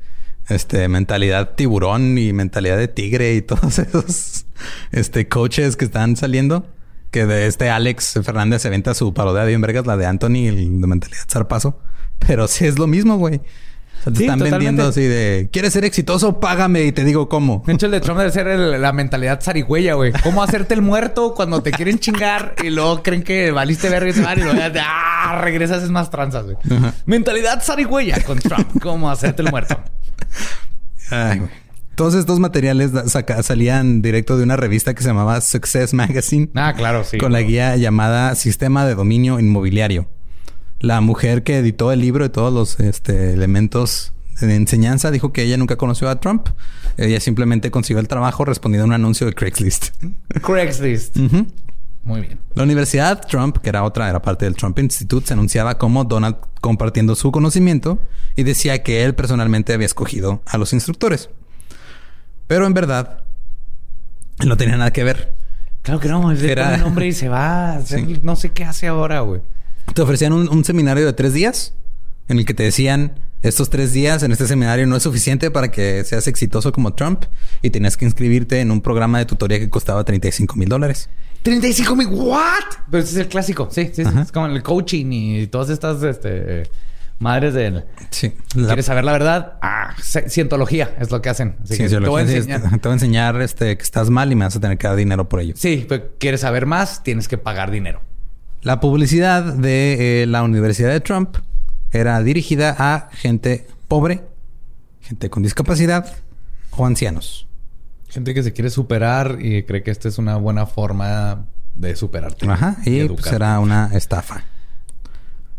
este 0.48 0.86
mentalidad 0.88 1.54
tiburón 1.56 2.16
y 2.18 2.32
mentalidad 2.32 2.76
de 2.76 2.88
tigre 2.88 3.34
y 3.34 3.42
todos 3.42 3.78
esos 3.78 4.46
este 4.92 5.28
coaches 5.28 5.76
que 5.76 5.84
están 5.86 6.16
saliendo. 6.16 6.66
Que 7.10 7.26
de 7.26 7.46
este 7.46 7.70
Alex 7.70 8.18
Fernández 8.24 8.62
se 8.62 8.70
venta 8.70 8.92
su 8.92 9.14
parodia 9.14 9.44
bien 9.44 9.60
vergas, 9.60 9.86
la 9.86 9.96
de 9.96 10.04
Anthony, 10.06 10.46
el 10.48 10.80
de 10.80 10.86
mentalidad 10.86 11.24
zarpazo. 11.30 11.78
Pero 12.20 12.48
sí 12.48 12.64
es 12.66 12.78
lo 12.78 12.86
mismo, 12.86 13.16
güey. 13.16 13.36
O 13.36 14.04
sea, 14.04 14.12
te 14.12 14.18
Sí, 14.18 14.24
están 14.24 14.38
totalmente. 14.38 14.50
vendiendo 14.50 14.86
así 14.86 15.00
de 15.02 15.48
¿Quieres 15.50 15.72
ser 15.72 15.84
exitoso? 15.86 16.38
Págame 16.38 16.82
y 16.84 16.92
te 16.92 17.04
digo 17.04 17.28
cómo. 17.30 17.62
De 17.66 17.72
hecho, 17.72 17.86
el 17.86 17.92
de 17.92 18.00
Trump 18.00 18.18
debe 18.18 18.30
ser 18.32 18.46
el- 18.48 18.80
la 18.82 18.92
mentalidad 18.92 19.40
zarigüeya, 19.42 19.94
güey. 19.94 20.12
¿Cómo 20.22 20.42
hacerte 20.42 20.74
el 20.74 20.82
muerto 20.82 21.34
cuando 21.34 21.62
te 21.62 21.70
quieren 21.70 21.98
chingar 21.98 22.54
y 22.62 22.68
luego 22.70 23.02
creen 23.02 23.22
que 23.22 23.50
valiste 23.50 23.88
verga 23.88 24.10
y 24.10 24.12
se 24.12 24.20
van 24.22 24.38
y 24.38 24.42
luego 24.42 24.58
ya 24.74 24.84
ah, 24.86 25.40
regresas 25.42 25.82
es 25.82 25.90
más 25.90 26.10
tranzas, 26.10 26.44
güey. 26.44 26.56
Mentalidad 27.06 27.62
zarigüeya 27.62 28.22
con 28.24 28.38
Trump. 28.38 28.68
¿Cómo 28.82 29.10
hacerte 29.10 29.40
el 29.42 29.50
muerto? 29.50 29.78
Ay, 31.10 31.38
güey. 31.38 31.50
Todos 31.94 32.14
estos 32.14 32.40
materiales 32.40 32.90
saca- 33.06 33.42
salían 33.44 34.02
directo 34.02 34.36
de 34.36 34.42
una 34.42 34.56
revista 34.56 34.94
que 34.94 35.02
se 35.02 35.08
llamaba 35.08 35.40
Success 35.40 35.94
Magazine. 35.94 36.48
Ah, 36.56 36.74
claro, 36.76 37.04
sí. 37.04 37.18
con 37.18 37.32
la 37.32 37.40
guía 37.40 37.76
llamada 37.76 38.34
Sistema 38.34 38.84
de 38.84 38.94
Dominio 38.96 39.38
Inmobiliario. 39.38 40.08
La 40.84 41.00
mujer 41.00 41.42
que 41.42 41.58
editó 41.58 41.92
el 41.92 42.00
libro 42.00 42.24
de 42.24 42.30
todos 42.30 42.52
los 42.52 42.78
este, 42.80 43.32
elementos 43.32 44.12
de 44.40 44.54
enseñanza 44.54 45.10
dijo 45.10 45.32
que 45.32 45.42
ella 45.42 45.56
nunca 45.56 45.76
conoció 45.76 46.08
a 46.10 46.20
Trump. 46.20 46.48
Ella 46.96 47.20
simplemente 47.20 47.70
consiguió 47.70 48.00
el 48.00 48.08
trabajo 48.08 48.44
respondiendo 48.44 48.84
a 48.84 48.88
un 48.88 48.92
anuncio 48.92 49.26
de 49.26 49.32
Craigslist. 49.32 49.94
Craigslist. 50.42 51.16
Muy 52.02 52.20
bien. 52.20 52.38
La 52.54 52.64
Universidad 52.64 53.26
Trump, 53.26 53.58
que 53.58 53.68
era 53.70 53.82
otra, 53.82 54.10
era 54.10 54.20
parte 54.20 54.44
del 54.44 54.56
Trump 54.56 54.78
Institute, 54.78 55.26
se 55.26 55.32
anunciaba 55.32 55.78
como 55.78 56.04
Donald 56.04 56.36
compartiendo 56.60 57.14
su 57.14 57.32
conocimiento 57.32 57.98
y 58.36 58.42
decía 58.42 58.82
que 58.82 59.04
él 59.04 59.14
personalmente 59.14 59.72
había 59.72 59.86
escogido 59.86 60.42
a 60.46 60.58
los 60.58 60.72
instructores. 60.74 61.30
Pero 62.46 62.66
en 62.66 62.74
verdad, 62.74 63.22
no 64.44 64.56
tenía 64.58 64.76
nada 64.76 64.92
que 64.92 65.02
ver. 65.04 65.32
Claro 65.82 65.98
que 66.00 66.08
no. 66.08 66.30
Es 66.30 66.40
de 66.40 66.52
Era- 66.52 66.70
pone 66.72 66.78
nombre 66.78 67.06
y 67.06 67.12
se 67.12 67.28
va. 67.30 67.72
a 67.72 67.76
hacer- 67.78 68.00
Sí. 68.06 68.20
No 68.22 68.36
sé 68.36 68.50
qué 68.52 68.64
hace 68.64 68.86
ahora, 68.86 69.20
güey. 69.20 69.40
Te 69.92 70.02
ofrecían 70.02 70.32
un, 70.32 70.48
un 70.48 70.64
seminario 70.64 71.04
de 71.06 71.12
tres 71.12 71.32
días 71.34 71.74
en 72.28 72.38
el 72.38 72.46
que 72.46 72.54
te 72.54 72.62
decían 72.62 73.20
estos 73.42 73.68
tres 73.68 73.92
días 73.92 74.22
en 74.22 74.32
este 74.32 74.46
seminario 74.46 74.86
no 74.86 74.96
es 74.96 75.02
suficiente 75.02 75.50
para 75.50 75.70
que 75.70 76.02
seas 76.04 76.26
exitoso 76.26 76.72
como 76.72 76.94
Trump 76.94 77.24
y 77.60 77.68
tenías 77.70 77.96
que 77.98 78.06
inscribirte 78.06 78.60
en 78.60 78.70
un 78.70 78.80
programa 78.80 79.18
de 79.18 79.26
tutoría 79.26 79.58
que 79.58 79.68
costaba 79.68 80.02
35 80.04 80.56
mil 80.56 80.68
dólares. 80.68 81.10
35 81.42 81.94
mil. 81.96 82.06
¿What? 82.08 82.40
Pero 82.90 83.02
ese 83.02 83.12
es 83.12 83.18
el 83.18 83.28
clásico. 83.28 83.68
Sí, 83.70 83.90
sí. 83.92 84.00
Ajá. 84.02 84.22
Es 84.22 84.32
como 84.32 84.46
el 84.46 84.62
coaching 84.62 85.06
y 85.12 85.46
todas 85.48 85.68
estas 85.68 86.02
este, 86.02 86.62
madres 87.18 87.52
del. 87.52 87.84
Sí. 88.08 88.32
La- 88.54 88.68
¿Quieres 88.68 88.86
saber 88.86 89.04
la 89.04 89.12
verdad? 89.12 89.58
Ah, 89.60 89.94
ci- 89.98 90.26
cientología 90.30 90.96
es 90.98 91.10
lo 91.10 91.20
que 91.20 91.28
hacen. 91.28 91.56
Así 91.62 91.76
que 91.76 91.86
te 91.90 91.98
voy 92.08 92.22
a 92.22 92.26
Cienciología, 92.26 92.26
sí, 92.26 92.36
enseñar. 92.36 92.62
Te 92.80 92.88
voy 92.88 92.90
a 92.90 92.94
enseñar 92.94 93.42
este, 93.42 93.76
que 93.76 93.82
estás 93.82 94.08
mal 94.08 94.32
y 94.32 94.36
me 94.36 94.46
vas 94.46 94.56
a 94.56 94.60
tener 94.60 94.78
que 94.78 94.86
dar 94.88 94.96
dinero 94.96 95.28
por 95.28 95.40
ello. 95.40 95.52
Sí, 95.54 95.84
pero 95.86 96.04
quieres 96.18 96.40
saber 96.40 96.64
más, 96.64 97.02
tienes 97.02 97.28
que 97.28 97.36
pagar 97.36 97.70
dinero. 97.70 98.00
La 98.64 98.80
publicidad 98.80 99.42
de 99.42 100.22
eh, 100.22 100.26
la 100.26 100.42
Universidad 100.42 100.88
de 100.88 101.00
Trump 101.00 101.36
era 101.92 102.22
dirigida 102.22 102.74
a 102.78 103.10
gente 103.12 103.66
pobre, 103.88 104.22
gente 105.02 105.28
con 105.28 105.42
discapacidad 105.42 106.16
o 106.70 106.86
ancianos. 106.86 107.46
Gente 108.08 108.32
que 108.32 108.42
se 108.42 108.54
quiere 108.54 108.70
superar 108.70 109.36
y 109.38 109.64
cree 109.64 109.82
que 109.82 109.90
esta 109.90 110.08
es 110.08 110.16
una 110.16 110.36
buena 110.36 110.64
forma 110.64 111.44
de 111.74 111.94
superarte. 111.94 112.48
Ajá, 112.48 112.78
y 112.86 113.00
pues 113.00 113.10
educarte. 113.10 113.36
era 113.36 113.60
una 113.60 113.90
estafa. 113.92 114.44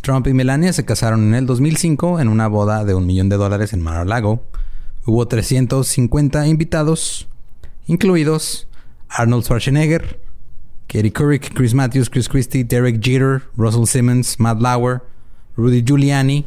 Trump 0.01 0.25
y 0.25 0.33
Melania 0.33 0.73
se 0.73 0.83
casaron 0.83 1.27
en 1.27 1.35
el 1.35 1.45
2005 1.45 2.19
en 2.19 2.27
una 2.27 2.47
boda 2.47 2.85
de 2.85 2.95
un 2.95 3.05
millón 3.05 3.29
de 3.29 3.37
dólares 3.37 3.71
en 3.73 3.81
Mar-a-Lago. 3.81 4.43
Hubo 5.05 5.27
350 5.27 6.47
invitados, 6.47 7.27
incluidos 7.85 8.67
Arnold 9.09 9.43
Schwarzenegger, 9.43 10.24
Katie 10.87 11.11
Couric, 11.11 11.53
Chris 11.53 11.73
Matthews, 11.73 12.09
Chris 12.09 12.27
Christie, 12.27 12.63
Derek 12.63 13.01
Jeter, 13.01 13.43
Russell 13.55 13.85
Simmons, 13.85 14.39
Matt 14.39 14.61
Lauer, 14.61 15.01
Rudy 15.57 15.83
Giuliani 15.83 16.45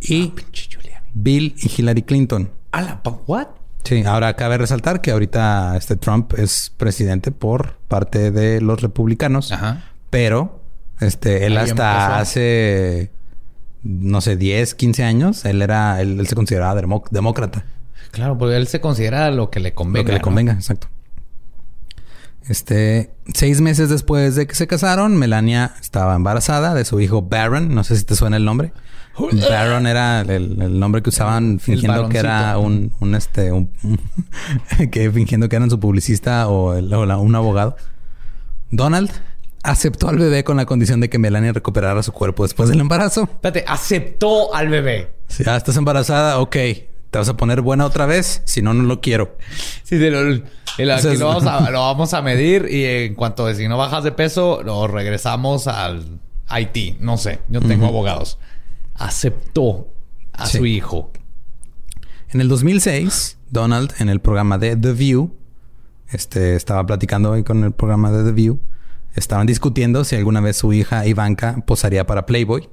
y 0.00 0.32
Giuliani. 0.52 1.06
Bill 1.14 1.54
y 1.56 1.70
Hillary 1.76 2.02
Clinton. 2.02 2.50
¿A 2.72 2.82
la 2.82 3.00
what? 3.26 3.48
Sí, 3.84 4.02
ahora 4.04 4.34
cabe 4.34 4.56
resaltar 4.58 5.00
que 5.00 5.10
ahorita 5.10 5.76
este 5.76 5.96
Trump 5.96 6.32
es 6.38 6.72
presidente 6.76 7.30
por 7.30 7.76
parte 7.88 8.30
de 8.30 8.60
los 8.60 8.80
republicanos. 8.80 9.52
Ajá. 9.52 9.84
Pero, 10.10 10.60
este, 11.00 11.44
él 11.46 11.58
hasta 11.58 12.18
hace, 12.18 13.10
no 13.82 14.20
sé, 14.20 14.36
10, 14.36 14.74
15 14.74 15.04
años, 15.04 15.44
él 15.44 15.60
era, 15.60 16.00
él, 16.00 16.18
él 16.18 16.26
se 16.26 16.34
consideraba 16.34 16.80
demócrata. 17.10 17.64
Claro, 18.10 18.38
porque 18.38 18.56
él 18.56 18.66
se 18.68 18.80
considera 18.80 19.30
lo 19.30 19.50
que 19.50 19.60
le 19.60 19.74
convenga. 19.74 20.02
lo 20.02 20.06
que 20.06 20.12
le 20.12 20.18
¿no? 20.18 20.24
convenga, 20.24 20.52
exacto. 20.54 20.88
Este, 22.48 23.10
seis 23.32 23.60
meses 23.60 23.88
después 23.88 24.34
de 24.34 24.46
que 24.46 24.54
se 24.54 24.66
casaron, 24.66 25.16
Melania 25.16 25.74
estaba 25.80 26.14
embarazada 26.14 26.74
de 26.74 26.84
su 26.84 27.00
hijo 27.00 27.22
Baron. 27.22 27.74
No 27.74 27.84
sé 27.84 27.96
si 27.96 28.04
te 28.04 28.14
suena 28.16 28.36
el 28.36 28.44
nombre. 28.44 28.72
Baron 29.48 29.86
era 29.86 30.20
el, 30.22 30.60
el 30.60 30.78
nombre 30.78 31.00
que 31.02 31.08
usaban 31.10 31.58
fingiendo 31.60 32.08
que 32.08 32.18
era 32.18 32.58
un, 32.58 32.92
un 33.00 33.14
este, 33.14 33.52
un, 33.52 33.70
que 34.90 35.10
fingiendo 35.10 35.48
que 35.48 35.56
eran 35.56 35.70
su 35.70 35.78
publicista 35.80 36.48
o, 36.48 36.74
el- 36.74 36.92
o 36.92 37.06
la- 37.06 37.16
un 37.18 37.34
abogado. 37.34 37.76
Donald 38.70 39.10
aceptó 39.62 40.08
al 40.08 40.18
bebé 40.18 40.44
con 40.44 40.56
la 40.56 40.66
condición 40.66 41.00
de 41.00 41.08
que 41.08 41.18
Melania 41.18 41.52
recuperara 41.52 42.02
su 42.02 42.12
cuerpo 42.12 42.42
después 42.42 42.68
del 42.68 42.80
embarazo. 42.80 43.22
Espérate, 43.22 43.64
aceptó 43.66 44.54
al 44.54 44.68
bebé. 44.68 45.14
Si 45.28 45.44
ya 45.44 45.56
estás 45.56 45.76
embarazada, 45.76 46.40
ok. 46.40 46.56
Te 47.14 47.18
vas 47.18 47.28
a 47.28 47.36
poner 47.36 47.60
buena 47.60 47.86
otra 47.86 48.06
vez. 48.06 48.42
Si 48.44 48.60
no, 48.60 48.74
no 48.74 48.82
lo 48.82 49.00
quiero. 49.00 49.36
Sí, 49.84 49.98
de 49.98 50.10
lo, 50.10 50.18
el- 50.22 50.42
aquí 50.42 50.82
Entonces- 50.82 51.20
lo, 51.20 51.28
vamos 51.28 51.46
a, 51.46 51.70
lo 51.70 51.78
vamos 51.78 52.12
a 52.12 52.22
medir 52.22 52.66
y 52.68 52.84
en 52.84 53.14
cuanto 53.14 53.46
de 53.46 53.54
si 53.54 53.68
no 53.68 53.76
bajas 53.78 54.02
de 54.02 54.10
peso, 54.10 54.64
lo 54.64 54.88
regresamos 54.88 55.68
al 55.68 56.18
Haití. 56.48 56.96
No 56.98 57.16
sé, 57.16 57.38
yo 57.48 57.60
tengo 57.60 57.86
abogados. 57.86 58.38
Aceptó 58.96 59.94
a 60.32 60.46
Sí. 60.46 60.58
su 60.58 60.66
hijo. 60.66 61.12
En 62.30 62.40
el 62.40 62.48
2006, 62.48 63.38
Donald, 63.48 63.92
en 64.00 64.08
el 64.08 64.20
programa 64.20 64.58
de 64.58 64.74
The 64.76 64.92
View, 64.92 65.36
este, 66.08 66.56
estaba 66.56 66.84
platicando 66.84 67.30
hoy 67.30 67.44
con 67.44 67.62
el 67.62 67.70
programa 67.70 68.10
de 68.10 68.24
The 68.24 68.32
View, 68.32 68.58
estaban 69.14 69.46
discutiendo 69.46 70.02
si 70.02 70.16
alguna 70.16 70.40
vez 70.40 70.56
su 70.56 70.72
hija 70.72 71.06
Ivanka 71.06 71.62
posaría 71.64 72.08
para 72.08 72.26
Playboy, 72.26 72.68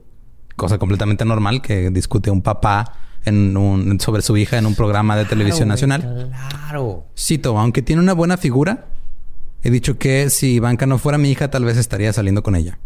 cosa 0.55 0.79
completamente 0.79 1.25
normal 1.25 1.61
que 1.61 1.91
discute 1.91 2.31
un 2.31 2.41
papá 2.41 2.93
en 3.25 3.55
un- 3.57 3.99
sobre 3.99 4.21
su 4.21 4.35
hija 4.37 4.57
en 4.57 4.65
un 4.65 4.75
programa 4.75 5.15
de 5.15 5.25
televisión 5.25 5.67
nacional. 5.67 6.29
Claro. 6.31 7.05
Cito, 7.17 7.57
aunque 7.57 7.81
tiene 7.81 8.01
una 8.01 8.13
buena 8.13 8.37
figura, 8.37 8.85
he 9.63 9.69
dicho 9.69 9.97
que 9.97 10.29
si 10.29 10.53
Ivanka 10.55 10.85
no 10.85 10.97
fuera 10.97 11.17
mi 11.17 11.29
hija, 11.31 11.49
tal 11.51 11.65
vez 11.65 11.77
estaría 11.77 12.11
saliendo 12.13 12.43
con 12.43 12.55
ella. 12.55 12.79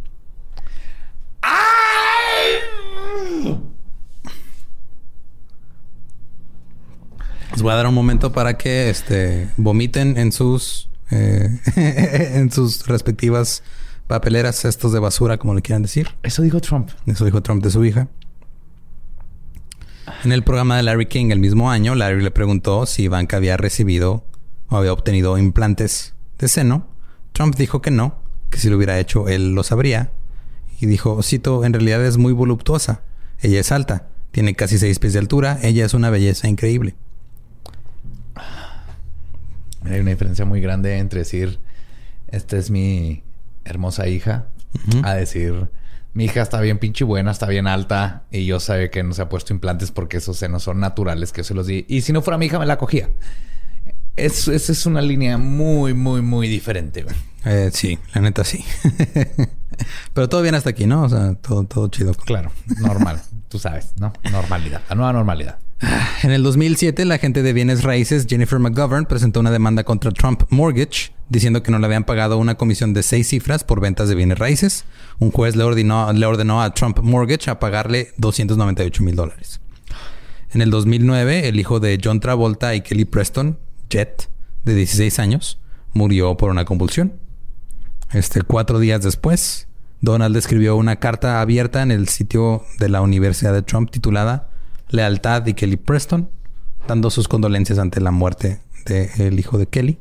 Les 7.51 7.61
voy 7.61 7.71
a 7.71 7.75
dar 7.75 7.87
un 7.87 7.93
momento 7.93 8.31
para 8.33 8.57
que 8.57 8.89
este, 8.89 9.49
vomiten 9.57 10.17
en 10.17 10.31
sus 10.31 10.89
eh, 11.11 11.59
en 12.35 12.51
sus 12.51 12.85
respectivas 12.87 13.63
papeleras, 14.07 14.57
cestos 14.57 14.91
de 14.91 14.99
basura, 14.99 15.37
como 15.37 15.53
le 15.53 15.61
quieran 15.61 15.81
decir. 15.81 16.09
Eso 16.23 16.41
dijo 16.41 16.59
Trump. 16.59 16.89
Eso 17.05 17.25
dijo 17.25 17.41
Trump 17.41 17.63
de 17.63 17.71
su 17.71 17.83
hija. 17.85 18.07
En 20.23 20.31
el 20.31 20.43
programa 20.43 20.77
de 20.77 20.83
Larry 20.83 21.07
King 21.07 21.31
el 21.31 21.39
mismo 21.39 21.71
año, 21.71 21.95
Larry 21.95 22.21
le 22.21 22.31
preguntó 22.31 22.85
si 22.85 23.03
Ivanka 23.03 23.37
había 23.37 23.57
recibido 23.57 24.23
o 24.69 24.77
había 24.77 24.93
obtenido 24.93 25.37
implantes 25.37 26.13
de 26.37 26.47
seno. 26.47 26.87
Trump 27.31 27.55
dijo 27.55 27.81
que 27.81 27.91
no, 27.91 28.19
que 28.49 28.59
si 28.59 28.69
lo 28.69 28.77
hubiera 28.77 28.99
hecho 28.99 29.27
él 29.27 29.53
lo 29.53 29.63
sabría. 29.63 30.11
Y 30.79 30.85
dijo, 30.85 31.21
cito, 31.23 31.63
en 31.63 31.73
realidad 31.73 32.05
es 32.05 32.17
muy 32.17 32.33
voluptuosa. 32.33 33.01
Ella 33.41 33.59
es 33.59 33.71
alta, 33.71 34.07
tiene 34.31 34.55
casi 34.55 34.77
seis 34.77 34.99
pies 34.99 35.13
de 35.13 35.19
altura, 35.19 35.59
ella 35.61 35.85
es 35.85 35.93
una 35.93 36.09
belleza 36.09 36.47
increíble. 36.47 36.95
Hay 39.83 39.99
una 39.99 40.11
diferencia 40.11 40.45
muy 40.45 40.61
grande 40.61 40.97
entre 40.97 41.19
decir, 41.19 41.59
esta 42.27 42.57
es 42.57 42.71
mi 42.71 43.23
hermosa 43.63 44.07
hija, 44.07 44.47
a 45.03 45.13
decir, 45.13 45.69
mi 46.15 46.23
hija 46.25 46.41
está 46.41 46.61
bien 46.61 46.79
pinche 46.79 47.03
buena, 47.03 47.31
está 47.31 47.45
bien 47.45 47.67
alta 47.67 48.23
y 48.31 48.45
yo 48.45 48.61
sé 48.61 48.89
que 48.89 49.03
no 49.03 49.13
se 49.13 49.21
ha 49.21 49.29
puesto 49.29 49.53
implantes 49.53 49.91
porque 49.91 50.17
esos 50.17 50.37
senos 50.37 50.63
son 50.63 50.79
naturales 50.79 51.33
que 51.33 51.41
yo 51.41 51.43
se 51.43 51.53
los 51.53 51.67
di. 51.67 51.85
Y 51.89 52.01
si 52.01 52.13
no 52.13 52.21
fuera 52.21 52.37
mi 52.37 52.45
hija, 52.45 52.57
me 52.57 52.65
la 52.65 52.77
cogía. 52.77 53.09
esa 54.15 54.53
es 54.53 54.85
una 54.85 55.01
línea 55.01 55.37
muy, 55.37 55.93
muy, 55.93 56.21
muy 56.21 56.47
diferente. 56.47 57.05
Eh, 57.43 57.69
sí, 57.73 57.99
la 58.13 58.21
neta 58.21 58.45
sí. 58.45 58.63
Pero 60.13 60.29
todo 60.29 60.41
bien 60.41 60.55
hasta 60.55 60.69
aquí, 60.69 60.85
¿no? 60.85 61.03
O 61.03 61.09
sea, 61.09 61.33
todo, 61.35 61.65
todo 61.65 61.89
chido. 61.89 62.13
Claro, 62.13 62.49
normal. 62.79 63.21
Tú 63.49 63.59
sabes, 63.59 63.91
¿no? 63.99 64.13
Normalidad, 64.31 64.83
la 64.87 64.95
nueva 64.95 65.11
normalidad. 65.11 65.59
En 66.23 66.31
el 66.31 66.43
2007, 66.43 67.03
la 67.03 67.15
agente 67.15 67.43
de 67.43 67.51
bienes 67.51 67.83
raíces 67.83 68.25
Jennifer 68.29 68.57
McGovern 68.57 69.05
presentó 69.05 69.41
una 69.41 69.51
demanda 69.51 69.83
contra 69.83 70.11
Trump 70.11 70.43
Mortgage 70.49 71.11
diciendo 71.29 71.63
que 71.63 71.71
no 71.71 71.79
le 71.79 71.85
habían 71.85 72.03
pagado 72.03 72.37
una 72.37 72.55
comisión 72.55 72.93
de 72.93 73.03
seis 73.03 73.29
cifras 73.29 73.63
por 73.63 73.81
ventas 73.81 74.09
de 74.09 74.15
bienes 74.15 74.39
raíces. 74.39 74.85
Un 75.19 75.31
juez 75.31 75.55
le 75.55 75.63
ordenó, 75.63 76.11
le 76.13 76.25
ordenó 76.25 76.61
a 76.61 76.73
Trump 76.73 76.99
Mortgage 77.01 77.49
a 77.49 77.59
pagarle 77.59 78.13
298 78.17 79.03
mil 79.03 79.15
dólares. 79.15 79.59
En 80.51 80.61
el 80.61 80.69
2009, 80.69 81.47
el 81.47 81.59
hijo 81.59 81.79
de 81.79 81.99
John 82.01 82.19
Travolta 82.19 82.75
y 82.75 82.81
Kelly 82.81 83.05
Preston, 83.05 83.59
Jet, 83.89 84.29
de 84.63 84.73
16 84.73 85.19
años, 85.19 85.59
murió 85.93 86.37
por 86.37 86.49
una 86.49 86.65
convulsión. 86.65 87.13
Este, 88.13 88.41
cuatro 88.41 88.79
días 88.79 89.01
después, 89.01 89.67
Donald 90.01 90.35
escribió 90.37 90.75
una 90.75 90.97
carta 90.97 91.41
abierta 91.41 91.81
en 91.81 91.91
el 91.91 92.07
sitio 92.07 92.63
de 92.79 92.89
la 92.89 93.01
Universidad 93.01 93.53
de 93.53 93.63
Trump 93.63 93.91
titulada 93.91 94.49
Lealtad 94.89 95.41
de 95.41 95.55
Kelly 95.55 95.77
Preston, 95.77 96.29
dando 96.87 97.09
sus 97.09 97.27
condolencias 97.27 97.79
ante 97.79 97.99
la 97.99 98.11
muerte 98.11 98.61
del 98.85 99.39
hijo 99.39 99.57
de 99.57 99.67
Kelly. 99.67 99.97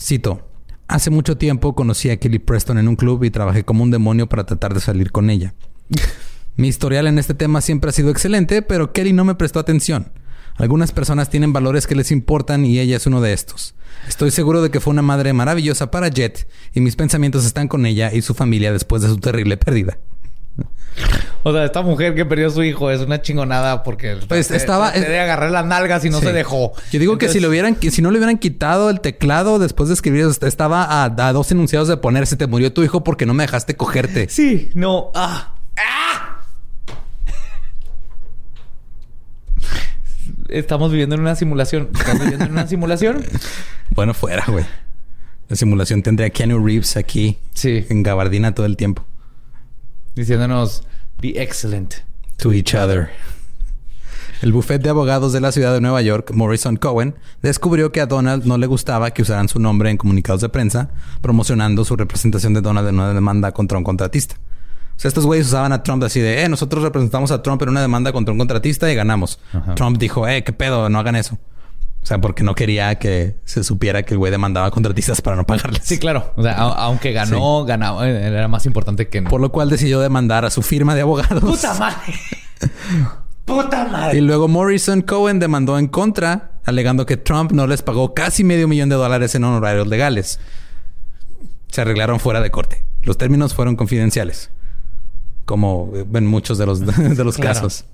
Cito, 0.00 0.48
hace 0.88 1.10
mucho 1.10 1.36
tiempo 1.36 1.74
conocí 1.74 2.10
a 2.10 2.18
Kelly 2.18 2.38
Preston 2.38 2.78
en 2.78 2.88
un 2.88 2.96
club 2.96 3.24
y 3.24 3.30
trabajé 3.30 3.64
como 3.64 3.82
un 3.82 3.90
demonio 3.90 4.28
para 4.28 4.44
tratar 4.44 4.74
de 4.74 4.80
salir 4.80 5.12
con 5.12 5.30
ella. 5.30 5.54
Mi 6.56 6.68
historial 6.68 7.06
en 7.06 7.18
este 7.18 7.34
tema 7.34 7.60
siempre 7.60 7.90
ha 7.90 7.92
sido 7.92 8.10
excelente, 8.10 8.62
pero 8.62 8.92
Kelly 8.92 9.12
no 9.12 9.24
me 9.24 9.34
prestó 9.34 9.58
atención. 9.58 10.12
Algunas 10.56 10.92
personas 10.92 11.30
tienen 11.30 11.52
valores 11.52 11.86
que 11.86 11.94
les 11.94 12.10
importan 12.10 12.66
y 12.66 12.78
ella 12.78 12.96
es 12.96 13.06
uno 13.06 13.20
de 13.20 13.32
estos. 13.32 13.74
Estoy 14.06 14.30
seguro 14.30 14.60
de 14.60 14.70
que 14.70 14.80
fue 14.80 14.92
una 14.92 15.02
madre 15.02 15.32
maravillosa 15.32 15.90
para 15.90 16.08
Jet 16.08 16.46
y 16.74 16.80
mis 16.80 16.96
pensamientos 16.96 17.46
están 17.46 17.68
con 17.68 17.86
ella 17.86 18.12
y 18.12 18.20
su 18.22 18.34
familia 18.34 18.72
después 18.72 19.02
de 19.02 19.08
su 19.08 19.18
terrible 19.18 19.56
pérdida. 19.56 19.98
O 21.44 21.52
sea, 21.52 21.64
esta 21.64 21.82
mujer 21.82 22.14
que 22.14 22.24
perdió 22.24 22.46
a 22.46 22.50
su 22.50 22.62
hijo 22.62 22.90
es 22.90 23.00
una 23.00 23.20
chingonada 23.20 23.82
porque 23.82 24.16
pues 24.28 24.50
estaba 24.52 24.92
de 24.92 25.18
agarrar 25.18 25.50
las 25.50 25.66
nalgas 25.66 26.04
y 26.04 26.10
no 26.10 26.20
se 26.20 26.32
dejó. 26.32 26.72
Yo 26.92 27.00
digo 27.00 27.18
que 27.18 27.28
si 27.28 27.40
lo 27.40 27.48
hubieran, 27.48 27.76
si 27.80 28.00
no 28.02 28.10
le 28.10 28.18
hubieran 28.18 28.38
quitado 28.38 28.90
el 28.90 29.00
teclado 29.00 29.58
después 29.58 29.88
de 29.88 29.94
escribir, 29.94 30.26
estaba 30.42 31.02
a, 31.02 31.10
dos 31.32 31.50
enunciados 31.50 31.88
de 31.88 31.96
ponerse 31.96 32.36
te 32.36 32.46
murió 32.46 32.72
tu 32.72 32.84
hijo 32.84 33.02
porque 33.02 33.26
no 33.26 33.34
me 33.34 33.42
dejaste 33.42 33.74
cogerte. 33.76 34.28
Sí, 34.28 34.70
no. 34.74 35.10
Ah. 35.14 35.54
¡Ah! 35.76 36.12
estamos 40.48 40.90
viviendo 40.90 41.14
en 41.14 41.22
una 41.22 41.34
simulación. 41.34 41.88
¿Estamos 41.92 42.22
viviendo 42.22 42.44
en 42.44 42.52
una 42.52 42.66
simulación? 42.66 43.24
bueno, 43.90 44.14
fuera, 44.14 44.44
güey. 44.46 44.64
La 45.48 45.56
simulación 45.56 46.02
tendría 46.02 46.30
Keanu 46.30 46.64
Reeves 46.64 46.96
aquí. 46.96 47.38
Sí. 47.54 47.84
En 47.88 48.02
gabardina 48.02 48.54
todo 48.54 48.66
el 48.66 48.76
tiempo. 48.76 49.04
Diciéndonos, 50.14 50.84
be 51.20 51.40
excellent 51.40 51.94
to 52.36 52.52
each 52.52 52.74
other. 52.74 53.10
El 54.42 54.52
bufete 54.52 54.82
de 54.82 54.90
abogados 54.90 55.32
de 55.32 55.40
la 55.40 55.52
ciudad 55.52 55.72
de 55.72 55.80
Nueva 55.80 56.02
York, 56.02 56.32
Morrison 56.34 56.76
Cohen, 56.76 57.14
descubrió 57.42 57.92
que 57.92 58.00
a 58.00 58.06
Donald 58.06 58.44
no 58.44 58.58
le 58.58 58.66
gustaba 58.66 59.12
que 59.12 59.22
usaran 59.22 59.48
su 59.48 59.60
nombre 59.60 59.88
en 59.88 59.96
comunicados 59.96 60.40
de 60.40 60.48
prensa, 60.48 60.90
promocionando 61.20 61.84
su 61.84 61.94
representación 61.94 62.52
de 62.52 62.60
Donald 62.60 62.88
en 62.88 62.96
una 62.96 63.14
demanda 63.14 63.52
contra 63.52 63.78
un 63.78 63.84
contratista. 63.84 64.34
O 64.96 65.00
sea, 65.02 65.08
estos 65.08 65.26
güeyes 65.26 65.46
usaban 65.46 65.72
a 65.72 65.84
Trump 65.84 66.02
así 66.02 66.18
de, 66.20 66.42
eh, 66.42 66.48
nosotros 66.48 66.82
representamos 66.82 67.30
a 67.30 67.40
Trump 67.40 67.62
en 67.62 67.68
una 67.68 67.80
demanda 67.80 68.12
contra 68.12 68.32
un 68.32 68.38
contratista 68.38 68.90
y 68.90 68.96
ganamos. 68.96 69.38
Trump 69.76 69.98
dijo, 69.98 70.26
eh, 70.26 70.42
qué 70.42 70.52
pedo, 70.52 70.88
no 70.88 70.98
hagan 70.98 71.14
eso. 71.14 71.38
O 72.02 72.06
sea, 72.06 72.20
porque 72.20 72.42
no 72.42 72.54
quería 72.54 72.96
que 72.96 73.36
se 73.44 73.62
supiera 73.62 74.02
que 74.02 74.14
el 74.14 74.18
güey 74.18 74.32
demandaba 74.32 74.70
contratistas 74.72 75.20
para 75.20 75.36
no 75.36 75.46
pagarles. 75.46 75.82
Sí, 75.84 75.98
claro. 75.98 76.32
O 76.36 76.42
sea, 76.42 76.54
aunque 76.54 77.12
ganó, 77.12 77.64
ganaba, 77.64 78.08
era 78.08 78.48
más 78.48 78.66
importante 78.66 79.08
que... 79.08 79.22
Por 79.22 79.40
lo 79.40 79.52
cual 79.52 79.70
decidió 79.70 80.00
demandar 80.00 80.44
a 80.44 80.50
su 80.50 80.62
firma 80.62 80.96
de 80.96 81.02
abogados. 81.02 81.42
¡Puta 81.42 81.74
madre! 81.74 82.14
¡Puta 83.44 83.84
madre! 83.84 84.18
Y 84.18 84.20
luego 84.20 84.48
Morrison 84.48 85.02
Cohen 85.02 85.38
demandó 85.38 85.78
en 85.78 85.86
contra, 85.86 86.50
alegando 86.64 87.06
que 87.06 87.16
Trump 87.16 87.52
no 87.52 87.68
les 87.68 87.82
pagó 87.82 88.14
casi 88.14 88.42
medio 88.42 88.66
millón 88.66 88.88
de 88.88 88.96
dólares 88.96 89.34
en 89.36 89.44
honorarios 89.44 89.86
legales. 89.86 90.40
Se 91.68 91.82
arreglaron 91.82 92.18
fuera 92.18 92.40
de 92.40 92.50
corte. 92.50 92.84
Los 93.02 93.16
términos 93.16 93.54
fueron 93.54 93.76
confidenciales 93.76 94.50
como 95.44 95.92
en 95.94 96.26
muchos 96.26 96.58
de 96.58 96.66
los, 96.66 96.80
de 97.16 97.24
los 97.24 97.36
casos. 97.36 97.84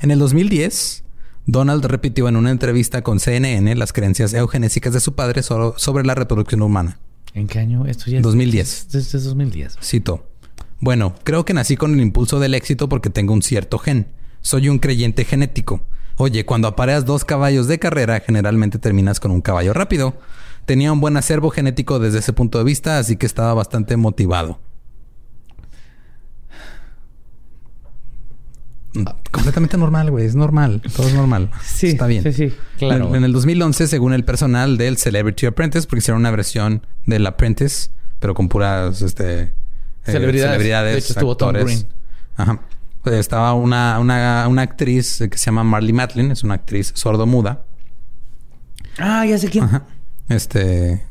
En 0.00 0.10
el 0.10 0.18
2010, 0.18 1.04
Donald 1.46 1.84
repitió 1.84 2.28
en 2.28 2.34
una 2.34 2.50
entrevista 2.50 3.02
con 3.02 3.20
CNN 3.20 3.76
las 3.76 3.92
creencias 3.92 4.34
eugenésicas 4.34 4.92
de 4.92 5.00
su 5.00 5.14
padre 5.14 5.42
sobre 5.42 6.04
la 6.04 6.16
reproducción 6.16 6.60
humana. 6.60 6.98
¿En 7.34 7.46
qué 7.46 7.60
año? 7.60 7.86
Esto 7.86 8.10
ya 8.10 8.20
2010. 8.20 8.88
Desde 8.90 9.20
2010. 9.20 9.78
Cito. 9.80 10.26
Bueno, 10.80 11.14
creo 11.22 11.44
que 11.44 11.54
nací 11.54 11.76
con 11.76 11.94
el 11.94 12.00
impulso 12.00 12.40
del 12.40 12.54
éxito 12.54 12.88
porque 12.88 13.10
tengo 13.10 13.32
un 13.32 13.42
cierto 13.42 13.78
gen. 13.78 14.08
Soy 14.40 14.68
un 14.68 14.80
creyente 14.80 15.24
genético. 15.24 15.82
Oye, 16.16 16.44
cuando 16.44 16.66
apareas 16.66 17.04
dos 17.04 17.24
caballos 17.24 17.68
de 17.68 17.78
carrera, 17.78 18.20
generalmente 18.20 18.78
terminas 18.78 19.20
con 19.20 19.30
un 19.30 19.40
caballo 19.40 19.72
rápido. 19.72 20.14
Tenía 20.64 20.92
un 20.92 21.00
buen 21.00 21.16
acervo 21.16 21.50
genético 21.50 22.00
desde 22.00 22.18
ese 22.18 22.32
punto 22.32 22.58
de 22.58 22.64
vista, 22.64 22.98
así 22.98 23.16
que 23.16 23.26
estaba 23.26 23.54
bastante 23.54 23.96
motivado. 23.96 24.58
Completamente 29.30 29.76
normal, 29.76 30.10
güey. 30.10 30.26
Es 30.26 30.34
normal. 30.34 30.82
Todo 30.94 31.08
es 31.08 31.14
normal. 31.14 31.50
Sí. 31.64 31.88
Está 31.88 32.06
bien. 32.06 32.22
Sí, 32.22 32.32
sí. 32.32 32.54
Claro. 32.78 33.14
En, 33.14 33.24
el 33.24 33.32
2011, 33.32 33.86
según 33.86 34.12
el 34.12 34.24
personal 34.24 34.76
del 34.76 34.96
Celebrity 34.96 35.46
Apprentice, 35.46 35.86
porque 35.86 35.98
hicieron 35.98 36.20
una 36.20 36.30
versión 36.30 36.86
del 37.06 37.26
Apprentice, 37.26 37.90
pero 38.18 38.34
con 38.34 38.48
puras 38.48 39.02
este, 39.02 39.42
eh, 39.42 39.52
celebridades. 40.04 40.94
de 40.94 40.98
hecho, 40.98 41.12
estuvo 41.12 41.36
Tom 41.36 41.52
Green. 41.52 41.86
Ajá. 42.36 42.60
Pues 43.02 43.16
estaba 43.16 43.54
una, 43.54 43.98
una, 44.00 44.46
una, 44.48 44.62
actriz 44.62 45.18
que 45.30 45.38
se 45.38 45.46
llama 45.46 45.62
Marley 45.64 45.92
Matlin. 45.92 46.30
Es 46.32 46.42
una 46.42 46.54
actriz 46.54 46.92
sordo-muda. 46.94 47.62
Ah, 48.98 49.24
ya 49.24 49.38
sé 49.38 49.48
quién. 49.48 49.64
Ajá. 49.64 49.84
Este... 50.28 51.04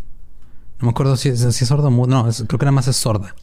No 0.80 0.88
me 0.88 0.90
acuerdo 0.90 1.16
si 1.16 1.30
es, 1.30 1.40
si 1.40 1.64
es 1.64 1.68
sordo-muda. 1.68 2.10
No, 2.10 2.30
creo 2.48 2.60
que 2.60 2.66
nada 2.66 2.74
más 2.74 2.88
es 2.88 2.98
sorda. 2.98 3.34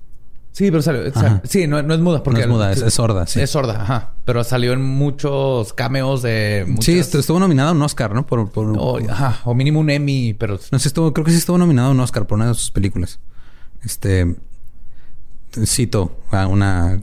Sí, 0.53 0.71
pero 0.71 0.83
salió. 0.83 1.03
sí, 1.45 1.67
no, 1.67 1.79
es 1.79 2.01
muda. 2.01 2.23
Porque 2.23 2.41
no 2.41 2.45
es 2.45 2.51
muda, 2.51 2.73
es, 2.73 2.95
sorda, 2.95 3.27
sí. 3.27 3.41
Es 3.41 3.51
sorda, 3.51 3.83
ajá. 3.83 4.13
Pero 4.27 4.45
salió 4.45 4.75
en 4.75 4.83
muchos 4.83 5.73
cameos 5.73 6.21
de. 6.21 6.77
Sí, 6.81 6.99
estuvo 6.99 7.41
nominada 7.41 7.71
a 7.71 7.73
un 7.73 7.81
Oscar, 7.81 8.15
¿no? 8.15 8.27
Por, 8.27 8.51
por, 8.51 8.77
o, 8.79 8.99
ajá, 9.11 9.41
o 9.45 9.55
mínimo 9.55 9.81
un 9.81 9.89
Emmy, 9.89 10.35
pero. 10.35 10.61
No 10.71 10.79
sé, 10.79 10.89
estuvo, 10.89 11.13
creo 11.15 11.25
que 11.25 11.31
sí 11.33 11.39
estuvo 11.39 11.57
nominado 11.57 11.89
a 11.89 11.91
un 11.93 12.01
Oscar 12.01 12.27
por 12.27 12.37
una 12.37 12.49
de 12.49 12.55
sus 12.55 12.71
películas. 12.71 13.19
Este. 13.83 14.37
Cito 15.65 16.19
a 16.31 16.47
una, 16.47 17.03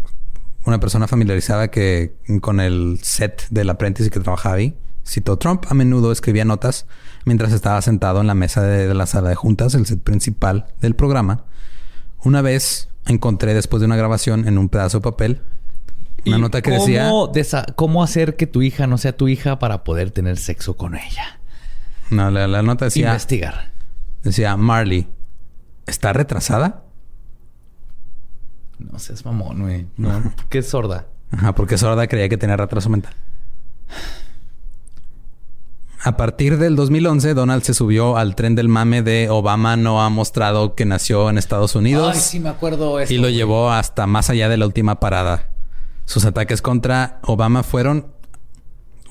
una 0.65 0.79
persona 0.79 1.07
familiarizada 1.07 1.69
que 1.69 2.15
con 2.41 2.59
el 2.59 2.99
set 3.01 3.47
del 3.49 3.69
aprendiz 3.69 4.07
y 4.07 4.09
que 4.11 4.19
trabajaba 4.19 4.55
ahí. 4.55 4.75
Cito, 5.07 5.37
Trump 5.37 5.65
a 5.69 5.73
menudo 5.73 6.11
escribía 6.11 6.45
notas 6.45 6.85
mientras 7.25 7.51
estaba 7.51 7.81
sentado 7.81 8.21
en 8.21 8.27
la 8.27 8.35
mesa 8.35 8.61
de 8.61 8.93
la 8.93 9.07
sala 9.07 9.29
de 9.29 9.35
juntas, 9.35 9.73
el 9.73 9.87
set 9.87 10.01
principal 10.01 10.67
del 10.81 10.95
programa. 10.95 11.45
Una 12.23 12.41
vez 12.41 12.88
encontré 13.09 13.53
después 13.53 13.81
de 13.81 13.87
una 13.87 13.97
grabación 13.97 14.47
en 14.47 14.57
un 14.57 14.69
pedazo 14.69 14.99
de 14.99 15.03
papel 15.03 15.41
una 16.25 16.37
nota 16.37 16.61
que 16.61 16.71
decía... 16.71 17.11
¿Cómo 17.75 18.03
hacer 18.03 18.35
que 18.35 18.47
tu 18.47 18.61
hija 18.61 18.87
no 18.87 18.97
sea 18.97 19.15
tu 19.15 19.27
hija 19.27 19.59
para 19.59 19.83
poder 19.83 20.11
tener 20.11 20.37
sexo 20.37 20.75
con 20.75 20.95
ella? 20.95 21.39
No, 22.09 22.29
la, 22.31 22.61
nota 22.61 22.85
decía... 22.85 23.07
Investigar. 23.07 23.71
Decía, 24.23 24.57
Marley, 24.57 25.07
¿está 25.85 26.13
retrasada? 26.13 26.83
No 28.79 28.99
seas 28.99 29.25
mamón, 29.25 29.61
güey. 29.61 29.87
No, 29.97 30.33
qué 30.49 30.61
sorda. 30.61 31.07
Ajá, 31.31 31.53
porque 31.53 31.77
sorda 31.77 32.07
creía 32.07 32.29
que 32.29 32.37
tenía 32.37 32.57
retraso 32.57 32.89
mental. 32.89 33.13
A 36.01 36.15
partir 36.15 36.57
del 36.57 36.77
2011, 36.77 37.33
Donald 37.33 37.63
se 37.63 37.73
subió 37.73 38.15
al 38.15 38.35
tren 38.35 38.55
del 38.55 38.69
mame 38.69 39.01
de 39.01 39.29
Obama 39.29 39.75
no 39.75 40.01
ha 40.01 40.09
mostrado 40.09 40.73
que 40.73 40.85
nació 40.85 41.29
en 41.29 41.37
Estados 41.37 41.75
Unidos. 41.75 42.11
Ay, 42.15 42.21
sí 42.21 42.39
me 42.39 42.49
acuerdo 42.49 43.01
Y 43.03 43.17
lo 43.17 43.29
llevó 43.29 43.71
hasta 43.71 44.07
más 44.07 44.29
allá 44.29 44.47
de 44.47 44.55
la 44.55 44.65
última 44.65 45.01
parada. 45.01 45.49
Sus 46.05 46.23
ataques 46.23 46.61
contra 46.61 47.19
Obama 47.23 47.63
fueron 47.63 48.07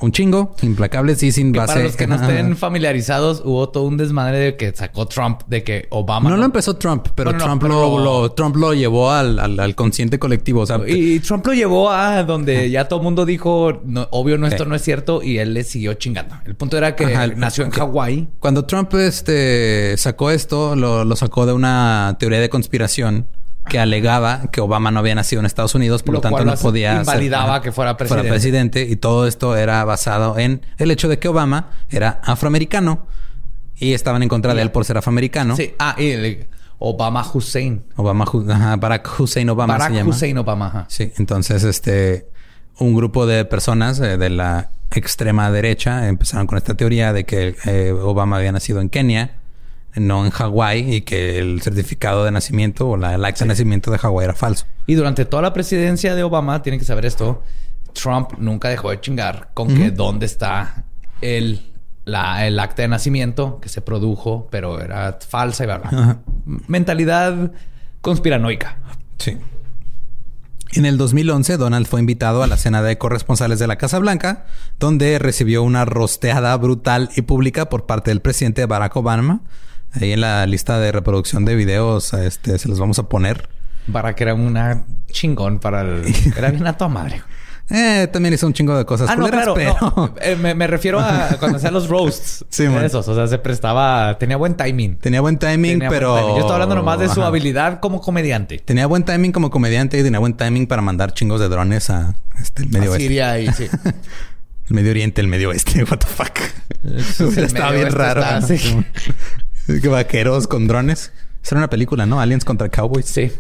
un 0.01 0.13
chingo, 0.13 0.55
implacables 0.63 1.23
y 1.23 1.33
sin 1.33 1.53
Que 1.53 1.59
base. 1.59 1.73
para 1.73 1.85
los 1.85 1.97
que 1.97 2.07
no 2.07 2.15
estén 2.21 2.57
familiarizados, 2.57 3.43
hubo 3.45 3.69
todo 3.69 3.85
un 3.85 3.97
desmadre 3.97 4.39
de 4.39 4.57
que 4.57 4.73
sacó 4.75 5.07
Trump 5.07 5.43
de 5.49 5.63
que 5.65 5.87
Obama. 5.91 6.31
No 6.31 6.37
lo 6.37 6.45
empezó 6.45 6.77
Trump, 6.77 7.09
pero, 7.15 7.33
no, 7.33 7.39
Trump, 7.39 7.63
pero 7.63 7.99
lo, 7.99 8.33
Trump 8.33 8.57
lo 8.57 8.75
llevó 8.75 9.11
al, 9.11 9.39
al, 9.39 9.59
al 9.59 9.75
consciente 9.75 10.19
colectivo. 10.19 10.61
O 10.63 10.67
sea, 10.67 10.81
Y 10.87 11.21
Trump 11.21 11.47
lo 11.47 11.53
llevó 11.53 11.91
a 11.91 12.23
donde 12.23 12.71
ya 12.71 12.87
todo 12.89 13.01
el 13.01 13.05
mundo 13.05 13.27
dijo, 13.27 13.81
no, 13.85 14.07
obvio, 14.11 14.39
no, 14.39 14.47
esto 14.47 14.65
Sí. 14.65 14.69
no 14.71 14.75
es 14.77 14.83
cierto, 14.83 15.23
y 15.23 15.39
él 15.39 15.55
le 15.55 15.65
siguió 15.65 15.95
chingando. 15.95 16.37
El 16.45 16.55
punto 16.55 16.77
era 16.79 16.95
que 16.97 17.05
Ajá, 17.07 17.27
nació 17.29 17.65
en. 17.65 17.71
Hawái. 17.71 18.29
Cuando 18.41 18.65
Trump 18.65 18.93
este, 18.95 19.97
sacó 19.97 20.31
esto, 20.31 20.77
lo, 20.77 21.05
lo 21.05 21.17
sacó 21.17 21.47
de 21.47 21.53
una 21.53 22.17
teoría 22.19 22.41
de 22.41 22.49
conspiración 22.49 23.27
que 23.69 23.79
alegaba 23.79 24.51
que 24.51 24.61
Obama 24.61 24.91
no 24.91 25.01
había 25.01 25.15
nacido 25.15 25.41
en 25.41 25.47
Estados 25.47 25.75
Unidos, 25.75 26.03
por 26.03 26.15
lo, 26.15 26.19
Lo 26.19 26.21
tanto 26.23 26.45
no 26.45 26.55
podía 26.57 27.01
invalidaba 27.01 27.61
que 27.63 27.71
fuera 27.73 27.97
presidente. 27.97 28.29
presidente. 28.29 28.83
Y 28.83 28.97
todo 28.97 29.27
esto 29.27 29.57
era 29.57 29.85
basado 29.85 30.39
en 30.39 30.63
el 30.79 30.91
hecho 30.91 31.09
de 31.09 31.19
que 31.19 31.29
Obama 31.29 31.71
era 31.91 32.21
afroamericano 32.25 33.07
y 33.77 33.93
estaban 33.93 34.23
en 34.23 34.29
contra 34.29 34.55
de 34.55 34.63
él 34.63 34.71
por 34.73 34.85
ser 34.85 34.97
afroamericano. 34.99 35.57
Sí. 35.57 35.75
Ah, 35.79 35.95
y 35.99 36.11
el- 36.11 36.47
Obama 36.81 37.27
Hussein. 37.35 37.83
Obama, 37.97 38.25
ajá, 38.51 38.77
Barack 38.77 39.19
Hussein 39.21 39.51
Obama 39.51 39.75
Barack 39.75 39.89
se 39.91 39.95
llama. 39.97 40.11
Hussein 40.11 40.39
Obama. 40.39 40.67
ajá. 40.69 40.85
Sí, 40.89 41.13
entonces 41.19 41.65
este 41.65 42.29
un 42.79 42.95
grupo 42.95 43.27
de 43.27 43.45
personas 43.45 43.99
eh, 43.99 44.17
de 44.17 44.31
la 44.31 44.71
extrema 44.93 45.51
derecha 45.51 46.07
empezaron 46.07 46.47
con 46.47 46.57
esta 46.57 46.75
teoría 46.75 47.13
de 47.13 47.25
que 47.25 47.57
eh, 47.67 47.91
Obama 47.93 48.37
había 48.37 48.53
nacido 48.53 48.81
en 48.81 48.89
Kenia, 48.91 49.38
no 50.01 50.25
en 50.25 50.31
Hawái, 50.31 50.95
y 50.95 51.01
que 51.03 51.39
el 51.39 51.63
certificado 51.63 52.25
de 52.25 52.31
nacimiento 52.31 52.89
o 52.89 52.97
la, 52.97 53.15
el 53.15 53.25
acta 53.25 53.45
de 53.45 53.49
nacimiento 53.49 53.91
de 53.91 53.99
Hawái 53.99 54.25
era 54.25 54.35
falso. 54.35 54.67
Y 54.87 54.95
durante 54.95 55.25
toda 55.25 55.43
la 55.43 55.53
presidencia 55.53 56.15
de 56.15 56.23
Obama, 56.23 56.63
tienen 56.63 56.79
que 56.79 56.87
saber 56.87 57.07
esto, 57.07 57.43
Trump 57.93 58.33
nunca 58.39 58.69
dejó 58.69 58.91
de 58.91 59.01
chingar 59.01 59.51
con 59.55 59.69
que 59.69 59.91
dónde 59.91 60.27
está 60.27 60.85
el, 61.21 61.73
la, 62.05 62.47
el 62.47 62.59
acta 62.59 62.83
de 62.83 62.89
nacimiento 62.89 63.61
que 63.61 63.69
se 63.69 63.81
produjo, 63.81 64.49
pero 64.51 64.81
era 64.81 65.19
falsa 65.27 65.65
y 65.65 65.67
bla, 65.67 65.79
bla. 65.79 65.91
Ajá. 65.91 66.19
Mentalidad 66.67 67.53
conspiranoica. 68.01 68.79
Sí. 69.19 69.37
En 70.73 70.85
el 70.85 70.99
2011, 70.99 71.57
Donald 71.57 71.87
fue 71.87 72.01
invitado 72.01 72.43
a 72.43 72.47
la 72.47 72.59
cena 72.59 72.83
de 72.83 72.99
corresponsales 72.99 73.59
de 73.59 73.67
la 73.67 73.77
Casa 73.77 73.99
Blanca, 73.99 74.47
donde 74.79 75.19
recibió 75.19 75.63
una 75.63 75.87
rosteada 75.87 76.55
brutal 76.57 77.09
y 77.17 77.23
pública 77.23 77.71
por 77.71 77.87
parte 77.87 78.11
del 78.11 78.21
presidente 78.21 78.67
Barack 78.67 78.95
Obama. 78.97 79.41
Ahí 79.93 80.13
en 80.13 80.21
la 80.21 80.47
lista 80.47 80.79
de 80.79 80.93
reproducción 80.93 81.45
de 81.45 81.55
videos 81.55 82.13
este, 82.15 82.59
se 82.59 82.69
los 82.69 82.79
vamos 82.79 82.99
a 82.99 83.09
poner. 83.09 83.49
Barack 83.87 84.21
era 84.21 84.35
una 84.35 84.85
chingón 85.11 85.59
para 85.59 85.81
el... 85.81 86.03
Era 86.37 86.51
bien 86.51 86.67
a 86.67 86.77
tu 86.77 86.89
madre. 86.89 87.23
Eh, 87.71 88.09
también 88.11 88.33
hizo 88.33 88.47
un 88.47 88.55
chingo 88.55 88.77
de 88.79 88.87
cosas 88.87 89.11
Ah, 89.11 89.17
no, 89.17 89.29
claro. 89.29 89.53
pero... 89.55 89.77
no. 89.81 90.15
Eh, 90.23 90.37
me, 90.37 90.55
me 90.55 90.67
refiero 90.67 91.01
a 91.01 91.29
cuando 91.39 91.57
hacían 91.59 91.75
los 91.75 91.89
roasts. 91.89 92.45
Sí, 92.51 92.65
man. 92.69 92.85
Esos. 92.85 93.07
O 93.09 93.15
sea, 93.15 93.27
se 93.27 93.39
prestaba... 93.39 94.17
Tenía 94.19 94.37
buen 94.37 94.55
timing. 94.57 94.97
Tenía 94.97 95.21
buen 95.23 95.39
timing, 95.39 95.73
Tenía 95.79 95.89
buen 95.89 96.01
pero... 96.01 96.15
timing. 96.17 96.31
Yo 96.35 96.41
estaba 96.41 96.55
hablando 96.55 96.75
nomás 96.77 96.99
de 96.99 97.09
su 97.09 97.23
habilidad 97.23 97.81
como 97.81 98.01
comediante. 98.01 98.59
Tenía 98.59 98.87
buen 98.87 99.05
timing 99.05 99.33
como 99.33 99.51
comediante 99.51 99.99
y 99.99 100.03
tenía 100.03 100.19
buen 100.19 100.35
timing 100.35 100.67
para 100.67 100.83
mandar 100.83 101.13
chingos 101.15 101.41
de 101.41 101.49
drones 101.49 101.89
a 101.91 102.15
este, 102.41 102.63
el 102.63 102.69
medio 102.71 102.91
A 102.91 102.93
oeste. 102.93 103.05
Siria 103.09 103.39
y 103.41 103.53
sí. 103.53 103.67
El 104.69 104.75
medio 104.75 104.91
oriente, 104.91 105.23
el 105.23 105.29
medio 105.29 105.49
oeste. 105.49 105.83
What 105.85 106.01
the 106.01 106.07
fuck. 106.07 106.39
el 106.85 106.99
Estaba 107.45 107.71
bien 107.71 107.85
oeste 107.85 107.99
raro. 107.99 108.21
está 108.21 108.41
¿no? 108.41 108.45
así. 108.45 108.85
Que 109.83 109.89
vaqueros 109.89 110.47
con 110.49 110.67
drones. 110.67 111.13
Esa 111.43 111.55
era 111.55 111.59
una 111.61 111.71
película, 111.71 112.05
¿no? 112.07 112.21
Aliens 112.21 112.45
contra 112.45 112.69
Cowboys. 112.69 113.07
Sí. 113.07 113.31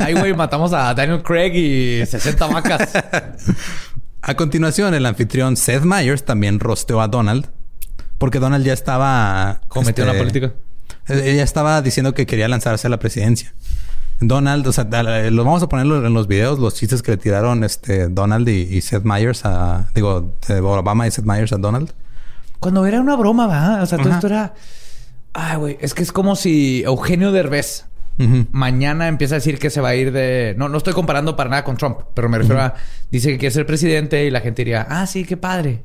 Ay, 0.00 0.14
güey, 0.14 0.32
matamos 0.34 0.72
a 0.72 0.94
Daniel 0.94 1.22
Craig 1.22 1.52
y 1.54 2.06
60 2.06 2.46
vacas. 2.46 2.90
A 4.22 4.34
continuación, 4.34 4.94
el 4.94 5.04
anfitrión 5.04 5.56
Seth 5.56 5.82
Meyers 5.82 6.24
también 6.24 6.60
rosteó 6.60 7.00
a 7.00 7.08
Donald. 7.08 7.50
Porque 8.18 8.38
Donald 8.38 8.64
ya 8.64 8.72
estaba... 8.72 9.60
Cometió 9.68 10.04
este, 10.04 10.12
la 10.14 10.18
política. 10.18 10.52
eh, 11.08 11.22
Ella 11.32 11.42
estaba 11.42 11.82
diciendo 11.82 12.14
que 12.14 12.24
quería 12.24 12.46
lanzarse 12.46 12.86
a 12.86 12.90
la 12.90 12.98
presidencia. 13.00 13.52
Donald, 14.20 14.64
o 14.68 14.72
sea, 14.72 14.84
da- 14.84 15.02
lo 15.30 15.44
vamos 15.44 15.60
a 15.64 15.68
ponerlo 15.68 16.06
en 16.06 16.14
los 16.14 16.28
videos, 16.28 16.60
los 16.60 16.74
chistes 16.76 17.02
que 17.02 17.10
le 17.12 17.16
tiraron 17.16 17.64
este 17.64 18.06
Donald 18.08 18.48
y, 18.48 18.60
y 18.62 18.80
Seth 18.80 19.02
Meyers 19.02 19.44
a... 19.44 19.88
Digo, 19.94 20.36
eh, 20.48 20.60
Obama 20.60 21.08
y 21.08 21.10
Seth 21.10 21.24
Meyers 21.24 21.52
a 21.52 21.56
Donald. 21.56 21.90
Cuando 22.60 22.86
era 22.86 23.00
una 23.00 23.16
broma, 23.16 23.48
¿verdad? 23.48 23.82
O 23.82 23.86
sea, 23.86 23.98
todo 23.98 24.08
Ajá. 24.10 24.18
esto 24.18 24.26
era... 24.28 24.54
Ay, 25.32 25.56
güey. 25.56 25.78
Es 25.80 25.94
que 25.94 26.02
es 26.02 26.12
como 26.12 26.36
si 26.36 26.82
Eugenio 26.84 27.32
Derbez 27.32 27.86
mañana 28.52 29.08
empieza 29.08 29.34
a 29.34 29.38
decir 29.38 29.58
que 29.58 29.70
se 29.70 29.80
va 29.80 29.88
a 29.88 29.94
ir 29.96 30.12
de... 30.12 30.54
No, 30.56 30.68
no 30.68 30.78
estoy 30.78 30.92
comparando 30.92 31.34
para 31.34 31.50
nada 31.50 31.64
con 31.64 31.76
Trump. 31.76 31.98
Pero 32.14 32.28
me 32.28 32.38
refiero 32.38 32.60
a... 32.60 32.74
Dice 33.10 33.30
que 33.30 33.38
quiere 33.38 33.52
ser 33.52 33.66
presidente 33.66 34.24
y 34.24 34.30
la 34.30 34.40
gente 34.40 34.62
diría... 34.62 34.86
Ah, 34.88 35.06
sí, 35.06 35.24
qué 35.24 35.36
padre. 35.36 35.82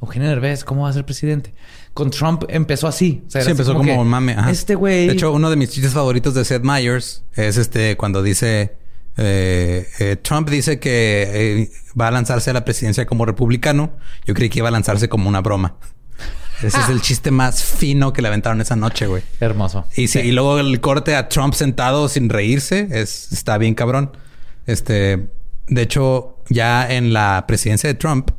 Eugenio 0.00 0.28
Derbez, 0.28 0.64
¿cómo 0.64 0.82
va 0.82 0.90
a 0.90 0.92
ser 0.92 1.04
presidente? 1.04 1.54
Con 1.94 2.10
Trump 2.10 2.44
empezó 2.48 2.88
así. 2.88 3.22
O 3.26 3.30
sea, 3.30 3.42
Sí, 3.42 3.50
empezó 3.50 3.74
como, 3.74 4.04
mame. 4.04 4.32
ajá. 4.32 4.50
Este 4.50 4.74
güey... 4.74 5.06
De 5.06 5.12
hecho, 5.14 5.32
uno 5.32 5.50
de 5.50 5.56
mis 5.56 5.70
chistes 5.70 5.92
favoritos 5.92 6.34
de 6.34 6.44
Seth 6.44 6.62
Meyers 6.62 7.24
es 7.34 7.56
este 7.56 7.96
cuando 7.96 8.22
dice 8.22 8.76
eh, 9.16 9.86
eh, 9.98 10.16
Trump 10.16 10.48
dice 10.48 10.80
que 10.80 11.28
eh, 11.62 11.70
va 12.00 12.08
a 12.08 12.10
lanzarse 12.10 12.50
a 12.50 12.52
la 12.52 12.64
presidencia 12.64 13.06
como 13.06 13.26
republicano. 13.26 13.92
Yo 14.24 14.34
creí 14.34 14.48
que 14.48 14.60
iba 14.60 14.68
a 14.68 14.72
lanzarse 14.72 15.08
como 15.08 15.28
una 15.28 15.40
broma. 15.40 15.76
Ese 16.62 16.80
es 16.80 16.88
el 16.88 17.00
chiste 17.00 17.30
más 17.30 17.62
fino 17.62 18.12
que 18.12 18.22
le 18.22 18.28
aventaron 18.28 18.60
esa 18.60 18.76
noche, 18.76 19.06
güey. 19.06 19.22
Hermoso. 19.40 19.86
Y, 19.96 20.08
sí, 20.08 20.20
y 20.20 20.32
luego 20.32 20.58
el 20.58 20.80
corte 20.80 21.14
a 21.14 21.28
Trump 21.28 21.54
sentado 21.54 22.08
sin 22.08 22.28
reírse 22.28 22.88
es, 22.90 23.32
está 23.32 23.58
bien 23.58 23.74
cabrón. 23.74 24.16
Este, 24.66 25.28
de 25.68 25.82
hecho, 25.82 26.38
ya 26.48 26.90
en 26.92 27.12
la 27.12 27.44
presidencia 27.46 27.88
de 27.88 27.94
Trump 27.94 28.30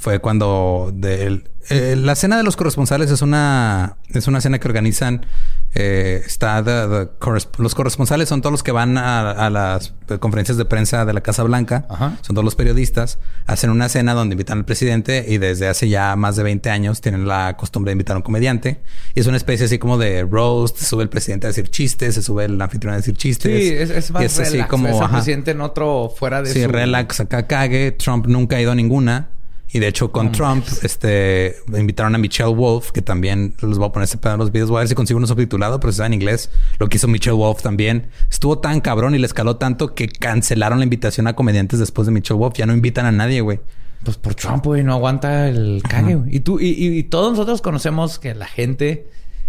fue 0.00 0.18
cuando 0.18 0.90
del- 0.94 1.48
eh, 1.68 1.94
la 1.96 2.14
cena 2.16 2.38
de 2.38 2.42
los 2.42 2.56
corresponsales 2.56 3.10
es 3.10 3.20
una 3.22 3.96
es 4.08 4.26
una 4.26 4.40
cena 4.40 4.58
que 4.58 4.66
organizan 4.66 5.26
eh, 5.74 6.22
está 6.26 6.64
the- 6.64 6.88
the 6.88 7.08
corres- 7.20 7.48
los 7.58 7.74
corresponsales 7.74 8.28
son 8.30 8.40
todos 8.40 8.50
los 8.50 8.62
que 8.64 8.72
van 8.72 8.96
a, 8.98 9.30
a 9.30 9.50
las 9.50 9.92
conferencias 10.18 10.56
de 10.56 10.64
prensa 10.64 11.04
de 11.04 11.12
la 11.12 11.20
Casa 11.20 11.42
Blanca 11.44 11.86
Ajá. 11.90 12.16
son 12.22 12.34
todos 12.34 12.44
los 12.44 12.54
periodistas 12.56 13.18
hacen 13.46 13.68
una 13.70 13.88
cena 13.90 14.14
donde 14.14 14.32
invitan 14.34 14.58
al 14.58 14.64
presidente 14.64 15.26
y 15.28 15.36
desde 15.38 15.68
hace 15.68 15.88
ya 15.90 16.16
más 16.16 16.34
de 16.36 16.42
20 16.44 16.70
años 16.70 17.02
tienen 17.02 17.28
la 17.28 17.56
costumbre 17.58 17.90
de 17.90 17.92
invitar 17.92 18.14
a 18.14 18.18
un 18.18 18.22
comediante 18.24 18.80
y 19.14 19.20
es 19.20 19.26
una 19.26 19.36
especie 19.36 19.66
así 19.66 19.78
como 19.78 19.98
de 19.98 20.22
roast 20.22 20.78
se 20.78 20.86
sube 20.86 21.02
el 21.04 21.08
presidente 21.10 21.46
a 21.46 21.50
decir 21.50 21.68
chistes 21.68 22.14
se 22.14 22.22
sube 22.22 22.46
el 22.46 22.60
anfitrión 22.60 22.94
a 22.94 22.96
decir 22.96 23.16
chistes 23.16 23.62
Sí, 23.62 23.68
es, 23.68 23.90
es 23.90 24.10
más 24.10 24.22
Y 24.22 24.24
es 24.24 24.38
así 24.40 24.62
como 24.62 24.88
Es 24.88 24.98
el 25.00 25.10
presidente 25.10 25.50
en 25.52 25.60
otro 25.60 26.10
fuera 26.16 26.42
de 26.42 26.52
Sí, 26.52 26.62
su... 26.62 26.68
relax, 26.68 27.20
acá 27.20 27.46
cague. 27.46 27.92
Trump 27.92 28.26
nunca 28.26 28.56
ha 28.56 28.60
ido 28.60 28.72
a 28.72 28.74
ninguna. 28.74 29.28
Y 29.72 29.78
de 29.78 29.86
hecho, 29.88 30.10
con 30.10 30.32
Trump, 30.32 30.64
este, 30.82 31.54
invitaron 31.76 32.14
a 32.14 32.18
Michelle 32.18 32.52
Wolf, 32.54 32.90
que 32.90 33.02
también 33.02 33.54
les 33.62 33.78
voy 33.78 33.88
a 33.88 33.92
poner 33.92 34.04
ese 34.04 34.18
pedo 34.18 34.32
en 34.34 34.38
los 34.40 34.50
videos. 34.50 34.68
Voy 34.68 34.78
a 34.78 34.80
ver 34.80 34.88
si 34.88 34.94
consigo 34.96 35.18
uno 35.18 35.26
subtitulado, 35.28 35.78
pero 35.78 35.90
está 35.90 36.06
en 36.06 36.14
inglés. 36.14 36.50
Lo 36.78 36.88
que 36.88 36.96
hizo 36.96 37.06
Michelle 37.06 37.36
Wolf 37.36 37.62
también. 37.62 38.08
Estuvo 38.28 38.58
tan 38.58 38.80
cabrón 38.80 39.14
y 39.14 39.18
le 39.18 39.26
escaló 39.26 39.56
tanto 39.56 39.94
que 39.94 40.08
cancelaron 40.08 40.78
la 40.78 40.84
invitación 40.84 41.26
a 41.28 41.34
comediantes 41.34 41.78
después 41.78 42.06
de 42.06 42.12
Michelle 42.12 42.38
Wolf. 42.38 42.54
Ya 42.56 42.66
no 42.66 42.72
invitan 42.74 43.06
a 43.06 43.12
nadie, 43.12 43.40
güey. 43.42 43.60
Pues 44.04 44.16
por 44.16 44.34
Trump, 44.34 44.64
güey, 44.64 44.82
no 44.82 44.94
aguanta 44.94 45.48
el 45.48 45.82
cague, 45.88 46.14
güey. 46.16 46.34
Y 46.36 46.40
tú, 46.40 46.58
y, 46.58 46.68
y- 46.70 46.98
y 46.98 47.02
todos 47.04 47.30
nosotros 47.32 47.60
conocemos 47.62 48.18
que 48.18 48.34
la 48.34 48.46
gente 48.46 49.06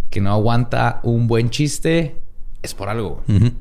que 0.09 0.19
no 0.21 0.31
aguanta 0.31 0.99
un 1.03 1.27
buen 1.27 1.49
chiste 1.49 2.17
es 2.61 2.73
por 2.73 2.89
algo, 2.89 3.23
güey. 3.25 3.37
Ujú. 3.37 3.51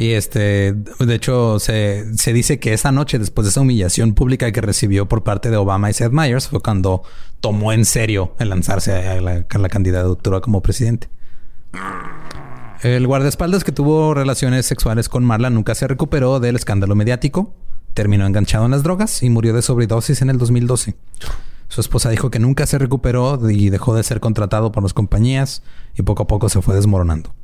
Y 0.00 0.14
este, 0.14 0.72
de 0.72 1.14
hecho, 1.14 1.58
se, 1.58 2.16
se 2.16 2.32
dice 2.32 2.58
que 2.58 2.72
esa 2.72 2.90
noche, 2.90 3.18
después 3.18 3.44
de 3.44 3.50
esa 3.50 3.60
humillación 3.60 4.14
pública 4.14 4.50
que 4.50 4.62
recibió 4.62 5.06
por 5.06 5.24
parte 5.24 5.50
de 5.50 5.58
Obama 5.58 5.90
y 5.90 5.92
Seth 5.92 6.10
Meyers, 6.10 6.48
fue 6.48 6.60
cuando 6.60 7.02
tomó 7.40 7.70
en 7.74 7.84
serio 7.84 8.34
el 8.38 8.48
lanzarse 8.48 8.94
a 8.94 9.20
la, 9.20 9.44
a 9.46 9.58
la 9.58 9.68
candidatura 9.68 10.40
como 10.40 10.62
presidente. 10.62 11.10
El 12.82 13.06
guardaespaldas 13.06 13.62
que 13.62 13.72
tuvo 13.72 14.14
relaciones 14.14 14.64
sexuales 14.64 15.10
con 15.10 15.22
Marla 15.22 15.50
nunca 15.50 15.74
se 15.74 15.86
recuperó 15.86 16.40
del 16.40 16.56
escándalo 16.56 16.94
mediático, 16.94 17.52
terminó 17.92 18.24
enganchado 18.24 18.64
en 18.64 18.70
las 18.70 18.82
drogas 18.82 19.22
y 19.22 19.28
murió 19.28 19.52
de 19.52 19.60
sobredosis 19.60 20.22
en 20.22 20.30
el 20.30 20.38
2012. 20.38 20.94
Su 21.68 21.82
esposa 21.82 22.08
dijo 22.08 22.30
que 22.30 22.38
nunca 22.38 22.64
se 22.64 22.78
recuperó 22.78 23.38
y 23.50 23.68
dejó 23.68 23.94
de 23.94 24.02
ser 24.02 24.20
contratado 24.20 24.72
por 24.72 24.82
las 24.82 24.94
compañías 24.94 25.62
y 25.94 26.00
poco 26.04 26.22
a 26.22 26.26
poco 26.26 26.48
se 26.48 26.62
fue 26.62 26.74
desmoronando. 26.74 27.34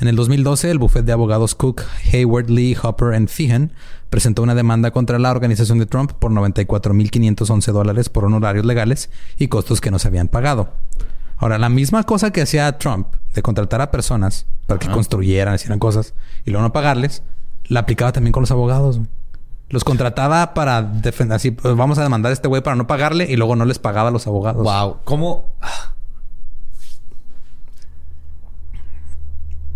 En 0.00 0.08
el 0.08 0.16
2012, 0.16 0.70
el 0.70 0.78
bufete 0.78 1.04
de 1.04 1.12
abogados 1.12 1.54
Cook, 1.54 1.82
Hayward, 2.10 2.48
Lee, 2.48 2.74
Hopper 2.82 3.12
and 3.12 3.28
Feehan 3.28 3.72
presentó 4.08 4.42
una 4.42 4.54
demanda 4.54 4.92
contra 4.92 5.18
la 5.18 5.30
organización 5.30 5.78
de 5.78 5.84
Trump 5.84 6.12
por 6.12 6.32
94.511 6.32 7.70
dólares 7.70 8.08
por 8.08 8.24
honorarios 8.24 8.64
legales 8.64 9.10
y 9.36 9.48
costos 9.48 9.82
que 9.82 9.90
no 9.90 9.98
se 9.98 10.08
habían 10.08 10.28
pagado. 10.28 10.72
Ahora, 11.36 11.58
la 11.58 11.68
misma 11.68 12.04
cosa 12.04 12.30
que 12.30 12.40
hacía 12.40 12.78
Trump 12.78 13.08
de 13.34 13.42
contratar 13.42 13.82
a 13.82 13.90
personas 13.90 14.46
para 14.66 14.80
que 14.80 14.88
construyeran, 14.88 15.54
hicieran 15.54 15.78
cosas 15.78 16.14
y 16.46 16.50
luego 16.50 16.66
no 16.66 16.72
pagarles, 16.72 17.22
la 17.64 17.80
aplicaba 17.80 18.12
también 18.12 18.32
con 18.32 18.40
los 18.40 18.50
abogados. 18.50 19.00
Los 19.68 19.84
contrataba 19.84 20.54
para 20.54 20.80
defender, 20.82 21.36
así, 21.36 21.50
pues, 21.50 21.76
vamos 21.76 21.98
a 21.98 22.02
demandar 22.02 22.30
a 22.30 22.32
este 22.32 22.48
güey 22.48 22.62
para 22.62 22.74
no 22.74 22.86
pagarle 22.86 23.26
y 23.30 23.36
luego 23.36 23.54
no 23.54 23.66
les 23.66 23.78
pagaba 23.78 24.08
a 24.08 24.12
los 24.12 24.26
abogados. 24.26 24.64
Wow, 24.64 24.96
¿cómo? 25.04 25.44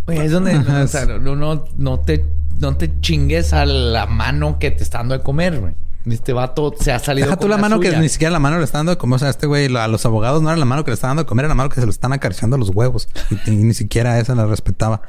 Oye, 0.07 0.25
es 0.25 0.31
donde 0.31 0.51
Ajá, 0.51 0.83
o 0.83 0.87
sea, 0.87 1.05
no, 1.05 1.35
no, 1.77 1.99
te, 1.99 2.25
no 2.59 2.77
te 2.77 2.99
chingues 3.01 3.53
a 3.53 3.65
la 3.65 4.05
mano 4.05 4.59
que 4.59 4.71
te 4.71 4.83
está 4.83 4.99
dando 4.99 5.17
de 5.17 5.23
comer, 5.23 5.59
güey. 5.59 5.73
Este 6.05 6.33
vato 6.33 6.75
se 6.79 6.91
ha 6.91 6.99
salido 6.99 7.25
Deja 7.25 7.39
tú 7.39 7.47
la 7.47 7.57
mano 7.57 7.79
que 7.79 7.97
ni 7.97 8.09
siquiera 8.09 8.31
la 8.31 8.37
mano 8.37 8.59
le 8.59 8.63
está 8.63 8.77
dando 8.77 8.91
de 8.91 8.97
comer. 8.99 9.15
O 9.15 9.19
sea, 9.19 9.29
este 9.29 9.47
güey, 9.47 9.75
a 9.75 9.87
los 9.87 10.05
abogados 10.05 10.41
no 10.43 10.49
era 10.49 10.57
la 10.57 10.65
mano 10.65 10.83
que 10.83 10.91
le 10.91 10.95
está 10.95 11.07
dando 11.07 11.23
de 11.23 11.27
comer, 11.27 11.45
era 11.45 11.49
la 11.49 11.55
mano 11.55 11.69
que 11.69 11.79
se 11.79 11.85
lo 11.87 11.89
están 11.91 12.13
acariciando 12.13 12.57
los 12.57 12.69
huevos. 12.69 13.09
Y, 13.47 13.51
y 13.51 13.55
ni 13.55 13.73
siquiera 13.73 14.19
esa 14.19 14.35
la 14.35 14.45
respetaba. 14.45 15.01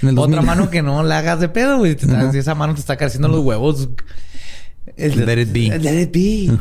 En 0.00 0.08
Otra 0.18 0.36
2000 0.36 0.42
mano 0.46 0.70
que 0.70 0.80
no 0.82 1.02
la 1.02 1.18
hagas 1.18 1.40
de 1.40 1.50
pedo, 1.50 1.76
güey. 1.78 1.96
Si 2.32 2.38
esa 2.38 2.54
mano 2.54 2.72
te 2.74 2.80
está 2.80 2.94
acariciando 2.94 3.28
los 3.28 3.40
huevos. 3.40 3.90
es- 4.96 5.14
Let 5.16 5.42
it 5.42 5.52
be. 5.52 5.78
Let 5.78 6.00
it 6.00 6.12
be. 6.12 6.58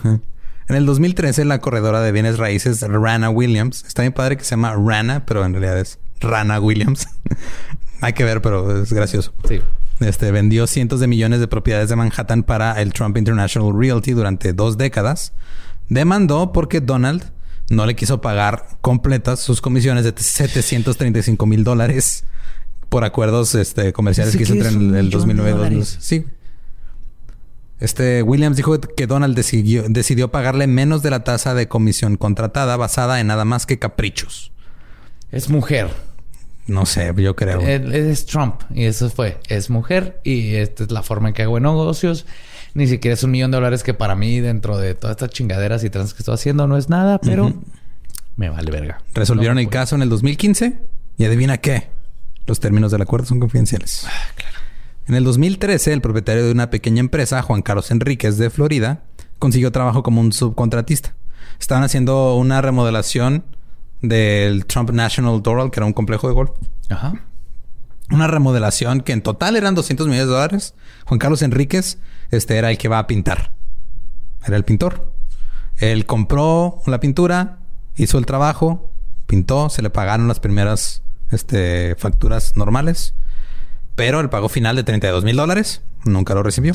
En 0.68 0.76
el 0.76 0.86
2013, 0.86 1.46
la 1.46 1.60
corredora 1.60 2.02
de 2.02 2.12
bienes 2.12 2.38
raíces 2.38 2.82
Rana 2.82 3.30
Williams, 3.30 3.86
está 3.88 4.02
bien 4.04 4.14
padre 4.14 4.38
que 4.38 4.44
se 4.44 4.52
llama 4.52 4.76
Rana, 4.78 5.26
pero 5.26 5.44
en 5.46 5.54
realidad 5.54 5.80
es 5.80 6.00
Rana 6.20 6.60
Williams. 6.60 7.08
Hay 8.02 8.14
que 8.14 8.24
ver, 8.24 8.42
pero 8.42 8.82
es 8.82 8.94
gracioso. 8.94 9.34
Sí. 9.48 9.62
Este 10.00 10.32
vendió 10.32 10.66
cientos 10.68 11.00
de 11.00 11.08
millones 11.08 11.40
de 11.40 11.48
propiedades 11.48 11.90
de 11.90 11.96
Manhattan 11.96 12.44
para 12.44 12.82
el 12.82 12.94
Trump 12.94 13.18
International 13.18 13.74
Realty 13.78 14.12
durante 14.12 14.54
dos 14.54 14.78
décadas. 14.78 15.34
Demandó 15.90 16.54
porque 16.54 16.80
Donald 16.80 17.32
no 17.70 17.86
le 17.86 17.96
quiso 17.96 18.22
pagar 18.22 18.66
completas 18.82 19.40
sus 19.40 19.62
comisiones 19.62 20.06
de 20.06 20.14
735 20.16 21.46
mil 21.46 21.64
dólares 21.64 22.24
por 22.88 23.04
acuerdos 23.04 23.54
este, 23.56 23.94
comerciales 23.94 24.36
que 24.36 24.44
hizo 24.44 24.54
entre 24.54 24.70
es 24.70 24.76
un 24.76 24.82
el, 24.82 24.96
el 24.96 25.06
millón 25.06 25.10
de 25.10 25.18
2009 25.18 25.50
y 25.50 25.54
dólares. 25.54 25.78
2012. 25.78 26.02
Sí. 26.02 26.26
Este 27.80 28.24
Williams 28.24 28.58
dijo 28.58 28.80
que 28.80 29.08
Donald 29.08 29.36
decidió, 29.36 29.84
decidió 29.88 30.32
pagarle 30.32 30.68
menos 30.68 31.02
de 31.02 31.12
la 31.12 31.24
tasa 31.24 31.54
de 31.54 31.68
comisión 31.68 32.18
contratada 32.18 32.76
basada 32.76 33.20
en 33.22 33.28
nada 33.28 33.46
más 33.46 33.66
que 33.66 33.80
caprichos. 33.80 34.52
Es 35.32 35.50
mujer. 35.50 35.90
No 36.70 36.86
sé, 36.86 37.12
yo 37.18 37.36
creo. 37.36 37.60
Es 37.62 38.26
Trump. 38.26 38.62
Y 38.74 38.86
eso 38.86 39.10
fue. 39.10 39.40
Es 39.48 39.70
mujer. 39.70 40.22
Y 40.24 40.56
esta 40.56 40.84
es 40.84 40.92
la 40.92 41.02
forma 41.02 41.30
en 41.30 41.34
que 41.34 41.42
hago 41.42 41.60
negocios. 41.60 42.26
Ni 42.76 42.88
siquiera 42.88 43.16
es 43.16 43.24
un 43.24 43.32
millón 43.32 43.50
de 43.52 43.58
dólares 43.58 43.82
que 43.82 43.96
para 43.96 44.16
mí, 44.16 44.40
dentro 44.40 44.78
de 44.78 44.94
todas 44.94 45.16
estas 45.16 45.32
chingaderas 45.32 45.84
y 45.84 45.90
trans 45.90 46.14
que 46.14 46.20
estoy 46.20 46.36
haciendo, 46.36 46.68
no 46.68 46.78
es 46.78 46.88
nada, 46.88 47.20
pero 47.20 47.54
me 48.36 48.50
vale 48.50 48.72
verga. 48.72 49.02
Resolvieron 49.16 49.56
No 49.56 49.62
el 49.62 49.70
caso 49.70 49.96
en 49.96 50.04
el 50.04 50.10
2015 50.10 50.80
y 51.18 51.26
adivina 51.26 51.58
qué. 51.58 51.90
Los 52.46 52.60
términos 52.60 52.92
del 52.92 53.02
acuerdo 53.02 53.26
son 53.26 53.40
confidenciales. 53.40 54.06
En 55.08 55.16
el 55.16 55.24
2013, 55.24 55.92
el 55.94 56.02
propietario 56.02 56.46
de 56.46 56.52
una 56.52 56.70
pequeña 56.70 57.00
empresa, 57.00 57.42
Juan 57.42 57.64
Carlos 57.64 57.90
Enríquez 57.90 58.38
de 58.38 58.52
Florida, 58.52 59.02
consiguió 59.40 59.72
trabajo 59.72 60.04
como 60.04 60.22
un 60.22 60.32
subcontratista. 60.32 61.16
Estaban 61.60 61.84
haciendo 61.84 62.36
una 62.36 62.62
remodelación 62.62 63.44
del 64.02 64.66
Trump 64.66 64.92
National 64.92 65.42
Doral, 65.42 65.72
que 65.72 65.80
era 65.80 65.86
un 65.86 65.94
complejo 65.94 66.28
de 66.28 66.34
golf. 66.34 66.52
Ajá. 66.90 67.14
Una 68.12 68.28
remodelación 68.28 69.02
que 69.02 69.14
en 69.14 69.22
total 69.22 69.56
eran 69.56 69.76
200 69.76 70.08
millones 70.08 70.28
de 70.28 70.34
dólares. 70.34 70.74
Juan 71.06 71.20
Carlos 71.20 71.42
Enríquez 71.42 72.00
este, 72.32 72.58
era 72.58 72.72
el 72.72 72.78
que 72.78 72.88
va 72.88 73.00
a 73.00 73.08
pintar. 73.08 73.52
Era 74.46 74.58
el 74.58 74.64
pintor. 74.64 75.14
Él 75.78 76.06
compró 76.06 76.82
la 76.88 77.00
pintura, 77.00 77.60
hizo 77.96 78.18
el 78.18 78.26
trabajo, 78.26 78.92
pintó, 79.28 79.70
se 79.70 79.82
le 79.82 79.90
pagaron 79.90 80.28
las 80.28 80.40
primeras 80.40 81.04
este, 81.32 81.96
facturas 81.96 82.58
normales. 82.58 83.14
Pero 83.96 84.20
el 84.20 84.30
pago 84.30 84.50
final 84.50 84.76
de 84.76 84.84
32 84.84 85.24
mil 85.24 85.36
dólares 85.36 85.82
nunca 86.06 86.34
lo 86.34 86.42
recibió. 86.42 86.74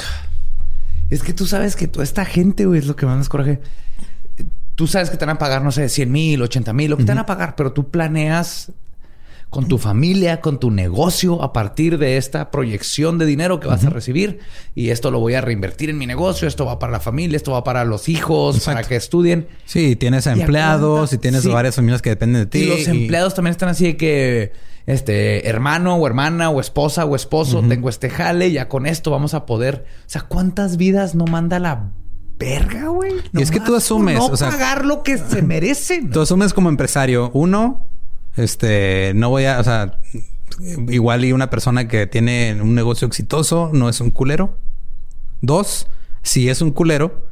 Es 1.11 1.23
que 1.23 1.33
tú 1.33 1.47
sabes 1.47 1.77
que 1.77 1.89
toda 1.89 2.05
esta 2.05 2.25
gente, 2.25 2.67
güey, 2.67 2.79
es 2.79 2.87
lo 2.87 2.97
que 2.97 3.07
más 3.07 3.19
me 3.19 3.25
coraje. 3.27 3.61
Tú 4.75 4.87
sabes 4.87 5.11
que 5.11 5.17
te 5.17 5.25
van 5.25 5.37
a 5.37 5.39
pagar, 5.39 5.63
no 5.63 5.71
sé, 5.73 5.89
100 5.89 6.11
mil, 6.11 6.43
80 6.43 6.73
mil, 6.73 6.91
lo 6.91 6.97
que 6.97 7.05
te 7.05 7.11
van 7.13 7.19
a 7.19 7.27
pagar, 7.27 7.55
pero 7.57 7.73
tú 7.73 7.91
planeas 7.91 8.73
con 9.51 9.69
tu 9.69 9.79
familia, 9.79 10.41
con 10.41 10.59
tu 10.59 10.73
negocio, 10.73 11.41
a 11.41 11.53
partir 11.53 11.97
de 11.99 12.17
esta 12.17 12.51
proyección 12.51 13.19
de 13.19 13.27
dinero 13.27 13.61
que 13.61 13.69
vas 13.69 13.85
a 13.85 13.91
recibir. 13.91 14.41
Y 14.75 14.89
esto 14.91 15.13
lo 15.13 15.21
voy 15.21 15.35
a 15.35 15.41
reinvertir 15.41 15.91
en 15.91 15.99
mi 15.99 16.07
negocio, 16.07 16.49
esto 16.49 16.65
va 16.67 16.81
para 16.81 16.91
la 16.91 16.99
familia, 16.99 17.37
esto 17.37 17.53
va 17.53 17.63
para 17.63 17.85
los 17.85 18.09
hijos, 18.09 18.57
Exacto. 18.57 18.79
para 18.79 18.89
que 18.89 18.97
estudien. 18.97 19.47
Sí, 19.65 19.95
tienes 19.95 20.27
a 20.27 20.35
¿Y 20.35 20.41
a 20.41 20.43
empleados 20.43 21.13
y 21.13 21.19
tienes 21.19 21.43
Sí. 21.43 21.51
varias 21.51 21.77
familias 21.77 22.03
que 22.03 22.11
dependen 22.11 22.43
de 22.43 22.47
ti. 22.47 22.59
Y 22.63 22.67
los 22.67 22.89
empleados 22.89 23.35
también 23.37 23.53
están 23.53 23.69
así 23.69 23.85
de 23.85 23.97
que, 23.97 24.53
este, 24.87 25.49
hermano 25.49 25.95
o 25.95 26.07
hermana 26.09 26.51
o 26.51 26.61
esposa 26.61 27.05
o 27.05 27.15
esposo, 27.15 27.63
tengo 27.63 27.89
este 27.89 28.11
jale, 28.11 28.51
ya 28.51 28.69
con 28.69 28.87
esto 28.87 29.13
vamos 29.13 29.35
a 29.35 29.47
poder. 29.47 29.85
O 30.01 30.09
sea, 30.11 30.23
¿cuántas 30.23 30.77
vidas 30.79 31.15
no 31.15 31.27
manda 31.27 31.61
la 31.61 31.93
verga, 32.39 32.89
güey? 32.89 33.12
Y 33.32 33.43
es 33.43 33.51
que 33.51 33.61
tú 33.61 33.74
asumes, 33.74 34.19
no 34.19 34.27
o 34.27 34.36
sea, 34.36 34.51
pagar 34.51 34.85
lo 34.85 35.02
que 35.02 35.19
se 35.19 35.43
merecen. 35.43 36.11
Tú 36.11 36.20
asumes 36.20 36.52
como 36.52 36.69
empresario, 36.69 37.31
uno, 37.35 37.86
este, 38.36 39.12
no 39.15 39.31
voy 39.31 39.44
a, 39.44 39.61
o 39.61 39.65
sea, 39.65 39.98
igual 40.89 41.24
y 41.24 41.32
una 41.32 41.51
persona 41.51 41.89
que 41.89 42.06
tiene 42.06 42.59
un 42.61 42.74
negocio 42.74 43.06
exitoso 43.06 43.70
no 43.73 43.89
es 43.89 44.01
un 44.01 44.11
culero. 44.11 44.59
Dos, 45.40 45.86
si 46.23 46.48
es 46.48 46.62
un 46.62 46.70
culero, 46.70 47.28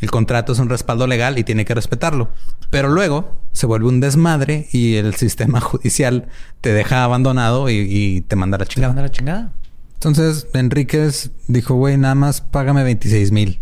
el 0.00 0.10
contrato 0.10 0.52
es 0.52 0.58
un 0.58 0.68
respaldo 0.68 1.06
legal 1.06 1.38
y 1.38 1.44
tiene 1.44 1.64
que 1.64 1.74
respetarlo. 1.74 2.30
Pero 2.70 2.88
luego 2.88 3.38
se 3.52 3.66
vuelve 3.66 3.88
un 3.88 4.00
desmadre 4.00 4.68
y 4.72 4.96
el 4.96 5.14
sistema 5.14 5.60
judicial 5.60 6.28
te 6.60 6.72
deja 6.72 7.04
abandonado 7.04 7.70
y, 7.70 7.74
y 7.88 8.20
te 8.22 8.36
manda 8.36 8.58
la 8.58 8.64
¿Te 8.64 8.70
chingada. 8.74 8.92
manda 8.92 9.02
la 9.02 9.10
chingada? 9.12 9.52
Entonces, 9.94 10.48
Enríquez 10.54 11.30
dijo, 11.46 11.74
güey, 11.76 11.96
nada 11.96 12.16
más 12.16 12.40
págame 12.40 12.82
26 12.82 13.30
mil. 13.30 13.60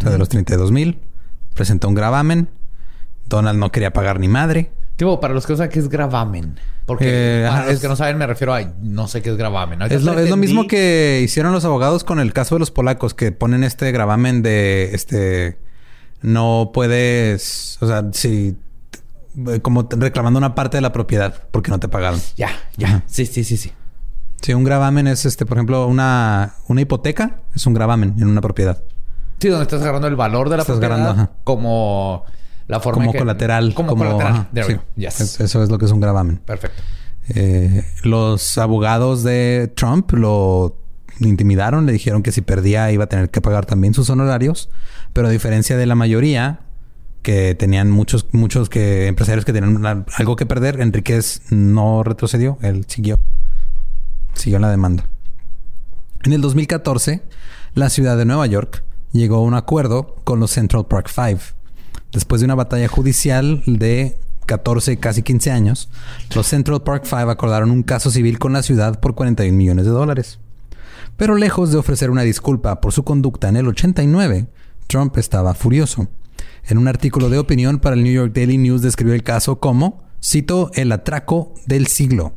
O 0.00 0.02
sea, 0.02 0.10
de 0.12 0.18
los 0.18 0.28
32 0.28 0.72
mil. 0.72 0.98
Presentó 1.54 1.88
un 1.88 1.94
gravamen. 1.94 2.48
Donald 3.28 3.58
no 3.58 3.70
quería 3.70 3.92
pagar 3.92 4.18
ni 4.18 4.28
madre. 4.28 4.70
Tipo, 4.96 5.20
para 5.20 5.32
los 5.34 5.46
que 5.46 5.52
no 5.52 5.56
saben 5.58 5.70
qué 5.70 5.78
es 5.78 5.88
gravamen. 5.88 6.58
Porque 6.86 7.04
Eh, 7.06 7.44
para 7.46 7.54
ajá, 7.58 7.64
los 7.66 7.74
es- 7.74 7.80
que 7.80 7.88
no 7.88 7.96
saben 7.96 8.18
me 8.18 8.26
refiero 8.26 8.52
a 8.54 8.60
no 8.82 9.06
sé 9.08 9.22
qué 9.22 9.30
es 9.30 9.36
gravamen. 9.36 9.80
Es 9.82 10.02
lo, 10.02 10.18
es 10.18 10.28
lo 10.28 10.36
mismo 10.36 10.66
que 10.66 11.20
hicieron 11.22 11.52
los 11.52 11.64
abogados 11.64 12.02
con 12.04 12.18
el 12.18 12.32
caso 12.32 12.56
de 12.56 12.58
los 12.60 12.70
polacos, 12.70 13.14
que 13.14 13.30
ponen 13.32 13.62
este 13.64 13.92
gravamen 13.92 14.42
de 14.42 14.90
este 14.94 15.58
no 16.22 16.70
puedes, 16.74 17.78
o 17.80 17.86
sea, 17.86 18.04
si 18.12 18.56
como 19.62 19.88
reclamando 19.90 20.38
una 20.38 20.54
parte 20.54 20.76
de 20.76 20.80
la 20.82 20.92
propiedad 20.92 21.44
porque 21.50 21.70
no 21.70 21.78
te 21.78 21.88
pagaron. 21.88 22.20
Ya, 22.36 22.50
ya. 22.76 23.04
Sí, 23.06 23.24
sí, 23.26 23.44
sí, 23.44 23.56
sí. 23.56 23.72
Si 24.42 24.52
un 24.54 24.64
gravamen 24.64 25.06
es 25.06 25.24
este, 25.24 25.46
por 25.46 25.56
ejemplo, 25.56 25.86
una, 25.86 26.54
una 26.68 26.80
hipoteca, 26.80 27.40
es 27.54 27.66
un 27.66 27.74
gravamen 27.74 28.14
en 28.18 28.26
una 28.26 28.40
propiedad. 28.40 28.82
Sí, 29.40 29.48
donde 29.48 29.62
estás 29.62 29.80
agarrando 29.82 30.06
el 30.08 30.16
valor 30.16 30.48
de 30.50 30.56
la 30.56 30.62
Estás 30.62 30.76
propiedad 30.78 31.02
agarrando, 31.02 31.32
como 31.44 32.24
la 32.68 32.78
forma 32.80 32.98
Como 33.00 33.12
que- 33.12 33.18
colateral. 33.18 33.74
Como, 33.74 33.96
colateral. 33.96 34.32
ajá, 34.32 34.48
sí. 34.66 34.76
Yes. 34.96 35.40
Eso 35.40 35.62
es 35.62 35.70
lo 35.70 35.78
que 35.78 35.86
es 35.86 35.90
un 35.92 36.00
gravamen. 36.00 36.36
Perfecto. 36.38 36.82
Eh, 37.30 37.84
los 38.02 38.58
abogados 38.58 39.22
de 39.22 39.72
Trump 39.76 40.12
lo 40.12 40.76
intimidaron, 41.20 41.86
le 41.86 41.92
dijeron 41.92 42.22
que 42.22 42.32
si 42.32 42.40
perdía 42.40 42.90
iba 42.92 43.04
a 43.04 43.06
tener 43.08 43.30
que 43.30 43.40
pagar 43.40 43.66
también 43.66 43.94
sus 43.94 44.08
honorarios, 44.10 44.68
pero 45.12 45.28
a 45.28 45.30
diferencia 45.30 45.76
de 45.76 45.86
la 45.86 45.94
mayoría 45.94 46.60
que 47.22 47.54
tenían 47.54 47.90
muchos 47.90 48.26
muchos 48.32 48.70
que 48.70 49.06
empresarios 49.06 49.44
que 49.44 49.52
tenían 49.52 49.76
una- 49.76 50.06
algo 50.16 50.36
que 50.36 50.46
perder, 50.46 50.80
Enríquez 50.80 51.42
no 51.50 52.02
retrocedió, 52.02 52.58
él 52.62 52.84
siguió 52.88 53.20
siguió 54.34 54.58
la 54.58 54.70
demanda. 54.70 55.04
En 56.24 56.32
el 56.32 56.40
2014, 56.40 57.22
la 57.74 57.90
ciudad 57.90 58.16
de 58.16 58.24
Nueva 58.24 58.46
York 58.46 58.82
llegó 59.12 59.36
a 59.36 59.42
un 59.42 59.54
acuerdo 59.54 60.16
con 60.24 60.40
los 60.40 60.50
Central 60.50 60.86
Park 60.86 61.08
Five. 61.08 61.40
Después 62.12 62.40
de 62.40 62.46
una 62.46 62.54
batalla 62.54 62.88
judicial 62.88 63.62
de 63.66 64.16
14, 64.46 64.96
casi 64.98 65.22
15 65.22 65.50
años, 65.50 65.88
los 66.34 66.46
Central 66.46 66.82
Park 66.82 67.04
Five 67.04 67.30
acordaron 67.30 67.70
un 67.70 67.82
caso 67.82 68.10
civil 68.10 68.38
con 68.38 68.52
la 68.52 68.62
ciudad 68.62 69.00
por 69.00 69.14
41 69.14 69.56
millones 69.56 69.84
de 69.84 69.92
dólares. 69.92 70.38
Pero 71.16 71.36
lejos 71.36 71.70
de 71.70 71.78
ofrecer 71.78 72.10
una 72.10 72.22
disculpa 72.22 72.80
por 72.80 72.92
su 72.92 73.04
conducta 73.04 73.48
en 73.48 73.56
el 73.56 73.68
89, 73.68 74.46
Trump 74.86 75.16
estaba 75.18 75.54
furioso. 75.54 76.08
En 76.66 76.78
un 76.78 76.88
artículo 76.88 77.30
de 77.30 77.38
opinión 77.38 77.78
para 77.78 77.94
el 77.94 78.02
New 78.02 78.12
York 78.12 78.32
Daily 78.34 78.58
News 78.58 78.82
describió 78.82 79.14
el 79.14 79.22
caso 79.22 79.60
como, 79.60 80.02
cito, 80.22 80.70
el 80.74 80.90
atraco 80.92 81.54
del 81.66 81.86
siglo. 81.86 82.34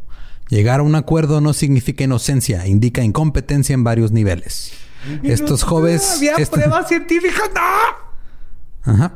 Llegar 0.50 0.82
a 0.82 0.84
un 0.84 0.96
acuerdo 0.96 1.42
no 1.42 1.54
significa 1.54 2.04
inocencia, 2.04 2.68
indica 2.68 3.04
incompetencia 3.04 3.74
en 3.74 3.84
varios 3.84 4.12
niveles. 4.12 4.74
Estos 5.24 5.64
jóvenes... 5.64 6.18
Había 6.18 6.36
este- 6.36 6.58
pruebas 6.58 6.88
científicas. 6.88 7.50
¡No! 7.54 8.94
Ajá. 8.94 9.14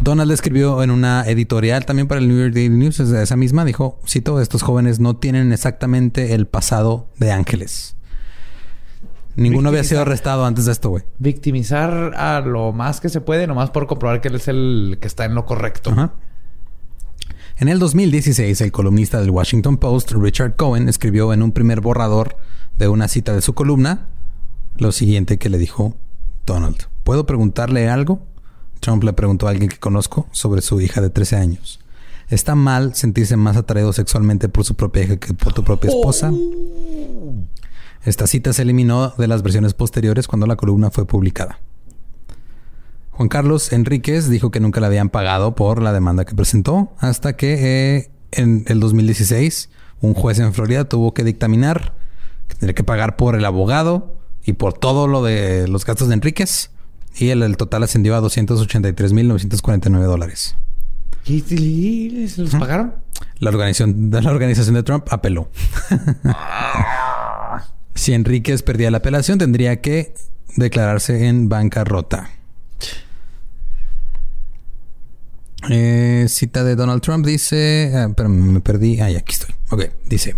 Donald 0.00 0.30
escribió 0.32 0.82
en 0.82 0.90
una 0.90 1.22
editorial 1.26 1.84
también 1.86 2.08
para 2.08 2.20
el 2.20 2.28
New 2.28 2.38
York 2.38 2.54
Daily 2.54 2.70
News, 2.76 2.98
esa 2.98 3.22
esa 3.22 3.36
misma, 3.36 3.64
dijo, 3.64 4.00
cito, 4.06 4.40
estos 4.40 4.62
jóvenes 4.62 4.98
no 4.98 5.16
tienen 5.16 5.52
exactamente 5.52 6.34
el 6.34 6.46
pasado 6.46 7.08
de 7.18 7.30
ángeles. 7.30 7.94
Ninguno 9.36 9.70
había 9.70 9.84
sido 9.84 10.02
arrestado 10.02 10.44
antes 10.44 10.66
de 10.66 10.72
esto, 10.72 10.90
güey. 10.90 11.04
Victimizar 11.18 12.14
a 12.16 12.40
lo 12.40 12.72
más 12.72 13.00
que 13.00 13.08
se 13.08 13.20
puede, 13.20 13.46
nomás 13.46 13.70
por 13.70 13.86
comprobar 13.86 14.20
que 14.20 14.28
él 14.28 14.34
es 14.34 14.48
el 14.48 14.98
que 15.00 15.06
está 15.06 15.24
en 15.24 15.34
lo 15.34 15.46
correcto. 15.46 15.90
Ajá. 15.90 16.12
En 17.56 17.68
el 17.68 17.78
2016, 17.78 18.60
el 18.60 18.72
columnista 18.72 19.20
del 19.20 19.30
Washington 19.30 19.76
Post, 19.76 20.12
Richard 20.12 20.56
Cohen, 20.56 20.88
escribió 20.88 21.32
en 21.32 21.42
un 21.42 21.52
primer 21.52 21.80
borrador 21.80 22.36
de 22.76 22.88
una 22.88 23.08
cita 23.08 23.32
de 23.34 23.40
su 23.40 23.54
columna 23.54 24.08
lo 24.76 24.92
siguiente 24.92 25.38
que 25.38 25.48
le 25.48 25.58
dijo 25.58 25.94
Donald. 26.46 26.88
¿Puedo 27.04 27.26
preguntarle 27.26 27.88
algo? 27.88 28.20
Trump 28.80 29.04
le 29.04 29.12
preguntó 29.12 29.46
a 29.46 29.50
alguien 29.50 29.68
que 29.68 29.78
conozco 29.78 30.26
sobre 30.32 30.62
su 30.62 30.80
hija 30.80 31.00
de 31.00 31.10
13 31.10 31.36
años. 31.36 31.80
¿Está 32.28 32.54
mal 32.54 32.94
sentirse 32.94 33.36
más 33.36 33.56
atraído 33.56 33.92
sexualmente 33.92 34.48
por 34.48 34.64
su 34.64 34.74
propia 34.74 35.04
hija 35.04 35.16
que 35.18 35.34
por 35.34 35.52
tu 35.52 35.62
propia 35.62 35.90
esposa? 35.90 36.32
Esta 38.04 38.26
cita 38.26 38.52
se 38.52 38.62
eliminó 38.62 39.10
de 39.16 39.28
las 39.28 39.42
versiones 39.42 39.74
posteriores 39.74 40.26
cuando 40.26 40.46
la 40.46 40.56
columna 40.56 40.90
fue 40.90 41.06
publicada. 41.06 41.60
Juan 43.12 43.28
Carlos 43.28 43.72
Enríquez 43.72 44.28
dijo 44.28 44.50
que 44.50 44.58
nunca 44.58 44.80
le 44.80 44.86
habían 44.86 45.10
pagado 45.10 45.54
por 45.54 45.82
la 45.82 45.92
demanda 45.92 46.24
que 46.24 46.34
presentó 46.34 46.92
hasta 46.98 47.36
que 47.36 47.98
eh, 47.98 48.10
en 48.32 48.64
el 48.66 48.80
2016 48.80 49.68
un 50.00 50.14
juez 50.14 50.38
en 50.38 50.54
Florida 50.54 50.88
tuvo 50.88 51.14
que 51.14 51.22
dictaminar 51.22 51.94
que 52.48 52.54
tendría 52.54 52.74
que 52.74 52.82
pagar 52.82 53.16
por 53.16 53.36
el 53.36 53.44
abogado 53.44 54.21
y 54.44 54.54
por 54.54 54.74
todo 54.74 55.06
lo 55.06 55.22
de 55.22 55.68
los 55.68 55.84
gastos 55.84 56.08
de 56.08 56.14
Enríquez 56.14 56.70
y 57.16 57.28
el, 57.28 57.42
el 57.42 57.56
total 57.56 57.82
ascendió 57.82 58.16
a 58.16 58.20
283.949 58.20 60.00
dólares. 60.04 60.56
¿Y 61.24 61.40
se 62.28 62.42
los 62.42 62.54
pagaron? 62.54 62.94
La 63.38 63.50
organización, 63.50 64.10
la 64.10 64.30
organización 64.30 64.74
de 64.74 64.82
Trump 64.82 65.06
apeló. 65.10 65.48
si 67.94 68.12
Enríquez 68.12 68.62
perdía 68.62 68.90
la 68.90 68.98
apelación, 68.98 69.38
tendría 69.38 69.80
que 69.80 70.14
declararse 70.56 71.26
en 71.28 71.48
bancarrota. 71.48 72.30
Eh, 75.70 76.26
cita 76.28 76.64
de 76.64 76.74
Donald 76.74 77.02
Trump 77.02 77.24
dice, 77.24 77.92
ah, 77.94 78.12
pero 78.16 78.28
me 78.28 78.60
perdí, 78.60 78.98
ah, 79.00 79.06
aquí 79.06 79.32
estoy. 79.32 79.54
Ok, 79.70 79.84
dice, 80.06 80.34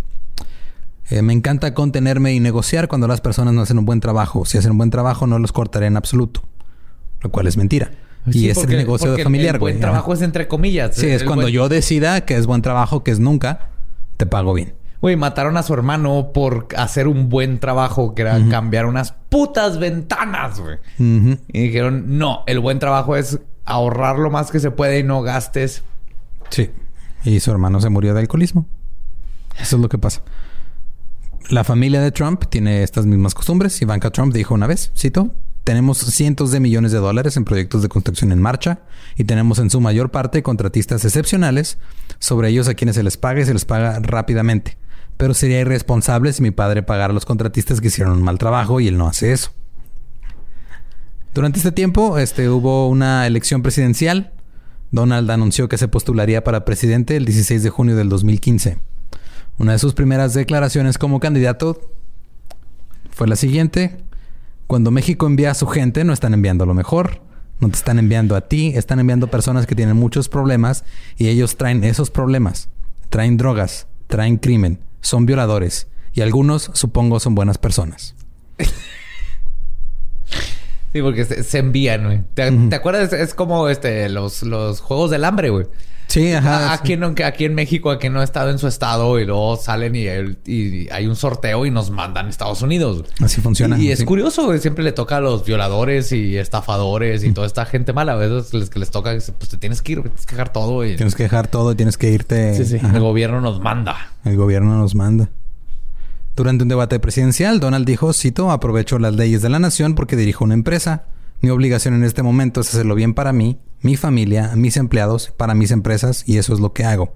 eh, 1.10 1.22
me 1.22 1.32
encanta 1.32 1.74
contenerme 1.74 2.32
y 2.34 2.40
negociar 2.40 2.88
cuando 2.88 3.06
las 3.08 3.20
personas 3.20 3.54
no 3.54 3.62
hacen 3.62 3.78
un 3.78 3.84
buen 3.84 4.00
trabajo. 4.00 4.44
Si 4.44 4.58
hacen 4.58 4.72
un 4.72 4.78
buen 4.78 4.90
trabajo, 4.90 5.26
no 5.26 5.38
los 5.38 5.52
cortaré 5.52 5.86
en 5.86 5.96
absoluto, 5.96 6.42
lo 7.20 7.30
cual 7.30 7.46
es 7.46 7.56
mentira. 7.56 7.90
Sí, 8.30 8.46
y 8.46 8.48
es 8.50 8.54
porque- 8.58 8.72
el 8.72 8.78
negocio 8.78 9.08
porque 9.08 9.22
familiar, 9.24 9.56
El 9.56 9.60
güey. 9.60 9.74
buen 9.74 9.84
Ajá. 9.84 9.90
trabajo 9.92 10.14
es 10.14 10.22
entre 10.22 10.48
comillas. 10.48 10.94
Sí, 10.96 11.06
El 11.06 11.12
es 11.12 11.24
cuando 11.24 11.42
buen- 11.42 11.52
yo 11.54 11.68
decida 11.68 12.22
que 12.22 12.36
es 12.36 12.46
buen 12.46 12.62
trabajo, 12.62 13.04
que 13.04 13.10
es 13.10 13.20
nunca, 13.20 13.68
te 14.16 14.24
pago 14.24 14.54
bien. 14.54 14.74
Güey, 15.02 15.16
mataron 15.16 15.58
a 15.58 15.62
su 15.62 15.74
hermano 15.74 16.30
por 16.32 16.68
hacer 16.78 17.06
un 17.08 17.28
buen 17.28 17.58
trabajo, 17.60 18.14
que 18.14 18.22
era 18.22 18.38
cambiar 18.48 18.86
unas 18.86 19.12
putas 19.28 19.78
ventanas, 19.78 20.58
güey. 20.58 20.78
Y 21.52 21.60
dijeron, 21.60 22.16
no, 22.18 22.42
el 22.46 22.58
buen 22.60 22.78
trabajo 22.78 23.14
es 23.14 23.38
ahorrar 23.66 24.18
lo 24.18 24.30
más 24.30 24.50
que 24.50 24.60
se 24.60 24.70
puede 24.70 25.00
y 25.00 25.02
no 25.02 25.20
gastes. 25.20 25.82
Sí. 26.48 26.70
Y 27.24 27.40
su 27.40 27.50
hermano 27.50 27.82
se 27.82 27.90
murió 27.90 28.14
de 28.14 28.20
alcoholismo. 28.20 28.66
Eso 29.60 29.76
es 29.76 29.82
lo 29.82 29.90
que 29.90 29.98
pasa. 29.98 30.22
La 31.50 31.62
familia 31.62 32.00
de 32.00 32.10
Trump 32.10 32.44
tiene 32.48 32.82
estas 32.82 33.04
mismas 33.04 33.34
costumbres. 33.34 33.80
Ivanka 33.82 34.10
Trump 34.10 34.32
dijo 34.32 34.54
una 34.54 34.66
vez, 34.66 34.92
cito, 34.96 35.30
tenemos 35.62 35.98
cientos 35.98 36.50
de 36.50 36.60
millones 36.60 36.92
de 36.92 36.98
dólares 36.98 37.36
en 37.36 37.44
proyectos 37.44 37.82
de 37.82 37.88
construcción 37.88 38.32
en 38.32 38.40
marcha 38.40 38.80
y 39.16 39.24
tenemos 39.24 39.58
en 39.58 39.68
su 39.68 39.80
mayor 39.80 40.10
parte 40.10 40.42
contratistas 40.42 41.04
excepcionales 41.04 41.78
sobre 42.18 42.48
ellos 42.48 42.68
a 42.68 42.74
quienes 42.74 42.96
se 42.96 43.02
les 43.02 43.18
paga 43.18 43.40
y 43.40 43.44
se 43.44 43.52
les 43.52 43.66
paga 43.66 44.00
rápidamente. 44.00 44.78
Pero 45.18 45.34
sería 45.34 45.60
irresponsable 45.60 46.32
si 46.32 46.42
mi 46.42 46.50
padre 46.50 46.82
pagara 46.82 47.10
a 47.10 47.14
los 47.14 47.26
contratistas 47.26 47.80
que 47.80 47.88
hicieron 47.88 48.14
un 48.14 48.22
mal 48.22 48.38
trabajo 48.38 48.80
y 48.80 48.88
él 48.88 48.96
no 48.96 49.06
hace 49.06 49.32
eso. 49.32 49.50
Durante 51.34 51.58
este 51.58 51.72
tiempo 51.72 52.18
este, 52.18 52.48
hubo 52.48 52.88
una 52.88 53.26
elección 53.26 53.62
presidencial. 53.62 54.32
Donald 54.92 55.30
anunció 55.30 55.68
que 55.68 55.76
se 55.76 55.88
postularía 55.88 56.42
para 56.42 56.64
presidente 56.64 57.16
el 57.16 57.26
16 57.26 57.62
de 57.62 57.70
junio 57.70 57.96
del 57.96 58.08
2015. 58.08 58.78
Una 59.58 59.72
de 59.72 59.78
sus 59.78 59.94
primeras 59.94 60.34
declaraciones 60.34 60.98
como 60.98 61.20
candidato 61.20 61.80
fue 63.10 63.28
la 63.28 63.36
siguiente. 63.36 63.96
Cuando 64.66 64.90
México 64.90 65.26
envía 65.26 65.50
a 65.50 65.54
su 65.54 65.66
gente, 65.66 66.04
no 66.04 66.12
están 66.12 66.34
enviando 66.34 66.66
lo 66.66 66.74
mejor. 66.74 67.20
No 67.60 67.68
te 67.68 67.76
están 67.76 67.98
enviando 67.98 68.34
a 68.34 68.42
ti, 68.42 68.72
están 68.74 68.98
enviando 68.98 69.28
personas 69.28 69.66
que 69.66 69.76
tienen 69.76 69.96
muchos 69.96 70.28
problemas 70.28 70.84
y 71.16 71.28
ellos 71.28 71.56
traen 71.56 71.84
esos 71.84 72.10
problemas. 72.10 72.68
Traen 73.10 73.36
drogas, 73.36 73.86
traen 74.08 74.38
crimen, 74.38 74.80
son 75.00 75.24
violadores 75.24 75.86
y 76.14 76.20
algunos, 76.22 76.70
supongo, 76.74 77.20
son 77.20 77.34
buenas 77.34 77.58
personas. 77.58 78.14
Sí, 80.92 81.02
porque 81.02 81.24
se, 81.24 81.42
se 81.42 81.58
envían, 81.58 82.04
güey. 82.04 82.20
¿Te, 82.34 82.50
te 82.52 82.76
acuerdas? 82.76 83.12
Es 83.12 83.34
como 83.34 83.68
este, 83.68 84.08
los, 84.08 84.44
los 84.44 84.80
juegos 84.80 85.10
del 85.10 85.24
hambre, 85.24 85.50
güey. 85.50 85.66
Sí, 86.06 86.32
ajá. 86.32 86.72
aquí, 86.72 86.92
en, 86.92 87.04
aquí 87.24 87.44
en 87.44 87.54
México, 87.54 87.90
aquí 87.90 88.08
no 88.08 88.20
he 88.20 88.24
estado 88.24 88.50
en 88.50 88.58
su 88.58 88.68
estado 88.68 89.18
y 89.18 89.24
luego 89.24 89.56
salen 89.56 89.96
y, 89.96 90.06
hay 90.06 91.06
un 91.06 91.16
sorteo 91.16 91.66
y 91.66 91.70
nos 91.70 91.90
mandan 91.90 92.26
a 92.26 92.30
Estados 92.30 92.62
Unidos. 92.62 93.04
Así 93.20 93.40
funciona. 93.40 93.78
Y, 93.78 93.88
y 93.88 93.90
es 93.90 94.00
sí. 94.00 94.04
curioso. 94.04 94.56
Siempre 94.58 94.84
le 94.84 94.92
toca 94.92 95.16
a 95.16 95.20
los 95.20 95.44
violadores 95.44 96.12
y 96.12 96.36
estafadores 96.36 97.24
y 97.24 97.32
toda 97.32 97.46
esta 97.46 97.64
gente 97.66 97.92
mala. 97.92 98.12
A 98.12 98.16
veces 98.16 98.54
les, 98.54 98.70
que 98.70 98.78
les 98.78 98.90
toca, 98.90 99.10
pues 99.10 99.50
te 99.50 99.56
tienes 99.56 99.82
que 99.82 99.92
ir, 99.92 100.02
tienes 100.02 100.26
que 100.26 100.36
dejar 100.36 100.52
todo. 100.52 100.84
Y... 100.84 100.96
Tienes 100.96 101.14
que 101.14 101.24
dejar 101.24 101.48
todo 101.48 101.72
y 101.72 101.74
tienes 101.74 101.96
que 101.96 102.10
irte. 102.10 102.54
Sí, 102.54 102.64
sí. 102.64 102.76
Ajá. 102.76 102.94
El 102.94 103.00
gobierno 103.00 103.40
nos 103.40 103.60
manda. 103.60 104.12
El 104.24 104.36
gobierno 104.36 104.76
nos 104.78 104.94
manda. 104.94 105.30
Durante 106.36 106.64
un 106.64 106.68
debate 106.68 106.98
presidencial, 106.98 107.60
Donald 107.60 107.86
dijo, 107.86 108.12
cito, 108.12 108.50
aprovecho 108.50 108.98
las 108.98 109.14
leyes 109.14 109.40
de 109.40 109.48
la 109.50 109.60
nación 109.60 109.94
porque 109.94 110.16
dirijo 110.16 110.44
una 110.44 110.54
empresa. 110.54 111.04
Mi 111.44 111.50
obligación 111.50 111.92
en 111.92 112.04
este 112.04 112.22
momento 112.22 112.62
es 112.62 112.70
hacerlo 112.70 112.94
bien 112.94 113.12
para 113.12 113.34
mí, 113.34 113.58
mi 113.82 113.96
familia, 113.96 114.52
mis 114.56 114.78
empleados, 114.78 115.30
para 115.36 115.54
mis 115.54 115.72
empresas 115.72 116.26
y 116.26 116.38
eso 116.38 116.54
es 116.54 116.60
lo 116.60 116.72
que 116.72 116.86
hago. 116.86 117.14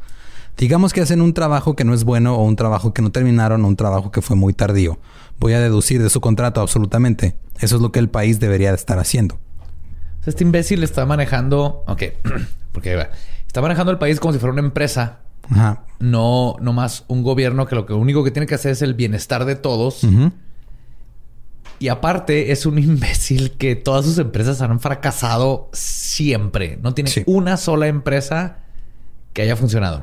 Digamos 0.58 0.92
que 0.92 1.00
hacen 1.00 1.22
un 1.22 1.32
trabajo 1.32 1.74
que 1.74 1.84
no 1.84 1.94
es 1.94 2.04
bueno 2.04 2.36
o 2.36 2.44
un 2.44 2.54
trabajo 2.54 2.92
que 2.92 3.00
no 3.00 3.10
terminaron 3.10 3.64
o 3.64 3.68
un 3.68 3.76
trabajo 3.76 4.10
que 4.10 4.20
fue 4.20 4.36
muy 4.36 4.52
tardío. 4.52 4.98
Voy 5.40 5.54
a 5.54 5.60
deducir 5.60 6.02
de 6.02 6.10
su 6.10 6.20
contrato 6.20 6.60
absolutamente. 6.60 7.36
Eso 7.58 7.76
es 7.76 7.80
lo 7.80 7.90
que 7.90 8.00
el 8.00 8.10
país 8.10 8.38
debería 8.38 8.68
de 8.68 8.74
estar 8.74 8.98
haciendo. 8.98 9.38
Este 10.26 10.44
imbécil 10.44 10.82
está 10.82 11.06
manejando. 11.06 11.82
Ok, 11.86 12.02
porque 12.72 13.08
está 13.46 13.62
manejando 13.62 13.92
el 13.92 13.98
país 13.98 14.20
como 14.20 14.34
si 14.34 14.38
fuera 14.38 14.52
una 14.52 14.60
empresa, 14.60 15.20
Ajá. 15.48 15.84
no, 16.00 16.56
no 16.60 16.74
más 16.74 17.06
un 17.08 17.22
gobierno 17.22 17.64
que 17.66 17.76
lo 17.76 17.86
que 17.86 17.94
único 17.94 18.22
que 18.24 18.30
tiene 18.30 18.46
que 18.46 18.56
hacer 18.56 18.72
es 18.72 18.82
el 18.82 18.92
bienestar 18.92 19.46
de 19.46 19.56
todos. 19.56 20.04
Y 21.78 21.88
aparte, 21.88 22.52
es 22.52 22.66
un 22.66 22.78
imbécil 22.78 23.52
que 23.52 23.76
todas 23.76 24.04
sus 24.04 24.18
empresas 24.18 24.60
han 24.62 24.80
fracasado 24.80 25.68
siempre. 25.72 26.78
No 26.82 26.94
tiene 26.94 27.10
Sí. 27.10 27.22
una 27.26 27.56
sola 27.56 27.86
empresa 27.88 28.58
que 29.32 29.42
haya 29.42 29.56
funcionado 29.56 30.02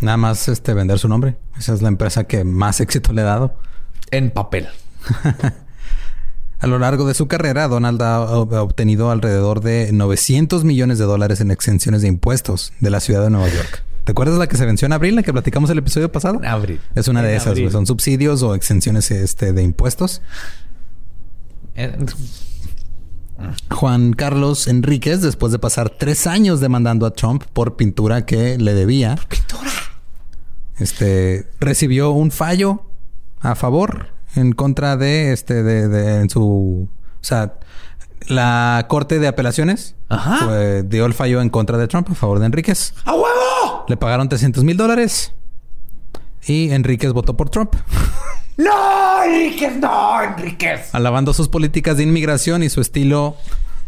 Nada 0.00 0.16
más 0.18 0.48
este, 0.48 0.74
vender 0.74 0.98
su 0.98 1.08
nombre. 1.08 1.36
Esa 1.58 1.72
es 1.74 1.80
la 1.82 1.88
empresa 1.88 2.24
que 2.24 2.44
más 2.44 2.80
éxito 2.80 3.12
le 3.12 3.22
ha 3.22 3.24
dado. 3.24 3.54
en 4.10 4.30
papel. 4.30 4.68
A 6.58 6.66
lo 6.66 6.78
largo 6.78 7.06
de 7.06 7.12
su 7.14 7.28
carrera, 7.28 7.68
Donald 7.68 8.00
ha 8.02 8.20
ob- 8.28 8.54
obtenido 8.58 9.10
alrededor 9.10 9.60
de 9.60 9.90
900 9.92 10.64
millones 10.64 10.98
de 10.98 11.04
dólares 11.04 11.40
en 11.42 11.50
exenciones 11.50 12.00
de 12.02 12.08
impuestos 12.08 12.72
de 12.80 12.88
la 12.90 13.00
ciudad 13.00 13.22
de 13.22 13.28
Nueva 13.30 13.48
York. 13.48 13.82
¿Te 14.04 14.12
acuerdas 14.12 14.38
la 14.38 14.46
que 14.46 14.56
se 14.56 14.64
venció 14.64 14.86
en 14.86 14.92
abril, 14.92 15.16
la 15.16 15.22
que 15.22 15.32
platicamos 15.32 15.68
el 15.68 15.78
episodio 15.78 16.10
pasado? 16.10 16.36
En 16.38 16.46
abril. 16.46 16.80
Es 16.94 17.08
una 17.08 17.20
de 17.22 17.34
esas, 17.36 17.48
abril. 17.48 17.70
Son 17.70 17.86
subsidios 17.86 18.42
o 18.42 18.54
exenciones 18.54 19.10
este, 19.10 19.52
de 19.52 19.62
impuestos. 19.62 20.22
Eh, 21.76 21.96
Juan 23.70 24.12
Carlos 24.14 24.66
Enríquez, 24.66 25.20
después 25.20 25.52
de 25.52 25.58
pasar 25.58 25.90
tres 25.90 26.26
años 26.26 26.60
demandando 26.60 27.04
a 27.06 27.10
Trump 27.12 27.44
por 27.52 27.76
pintura 27.76 28.24
que 28.24 28.56
le 28.56 28.72
debía, 28.74 29.16
este, 30.78 31.48
recibió 31.60 32.10
un 32.10 32.30
fallo 32.30 32.82
a 33.40 33.54
favor 33.54 34.08
en 34.34 34.52
contra 34.52 34.96
de 34.96 35.32
este, 35.32 35.62
de, 35.62 35.88
de- 35.88 36.20
en 36.22 36.30
su, 36.30 36.88
o 37.20 37.24
sea, 37.24 37.54
la 38.28 38.86
corte 38.88 39.18
de 39.18 39.28
apelaciones 39.28 39.94
Ajá. 40.08 40.38
fue- 40.46 40.82
dio 40.82 41.06
el 41.06 41.14
fallo 41.14 41.40
en 41.40 41.50
contra 41.50 41.78
de 41.78 41.88
Trump 41.88 42.08
a 42.10 42.14
favor 42.14 42.38
de 42.38 42.46
Enríquez. 42.46 42.94
¡A 43.04 43.12
huevo! 43.12 43.84
Le 43.88 43.96
pagaron 43.96 44.28
300 44.28 44.64
mil 44.64 44.76
dólares 44.76 45.32
y 46.46 46.70
Enríquez 46.70 47.12
votó 47.12 47.36
por 47.36 47.50
Trump. 47.50 47.74
¡No, 48.56 49.22
Enríquez! 49.24 49.76
¡No, 49.76 50.22
Enríquez! 50.22 50.94
alabando 50.94 51.32
sus 51.34 51.48
políticas 51.48 51.98
de 51.98 52.04
inmigración 52.04 52.62
y 52.62 52.68
su 52.70 52.80
estilo 52.80 53.36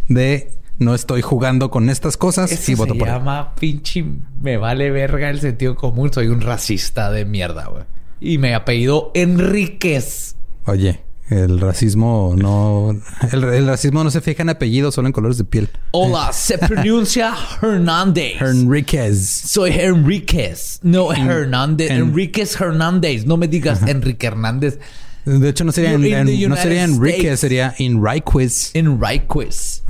de 0.09 0.53
no 0.79 0.95
estoy 0.95 1.23
jugando 1.23 1.71
con 1.71 1.91
estas 1.91 2.17
cosas 2.17 2.53
Eso 2.53 2.71
y 2.71 2.75
voto 2.75 2.93
se 2.95 2.99
por 3.01 3.09
él. 3.09 3.15
llama 3.15 3.55
pinche... 3.57 4.05
Me 4.41 4.57
vale 4.59 4.91
verga 4.91 5.29
el 5.31 5.41
sentido 5.41 5.75
común. 5.75 6.13
Soy 6.13 6.29
un 6.29 6.41
racista 6.41 7.11
de 7.11 7.25
mierda, 7.25 7.67
güey. 7.67 7.83
Y 8.21 8.39
me 8.39 8.55
apellido 8.55 9.11
Enríquez. 9.15 10.37
Oye, 10.67 11.01
el 11.31 11.61
racismo 11.61 12.35
no 12.37 12.97
el, 13.33 13.45
el 13.45 13.67
racismo 13.67 14.03
no 14.05 14.11
se 14.11 14.21
fija 14.21 14.43
en 14.43 14.49
apellidos, 14.51 14.95
solo 14.95 15.09
en 15.09 15.13
colores 15.13 15.39
de 15.39 15.45
piel. 15.45 15.69
Hola, 15.91 16.33
se 16.33 16.57
pronuncia 16.59 17.35
Hernández. 17.63 18.41
Enríquez. 18.41 19.27
Soy 19.27 19.73
Enríquez. 19.73 20.81
No, 20.83 21.13
Hernández. 21.13 21.91
en- 21.91 21.97
Enríquez 21.99 22.61
Hernández. 22.61 23.27
No 23.27 23.37
me 23.37 23.49
digas 23.49 23.81
Enrique 23.87 24.27
Hernández. 24.27 24.79
De 25.25 25.49
hecho 25.51 25.65
no 25.65 25.73
sería 25.73 25.93
en- 25.93 26.49
no 26.49 26.57
sería 26.57 26.85
Enríquez, 26.85 27.41
sería 27.41 27.75
Enriquez. 27.79 28.71
Enriquez. 28.75 29.83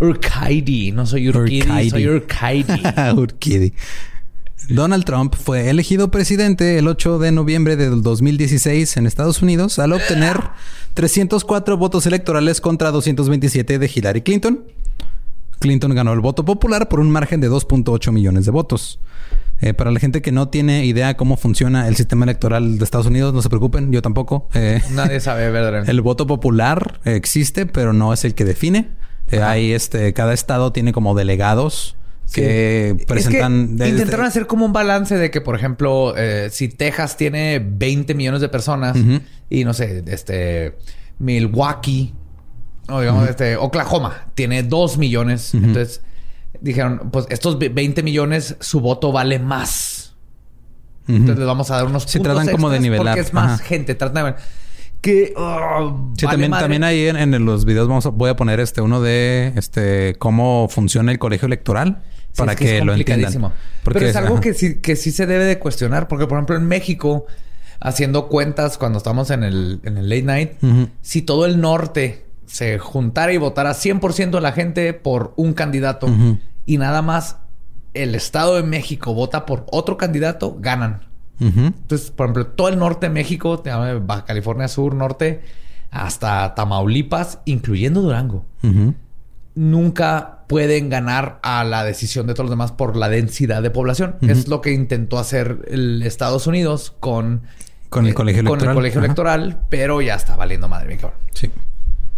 Urcaidi. 0.00 0.92
No 0.92 1.06
soy 1.06 1.28
Urquidi, 1.28 1.90
soy 1.90 2.06
Urcaidi. 2.08 2.82
Urquidi. 3.16 3.72
Donald 4.68 5.04
Trump 5.04 5.34
fue 5.34 5.70
elegido 5.70 6.10
presidente 6.10 6.78
el 6.78 6.88
8 6.88 7.18
de 7.18 7.32
noviembre 7.32 7.76
del 7.76 8.02
2016 8.02 8.98
en 8.98 9.06
Estados 9.06 9.40
Unidos 9.40 9.78
al 9.78 9.94
obtener 9.94 10.38
304 10.92 11.78
votos 11.78 12.04
electorales 12.04 12.60
contra 12.60 12.90
227 12.90 13.78
de 13.78 13.90
Hillary 13.92 14.20
Clinton. 14.20 14.64
Clinton 15.58 15.94
ganó 15.94 16.12
el 16.12 16.20
voto 16.20 16.44
popular 16.44 16.88
por 16.88 17.00
un 17.00 17.10
margen 17.10 17.40
de 17.40 17.50
2.8 17.50 18.12
millones 18.12 18.44
de 18.44 18.50
votos. 18.50 19.00
Eh, 19.62 19.72
para 19.72 19.90
la 19.90 20.00
gente 20.00 20.20
que 20.20 20.32
no 20.32 20.48
tiene 20.48 20.84
idea 20.84 21.16
cómo 21.16 21.38
funciona 21.38 21.88
el 21.88 21.96
sistema 21.96 22.24
electoral 22.26 22.78
de 22.78 22.84
Estados 22.84 23.06
Unidos, 23.06 23.32
no 23.32 23.40
se 23.40 23.48
preocupen, 23.48 23.90
yo 23.90 24.02
tampoco. 24.02 24.50
Eh, 24.52 24.82
Nadie 24.92 25.20
sabe 25.20 25.50
verdaderamente. 25.50 25.90
el 25.90 26.02
voto 26.02 26.26
popular 26.26 27.00
existe, 27.04 27.64
pero 27.64 27.94
no 27.94 28.12
es 28.12 28.26
el 28.26 28.34
que 28.34 28.44
define. 28.44 28.90
Eh, 29.30 29.40
hay 29.40 29.72
este, 29.72 30.12
cada 30.12 30.34
estado 30.34 30.72
tiene 30.72 30.92
como 30.92 31.14
delegados 31.14 31.96
que 32.32 32.96
presentan. 33.06 33.74
Es 33.74 33.82
que 33.82 33.88
intentaron 33.88 34.26
hacer 34.26 34.46
como 34.46 34.64
un 34.64 34.72
balance 34.72 35.16
de 35.16 35.30
que, 35.30 35.40
por 35.40 35.54
ejemplo, 35.56 36.14
eh, 36.16 36.48
si 36.50 36.68
Texas 36.68 37.16
tiene 37.16 37.64
20 37.64 38.14
millones 38.14 38.40
de 38.40 38.48
personas 38.48 38.96
y 39.48 39.64
no 39.64 39.74
sé, 39.74 40.04
este 40.06 40.76
Milwaukee 41.18 42.14
o 42.88 43.00
digamos, 43.00 43.28
este 43.28 43.56
Oklahoma 43.56 44.28
tiene 44.34 44.62
2 44.62 44.98
millones. 44.98 45.54
Entonces 45.54 46.02
dijeron, 46.60 47.10
pues 47.12 47.26
estos 47.30 47.58
20 47.58 48.02
millones, 48.02 48.56
su 48.60 48.80
voto 48.80 49.12
vale 49.12 49.38
más. 49.38 50.14
Entonces 51.06 51.38
les 51.38 51.46
vamos 51.46 51.70
a 51.70 51.76
dar 51.76 51.86
unos 51.86 52.02
Se 52.04 52.20
tratan 52.20 52.48
como 52.48 52.68
de 52.70 52.80
nivelar. 52.80 53.14
Porque 53.14 53.20
es 53.20 53.32
más 53.32 53.60
gente. 53.60 53.94
Tratan 53.94 54.26
de 54.26 54.34
que 55.00 55.32
oh, 55.36 56.12
sí, 56.18 56.26
también, 56.26 56.50
también 56.50 56.82
ahí 56.82 57.06
en, 57.06 57.44
los 57.44 57.64
videos 57.64 57.86
vamos 57.86 58.04
voy 58.14 58.30
a 58.30 58.36
poner 58.36 58.58
este 58.58 58.80
uno 58.80 59.00
de 59.00 59.52
este 59.54 60.16
cómo 60.18 60.66
funciona 60.68 61.12
el 61.12 61.20
colegio 61.20 61.46
electoral 61.46 62.02
para 62.38 62.56
que, 62.56 62.82
lo 62.82 62.94
entiendan. 62.94 63.52
Pero 63.84 64.00
es 64.00 64.16
algo 64.16 64.40
que 64.40 64.54
sí, 64.54 64.76
que 64.76 64.96
sí 64.96 65.10
se 65.10 65.26
debe 65.26 65.44
de 65.44 65.58
cuestionar, 65.58 66.08
porque 66.08 66.26
por 66.26 66.38
ejemplo 66.38 66.56
en 66.56 66.66
México, 66.66 67.26
haciendo 67.80 68.28
cuentas 68.28 68.78
cuando 68.78 68.98
estamos 68.98 69.30
en 69.30 69.42
el, 69.42 69.80
en 69.84 69.98
el 69.98 70.08
late 70.08 70.22
night, 70.22 70.52
si 71.02 71.22
todo 71.22 71.46
el 71.46 71.60
norte 71.60 72.26
se 72.46 72.78
juntara 72.78 73.32
y 73.32 73.36
votara 73.36 73.72
100% 73.72 74.30
de 74.30 74.40
la 74.40 74.52
gente 74.52 74.94
por 74.94 75.34
un 75.36 75.52
candidato 75.52 76.08
y 76.64 76.78
nada 76.78 77.02
más 77.02 77.36
el 77.94 78.14
Estado 78.14 78.56
de 78.56 78.62
México 78.62 79.14
vota 79.14 79.44
por 79.46 79.66
otro 79.70 79.96
candidato, 79.96 80.56
ganan. 80.58 81.02
Entonces, 81.40 82.10
por 82.10 82.26
ejemplo, 82.26 82.46
todo 82.48 82.68
el 82.68 82.78
norte 82.78 83.06
de 83.06 83.12
México, 83.12 83.62
Baja 84.02 84.24
California 84.24 84.68
Sur, 84.68 84.94
norte, 84.94 85.42
hasta 85.90 86.54
Tamaulipas, 86.54 87.38
incluyendo 87.44 88.02
Durango, 88.02 88.44
nunca 89.58 90.44
pueden 90.46 90.88
ganar 90.88 91.40
a 91.42 91.64
la 91.64 91.82
decisión 91.82 92.28
de 92.28 92.34
todos 92.34 92.44
los 92.44 92.50
demás 92.50 92.70
por 92.70 92.96
la 92.96 93.08
densidad 93.08 93.60
de 93.60 93.70
población. 93.70 94.14
Es 94.20 94.46
lo 94.46 94.60
que 94.60 94.72
intentó 94.72 95.18
hacer 95.18 95.66
el 95.68 96.02
Estados 96.04 96.46
Unidos 96.46 96.94
con, 97.00 97.42
con 97.88 98.06
el 98.06 98.14
colegio 98.14 98.40
electoral. 98.40 98.60
Con 98.60 98.68
el 98.68 98.74
colegio 98.76 99.00
electoral, 99.00 99.60
pero 99.68 100.00
ya 100.00 100.14
está 100.14 100.36
valiendo 100.36 100.68
madre 100.68 100.88
mía, 100.88 100.98
cabrón. 100.98 101.18
Sí. 101.34 101.50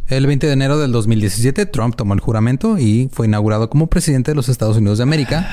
El 0.09 0.27
20 0.27 0.49
de 0.49 0.53
enero 0.53 0.79
del 0.79 0.93
2017, 0.93 1.65
Trump 1.67 1.97
tomó 1.97 2.13
el 2.13 2.21
juramento 2.21 2.79
y 2.79 3.09
fue 3.11 3.27
inaugurado 3.27 3.71
como 3.71 3.87
presidente 3.87 4.33
de 4.33 4.35
los 4.35 4.51
Estados 4.51 4.77
Unidos 4.77 4.99
de 4.99 5.05
América, 5.05 5.49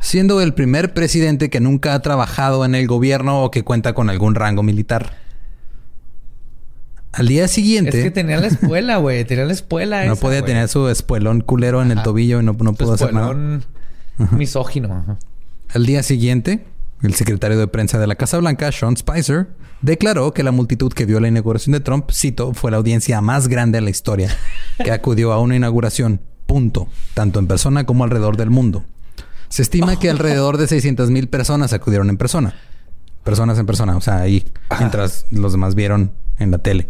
siendo 0.00 0.40
el 0.40 0.54
primer 0.54 0.92
presidente 0.92 1.50
que 1.50 1.60
nunca 1.60 1.94
ha 1.94 2.00
trabajado 2.00 2.64
en 2.64 2.74
el 2.74 2.88
gobierno 2.88 3.44
o 3.44 3.50
que 3.52 3.62
cuenta 3.62 3.92
con 3.92 4.10
algún 4.10 4.34
rango 4.34 4.64
militar. 4.64 5.12
Al 7.18 7.26
día 7.26 7.48
siguiente. 7.48 7.98
Es 7.98 8.04
que 8.04 8.10
tenía 8.12 8.38
la 8.38 8.46
espuela, 8.46 8.98
güey. 8.98 9.24
Tenía 9.24 9.44
la 9.44 9.52
espuela. 9.52 10.04
no 10.04 10.14
podía 10.14 10.44
tener 10.44 10.68
su 10.68 10.88
espuelón 10.88 11.40
culero 11.40 11.82
en 11.82 11.90
el 11.90 12.00
tobillo 12.04 12.40
y 12.40 12.44
no, 12.44 12.52
no 12.52 12.74
pudo 12.74 12.92
hacer 12.92 13.12
nada. 13.12 13.60
misógino. 14.30 15.18
Al 15.74 15.84
día 15.84 16.04
siguiente, 16.04 16.64
el 17.02 17.14
secretario 17.14 17.58
de 17.58 17.66
prensa 17.66 17.98
de 17.98 18.06
la 18.06 18.14
Casa 18.14 18.38
Blanca, 18.38 18.70
Sean 18.70 18.96
Spicer, 18.96 19.48
declaró 19.82 20.32
que 20.32 20.44
la 20.44 20.52
multitud 20.52 20.92
que 20.92 21.06
vio 21.06 21.18
la 21.18 21.26
inauguración 21.26 21.72
de 21.72 21.80
Trump, 21.80 22.08
cito, 22.12 22.54
fue 22.54 22.70
la 22.70 22.76
audiencia 22.76 23.20
más 23.20 23.48
grande 23.48 23.78
en 23.78 23.84
la 23.84 23.90
historia 23.90 24.34
que 24.82 24.92
acudió 24.92 25.32
a 25.32 25.40
una 25.40 25.56
inauguración, 25.56 26.20
punto, 26.46 26.86
tanto 27.14 27.40
en 27.40 27.48
persona 27.48 27.84
como 27.84 28.04
alrededor 28.04 28.36
del 28.36 28.50
mundo. 28.50 28.84
Se 29.48 29.62
estima 29.62 29.98
que 29.98 30.08
alrededor 30.10 30.56
de 30.56 30.68
600 30.68 31.10
mil 31.10 31.28
personas 31.28 31.72
acudieron 31.72 32.10
en 32.10 32.16
persona. 32.16 32.54
Personas 33.24 33.58
en 33.58 33.66
persona, 33.66 33.96
o 33.96 34.00
sea, 34.00 34.20
ahí, 34.20 34.44
mientras 34.78 35.26
los 35.32 35.50
demás 35.50 35.74
vieron 35.74 36.12
en 36.38 36.52
la 36.52 36.58
tele 36.58 36.88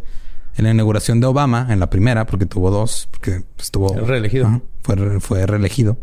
en 0.58 0.64
la 0.64 0.72
inauguración 0.72 1.20
de 1.20 1.26
Obama, 1.28 1.68
en 1.70 1.78
la 1.78 1.88
primera, 1.88 2.26
porque 2.26 2.44
tuvo 2.44 2.70
dos, 2.70 3.08
porque 3.12 3.44
estuvo 3.58 3.94
reelegido. 3.94 4.60
fue, 4.82 5.20
fue 5.20 5.46
reelegido. 5.46 5.98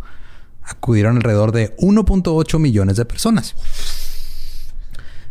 Acudieron 0.63 1.17
alrededor 1.17 1.51
de 1.51 1.75
1.8 1.77 2.57
millones 2.57 2.95
de 2.95 3.05
personas. 3.05 3.53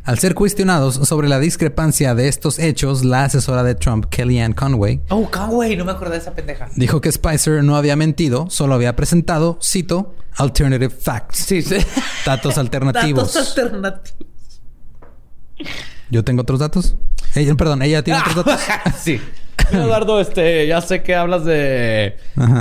Al 0.04 0.18
ser 0.18 0.34
cuestionados 0.34 0.96
sobre 0.96 1.30
la 1.30 1.38
discrepancia 1.38 2.14
de 2.14 2.28
estos 2.28 2.58
hechos, 2.58 3.02
la 3.02 3.24
asesora 3.24 3.62
de 3.62 3.74
Trump, 3.74 4.04
Kellyanne 4.10 4.54
Conway, 4.54 5.00
oh, 5.08 5.30
Conway, 5.30 5.74
no 5.76 5.86
me 5.86 5.92
acordé 5.92 6.12
de 6.12 6.18
esa 6.18 6.34
pendeja, 6.34 6.68
dijo 6.76 7.00
que 7.00 7.10
Spicer 7.10 7.64
no 7.64 7.76
había 7.76 7.96
mentido, 7.96 8.46
solo 8.50 8.74
había 8.74 8.94
presentado, 8.94 9.58
cito, 9.62 10.14
alternative 10.36 10.90
facts. 10.90 11.38
Sí, 11.38 11.62
sí. 11.62 11.76
Datos 12.26 12.58
alternativos. 12.58 13.32
Datos 13.32 13.56
alternativos. 13.56 14.28
¿Yo 16.10 16.22
tengo 16.22 16.42
otros 16.42 16.60
datos? 16.60 16.96
Ella, 17.34 17.54
perdón, 17.54 17.82
ella 17.82 18.02
tiene 18.02 18.20
otros 18.30 18.44
datos. 18.44 18.60
sí. 19.00 19.20
Eduardo, 19.72 20.20
este, 20.20 20.66
ya 20.66 20.80
sé 20.80 21.02
que 21.02 21.14
hablas 21.14 21.44
de. 21.44 22.16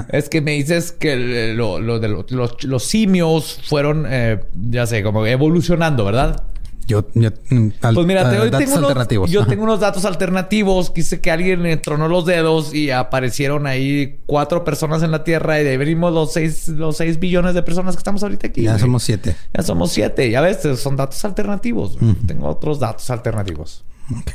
Es 0.09 0.29
que 0.29 0.41
me 0.41 0.51
dices 0.51 0.91
que 0.91 1.53
lo, 1.55 1.99
de 1.99 2.07
los, 2.07 2.83
simios 2.83 3.59
fueron, 3.67 4.05
eh, 4.07 4.39
ya 4.69 4.85
sé, 4.85 5.03
como 5.03 5.25
evolucionando, 5.25 6.05
¿verdad? 6.05 6.43
Yo, 6.85 7.07
yo 7.13 7.29
mm, 7.49 7.69
pues 7.93 8.05
mira, 8.05 8.29
te, 8.29 8.35
datos 8.35 8.59
tengo 8.59 8.75
alternativos. 8.75 9.31
yo 9.31 9.45
tengo 9.45 9.63
unos 9.63 9.79
datos 9.79 10.03
alternativos. 10.05 10.91
Quise 10.91 11.21
que 11.21 11.31
alguien 11.31 11.63
le 11.63 11.77
tronó 11.77 12.07
los 12.07 12.25
dedos 12.25 12.73
y 12.73 12.91
aparecieron 12.91 13.67
ahí 13.67 14.19
cuatro 14.25 14.65
personas 14.65 15.01
en 15.01 15.11
la 15.11 15.23
Tierra 15.23 15.61
y 15.61 15.63
de 15.63 15.71
ahí 15.71 15.77
venimos 15.77 16.13
los 16.13 16.33
seis, 16.33 16.67
los 16.67 16.97
seis 16.97 17.19
billones 17.19 17.53
de 17.53 17.63
personas 17.63 17.95
que 17.95 17.99
estamos 17.99 18.21
ahorita 18.23 18.47
aquí. 18.47 18.63
Ya 18.63 18.77
somos 18.77 19.03
siete. 19.03 19.35
Ya 19.53 19.63
somos 19.63 19.91
siete. 19.93 20.29
Ya 20.29 20.41
ves, 20.41 20.59
son 20.77 20.97
datos 20.97 21.23
alternativos. 21.23 21.97
Tengo 22.27 22.47
otros 22.47 22.79
datos 22.79 23.09
alternativos. 23.09 23.85
Ok. 24.11 24.31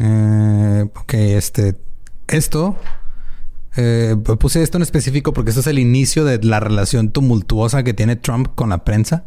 Eh, 0.00 0.84
ok, 0.94 1.14
este... 1.14 1.76
Esto... 2.28 2.76
Eh, 3.78 4.16
puse 4.40 4.62
esto 4.62 4.78
en 4.78 4.82
específico 4.82 5.34
porque 5.34 5.50
esto 5.50 5.60
es 5.60 5.66
el 5.66 5.78
inicio 5.78 6.24
de 6.24 6.42
la 6.42 6.60
relación 6.60 7.10
tumultuosa 7.10 7.82
que 7.82 7.92
tiene 7.92 8.16
Trump 8.16 8.48
con 8.54 8.70
la 8.70 8.84
prensa 8.84 9.26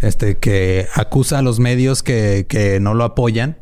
este, 0.00 0.38
que 0.38 0.86
acusa 0.94 1.38
a 1.38 1.42
los 1.42 1.58
medios 1.60 2.02
que, 2.02 2.46
que 2.48 2.80
no 2.80 2.94
lo 2.94 3.04
apoyan 3.04 3.58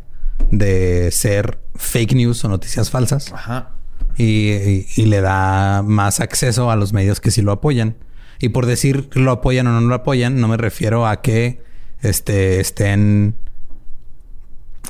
de 0.50 1.10
ser 1.10 1.58
fake 1.74 2.14
news 2.14 2.44
o 2.44 2.48
noticias 2.48 2.90
falsas. 2.90 3.32
Ajá. 3.32 3.70
Y, 4.18 4.86
y, 4.96 5.06
le 5.06 5.20
da 5.20 5.82
más 5.82 6.20
acceso 6.20 6.70
a 6.70 6.76
los 6.76 6.92
medios 6.92 7.20
que 7.20 7.30
sí 7.30 7.42
lo 7.42 7.52
apoyan. 7.52 7.96
Y 8.38 8.50
por 8.50 8.66
decir 8.66 9.08
lo 9.12 9.30
apoyan 9.30 9.66
o 9.66 9.80
no 9.80 9.86
lo 9.86 9.94
apoyan, 9.94 10.40
no 10.40 10.48
me 10.48 10.56
refiero 10.56 11.06
a 11.06 11.22
que 11.22 11.62
este, 12.02 12.60
estén... 12.60 13.36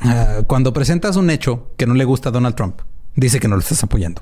Ah, 0.03 0.41
cuando 0.47 0.73
presentas 0.73 1.15
un 1.15 1.29
hecho 1.29 1.71
que 1.77 1.85
no 1.85 1.93
le 1.93 2.05
gusta 2.05 2.29
a 2.29 2.31
Donald 2.31 2.55
Trump, 2.55 2.81
dice 3.15 3.39
que 3.39 3.47
no 3.47 3.55
lo 3.55 3.61
estás 3.61 3.83
apoyando. 3.83 4.21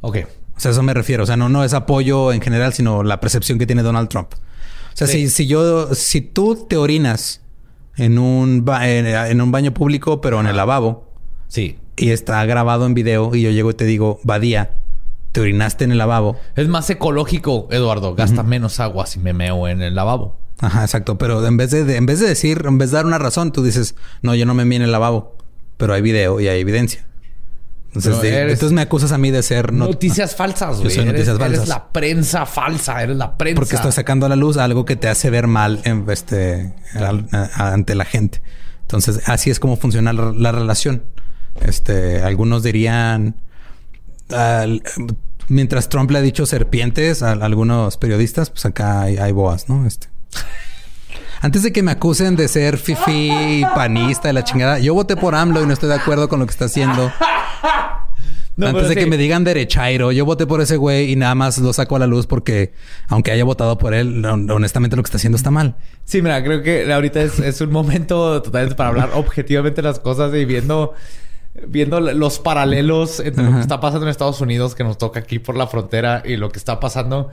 Ok. 0.00 0.18
O 0.56 0.60
sea, 0.60 0.70
eso 0.70 0.82
me 0.82 0.94
refiero. 0.94 1.22
O 1.22 1.26
sea, 1.26 1.36
no, 1.36 1.48
no 1.48 1.64
es 1.64 1.74
apoyo 1.74 2.32
en 2.32 2.40
general, 2.40 2.72
sino 2.72 3.02
la 3.02 3.20
percepción 3.20 3.58
que 3.58 3.66
tiene 3.66 3.82
Donald 3.82 4.08
Trump. 4.08 4.34
O 4.34 4.96
sea, 4.96 5.06
si, 5.06 5.28
si 5.30 5.46
yo, 5.46 5.94
si 5.94 6.20
tú 6.20 6.66
te 6.68 6.76
orinas 6.76 7.40
en 7.96 8.18
un, 8.18 8.64
en, 8.82 9.40
un 9.40 9.52
baño 9.52 9.72
público, 9.72 10.20
pero 10.20 10.40
en 10.40 10.46
el 10.46 10.56
lavabo. 10.56 11.08
Sí. 11.48 11.78
Y 11.96 12.10
está 12.10 12.44
grabado 12.44 12.86
en 12.86 12.94
video 12.94 13.34
y 13.34 13.42
yo 13.42 13.50
llego 13.50 13.70
y 13.70 13.74
te 13.74 13.84
digo, 13.84 14.20
Badía, 14.22 14.76
te 15.32 15.40
orinaste 15.40 15.84
en 15.84 15.92
el 15.92 15.98
lavabo. 15.98 16.36
Es 16.56 16.68
más 16.68 16.88
ecológico, 16.90 17.68
Eduardo. 17.70 18.14
Gasta 18.14 18.42
menos 18.42 18.80
agua 18.80 19.06
si 19.06 19.18
me 19.18 19.32
meo 19.32 19.68
en 19.68 19.82
el 19.82 19.94
lavabo. 19.94 20.36
Ajá, 20.62 20.82
exacto. 20.82 21.18
Pero 21.18 21.44
en 21.46 21.56
vez 21.56 21.72
de, 21.72 21.96
en 21.96 22.06
vez 22.06 22.20
de 22.20 22.28
decir, 22.28 22.62
en 22.66 22.78
vez 22.78 22.90
de 22.90 22.96
dar 22.96 23.06
una 23.06 23.18
razón, 23.18 23.52
tú 23.52 23.62
dices, 23.62 23.96
no, 24.22 24.34
yo 24.34 24.46
no 24.46 24.54
me 24.54 24.64
meé 24.64 24.76
en 24.76 24.82
el 24.82 24.92
lavabo. 24.92 25.36
Pero 25.76 25.92
hay 25.92 26.00
video 26.00 26.40
y 26.40 26.48
hay 26.48 26.60
evidencia. 26.60 27.06
Entonces, 27.94 28.72
me 28.72 28.80
acusas 28.80 29.12
a 29.12 29.18
mí 29.18 29.30
de 29.30 29.42
ser 29.42 29.72
noticias 29.72 30.34
falsas, 30.34 30.78
güey. 30.80 30.90
soy 30.90 31.04
noticias 31.04 31.36
falsas. 31.36 31.58
Eres 31.58 31.68
la 31.68 31.92
prensa 31.92 32.46
falsa, 32.46 33.02
eres 33.02 33.16
la 33.16 33.36
prensa. 33.36 33.60
Porque 33.60 33.74
estoy 33.74 33.92
sacando 33.92 34.24
a 34.24 34.28
la 34.30 34.36
luz 34.36 34.56
algo 34.56 34.86
que 34.86 34.96
te 34.96 35.08
hace 35.08 35.28
ver 35.28 35.46
mal 35.46 35.80
en, 35.84 36.06
este, 36.08 36.72
ante 36.94 37.94
la 37.94 38.06
gente. 38.06 38.40
Entonces, 38.82 39.28
así 39.28 39.50
es 39.50 39.60
como 39.60 39.76
funciona 39.76 40.12
la, 40.12 40.52
relación. 40.52 41.02
Este, 41.60 42.22
algunos 42.22 42.62
dirían, 42.62 43.36
mientras 45.48 45.88
Trump 45.90 46.10
le 46.12 46.18
ha 46.18 46.22
dicho 46.22 46.46
serpientes 46.46 47.22
a, 47.22 47.32
algunos 47.32 47.98
periodistas, 47.98 48.48
pues 48.48 48.64
acá 48.64 49.02
hay, 49.02 49.32
boas, 49.32 49.68
¿no? 49.68 49.86
Este. 49.86 50.11
Antes 51.40 51.64
de 51.64 51.72
que 51.72 51.82
me 51.82 51.90
acusen 51.90 52.36
de 52.36 52.46
ser 52.46 52.78
fifi, 52.78 53.64
panista 53.74 54.28
de 54.28 54.34
la 54.34 54.44
chingada, 54.44 54.78
yo 54.78 54.94
voté 54.94 55.16
por 55.16 55.34
AMLO 55.34 55.62
y 55.62 55.66
no 55.66 55.72
estoy 55.72 55.88
de 55.88 55.96
acuerdo 55.96 56.28
con 56.28 56.38
lo 56.38 56.46
que 56.46 56.52
está 56.52 56.66
haciendo. 56.66 57.12
Antes 58.60 58.88
de 58.88 58.94
que 58.94 59.06
me 59.06 59.16
digan 59.16 59.44
derechairo, 59.44 60.12
yo 60.12 60.24
voté 60.24 60.46
por 60.46 60.60
ese 60.60 60.76
güey 60.76 61.10
y 61.10 61.16
nada 61.16 61.34
más 61.34 61.58
lo 61.58 61.72
saco 61.72 61.96
a 61.96 61.98
la 61.98 62.06
luz 62.06 62.26
porque, 62.26 62.74
aunque 63.08 63.32
haya 63.32 63.44
votado 63.44 63.78
por 63.78 63.94
él, 63.94 64.24
honestamente 64.24 64.94
lo 64.94 65.02
que 65.02 65.08
está 65.08 65.16
haciendo 65.16 65.36
está 65.36 65.50
mal. 65.50 65.74
Sí, 66.04 66.22
mira, 66.22 66.44
creo 66.44 66.62
que 66.62 66.92
ahorita 66.92 67.22
es, 67.22 67.60
un 67.60 67.72
momento 67.72 68.42
totalmente 68.42 68.76
para 68.76 68.90
hablar 68.90 69.10
objetivamente 69.14 69.82
las 69.82 69.98
cosas 69.98 70.34
y 70.34 70.44
viendo 70.44 70.94
viendo 71.66 72.00
los 72.00 72.38
paralelos 72.38 73.20
entre 73.20 73.44
lo 73.44 73.52
que 73.52 73.60
está 73.60 73.80
pasando 73.80 74.06
en 74.06 74.10
Estados 74.10 74.40
Unidos, 74.40 74.74
que 74.74 74.84
nos 74.84 74.96
toca 74.96 75.20
aquí 75.20 75.38
por 75.38 75.56
la 75.56 75.66
frontera, 75.66 76.22
y 76.24 76.36
lo 76.36 76.50
que 76.50 76.58
está 76.58 76.80
pasando 76.80 77.30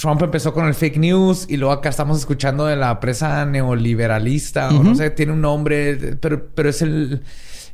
Trump 0.00 0.22
empezó 0.22 0.52
con 0.54 0.66
el 0.66 0.74
fake 0.74 0.98
news 0.98 1.46
y 1.48 1.56
luego 1.56 1.72
acá 1.72 1.88
estamos 1.88 2.18
escuchando 2.18 2.66
de 2.66 2.76
la 2.76 3.00
presa 3.00 3.44
neoliberalista 3.46 4.68
o 4.68 4.82
no 4.82 4.94
sé, 4.94 5.10
tiene 5.10 5.32
un 5.32 5.40
nombre, 5.40 5.96
pero, 6.20 6.46
pero 6.54 6.68
es 6.68 6.82
el, 6.82 7.22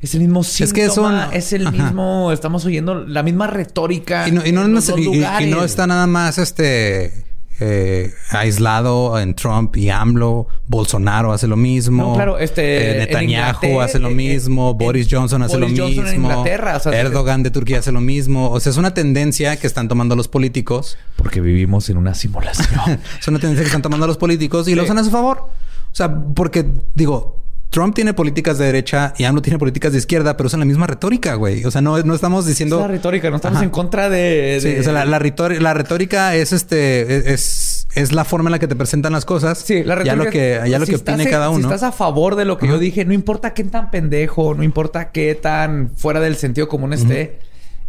Es 0.00 0.14
el 0.14 0.20
mismo 0.20 0.42
síntoma, 0.44 0.66
Es 0.66 0.72
que 0.72 0.90
son- 0.94 1.20
es 1.32 1.52
el 1.54 1.66
Ajá. 1.66 1.70
mismo, 1.84 2.30
estamos 2.32 2.64
oyendo 2.66 2.94
la 3.06 3.22
misma 3.22 3.46
retórica. 3.46 4.28
Y 4.28 4.32
no, 4.32 4.44
y 4.44 4.52
no, 4.52 4.64
en 4.64 4.74
los 4.74 4.86
dos 4.86 4.98
y- 5.00 5.46
no 5.50 5.64
está 5.64 5.86
nada 5.86 6.06
más 6.06 6.36
este 6.38 7.24
eh, 7.60 8.12
aislado 8.30 9.18
en 9.18 9.34
Trump 9.34 9.76
y 9.76 9.90
AMLO. 9.90 10.48
Bolsonaro 10.66 11.32
hace 11.32 11.46
lo 11.46 11.56
mismo. 11.56 12.08
No, 12.10 12.14
claro, 12.14 12.38
este, 12.38 12.96
Eh, 12.96 12.98
Netanyahu 12.98 13.80
hace 13.80 13.98
lo 13.98 14.08
eh, 14.08 14.14
mismo. 14.14 14.70
eh, 14.70 14.84
Boris 14.84 15.06
Johnson 15.10 15.42
hace 15.42 15.56
Boris 15.58 15.78
lo 15.78 15.84
Johnson 15.84 16.06
en 16.06 16.12
mismo. 16.12 16.28
Inglaterra, 16.30 16.76
o 16.76 16.80
sea, 16.80 16.92
Erdogan 16.98 17.42
de 17.42 17.50
Turquía 17.50 17.78
hace 17.78 17.92
lo 17.92 18.00
mismo. 18.00 18.50
O 18.50 18.60
sea, 18.60 18.70
es 18.70 18.76
una 18.76 18.94
tendencia 18.94 19.56
que 19.56 19.66
están 19.66 19.88
tomando 19.88 20.16
los 20.16 20.28
políticos. 20.28 20.98
Porque 21.16 21.40
vivimos 21.40 21.88
en 21.90 21.96
una 21.96 22.14
simulación. 22.14 23.00
Es 23.20 23.28
una 23.28 23.38
tendencia 23.38 23.62
que 23.62 23.68
están 23.68 23.82
tomando 23.82 24.06
los 24.06 24.16
políticos 24.18 24.66
y 24.68 24.74
lo 24.74 24.82
usan 24.84 24.98
a 24.98 25.04
su 25.04 25.10
favor. 25.10 25.38
O 25.38 25.94
sea, 25.96 26.12
porque 26.34 26.66
digo, 26.94 27.43
Trump 27.74 27.92
tiene 27.92 28.14
políticas 28.14 28.56
de 28.56 28.66
derecha 28.66 29.14
y 29.18 29.24
AMLO 29.24 29.42
tiene 29.42 29.58
políticas 29.58 29.90
de 29.90 29.98
izquierda, 29.98 30.36
pero 30.36 30.46
usan 30.46 30.60
la 30.60 30.66
misma 30.66 30.86
retórica, 30.86 31.34
güey. 31.34 31.64
O 31.64 31.72
sea, 31.72 31.80
no, 31.80 32.00
no 32.04 32.14
estamos 32.14 32.44
es 32.44 32.48
diciendo... 32.50 32.78
la 32.78 32.86
retórica, 32.86 33.30
no 33.30 33.36
estamos 33.36 33.56
Ajá. 33.56 33.64
en 33.64 33.70
contra 33.70 34.08
de. 34.08 34.60
Sí, 34.62 34.76
o 34.78 34.82
sea, 34.84 34.92
la, 34.92 35.04
la 35.04 35.18
retórica, 35.18 35.60
la 35.60 35.74
retórica 35.74 36.36
es 36.36 36.52
este 36.52 37.32
es, 37.34 37.88
es 37.96 38.12
la 38.12 38.24
forma 38.24 38.48
en 38.48 38.52
la 38.52 38.58
que 38.60 38.68
te 38.68 38.76
presentan 38.76 39.12
las 39.12 39.24
cosas. 39.24 39.58
Sí, 39.58 39.82
la 39.82 39.96
retórica. 39.96 40.04
Ya 40.04 40.24
lo 40.24 40.30
que, 40.30 40.70
ya 40.70 40.78
lo 40.78 40.86
si 40.86 40.90
que 40.92 40.96
estás 40.96 41.14
opine 41.16 41.28
cada 41.28 41.50
uno. 41.50 41.58
Si 41.68 41.74
estás 41.74 41.82
a 41.82 41.90
favor 41.90 42.36
de 42.36 42.44
lo 42.44 42.58
que 42.58 42.66
Ajá. 42.66 42.74
yo 42.76 42.78
dije, 42.78 43.04
no 43.04 43.12
importa 43.12 43.54
qué 43.54 43.64
tan 43.64 43.90
pendejo, 43.90 44.54
no 44.54 44.62
importa 44.62 45.10
qué 45.10 45.34
tan 45.34 45.90
fuera 45.96 46.20
del 46.20 46.36
sentido 46.36 46.68
común 46.68 46.92
esté, 46.92 47.40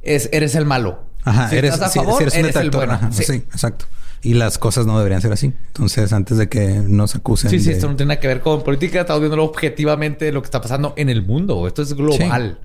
es, 0.01 0.29
eres 0.33 0.55
el 0.55 0.65
malo. 0.65 1.03
Ajá, 1.23 1.47
si 1.49 1.57
eres, 1.57 1.73
estás 1.75 1.89
a 1.89 1.91
si- 1.93 1.99
favor, 1.99 2.17
si 2.17 2.23
eres 2.23 2.33
un 2.33 2.39
eres 2.41 2.55
el 2.55 2.71
bueno. 2.71 2.99
Sí. 3.11 3.33
exacto. 3.33 3.85
Y 4.25 4.33
las 4.33 4.57
cosas 4.57 4.87
no 4.87 4.97
deberían 4.97 5.21
ser 5.21 5.31
así. 5.33 5.53
Entonces, 5.67 6.11
antes 6.11 6.37
de 6.37 6.49
que 6.49 6.81
nos 6.87 7.13
acusen. 7.15 7.51
Sí, 7.51 7.59
sí, 7.59 7.67
de- 7.69 7.73
esto 7.75 7.87
no 7.87 7.95
tiene 7.95 8.09
nada 8.09 8.19
que 8.19 8.27
ver 8.27 8.41
con 8.41 8.63
política, 8.63 9.01
estamos 9.01 9.21
viendo 9.21 9.41
objetivamente 9.43 10.31
lo 10.31 10.41
que 10.41 10.47
está 10.47 10.61
pasando 10.61 10.93
en 10.97 11.09
el 11.09 11.21
mundo. 11.25 11.67
Esto 11.67 11.81
es 11.83 11.93
global. 11.93 12.59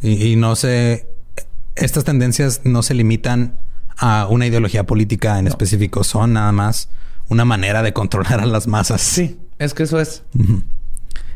Y, 0.00 0.32
y 0.32 0.36
no 0.36 0.56
se. 0.56 1.06
Estas 1.76 2.04
tendencias 2.04 2.62
no 2.64 2.82
se 2.82 2.94
limitan 2.94 3.58
a 3.98 4.26
una 4.30 4.46
ideología 4.46 4.84
política 4.84 5.38
en 5.38 5.46
específico. 5.48 6.02
Son 6.02 6.32
nada 6.32 6.50
más 6.52 6.88
una 7.28 7.44
manera 7.44 7.82
de 7.82 7.92
controlar 7.92 8.40
a 8.40 8.46
las 8.46 8.66
masas. 8.66 9.00
Sí, 9.02 9.38
es 9.58 9.74
que 9.74 9.82
eso 9.82 10.00
es. 10.00 10.22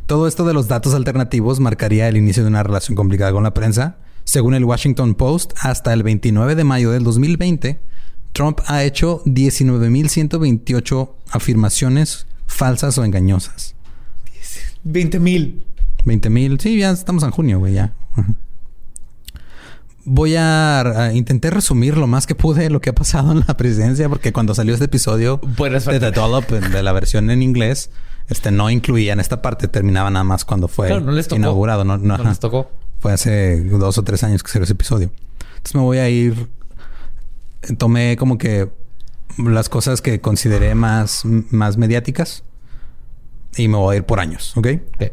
Todo 0.07 0.27
esto 0.29 0.45
de 0.45 0.55
los 0.55 0.69
datos 0.69 0.95
alternativos 0.95 1.59
marcaría 1.61 2.09
el 2.09 2.17
inicio 2.17 2.43
de 2.45 2.49
una 2.49 2.63
relación 2.63 2.95
complicada 2.97 3.33
con 3.33 3.43
la 3.43 3.53
prensa. 3.55 3.97
Según 4.25 4.55
el 4.55 4.65
Washington 4.65 5.15
Post, 5.15 5.53
hasta 5.61 5.93
el 5.93 6.03
29 6.03 6.55
de 6.55 6.65
mayo 6.65 6.91
del 6.93 7.05
2020, 7.05 7.79
Trump 8.37 8.61
ha 8.67 8.85
hecho 8.85 9.23
19.128 9.25 11.11
afirmaciones 11.31 12.27
falsas 12.47 12.99
o 12.99 13.05
engañosas. 13.05 13.75
20 14.85 15.19
mil. 15.21 15.65
20.000, 16.05 16.61
sí, 16.61 16.79
ya 16.79 16.91
estamos 16.91 17.23
en 17.25 17.31
junio, 17.31 17.59
güey, 17.59 17.73
ya. 17.75 17.95
Voy 20.05 20.37
a, 20.37 20.81
a- 20.81 21.13
intenté 21.15 21.51
resumir 21.51 21.97
lo 21.97 22.07
más 22.07 22.27
que 22.27 22.35
pude 22.37 22.71
lo 22.71 22.81
que 22.81 22.91
ha 22.91 22.95
pasado 22.95 23.33
en 23.33 23.41
la 23.47 23.57
presidencia, 23.57 24.09
porque 24.09 24.33
cuando 24.33 24.55
salió 24.55 24.75
este 24.75 24.85
episodio 24.85 25.39
Buena 25.57 25.81
de. 25.81 25.99
The 25.99 26.13
Dollop, 26.13 26.49
de 26.51 26.83
la 26.83 26.93
versión 26.93 27.29
en 27.31 27.43
inglés, 27.43 27.91
este 28.29 28.53
no 28.53 28.71
incluían 28.71 29.19
esta 29.19 29.43
parte, 29.43 29.67
terminaba 29.67 30.11
nada 30.11 30.23
más 30.25 30.45
cuando 30.45 30.69
fue 30.69 30.87
Claro, 30.89 31.03
no 31.05 31.13
les 31.13 31.27
tocó. 31.27 31.39
inaugurado. 31.39 31.85
No, 31.85 31.97
no, 31.99 32.19
No 32.19 32.25
les 32.25 32.39
tocó. 32.39 32.71
Fue 33.01 33.13
hace 33.13 33.61
dos 33.65 33.99
o 33.99 34.03
tres 34.05 34.23
años 34.23 34.43
que 34.45 34.51
salió 34.53 34.65
ese 34.65 34.75
episodio. 34.75 35.11
Entonces 35.57 35.75
me 35.75 35.81
voy 35.81 35.99
a 35.99 36.09
ir. 36.09 36.49
Tomé 37.79 38.17
como 38.17 38.39
que 38.39 38.71
las 39.39 39.69
cosas 39.69 40.01
que 40.01 40.21
consideré 40.21 40.75
más, 40.75 41.25
más 41.25 41.77
mediáticas 41.77 42.45
y 43.57 43.69
me 43.69 43.77
voy 43.77 43.95
a 43.95 43.97
ir 43.99 44.05
por 44.05 44.21
años, 44.21 44.57
¿ok? 44.57 44.69
Ok. 44.95 45.13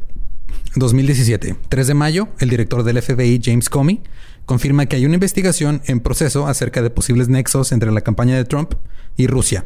2017, 0.75 1.55
3 1.69 1.88
de 1.88 1.93
mayo, 1.93 2.30
el 2.39 2.49
director 2.49 2.84
del 2.84 3.01
FBI, 3.01 3.39
James 3.43 3.69
Comey, 3.69 4.01
confirma 4.45 4.88
que 4.88 4.95
hay 4.95 5.05
una 5.05 5.15
investigación 5.15 5.81
en 5.85 5.99
proceso 5.99 6.47
acerca 6.47 6.81
de 6.81 6.89
posibles 6.89 7.30
nexos 7.30 7.71
entre 7.71 7.91
la 7.91 8.01
campaña 8.01 8.35
de 8.35 8.45
Trump 8.45 8.73
y 9.15 9.27
Rusia. 9.27 9.65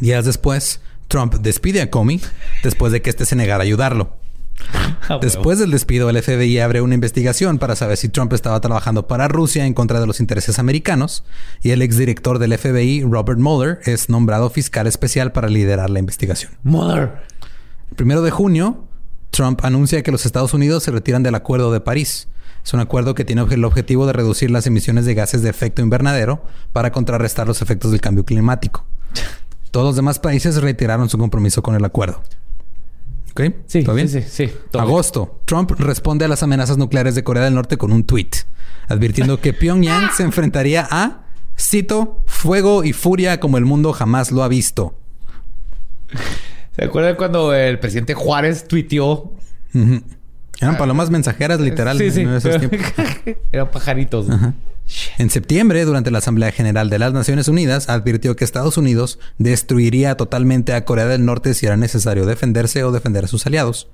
Días 0.00 0.26
después, 0.26 0.80
Trump 1.08 1.34
despide 1.36 1.80
a 1.80 1.90
Comey 1.90 2.20
después 2.62 2.92
de 2.92 3.00
que 3.00 3.10
éste 3.10 3.24
se 3.24 3.34
negara 3.34 3.62
a 3.62 3.66
ayudarlo. 3.66 4.17
Después 5.20 5.58
del 5.58 5.70
despido, 5.70 6.10
el 6.10 6.22
FBI 6.22 6.58
abre 6.58 6.80
una 6.80 6.94
investigación 6.94 7.58
para 7.58 7.76
saber 7.76 7.96
si 7.96 8.08
Trump 8.08 8.32
estaba 8.32 8.60
trabajando 8.60 9.06
para 9.06 9.28
Rusia 9.28 9.66
en 9.66 9.74
contra 9.74 10.00
de 10.00 10.06
los 10.06 10.20
intereses 10.20 10.58
americanos 10.58 11.24
y 11.62 11.70
el 11.70 11.82
exdirector 11.82 12.38
del 12.38 12.56
FBI, 12.56 13.02
Robert 13.02 13.38
Mueller, 13.38 13.80
es 13.84 14.08
nombrado 14.08 14.50
fiscal 14.50 14.86
especial 14.86 15.32
para 15.32 15.48
liderar 15.48 15.90
la 15.90 15.98
investigación. 15.98 16.52
Mother. 16.62 17.12
El 17.90 17.96
primero 17.96 18.22
de 18.22 18.30
junio, 18.30 18.84
Trump 19.30 19.60
anuncia 19.64 20.02
que 20.02 20.12
los 20.12 20.26
Estados 20.26 20.54
Unidos 20.54 20.82
se 20.82 20.90
retiran 20.90 21.22
del 21.22 21.34
Acuerdo 21.34 21.72
de 21.72 21.80
París. 21.80 22.28
Es 22.64 22.74
un 22.74 22.80
acuerdo 22.80 23.14
que 23.14 23.24
tiene 23.24 23.46
el 23.48 23.64
objetivo 23.64 24.06
de 24.06 24.12
reducir 24.12 24.50
las 24.50 24.66
emisiones 24.66 25.06
de 25.06 25.14
gases 25.14 25.42
de 25.42 25.48
efecto 25.48 25.80
invernadero 25.80 26.42
para 26.72 26.92
contrarrestar 26.92 27.46
los 27.46 27.62
efectos 27.62 27.92
del 27.92 28.00
cambio 28.00 28.24
climático. 28.24 28.84
Todos 29.70 29.86
los 29.86 29.96
demás 29.96 30.18
países 30.18 30.60
retiraron 30.60 31.08
su 31.08 31.18
compromiso 31.18 31.62
con 31.62 31.74
el 31.74 31.84
acuerdo. 31.84 32.22
¿Ok? 33.38 33.54
Sí, 33.66 33.84
¿Todo 33.84 33.94
bien? 33.94 34.08
sí, 34.08 34.22
sí, 34.22 34.46
sí. 34.48 34.52
Todo 34.70 34.82
bien. 34.82 34.92
Agosto. 34.92 35.40
Trump 35.44 35.70
responde 35.78 36.24
a 36.24 36.28
las 36.28 36.42
amenazas 36.42 36.76
nucleares 36.76 37.14
de 37.14 37.22
Corea 37.22 37.44
del 37.44 37.54
Norte 37.54 37.76
con 37.76 37.92
un 37.92 38.02
tweet, 38.04 38.30
advirtiendo 38.88 39.40
que 39.40 39.52
Pyongyang 39.52 40.10
se 40.16 40.24
enfrentaría 40.24 40.86
a, 40.90 41.26
cito, 41.56 42.22
fuego 42.26 42.82
y 42.82 42.92
furia 42.92 43.38
como 43.38 43.56
el 43.58 43.64
mundo 43.64 43.92
jamás 43.92 44.32
lo 44.32 44.42
ha 44.42 44.48
visto. 44.48 44.94
¿Se 46.74 46.84
acuerdan 46.84 47.14
cuando 47.14 47.54
el 47.54 47.78
presidente 47.78 48.14
Juárez 48.14 48.66
tuiteó? 48.66 49.32
Ujú. 49.74 50.02
Eran 50.60 50.76
palomas 50.76 51.10
mensajeras, 51.10 51.60
literal, 51.60 51.98
Sí, 51.98 52.10
sí. 52.10 52.20
en 52.22 52.30
esos 52.34 52.58
tiempos. 52.58 52.80
Eran 53.52 53.70
pajaritos. 53.70 54.26
En 55.18 55.30
septiembre, 55.30 55.84
durante 55.84 56.10
la 56.10 56.18
Asamblea 56.18 56.50
General 56.50 56.88
de 56.88 56.98
las 56.98 57.12
Naciones 57.12 57.46
Unidas, 57.48 57.88
advirtió 57.88 58.34
que 58.36 58.44
Estados 58.44 58.76
Unidos 58.78 59.18
destruiría 59.36 60.16
totalmente 60.16 60.72
a 60.72 60.84
Corea 60.84 61.06
del 61.06 61.24
Norte 61.24 61.54
si 61.54 61.66
era 61.66 61.76
necesario 61.76 62.24
defenderse 62.26 62.82
o 62.84 62.90
defender 62.90 63.24
a 63.24 63.28
sus 63.28 63.46
aliados. 63.46 63.88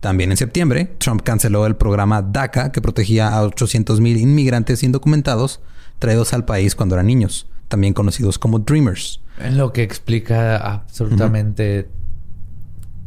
También 0.00 0.30
en 0.32 0.36
septiembre, 0.36 0.92
Trump 0.98 1.22
canceló 1.22 1.66
el 1.66 1.76
programa 1.76 2.20
DACA, 2.20 2.72
que 2.72 2.82
protegía 2.82 3.28
a 3.28 3.42
800.000 3.44 4.18
inmigrantes 4.20 4.82
indocumentados 4.82 5.60
traídos 5.98 6.34
al 6.34 6.44
país 6.44 6.74
cuando 6.74 6.96
eran 6.96 7.06
niños, 7.06 7.46
también 7.68 7.94
conocidos 7.94 8.38
como 8.38 8.58
Dreamers. 8.58 9.20
Es 9.40 9.54
lo 9.54 9.72
que 9.72 9.82
explica 9.82 10.56
absolutamente 10.56 11.88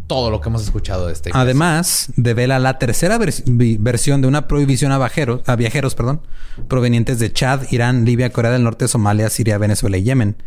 todo 0.08 0.32
lo 0.32 0.40
que 0.42 0.50
hemos 0.50 0.64
escuchado 0.64 1.08
de 1.08 1.14
este. 1.14 1.32
Además, 1.34 2.12
devela 2.16 2.60
la 2.60 2.80
tercera 2.80 3.18
vers- 3.20 3.44
versión 3.80 4.22
de 4.22 4.28
una 4.28 4.48
prohibición 4.48 4.92
a, 4.92 4.98
viajeros, 4.98 5.42
a 5.48 5.56
viajeros 5.56 5.96
perdón, 5.96 6.22
provenientes 6.68 7.20
de 7.20 7.32
Chad, 7.32 7.64
Irán, 7.72 8.06
Libia, 8.06 8.32
Corea 8.32 8.52
del 8.52 8.64
Norte, 8.64 8.88
Somalia, 8.88 9.30
Siria, 9.30 9.58
Venezuela 9.58 9.98
y 9.98 10.04
Yemen. 10.04 10.38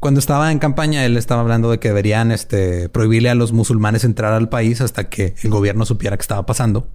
Cuando 0.00 0.20
estaba 0.20 0.52
en 0.52 0.58
campaña, 0.58 1.04
él 1.04 1.16
estaba 1.16 1.40
hablando 1.40 1.70
de 1.70 1.78
que 1.78 1.88
deberían 1.88 2.30
este, 2.32 2.88
prohibirle 2.88 3.30
a 3.30 3.34
los 3.34 3.52
musulmanes 3.52 4.04
entrar 4.04 4.32
al 4.32 4.48
país 4.48 4.80
hasta 4.80 5.08
que 5.08 5.34
el 5.42 5.50
gobierno 5.50 5.84
supiera 5.84 6.16
qué 6.16 6.22
estaba 6.22 6.44
pasando. 6.46 6.88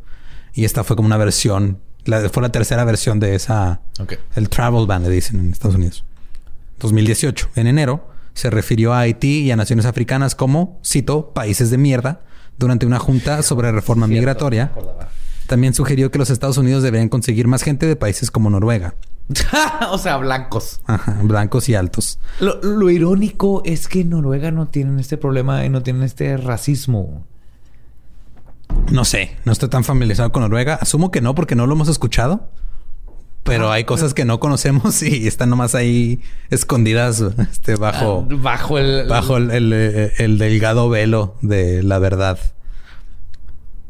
Y 0.53 0.65
esta 0.65 0.83
fue 0.83 0.95
como 0.95 1.07
una 1.07 1.17
versión, 1.17 1.79
la, 2.05 2.29
fue 2.29 2.41
la 2.43 2.49
tercera 2.51 2.85
versión 2.85 3.19
de 3.19 3.35
esa, 3.35 3.81
Ok. 3.99 4.13
el 4.35 4.47
travel 4.49 4.85
ban, 4.87 5.03
le 5.03 5.09
dicen 5.09 5.39
en 5.39 5.51
Estados 5.51 5.75
Unidos. 5.75 6.05
2018, 6.79 7.49
en 7.55 7.67
enero, 7.67 8.07
se 8.33 8.49
refirió 8.49 8.93
a 8.93 8.99
Haití 8.99 9.41
y 9.41 9.51
a 9.51 9.55
naciones 9.55 9.85
africanas 9.85 10.35
como, 10.35 10.79
cito, 10.85 11.33
países 11.33 11.69
de 11.69 11.77
mierda, 11.77 12.21
durante 12.57 12.85
una 12.85 12.99
junta 12.99 13.41
sobre 13.43 13.71
reforma 13.71 14.07
migratoria. 14.07 14.71
También 15.47 15.73
sugirió 15.73 16.11
que 16.11 16.19
los 16.19 16.29
Estados 16.29 16.57
Unidos 16.57 16.83
deberían 16.83 17.09
conseguir 17.09 17.47
más 17.47 17.63
gente 17.63 17.85
de 17.85 17.95
países 17.95 18.31
como 18.31 18.49
Noruega, 18.49 18.95
o 19.91 19.97
sea, 19.97 20.17
blancos. 20.17 20.81
Ajá, 20.85 21.17
blancos 21.23 21.69
y 21.69 21.75
altos. 21.75 22.19
Lo, 22.39 22.61
lo 22.61 22.89
irónico 22.89 23.61
es 23.65 23.87
que 23.87 24.01
en 24.01 24.09
Noruega 24.09 24.51
no 24.51 24.67
tienen 24.67 24.99
este 24.99 25.17
problema 25.17 25.65
y 25.65 25.69
no 25.69 25.81
tienen 25.81 26.03
este 26.03 26.35
racismo. 26.37 27.25
No 28.91 29.05
sé, 29.05 29.37
no 29.45 29.51
estoy 29.51 29.69
tan 29.69 29.83
familiarizado 29.83 30.31
con 30.31 30.41
Noruega. 30.41 30.75
Asumo 30.75 31.11
que 31.11 31.21
no, 31.21 31.35
porque 31.35 31.55
no 31.55 31.67
lo 31.67 31.73
hemos 31.73 31.87
escuchado. 31.87 32.49
Pero 33.43 33.71
hay 33.71 33.83
cosas 33.83 34.13
que 34.13 34.23
no 34.25 34.39
conocemos 34.39 35.01
y 35.03 35.27
están 35.27 35.49
nomás 35.49 35.75
ahí 35.75 36.21
escondidas 36.49 37.21
este, 37.51 37.75
bajo, 37.75 38.25
Ah, 38.29 38.35
bajo 38.39 38.77
el. 38.77 39.07
bajo 39.07 39.37
el, 39.37 39.51
el, 39.51 39.73
eh, 39.73 40.13
el 40.17 40.37
delgado 40.37 40.89
velo 40.89 41.35
de 41.41 41.83
la 41.83 41.99
verdad. 41.99 42.39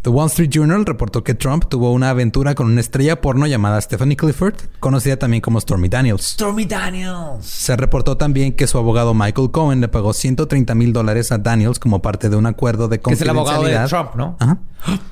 The 0.01 0.09
Wall 0.09 0.27
Street 0.27 0.49
Journal 0.49 0.85
reportó 0.85 1.23
que 1.23 1.33
Trump 1.33 1.63
tuvo 1.69 1.93
una 1.93 2.09
aventura 2.09 2.55
con 2.55 2.65
una 2.67 2.81
estrella 2.81 3.21
porno 3.21 3.47
llamada 3.47 3.79
Stephanie 3.79 4.17
Clifford, 4.17 4.55
conocida 4.81 5.15
también 5.15 5.39
como 5.39 5.61
Stormy 5.61 5.87
Daniels. 5.87 6.25
Stormy 6.31 6.65
Daniels. 6.65 7.45
Se 7.45 7.77
reportó 7.77 8.17
también 8.17 8.51
que 8.51 8.67
su 8.67 8.77
abogado 8.77 9.13
Michael 9.13 9.51
Cohen 9.51 9.79
le 9.79 9.87
pagó 9.87 10.11
130 10.11 10.75
mil 10.75 10.91
dólares 10.91 11.31
a 11.31 11.37
Daniels 11.37 11.79
como 11.79 12.01
parte 12.01 12.29
de 12.29 12.35
un 12.35 12.47
acuerdo 12.47 12.89
de 12.89 12.99
Que 12.99 13.13
es 13.13 13.21
el 13.21 13.29
abogado 13.29 13.63
de 13.63 13.71
confidencialidad. 13.75 14.11
Trump, 14.11 14.15
¿no? 14.15 14.35
Ajá. 14.41 14.57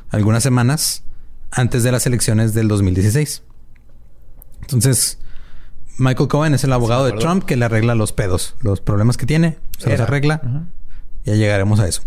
Algunas 0.10 0.44
semanas 0.44 1.04
antes 1.52 1.84
de 1.84 1.92
las 1.94 2.06
elecciones 2.06 2.54
del 2.54 2.68
2016. 2.68 3.44
Entonces, 4.62 5.20
Michael 5.98 6.30
Cohen 6.30 6.54
es 6.54 6.64
el 6.64 6.74
abogado 6.74 7.06
de. 7.06 7.14
Trump 7.14 7.44
que 7.44 7.56
le 7.56 7.66
arregla 7.66 7.96
los 7.96 8.14
pedos, 8.14 8.56
los 8.62 8.82
problemas 8.82 9.18
que 9.18 9.26
tiene, 9.26 9.58
se 9.78 9.92
los 9.92 10.00
arregla. 10.00 10.68
Ya 11.26 11.36
llegaremos 11.36 11.80
a 11.80 11.88
eso. 11.88 12.04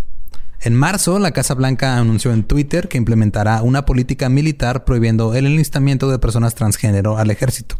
En 0.64 0.74
marzo, 0.74 1.18
la 1.18 1.32
Casa 1.32 1.52
Blanca 1.52 1.98
anunció 1.98 2.32
en 2.32 2.42
Twitter 2.42 2.88
que 2.88 2.96
implementará 2.96 3.60
una 3.62 3.84
política 3.84 4.30
militar 4.30 4.84
prohibiendo 4.84 5.34
el 5.34 5.44
enlistamiento 5.44 6.10
de 6.10 6.18
personas 6.18 6.54
transgénero 6.54 7.18
al 7.18 7.30
ejército. 7.30 7.76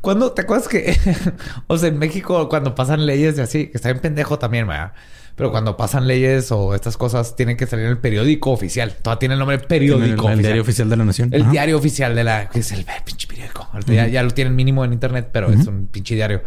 Cuando 0.00 0.32
te 0.32 0.42
acuerdas 0.42 0.66
que, 0.66 0.98
o 1.68 1.78
sea, 1.78 1.90
en 1.90 1.98
México, 1.98 2.48
cuando 2.48 2.74
pasan 2.74 3.06
leyes 3.06 3.36
de 3.36 3.42
así, 3.42 3.68
que 3.68 3.76
está 3.76 3.90
bien 3.90 4.02
pendejo 4.02 4.38
también, 4.40 4.66
¿verdad? 4.66 4.94
Pero 5.36 5.50
cuando 5.50 5.76
pasan 5.76 6.06
leyes 6.06 6.52
o 6.52 6.74
estas 6.74 6.96
cosas, 6.96 7.34
tienen 7.34 7.56
que 7.56 7.66
salir 7.66 7.86
en 7.86 7.90
el 7.90 7.98
periódico 7.98 8.52
oficial. 8.52 8.94
Todavía 9.02 9.18
tiene 9.18 9.34
el 9.34 9.40
nombre 9.40 9.58
periódico. 9.58 10.04
El, 10.04 10.10
el 10.10 10.18
oficial. 10.18 10.38
diario 10.42 10.62
oficial 10.62 10.90
de 10.90 10.96
la 10.96 11.04
nación. 11.04 11.28
El 11.32 11.42
Ajá. 11.42 11.50
diario 11.50 11.76
oficial 11.76 12.14
de 12.14 12.24
la... 12.24 12.48
Que 12.48 12.60
es 12.60 12.70
el 12.70 12.86
pinche 13.04 13.26
periódico. 13.26 13.68
Ya 13.86 14.22
lo 14.22 14.30
tienen 14.30 14.54
mínimo 14.54 14.84
en 14.84 14.92
internet, 14.92 15.30
pero 15.32 15.50
es 15.50 15.66
un 15.66 15.88
pinche 15.88 16.14
diario. 16.14 16.42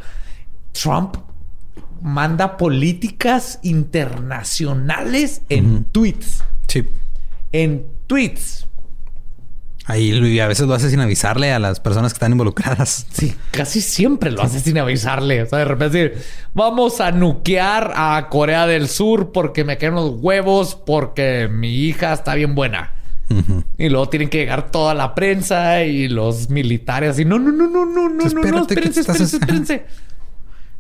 Trump 0.72 1.18
manda 2.02 2.56
políticas 2.58 3.60
internacionales 3.64 5.42
en 5.50 5.86
tweets. 5.86 6.44
Sí. 6.68 6.88
En 7.52 7.88
tweets. 8.08 8.68
Ahí 9.88 10.12
y 10.12 10.40
a 10.42 10.48
veces 10.48 10.68
lo 10.68 10.74
hace 10.74 10.90
sin 10.90 11.00
avisarle 11.00 11.54
a 11.54 11.60
las 11.60 11.80
personas 11.80 12.12
que 12.12 12.18
están 12.18 12.34
involucradas. 12.34 13.08
Sí, 13.18 13.34
casi 13.52 13.82
siempre 13.82 14.32
lo 14.32 14.44
hace 14.44 14.60
sin 14.60 14.78
avisarle. 14.78 15.42
O 15.42 15.46
sea, 15.46 15.60
de 15.60 15.66
repente 15.66 15.98
decir, 15.98 16.24
vamos 16.54 17.00
a 17.00 17.12
nuquear 17.12 17.94
a 17.96 18.28
Corea 18.30 18.68
del 18.68 18.90
Sur 18.90 19.32
porque 19.32 19.64
me 19.64 19.78
caen 19.78 19.96
los 19.96 20.12
huevos 20.20 20.76
porque 20.76 21.48
mi 21.50 21.70
hija 21.70 22.14
está 22.14 22.36
bien 22.36 22.54
buena. 22.54 22.94
Y 23.78 23.90
luego 23.90 24.08
tienen 24.08 24.30
que 24.30 24.38
llegar 24.38 24.72
toda 24.72 24.94
la 24.94 25.14
prensa 25.16 25.84
y 25.84 26.08
los 26.08 26.50
militares. 26.50 27.20
Y 27.20 27.26
no, 27.26 27.40
no, 27.40 27.52
no, 27.52 27.68
no, 27.68 27.86
no, 27.86 28.10
no, 28.10 28.10
no, 28.10 28.16
no, 28.16 28.26
Espérate, 28.26 28.76
¿qué 28.76 28.90
espérense, 28.90 29.00
estás 29.02 29.20
espérense, 29.20 29.74
espérense. 29.74 29.86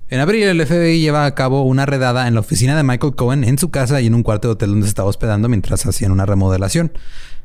En 0.10 0.22
abril, 0.22 0.44
el 0.44 0.66
FBI 0.66 1.02
lleva 1.02 1.26
a 1.26 1.36
cabo 1.36 1.64
una 1.64 1.86
redada 1.86 2.28
en 2.28 2.34
la 2.34 2.40
oficina 2.40 2.78
de 2.78 2.84
Michael 2.84 3.16
Cohen 3.16 3.44
en 3.44 3.58
su 3.58 3.72
casa 3.72 4.00
y 4.00 4.08
en 4.08 4.16
un 4.16 4.24
cuarto 4.24 4.48
de 4.48 4.54
hotel 4.54 4.70
donde 4.70 4.86
se 4.86 4.90
estaba 4.90 5.10
hospedando 5.10 5.50
mientras 5.50 5.86
hacían 5.86 6.12
una 6.12 6.26
remodelación. 6.26 6.94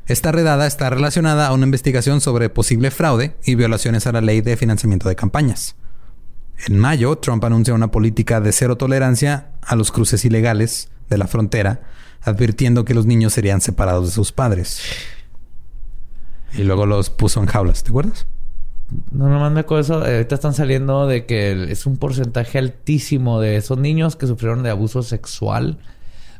Esta 0.05 0.33
redada 0.33 0.67
está 0.67 0.89
relacionada 0.89 1.47
a 1.47 1.53
una 1.53 1.63
investigación 1.63 2.19
sobre 2.19 2.49
posible 2.49 2.91
fraude 2.91 3.37
y 3.45 3.55
violaciones 3.55 4.05
a 4.05 4.11
la 4.11 4.19
ley 4.19 4.41
de 4.41 4.57
financiamiento 4.57 5.07
de 5.07 5.15
campañas. 5.15 5.75
En 6.67 6.77
mayo, 6.77 7.17
Trump 7.17 7.43
anuncia 7.45 7.73
una 7.73 7.89
política 7.91 8.41
de 8.41 8.51
cero 8.51 8.75
tolerancia 8.75 9.51
a 9.61 9.75
los 9.75 9.91
cruces 9.91 10.25
ilegales 10.25 10.89
de 11.09 11.17
la 11.17 11.27
frontera, 11.27 11.81
advirtiendo 12.21 12.83
que 12.83 12.93
los 12.93 13.05
niños 13.05 13.33
serían 13.33 13.61
separados 13.61 14.07
de 14.07 14.11
sus 14.11 14.33
padres. 14.33 14.81
Y 16.53 16.63
luego 16.63 16.85
los 16.85 17.09
puso 17.09 17.39
en 17.39 17.47
jaulas, 17.47 17.83
¿te 17.83 17.89
acuerdas? 17.89 18.27
No, 19.11 19.29
no 19.29 19.49
me 19.49 19.61
acuerdo 19.61 19.81
eso. 19.81 20.05
Eh, 20.05 20.15
Ahorita 20.15 20.35
están 20.35 20.53
saliendo 20.53 21.07
de 21.07 21.25
que 21.25 21.71
es 21.71 21.85
un 21.85 21.97
porcentaje 21.97 22.59
altísimo 22.59 23.39
de 23.39 23.55
esos 23.55 23.77
niños 23.77 24.15
que 24.17 24.27
sufrieron 24.27 24.63
de 24.63 24.69
abuso 24.69 25.01
sexual 25.01 25.79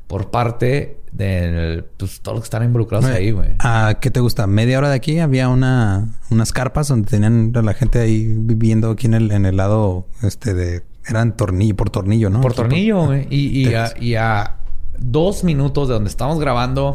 por 0.08 0.32
parte 0.32 0.98
de 1.12 1.84
pues, 1.98 2.22
todos 2.22 2.36
los 2.36 2.44
que 2.44 2.48
están 2.48 2.64
involucrados 2.64 3.06
ahí, 3.06 3.32
güey. 3.32 3.52
¿A 3.60 4.00
qué 4.02 4.12
te 4.12 4.20
gusta? 4.20 4.48
Media 4.48 4.78
hora 4.78 4.90
de 4.90 4.96
aquí 4.96 5.20
había 5.20 5.50
una 5.50 6.08
unas 6.30 6.52
carpas 6.52 6.88
donde 6.88 7.10
tenían 7.10 7.52
a 7.56 7.62
la 7.62 7.74
gente 7.74 8.00
ahí 8.00 8.36
viviendo 8.38 8.92
aquí 8.92 9.08
en 9.08 9.14
el, 9.14 9.32
en 9.32 9.46
el 9.46 9.58
lado 9.58 10.08
este 10.22 10.54
de 10.54 10.84
eran 11.08 11.36
tornillo 11.36 11.76
por 11.76 11.90
tornillo, 11.90 12.30
¿no? 12.30 12.42
Por 12.42 12.52
Aquí 12.52 12.62
tornillo, 12.62 13.06
güey. 13.06 13.28
Y, 13.30 13.68
y, 13.70 13.74
a, 13.74 13.94
y 14.00 14.16
a 14.16 14.56
dos 14.98 15.44
minutos 15.44 15.88
de 15.88 15.96
donde 15.96 16.10
estamos 16.10 16.40
grabando 16.40 16.94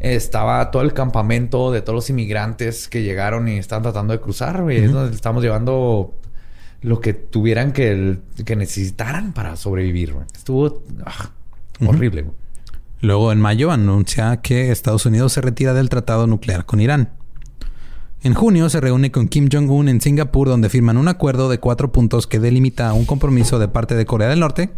estaba 0.00 0.70
todo 0.70 0.82
el 0.82 0.92
campamento 0.92 1.72
de 1.72 1.82
todos 1.82 1.94
los 1.94 2.10
inmigrantes 2.10 2.88
que 2.88 3.02
llegaron 3.02 3.48
y 3.48 3.58
estaban 3.58 3.82
tratando 3.82 4.12
de 4.12 4.20
cruzar, 4.20 4.62
güey. 4.62 4.84
Es 4.84 4.92
donde 4.92 5.14
estamos 5.14 5.42
llevando 5.42 6.14
lo 6.82 7.00
que 7.00 7.14
tuvieran 7.14 7.72
que, 7.72 8.18
que 8.44 8.54
necesitaran 8.54 9.32
para 9.32 9.56
sobrevivir, 9.56 10.12
güey. 10.12 10.26
Estuvo 10.34 10.82
ah, 11.04 11.30
horrible, 11.84 12.22
güey. 12.22 12.34
Luego 13.00 13.30
en 13.30 13.40
mayo 13.40 13.70
anuncia 13.70 14.38
que 14.38 14.72
Estados 14.72 15.06
Unidos 15.06 15.32
se 15.32 15.40
retira 15.40 15.72
del 15.72 15.88
tratado 15.88 16.26
nuclear 16.26 16.66
con 16.66 16.80
Irán. 16.80 17.10
En 18.22 18.34
junio 18.34 18.68
se 18.68 18.80
reúne 18.80 19.12
con 19.12 19.28
Kim 19.28 19.48
Jong-un 19.52 19.88
en 19.88 20.00
Singapur 20.00 20.48
donde 20.48 20.68
firman 20.68 20.96
un 20.96 21.06
acuerdo 21.06 21.48
de 21.48 21.60
cuatro 21.60 21.92
puntos 21.92 22.26
que 22.26 22.40
delimita 22.40 22.92
un 22.92 23.04
compromiso 23.04 23.60
de 23.60 23.68
parte 23.68 23.94
de 23.94 24.06
Corea 24.06 24.28
del 24.28 24.40
Norte 24.40 24.70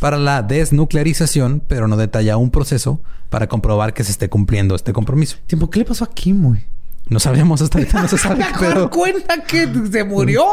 para 0.00 0.16
la 0.16 0.42
desnuclearización, 0.42 1.62
pero 1.68 1.86
no 1.86 1.96
detalla 1.96 2.36
un 2.36 2.50
proceso 2.50 3.00
para 3.30 3.46
comprobar 3.46 3.94
que 3.94 4.02
se 4.02 4.10
esté 4.10 4.28
cumpliendo 4.28 4.74
este 4.74 4.92
compromiso. 4.92 5.36
¿qué 5.46 5.78
le 5.78 5.84
pasó 5.84 6.04
a 6.04 6.10
Kim, 6.10 6.42
güey? 6.42 6.64
No 7.10 7.18
sabemos 7.20 7.62
hasta 7.62 7.78
ahorita, 7.78 8.02
no 8.02 8.08
se 8.08 8.18
sabe 8.18 8.44
¿Te 8.60 8.66
pedo. 8.66 8.90
cuenta 8.90 9.42
que 9.42 9.66
se 9.90 10.04
murió? 10.04 10.44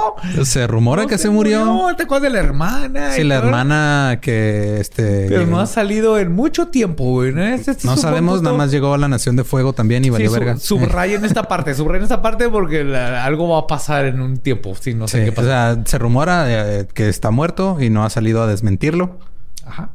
Se 0.45 0.65
rumora 0.67 1.03
No 1.03 1.07
que 1.09 1.17
se 1.17 1.29
murió. 1.29 1.87
¿Te 1.97 2.03
acuerdas 2.03 2.23
de 2.23 2.29
la 2.29 2.39
hermana? 2.39 3.11
Sí, 3.11 3.23
la 3.25 3.37
todo. 3.39 3.47
hermana 3.49 4.19
que 4.21 4.79
este. 4.79 5.25
Pero 5.27 5.45
no 5.47 5.59
ha 5.59 5.65
salido 5.65 6.17
en 6.17 6.31
mucho 6.31 6.67
tiempo, 6.69 7.03
güey. 7.11 7.33
No, 7.33 7.43
No 7.83 7.97
sabemos, 7.97 8.35
punto. 8.35 8.43
nada 8.43 8.57
más 8.57 8.71
llegó 8.71 8.93
a 8.93 8.97
la 8.97 9.07
Nación 9.09 9.35
de 9.35 9.43
Fuego 9.43 9.73
también 9.73 10.03
y 10.03 10.05
Sí, 10.05 10.11
valió 10.11 10.29
su- 10.29 10.33
verga. 10.33 10.57
subrayen 10.57 11.25
esta 11.25 11.43
parte, 11.43 11.73
subrayen 11.75 12.03
esta 12.03 12.21
parte 12.21 12.47
porque 12.47 12.83
la- 12.85 13.25
algo 13.25 13.49
va 13.49 13.59
a 13.59 13.67
pasar 13.67 14.05
en 14.05 14.21
un 14.21 14.37
tiempo. 14.37 14.73
Sí, 14.79 14.93
no 14.93 15.07
sé 15.09 15.17
Sí, 15.19 15.23
qué 15.25 15.29
o 15.31 15.33
pasa. 15.33 15.47
sea, 15.75 15.83
se 15.85 15.97
rumora 15.97 16.45
eh, 16.47 16.87
que 16.93 17.09
está 17.09 17.31
muerto 17.31 17.77
y 17.81 17.89
no 17.89 18.05
ha 18.05 18.09
salido 18.09 18.41
a 18.41 18.47
desmentirlo. 18.47 19.19
Ajá. 19.65 19.89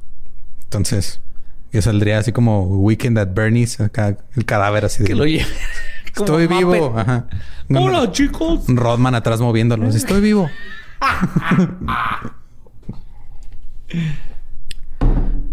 Entonces, 0.65 1.21
yo 1.73 1.81
saldría 1.83 2.19
así 2.19 2.33
como 2.33 2.65
Weekend 2.65 3.19
at 3.19 3.29
Bernie's, 3.33 3.81
acá 3.81 4.17
el 4.37 4.45
cadáver 4.45 4.85
así 4.85 5.03
de. 5.03 5.09
Que 5.09 5.15
lo 5.15 5.25
lleve. 5.25 5.47
Estoy 6.17 6.47
vivo. 6.47 6.95
Ajá. 6.97 7.27
Hola, 7.69 8.11
chicos. 8.13 8.65
Rodman 8.69 9.15
atrás 9.15 9.41
moviéndolo. 9.41 9.89
Estoy 9.89 10.21
vivo. 10.21 10.49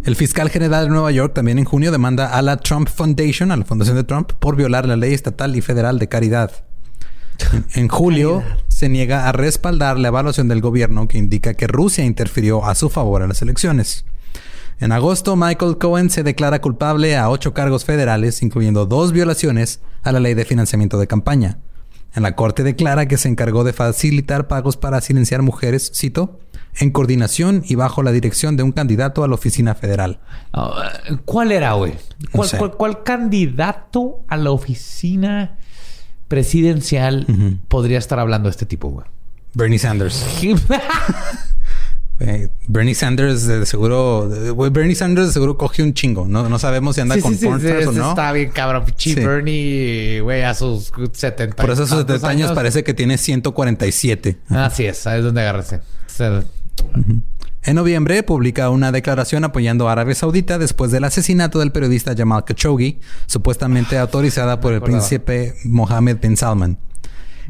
El 0.04 0.16
fiscal 0.16 0.50
general 0.50 0.86
de 0.86 0.90
Nueva 0.90 1.12
York 1.12 1.34
también 1.34 1.60
en 1.60 1.66
junio 1.66 1.92
demanda 1.92 2.28
a 2.28 2.42
la 2.42 2.58
Trump 2.58 2.88
Foundation, 2.88 3.52
a 3.52 3.58
la 3.58 3.66
Fundación 3.66 3.98
de 3.98 4.04
Trump, 4.04 4.32
por 4.40 4.56
violar 4.56 4.88
la 4.88 4.96
ley 4.96 5.14
estatal 5.14 5.56
y 5.56 5.62
federal 5.62 6.00
de 6.00 6.08
caridad. 6.08 6.52
En, 7.52 7.66
en 7.74 7.88
julio 7.90 8.44
se 8.68 8.90
niega 8.90 9.28
a 9.28 9.32
respaldar 9.32 10.00
la 10.00 10.08
evaluación 10.08 10.48
del 10.48 10.62
gobierno 10.62 11.08
que 11.08 11.18
indica 11.18 11.56
que 11.56 11.68
Rusia 11.68 12.06
interfirió 12.06 12.66
a 12.66 12.76
su 12.76 12.90
favor 12.90 13.22
en 13.22 13.30
las 13.30 13.42
elecciones. 13.42 14.06
En 14.80 14.92
agosto, 14.92 15.36
Michael 15.36 15.78
Cohen 15.80 16.10
se 16.10 16.24
declara 16.24 16.62
culpable 16.62 17.18
a 17.18 17.30
ocho 17.30 17.54
cargos 17.54 17.84
federales, 17.84 18.44
incluyendo 18.44 18.86
dos 18.86 19.12
violaciones 19.12 19.82
a 20.04 20.12
la 20.12 20.20
ley 20.20 20.34
de 20.36 20.46
financiamiento 20.46 21.00
de 21.00 21.08
campaña. 21.08 21.58
En 22.16 22.24
la 22.24 22.36
corte 22.36 22.64
declara 22.64 23.08
que 23.08 23.18
se 23.18 23.28
encargó 23.28 23.64
de 23.64 23.74
facilitar 23.74 24.48
pagos 24.48 24.78
para 24.78 25.02
silenciar 25.02 25.42
mujeres, 25.42 25.92
cito, 25.96 26.40
en 26.80 26.92
coordinación 26.92 27.64
y 27.66 27.76
bajo 27.76 28.04
la 28.04 28.12
dirección 28.12 28.56
de 28.56 28.64
un 28.64 28.72
candidato 28.72 29.24
a 29.24 29.28
la 29.28 29.34
oficina 29.36 29.74
federal. 29.76 30.20
Ah, 30.54 30.92
¿Cuál 31.26 31.52
era, 31.52 31.74
güey? 31.74 31.94
¿Cuál, 32.32 32.48
sé. 32.50 32.58
cuál- 32.58 32.72
cuál 32.78 33.04
candidato 33.04 34.20
a 34.28 34.38
la 34.38 34.52
oficina 34.52 35.58
presidencial 36.28 37.26
podría 37.68 37.98
estar 37.98 38.20
hablando 38.20 38.48
de 38.48 38.52
este 38.52 38.66
tipo, 38.68 38.90
güey? 38.90 39.06
Bernie 39.54 39.80
Sanders. 39.80 40.24
Eh, 42.20 42.50
Bernie 42.68 42.96
Sanders 42.96 43.46
de 43.46 43.66
seguro, 43.68 44.28
Bernie 44.72 44.96
Sanders 44.96 45.28
de 45.28 45.34
seguro 45.34 45.56
coge 45.58 45.84
un 45.84 45.94
chingo. 45.94 46.26
No, 46.28 46.50
no 46.50 46.58
sabemos 46.58 46.96
si 46.96 47.02
anda 47.02 47.14
Sí, 47.16 47.22
con 47.22 47.36
sí, 47.36 47.46
porn 47.46 47.62
o 47.88 47.92
no. 47.92 48.10
Está 48.10 48.32
bien, 48.32 48.50
cabrón. 48.50 48.86
Bernie, 49.16 50.22
güey, 50.22 50.42
a 50.42 50.54
sus 50.56 50.92
70 51.14 51.56
Por 51.56 51.70
eso 51.72 51.84
a 51.84 51.86
sus 51.86 51.98
tantos 51.98 52.16
70 52.22 52.28
años 52.30 52.52
parece 52.54 52.84
que 52.84 52.94
tiene 52.96 53.18
147. 53.20 54.38
Así 54.50 54.86
es, 54.86 55.06
ahí 55.06 55.20
es 55.20 55.26
donde 55.26 55.42
agarrarse. 55.42 55.82
Se- 56.08 56.42
En 57.64 57.76
noviembre 57.76 58.24
publica 58.24 58.70
una 58.70 58.92
declaración 58.92 59.44
apoyando 59.44 59.88
a 59.88 59.92
Arabia 59.92 60.16
Saudita 60.16 60.58
después 60.58 60.90
del 60.92 61.04
asesinato 61.04 61.60
del 61.60 61.72
periodista 61.72 62.16
Jamal 62.18 62.46
Khashoggi, 62.46 63.00
supuestamente 63.26 63.98
autorizada 63.98 64.60
por 64.60 64.74
el 64.74 64.82
príncipe 64.82 65.54
Mohammed 65.66 66.18
bin 66.22 66.38
Salman. 66.38 66.78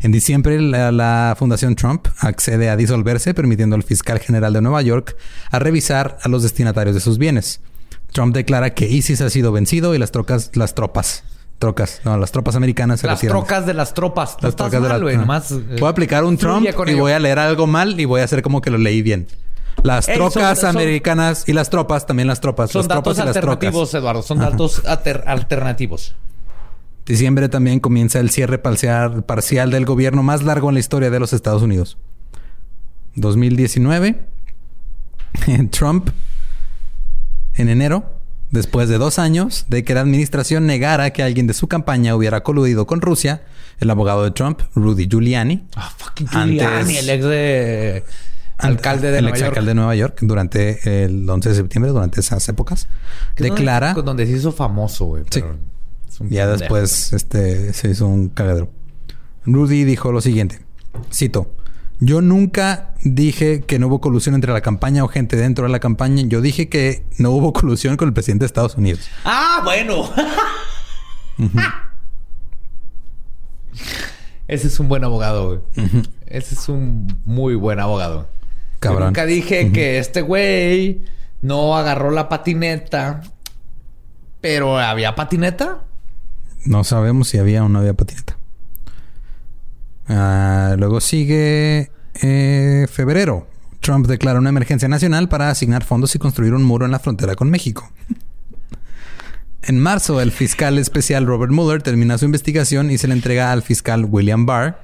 En 0.02 0.12
diciembre, 0.12 0.62
la, 0.62 0.92
la 0.92 1.36
Fundación 1.38 1.76
Trump 1.76 2.08
accede 2.20 2.70
a 2.70 2.76
disolverse, 2.76 3.34
permitiendo 3.34 3.76
al 3.76 3.84
fiscal 3.84 4.20
general 4.20 4.54
de 4.54 4.62
Nueva 4.62 4.82
York 4.82 5.16
a 5.52 5.60
revisar 5.60 6.18
a 6.22 6.30
los 6.30 6.44
destinatarios 6.44 6.94
de 6.96 7.02
sus 7.02 7.18
bienes. 7.18 7.62
Trump 8.12 8.34
declara 8.36 8.74
que 8.74 8.88
ISIS 8.88 9.22
ha 9.22 9.30
sido 9.30 9.52
vencido 9.52 9.94
y 9.96 9.98
las 9.98 10.12
trocas, 10.12 10.52
las 10.54 10.76
tropas, 10.76 11.24
trocas, 11.60 12.02
no, 12.06 12.18
las 12.18 12.32
tropas 12.32 12.56
americanas 12.56 13.00
se 13.02 13.08
Las 13.08 13.18
retiran. 13.20 13.38
trocas 13.40 13.66
de 13.66 13.74
las 13.74 13.94
tropas. 13.94 14.38
No 14.42 14.48
Las 14.48 14.56
trocas 14.56 14.82
de 14.82 14.88
la- 14.90 14.96
ah. 14.96 15.18
Nomás, 15.18 15.52
eh, 15.52 15.62
Voy 15.80 15.88
a 15.88 15.90
aplicar 15.90 16.24
un 16.24 16.38
Trump 16.38 16.66
y 16.66 16.70
ello. 16.92 16.98
voy 17.02 17.12
a 17.12 17.20
leer 17.20 17.40
algo 17.40 17.68
mal 17.68 18.00
y 18.00 18.06
voy 18.06 18.22
a 18.22 18.24
hacer 18.24 18.42
como 18.42 18.62
que 18.62 18.70
lo 18.70 18.78
leí 18.78 19.02
bien. 19.02 19.28
Las 19.84 20.08
Ey, 20.08 20.16
trocas 20.16 20.60
son- 20.60 20.72
son- 20.74 20.82
americanas 20.82 21.44
y 21.48 21.54
las 21.54 21.70
tropas, 21.70 22.06
también 22.08 22.28
las 22.28 22.42
tropas. 22.42 22.72
Son 22.72 22.80
las 22.82 22.88
datos 22.88 23.16
tropas 23.16 23.18
y 23.26 23.28
alternativos. 23.28 23.94
Eduardo. 23.94 24.22
Son 24.24 24.40
datos 24.40 24.82
alter- 24.86 25.24
alternativos. 25.28 26.16
Diciembre 27.08 27.48
también 27.50 27.80
comienza 27.80 28.20
el 28.20 28.30
cierre 28.30 28.58
parcial, 28.58 29.24
parcial 29.24 29.72
del 29.72 29.86
gobierno 29.86 30.24
más 30.24 30.44
largo 30.44 30.68
en 30.70 30.74
la 30.76 30.80
historia 30.82 31.10
de 31.10 31.20
los 31.20 31.32
Estados 31.34 31.62
Unidos. 31.64 31.98
2019. 33.16 34.26
Trump, 35.72 36.10
en 37.56 37.70
enero, 37.70 38.20
después 38.52 38.90
de 38.90 38.98
dos 38.98 39.20
años 39.20 39.66
de 39.70 39.84
que 39.84 39.94
la 39.94 40.02
administración 40.02 40.66
negara 40.66 41.12
que 41.12 41.24
alguien 41.24 41.48
de 41.48 41.54
su 41.54 41.68
campaña 41.68 42.16
hubiera 42.16 42.42
coludido 42.44 42.86
con 42.88 43.02
Rusia, 43.02 43.44
el 43.80 43.90
abogado 43.90 44.24
de 44.24 44.32
Trump, 44.32 44.62
Rudy 44.76 45.08
Giuliani, 45.08 45.66
Ah, 45.76 45.92
fucking 45.98 46.28
Antes- 46.32 46.68
Giuliani, 46.68 46.98
el 46.98 47.10
ex 47.10 47.24
de 47.26 48.04
alcalde 48.58 49.12
de 49.12 49.20
el 49.20 49.24
Nueva 49.26 49.38
York. 49.38 49.48
exalcalde 49.48 49.70
de 49.70 49.76
Nueva 49.76 49.96
York 49.96 50.18
durante 50.22 51.04
el 51.06 51.30
11 51.30 51.50
de 51.50 51.56
septiembre, 51.56 51.92
durante 51.92 52.20
esas 52.22 52.48
épocas, 52.50 52.88
declara... 53.38 53.94
Donde, 53.94 54.06
donde 54.06 54.26
se 54.26 54.32
hizo 54.34 54.52
famoso, 54.52 55.06
güey. 55.06 55.24
Sí. 55.30 55.42
pero 55.42 55.56
Ya 56.20 56.48
después 56.48 57.14
este, 57.14 57.74
se 57.74 57.90
hizo 57.90 58.08
un 58.08 58.30
cagadero. 58.30 58.72
Rudy 59.46 59.84
dijo 59.84 60.12
lo 60.12 60.22
siguiente. 60.22 60.62
Cito. 61.14 61.54
Yo 62.00 62.22
nunca 62.22 62.94
dije 63.04 63.62
que 63.62 63.80
no 63.80 63.88
hubo 63.88 64.02
colusión 64.02 64.36
entre 64.36 64.54
la 64.54 64.62
campaña 64.62 65.04
o 65.04 65.08
gente 65.08 65.36
dentro 65.36 65.66
de 65.66 65.72
la 65.72 65.80
campaña. 65.80 66.24
Yo 66.28 66.42
dije 66.42 66.70
que 66.70 67.04
no 67.18 67.32
hubo 67.32 67.54
colusión 67.54 67.98
con 67.98 68.08
el 68.08 68.14
presidente 68.14 68.44
de 68.44 68.48
Estados 68.48 68.76
Unidos. 68.76 69.10
Ah, 69.26 69.62
bueno. 69.64 70.10
Ese 74.48 74.68
es 74.68 74.80
un 74.80 74.88
buen 74.90 75.04
abogado, 75.04 75.48
güey. 75.48 75.60
Ese 76.28 76.56
es 76.56 76.70
un 76.70 77.20
muy 77.26 77.56
buen 77.56 77.80
abogado. 77.80 78.22
Yo 78.22 78.80
Cabrón. 78.80 79.08
nunca 79.08 79.26
dije 79.26 79.72
que 79.72 79.98
este 79.98 80.22
güey 80.22 81.02
no 81.42 81.76
agarró 81.78 82.12
la 82.12 82.30
patineta, 82.30 83.22
pero 84.40 84.78
había 84.78 85.16
patineta. 85.16 85.84
No 86.68 86.84
sabemos 86.84 87.30
si 87.30 87.38
había 87.38 87.64
o 87.64 87.70
no 87.70 87.80
había 87.80 87.94
patineta. 87.94 88.38
Ah, 90.10 90.76
luego 90.78 91.00
sigue 91.00 91.92
eh, 92.22 92.88
febrero. 92.92 93.48
Trump 93.80 94.06
declara 94.06 94.40
una 94.40 94.50
emergencia 94.50 94.90
nacional 94.90 95.30
para 95.30 95.50
asignar 95.50 95.86
fondos 95.86 96.14
y 96.16 96.20
construir 96.20 96.54
un 96.54 96.64
muro 96.64 96.86
en 96.86 96.92
la 96.92 97.00
frontera 97.00 97.36
con 97.36 97.50
México. 97.50 97.90
En 99.62 99.80
marzo, 99.80 100.20
el 100.20 100.32
fiscal 100.32 100.78
especial 100.78 101.26
Robert 101.26 101.54
Mueller 101.54 101.82
termina 101.82 102.18
su 102.18 102.26
investigación 102.26 102.92
y 102.92 102.98
se 102.98 103.08
le 103.08 103.14
entrega 103.14 103.54
al 103.54 103.62
fiscal 103.64 104.06
William 104.06 104.46
Barr, 104.46 104.82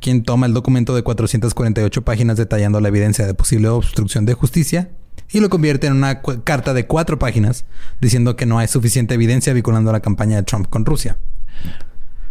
quien 0.00 0.22
toma 0.22 0.46
el 0.46 0.54
documento 0.54 0.94
de 0.94 1.02
448 1.02 2.02
páginas 2.02 2.36
detallando 2.36 2.80
la 2.80 2.88
evidencia 2.88 3.26
de 3.26 3.34
posible 3.34 3.68
obstrucción 3.68 4.24
de 4.24 4.34
justicia 4.34 4.90
y 5.34 5.40
lo 5.40 5.50
convierte 5.50 5.86
en 5.88 5.92
una 5.94 6.22
carta 6.22 6.72
de 6.72 6.86
cuatro 6.86 7.18
páginas 7.18 7.64
diciendo 8.00 8.36
que 8.36 8.46
no 8.46 8.58
hay 8.58 8.68
suficiente 8.68 9.14
evidencia 9.14 9.52
vinculando 9.52 9.92
la 9.92 10.00
campaña 10.00 10.36
de 10.36 10.42
Trump 10.44 10.68
con 10.68 10.86
Rusia. 10.86 11.18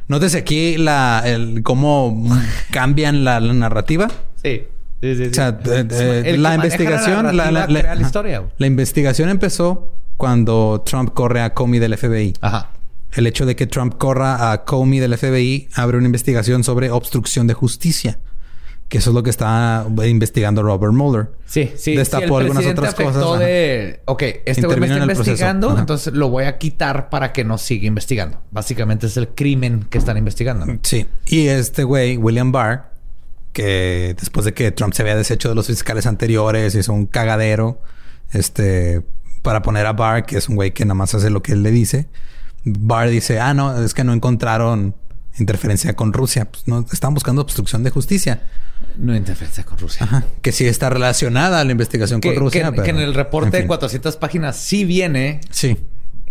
Nótese 0.07 0.37
aquí 0.39 0.77
la, 0.77 1.21
el- 1.25 1.61
cómo 1.63 2.27
cambian 2.71 3.23
la, 3.23 3.39
la 3.39 3.53
narrativa. 3.53 4.07
Sí. 4.41 4.63
Sí, 5.01 5.15
sí, 5.15 5.23
sí. 5.25 5.29
O 5.31 5.33
sea, 5.33 5.49
eh, 5.65 6.23
eh, 6.25 6.37
la 6.37 6.55
investigación, 6.55 7.35
la, 7.35 7.51
la- 7.51 7.95
historia. 8.01 8.43
la 8.57 8.67
investigación 8.67 9.27
empezó 9.29 9.93
cuando 10.15 10.81
Trump 10.85 11.13
corre 11.13 11.41
a 11.41 11.53
Comey 11.53 11.79
del 11.79 11.97
FBI. 11.97 12.35
Ajá. 12.39 12.69
El 13.11 13.27
hecho 13.27 13.45
de 13.45 13.55
que 13.57 13.67
Trump 13.67 13.95
corra 13.97 14.51
a 14.51 14.63
Comey 14.63 14.99
del 14.99 15.17
FBI 15.17 15.67
abre 15.75 15.97
una 15.97 16.05
investigación 16.05 16.63
sobre 16.63 16.89
obstrucción 16.89 17.47
de 17.47 17.53
justicia. 17.53 18.17
Que 18.93 18.99
eso 18.99 19.09
es 19.09 19.15
lo 19.15 19.23
que 19.23 19.31
está 19.31 19.87
investigando 20.05 20.61
Robert 20.61 20.93
Mueller. 20.93 21.31
Sí, 21.47 21.71
sí. 21.77 21.95
Destapó 21.95 22.37
sí, 22.37 22.45
algunas 22.45 22.63
otras 22.63 22.93
cosas, 22.93 23.39
de... 23.39 24.01
Ok, 24.05 24.21
este 24.45 24.67
güey 24.67 24.79
me 24.79 24.85
está 24.85 24.99
investigando, 24.99 25.75
entonces 25.79 26.13
lo 26.13 26.29
voy 26.29 26.43
a 26.43 26.59
quitar 26.59 27.09
para 27.09 27.33
que 27.33 27.43
no 27.43 27.57
siga 27.57 27.87
investigando. 27.87 28.39
Básicamente 28.51 29.07
es 29.07 29.17
el 29.17 29.29
crimen 29.29 29.87
que 29.89 29.97
están 29.97 30.15
investigando. 30.19 30.67
¿no? 30.67 30.79
Sí. 30.83 31.07
Y 31.25 31.47
este 31.47 31.83
güey, 31.83 32.17
William 32.17 32.51
Barr, 32.51 32.91
que 33.51 34.15
después 34.15 34.45
de 34.45 34.53
que 34.53 34.71
Trump 34.71 34.93
se 34.93 35.01
había 35.01 35.15
deshecho 35.15 35.49
de 35.49 35.55
los 35.55 35.65
fiscales 35.65 36.05
anteriores, 36.05 36.75
hizo 36.75 36.93
un 36.93 37.07
cagadero, 37.07 37.81
este, 38.31 39.01
para 39.41 39.63
poner 39.63 39.87
a 39.87 39.93
Barr, 39.93 40.23
que 40.27 40.37
es 40.37 40.49
un 40.49 40.55
güey 40.55 40.69
que 40.69 40.85
nada 40.85 40.93
más 40.93 41.15
hace 41.15 41.31
lo 41.31 41.41
que 41.41 41.53
él 41.53 41.63
le 41.63 41.71
dice. 41.71 42.09
Barr 42.63 43.09
dice, 43.09 43.39
ah, 43.39 43.55
no, 43.55 43.83
es 43.83 43.95
que 43.95 44.03
no 44.03 44.13
encontraron 44.13 44.93
interferencia 45.39 45.95
con 45.95 46.13
Rusia. 46.13 46.45
Pues 46.45 46.67
no, 46.67 46.85
están 46.91 47.13
buscando 47.13 47.41
obstrucción 47.41 47.83
de 47.83 47.89
justicia. 47.89 48.41
No 48.97 49.15
interferencia 49.15 49.63
con 49.63 49.77
Rusia. 49.77 50.03
Ajá. 50.05 50.25
Que 50.41 50.51
sí 50.51 50.65
está 50.67 50.89
relacionada 50.89 51.59
a 51.59 51.63
la 51.63 51.71
investigación 51.71 52.21
Que, 52.21 52.29
con 52.33 52.43
Rusia. 52.43 52.63
que- 52.65 52.71
pero, 52.71 52.83
que 52.83 52.89
en 52.91 52.97
el 52.99 53.13
reporte 53.13 53.47
en 53.47 53.51
de 53.51 53.57
fin. 53.59 53.67
400 53.67 54.17
páginas 54.17 54.57
sí 54.57 54.85
viene. 54.85 55.41
Sí. 55.49 55.77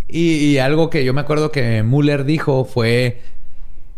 Y, 0.08 0.34
y 0.34 0.58
algo 0.58 0.90
que 0.90 1.04
yo 1.04 1.14
me 1.14 1.22
acuerdo 1.22 1.50
que 1.50 1.82
Mueller 1.82 2.24
dijo 2.24 2.64
fue... 2.64 3.22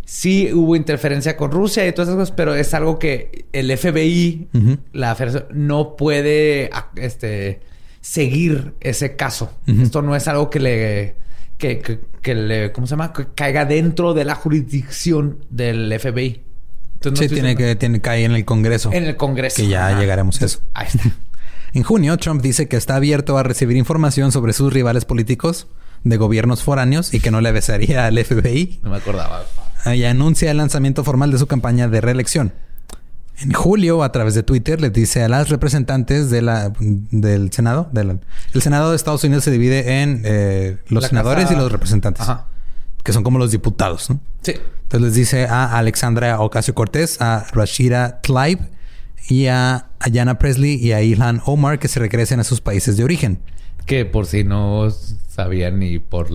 Sí 0.07 0.51
hubo 0.53 0.77
interferencia 0.77 1.35
con 1.35 1.51
Rusia 1.51 1.87
y 1.89 1.93
todas 1.93 2.09
esas 2.09 2.19
cosas, 2.19 2.35
pero 2.37 2.55
es 2.55 2.75
algo 2.75 2.99
que 2.99 3.47
el 3.53 3.75
FBI, 3.77 4.49
Ujú. 4.53 4.77
la 4.93 5.15
federación, 5.15 5.47
no 5.67 5.97
puede 5.97 6.69
este, 6.97 7.61
seguir 8.03 8.75
ese 8.81 9.17
caso. 9.17 9.51
Esto 9.67 10.03
no 10.03 10.15
es 10.15 10.29
algo 10.29 10.51
que 10.51 10.61
le... 10.61 11.17
Que, 11.57 11.79
que- 11.79 12.01
que 12.25 12.35
le... 12.35 12.73
¿Cómo 12.73 12.89
se 12.89 12.93
llama? 12.93 13.13
Que 13.13 13.27
caiga 13.37 13.65
dentro 13.65 14.15
de 14.15 14.25
la 14.25 14.35
jurisdicción 14.35 15.45
del 15.51 15.97
FBI. 16.01 16.43
Entonces, 16.95 17.31
no 17.31 17.37
sí, 17.37 17.41
tiene 17.41 17.55
que, 17.55 17.77
tiene 17.77 18.01
caer 18.01 18.31
en 18.31 18.37
el 18.37 18.45
Congreso. 18.45 18.91
En 18.93 19.05
el 19.05 19.17
Congreso. 19.17 19.57
Que 19.57 19.69
ya 19.69 19.97
llegaremos 19.97 20.41
a 20.43 20.47
eso. 20.47 20.61
Ahí 20.75 20.89
está. 20.89 21.05
En 21.75 21.83
junio, 21.83 22.17
Trump 22.19 22.41
dice 22.41 22.69
que 22.69 22.77
está 22.77 22.95
abierto 22.95 23.37
a 23.37 23.43
recibir 23.43 23.77
información 23.77 24.31
sobre 24.31 24.53
sus 24.53 24.73
rivales 24.73 25.05
políticos 25.05 25.67
de 26.05 26.17
gobiernos 26.17 26.63
foráneos 26.63 27.13
y 27.13 27.19
que 27.19 27.33
no 27.33 27.41
le 27.41 27.51
besaría 27.51 28.07
al 28.07 28.17
FBI. 28.17 28.79
No 28.85 28.91
me 28.91 28.99
acordaba. 28.99 29.45
Y 29.93 30.05
anuncia 30.05 30.53
el 30.53 30.59
lanzamiento 30.59 31.03
formal 31.03 31.33
de 31.33 31.39
su 31.39 31.49
campaña 31.49 31.89
de 31.89 32.01
reelección. 32.01 32.53
En 33.41 33.53
julio, 33.53 34.03
a 34.05 34.13
través 34.13 34.35
de 34.35 34.43
Twitter, 34.45 34.81
les 34.81 34.93
dice 34.93 35.23
a 35.25 35.29
las 35.29 35.49
representantes 35.49 36.31
de 36.31 36.41
la, 36.43 36.73
del 36.79 37.53
Senado. 37.53 37.89
de 37.93 38.05
la- 38.05 38.17
el 38.55 38.63
Senado 38.63 38.91
de 38.91 38.97
Estados 38.97 39.25
Unidos 39.25 39.43
se 39.45 39.51
divide 39.51 40.03
en 40.03 40.23
eh, 40.25 40.79
los 40.89 41.03
La 41.03 41.09
senadores 41.09 41.45
casa- 41.45 41.55
y 41.55 41.57
los 41.59 41.73
representantes, 41.73 42.23
Ajá. 42.23 42.47
que 43.03 43.13
son 43.13 43.25
como 43.25 43.39
los 43.39 43.51
diputados. 43.51 44.09
¿no? 44.11 44.21
Sí. 44.43 44.53
Entonces 44.85 45.01
les 45.09 45.15
dice 45.15 45.47
a 45.47 45.77
Alexandra 45.77 46.39
Ocasio 46.41 46.75
Cortés, 46.75 47.21
a 47.21 47.45
Rashida 47.53 48.21
Tlaib 48.21 48.61
y 49.29 49.47
a 49.47 49.87
Ayanna 49.99 50.39
Presley 50.39 50.75
y 50.75 50.93
a 50.93 51.03
Ilhan 51.03 51.43
Omar 51.45 51.79
que 51.81 51.89
se 51.89 51.99
regresen 51.99 52.39
a 52.39 52.45
sus 52.45 52.61
países 52.61 52.97
de 52.97 53.03
origen. 53.05 53.41
Que 53.87 54.05
por 54.05 54.27
si 54.27 54.45
no 54.45 54.89
sabían 55.29 55.81
ni 55.81 55.99
por 55.99 56.29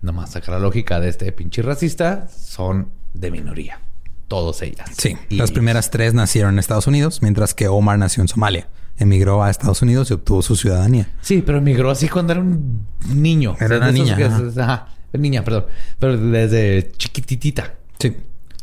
nomás 0.00 0.30
sacar 0.30 0.54
la 0.54 0.60
lógica 0.60 1.00
de 1.00 1.08
este 1.10 1.30
pinche 1.32 1.60
racista, 1.62 2.28
son 2.28 2.88
de 3.12 3.30
minoría. 3.30 3.80
Todos 4.28 4.60
ellas. 4.62 4.90
Sí, 4.96 5.16
Y- 5.28 5.36
las 5.36 5.52
primeras 5.52 5.90
tres 5.90 6.14
nacieron 6.14 6.54
en 6.54 6.58
Estados 6.58 6.86
Unidos, 6.86 7.22
mientras 7.22 7.54
que 7.54 7.68
Omar 7.68 7.98
nació 7.98 8.22
en 8.22 8.28
Somalia. 8.28 8.68
Emigró 8.98 9.42
a 9.44 9.50
Estados 9.50 9.82
Unidos 9.82 10.10
y 10.10 10.14
obtuvo 10.14 10.40
su 10.42 10.56
ciudadanía. 10.56 11.08
Sí, 11.20 11.42
pero 11.44 11.58
emigró 11.58 11.90
así 11.90 12.08
cuando 12.08 12.32
era 12.32 12.40
un 12.40 12.86
niño. 13.08 13.54
Era 13.60 13.76
una 13.76 13.92
niña, 13.92 14.16
que- 14.16 14.24
ajá. 14.24 14.42
ajá. 14.58 14.88
Niña, 15.12 15.44
perdón. 15.44 15.66
Pero 15.98 16.16
desde 16.18 16.90
chiquititita. 16.96 17.74
Sí. 17.98 18.16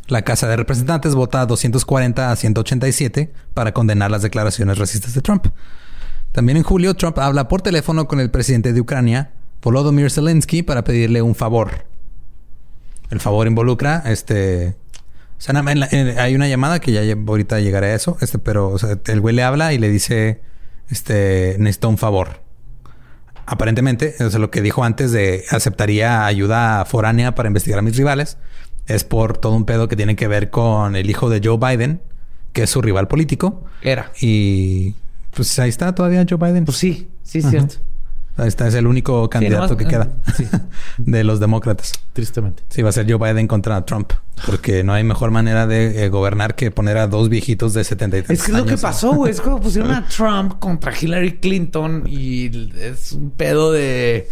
La 0.08 0.22
Casa 0.22 0.46
de 0.48 0.56
Representantes 0.56 1.14
vota 1.14 1.46
240 1.46 2.30
a 2.30 2.36
187 2.36 3.32
para 3.54 3.72
condenar 3.72 4.10
las 4.10 4.22
declaraciones 4.22 4.76
racistas 4.78 5.14
de 5.14 5.22
Trump. 5.22 5.46
También 6.32 6.58
en 6.58 6.62
julio, 6.64 6.94
Trump 6.94 7.18
habla 7.18 7.48
por 7.48 7.62
teléfono 7.62 8.06
con 8.06 8.20
el 8.20 8.30
presidente 8.30 8.72
de 8.72 8.80
Ucrania, 8.80 9.30
Volodymyr 9.62 10.10
Zelensky, 10.10 10.62
para 10.62 10.84
pedirle 10.84 11.22
un 11.22 11.34
favor. 11.34 11.86
El 13.10 13.20
favor 13.20 13.46
involucra, 13.46 14.02
este... 14.06 14.76
o 15.38 15.40
sea, 15.40 15.58
en 15.58 15.80
la- 15.80 15.88
en- 15.90 16.18
hay 16.18 16.34
una 16.34 16.48
llamada 16.48 16.80
que 16.80 16.92
ya 16.92 17.02
ahorita 17.26 17.60
llegaré 17.60 17.88
a 17.88 17.94
eso, 17.94 18.16
este, 18.20 18.38
pero 18.38 18.68
o 18.70 18.78
sea, 18.78 18.98
el 19.06 19.20
güey 19.20 19.34
le 19.34 19.42
habla 19.42 19.72
y 19.72 19.78
le 19.78 19.88
dice, 19.90 20.40
este, 20.90 21.56
necesito 21.58 21.88
un 21.88 21.98
favor. 21.98 22.40
Aparentemente, 23.46 24.14
o 24.20 24.30
sea, 24.30 24.38
lo 24.40 24.50
que 24.50 24.62
dijo 24.62 24.84
antes 24.84 25.12
de 25.12 25.44
aceptaría 25.50 26.24
ayuda 26.24 26.84
foránea 26.86 27.34
para 27.34 27.48
investigar 27.48 27.78
a 27.78 27.82
mis 27.82 27.96
rivales, 27.96 28.38
es 28.86 29.04
por 29.04 29.36
todo 29.36 29.52
un 29.52 29.64
pedo 29.66 29.86
que 29.88 29.96
tiene 29.96 30.16
que 30.16 30.28
ver 30.28 30.50
con 30.50 30.96
el 30.96 31.10
hijo 31.10 31.28
de 31.28 31.40
Joe 31.44 31.58
Biden, 31.58 32.00
que 32.54 32.62
es 32.62 32.70
su 32.70 32.80
rival 32.80 33.06
político. 33.06 33.64
Era. 33.82 34.12
Y 34.20 34.94
pues 35.34 35.58
ahí 35.58 35.68
está 35.68 35.94
todavía 35.94 36.24
Joe 36.28 36.38
Biden. 36.38 36.64
Pues 36.64 36.78
sí, 36.78 37.08
sí, 37.22 37.38
es 37.38 37.44
Ajá. 37.44 37.50
cierto. 37.50 37.74
Ahí 38.36 38.48
está, 38.48 38.66
es 38.66 38.74
el 38.74 38.86
único 38.88 39.30
candidato 39.30 39.74
nomás- 39.74 39.76
que 39.78 39.86
queda 39.86 40.08
sí. 40.36 40.46
de 40.98 41.22
los 41.24 41.38
demócratas. 41.40 41.92
Tristemente. 42.12 42.62
Sí, 42.68 42.82
va 42.82 42.88
a 42.88 42.92
ser 42.92 43.10
Joe 43.10 43.32
Biden 43.32 43.46
contra 43.46 43.84
Trump, 43.84 44.12
porque 44.46 44.82
no 44.82 44.92
hay 44.92 45.04
mejor 45.04 45.30
manera 45.30 45.66
de 45.68 46.04
eh, 46.04 46.08
gobernar 46.08 46.56
que 46.56 46.70
poner 46.72 46.98
a 46.98 47.06
dos 47.06 47.28
viejitos 47.28 47.74
de 47.74 47.84
70 47.84 48.16
y 48.18 48.20
tantos 48.22 48.36
Es 48.38 48.44
que 48.44 48.50
es 48.52 48.58
lo 48.58 48.64
que 48.64 48.70
años. 48.70 48.80
pasó, 48.82 49.12
güey. 49.12 49.30
Es 49.30 49.40
como 49.40 49.60
pusieron 49.62 49.92
a 49.92 50.06
Trump 50.08 50.58
contra 50.58 50.92
Hillary 51.00 51.38
Clinton 51.38 52.04
y 52.08 52.70
es 52.80 53.12
un 53.12 53.30
pedo 53.30 53.70
de... 53.72 54.28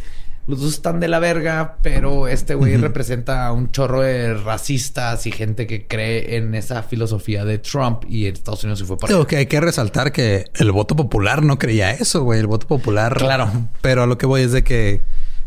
Los 0.47 0.61
dos 0.61 0.75
están 0.75 0.99
de 0.99 1.07
la 1.07 1.21
verga, 1.21 1.77
pero 1.83 2.27
este 2.27 2.55
güey 2.55 2.77
representa 2.77 3.47
a 3.47 3.53
un 3.53 3.71
chorro 3.71 4.03
de 4.03 4.35
racistas 4.35 5.25
y 5.27 5.33
gente 5.33 5.69
que 5.69 5.87
cree 5.87 6.37
en 6.37 6.55
esa 6.57 6.83
filosofía 6.83 7.45
de 7.45 7.59
Trump 7.59 8.05
y 8.09 8.27
Estados 8.27 8.65
Unidos 8.65 8.81
se 8.81 8.85
fue 8.85 8.99
para 8.99 9.15
allá. 9.15 9.25
que 9.27 9.37
hay 9.37 9.47
que 9.47 9.61
resaltar 9.61 10.11
que 10.11 10.47
el 10.55 10.73
voto 10.73 10.97
popular 10.97 11.43
no 11.45 11.59
creía 11.59 11.93
eso, 11.93 12.25
güey. 12.25 12.41
El 12.41 12.49
voto 12.49 12.67
popular. 12.67 13.17
Claro. 13.17 13.51
Pero 13.83 14.03
a 14.03 14.07
lo 14.07 14.19
que 14.19 14.27
voy 14.27 14.43
es 14.43 14.51
de 14.51 14.65
que, 14.65 15.03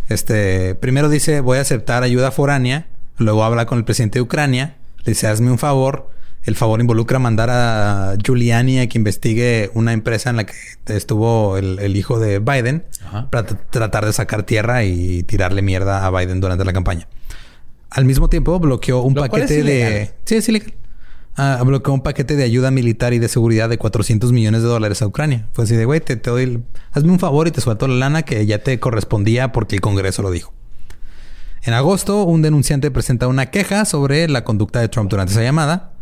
este, 0.08 0.76
primero 0.76 1.10
dice 1.10 1.42
voy 1.42 1.58
a 1.58 1.62
aceptar 1.62 2.04
ayuda 2.04 2.32
foránea. 2.32 2.88
Luego 3.18 3.44
habla 3.44 3.66
con 3.66 3.78
el 3.78 3.84
presidente 3.84 4.20
de 4.20 4.24
Ucrania. 4.24 4.78
Le 5.04 5.12
dice 5.12 5.28
hazme 5.28 5.52
un 5.52 5.60
favor. 5.60 6.10
El 6.46 6.56
favor 6.56 6.80
involucra 6.80 7.18
mandar 7.18 7.50
a 7.50 8.16
Giuliani 8.24 8.80
a 8.80 8.88
que 8.88 8.98
investigue 9.00 9.72
una 9.74 9.94
empresa 9.94 10.30
en 10.30 10.36
la 10.36 10.46
que 10.46 10.54
estuvo 10.88 11.58
el, 11.58 11.80
el 11.80 11.96
hijo 11.96 12.20
de 12.20 12.38
Biden 12.40 12.86
Ajá. 13.04 13.30
para 13.32 13.48
tratar 13.48 14.06
de 14.06 14.14
sacar 14.14 14.44
tierra 14.44 14.84
y 14.84 15.24
tirarle 15.24 15.64
mierda 15.64 16.06
a 16.06 16.12
Biden 16.12 16.40
durante 16.42 16.64
la 16.64 16.72
campaña. 16.72 17.08
Al 17.90 18.06
mismo 18.06 18.30
tiempo 18.30 18.60
bloqueó 18.60 19.02
un 19.02 19.16
Lo 19.16 19.22
paquete 19.22 19.64
de... 19.64 20.12
Sí, 20.26 20.36
es 20.36 20.48
ilegal. 20.50 20.74
ah, 21.36 21.60
bloqueó 21.66 21.94
un 21.96 22.02
paquete 22.04 22.36
de 22.36 22.44
ayuda 22.44 22.70
militar 22.70 23.14
y 23.14 23.20
de 23.20 23.28
seguridad 23.28 23.68
de 23.70 23.80
400 23.80 24.32
millones 24.32 24.62
de 24.62 24.68
dólares 24.68 25.02
a 25.02 25.08
Ucrania. 25.08 25.48
Fue 25.54 25.64
así 25.64 25.76
de, 25.76 25.86
güey, 25.86 26.00
te, 26.02 26.16
te 26.16 26.30
doy, 26.30 26.44
el- 26.44 26.64
hazme 26.92 27.12
un 27.12 27.20
favor 27.20 27.48
y 27.48 27.52
te 27.52 27.62
suelto 27.62 27.88
la 27.88 27.96
lana 27.96 28.22
que 28.22 28.46
ya 28.46 28.60
te 28.60 28.80
correspondía 28.80 29.52
porque 29.52 29.76
el 29.76 29.82
Congreso 29.82 30.22
lo 30.22 30.30
dijo. 30.30 30.54
En 31.64 31.74
agosto, 31.74 32.24
un 32.24 32.44
denunciante 32.44 32.92
presenta 32.92 33.28
una 33.28 33.48
queja 33.48 33.86
sobre 33.86 34.28
la 34.28 34.44
conducta 34.44 34.80
de 34.82 34.90
Trump 34.90 35.10
durante 35.10 35.34
esa 35.34 35.42
llamada. 35.42 35.94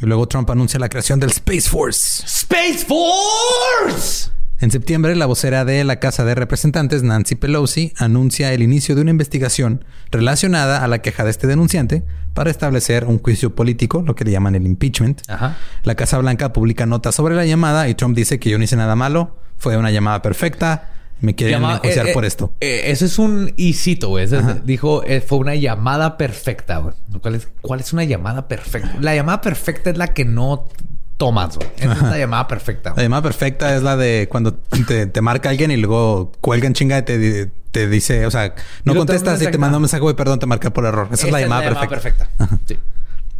Y 0.00 0.06
luego 0.06 0.26
Trump 0.26 0.50
anuncia 0.50 0.78
la 0.80 0.88
creación 0.88 1.20
del 1.20 1.30
Space 1.30 1.68
Force. 1.68 2.24
Space 2.26 2.86
Force. 2.86 4.30
En 4.60 4.70
septiembre, 4.70 5.14
la 5.16 5.26
vocera 5.26 5.64
de 5.64 5.82
la 5.84 6.00
Casa 6.00 6.24
de 6.24 6.34
Representantes, 6.34 7.02
Nancy 7.02 7.34
Pelosi, 7.34 7.92
anuncia 7.98 8.52
el 8.52 8.62
inicio 8.62 8.94
de 8.94 9.02
una 9.02 9.10
investigación 9.10 9.84
relacionada 10.10 10.82
a 10.82 10.88
la 10.88 11.02
queja 11.02 11.24
de 11.24 11.30
este 11.30 11.46
denunciante 11.46 12.04
para 12.34 12.50
establecer 12.50 13.04
un 13.04 13.18
juicio 13.18 13.54
político, 13.54 14.02
lo 14.02 14.14
que 14.14 14.24
le 14.24 14.30
llaman 14.30 14.54
el 14.54 14.66
impeachment. 14.66 15.22
Ajá. 15.28 15.58
La 15.82 15.96
Casa 15.96 16.18
Blanca 16.18 16.52
publica 16.52 16.86
notas 16.86 17.14
sobre 17.14 17.34
la 17.34 17.44
llamada 17.44 17.88
y 17.88 17.94
Trump 17.94 18.16
dice 18.16 18.38
que 18.38 18.48
yo 18.48 18.56
no 18.56 18.64
hice 18.64 18.76
nada 18.76 18.96
malo, 18.96 19.36
fue 19.58 19.76
una 19.76 19.90
llamada 19.90 20.22
perfecta, 20.22 20.93
me 21.24 21.34
quieren 21.34 21.56
Llama- 21.60 21.74
enjuiciar 21.76 22.06
eh, 22.06 22.10
eh, 22.10 22.14
por 22.14 22.24
esto. 22.24 22.52
eh, 22.60 22.82
eso 22.86 23.04
es 23.04 23.18
un 23.18 23.52
hicito, 23.56 24.08
güey. 24.10 24.24
Es- 24.24 24.64
Dijo, 24.64 25.02
eh, 25.04 25.20
fue 25.20 25.38
una 25.38 25.54
llamada 25.56 26.16
perfecta, 26.16 26.78
güey. 26.78 26.94
¿Cuál 27.20 27.34
es, 27.34 27.48
¿Cuál 27.60 27.80
es 27.80 27.92
una 27.92 28.04
llamada 28.04 28.46
perfecta? 28.46 28.94
La 29.00 29.14
llamada 29.14 29.40
perfecta 29.40 29.90
es 29.90 29.96
la 29.98 30.14
que 30.14 30.24
no 30.24 30.68
tomas, 31.16 31.56
güey. 31.56 31.68
Esa 31.78 31.92
es 31.92 32.02
la 32.02 32.18
llamada 32.18 32.46
perfecta. 32.48 32.92
La 32.96 33.02
llamada 33.02 33.22
perfecta 33.22 33.74
es 33.76 33.82
la 33.82 33.96
de 33.96 34.28
cuando 34.30 34.54
te, 34.54 35.06
te 35.06 35.20
marca 35.20 35.48
alguien 35.50 35.70
y 35.70 35.76
luego 35.76 36.32
cuelgan 36.40 36.74
chinga 36.74 36.98
y 36.98 37.02
te, 37.02 37.50
te 37.70 37.88
dice, 37.88 38.26
o 38.26 38.30
sea, 38.30 38.54
no 38.84 38.94
contestas 38.94 39.40
y 39.42 39.46
te 39.50 39.58
manda 39.58 39.78
un 39.78 39.82
mensaje, 39.82 40.00
güey, 40.00 40.14
perdón, 40.14 40.38
te 40.38 40.46
marqué 40.46 40.70
por 40.70 40.84
error. 40.84 41.08
Esa, 41.12 41.26
es 41.26 41.32
la 41.32 41.40
llamada 41.40 41.88
perfecta. 41.88 42.28
Sí. 42.66 42.78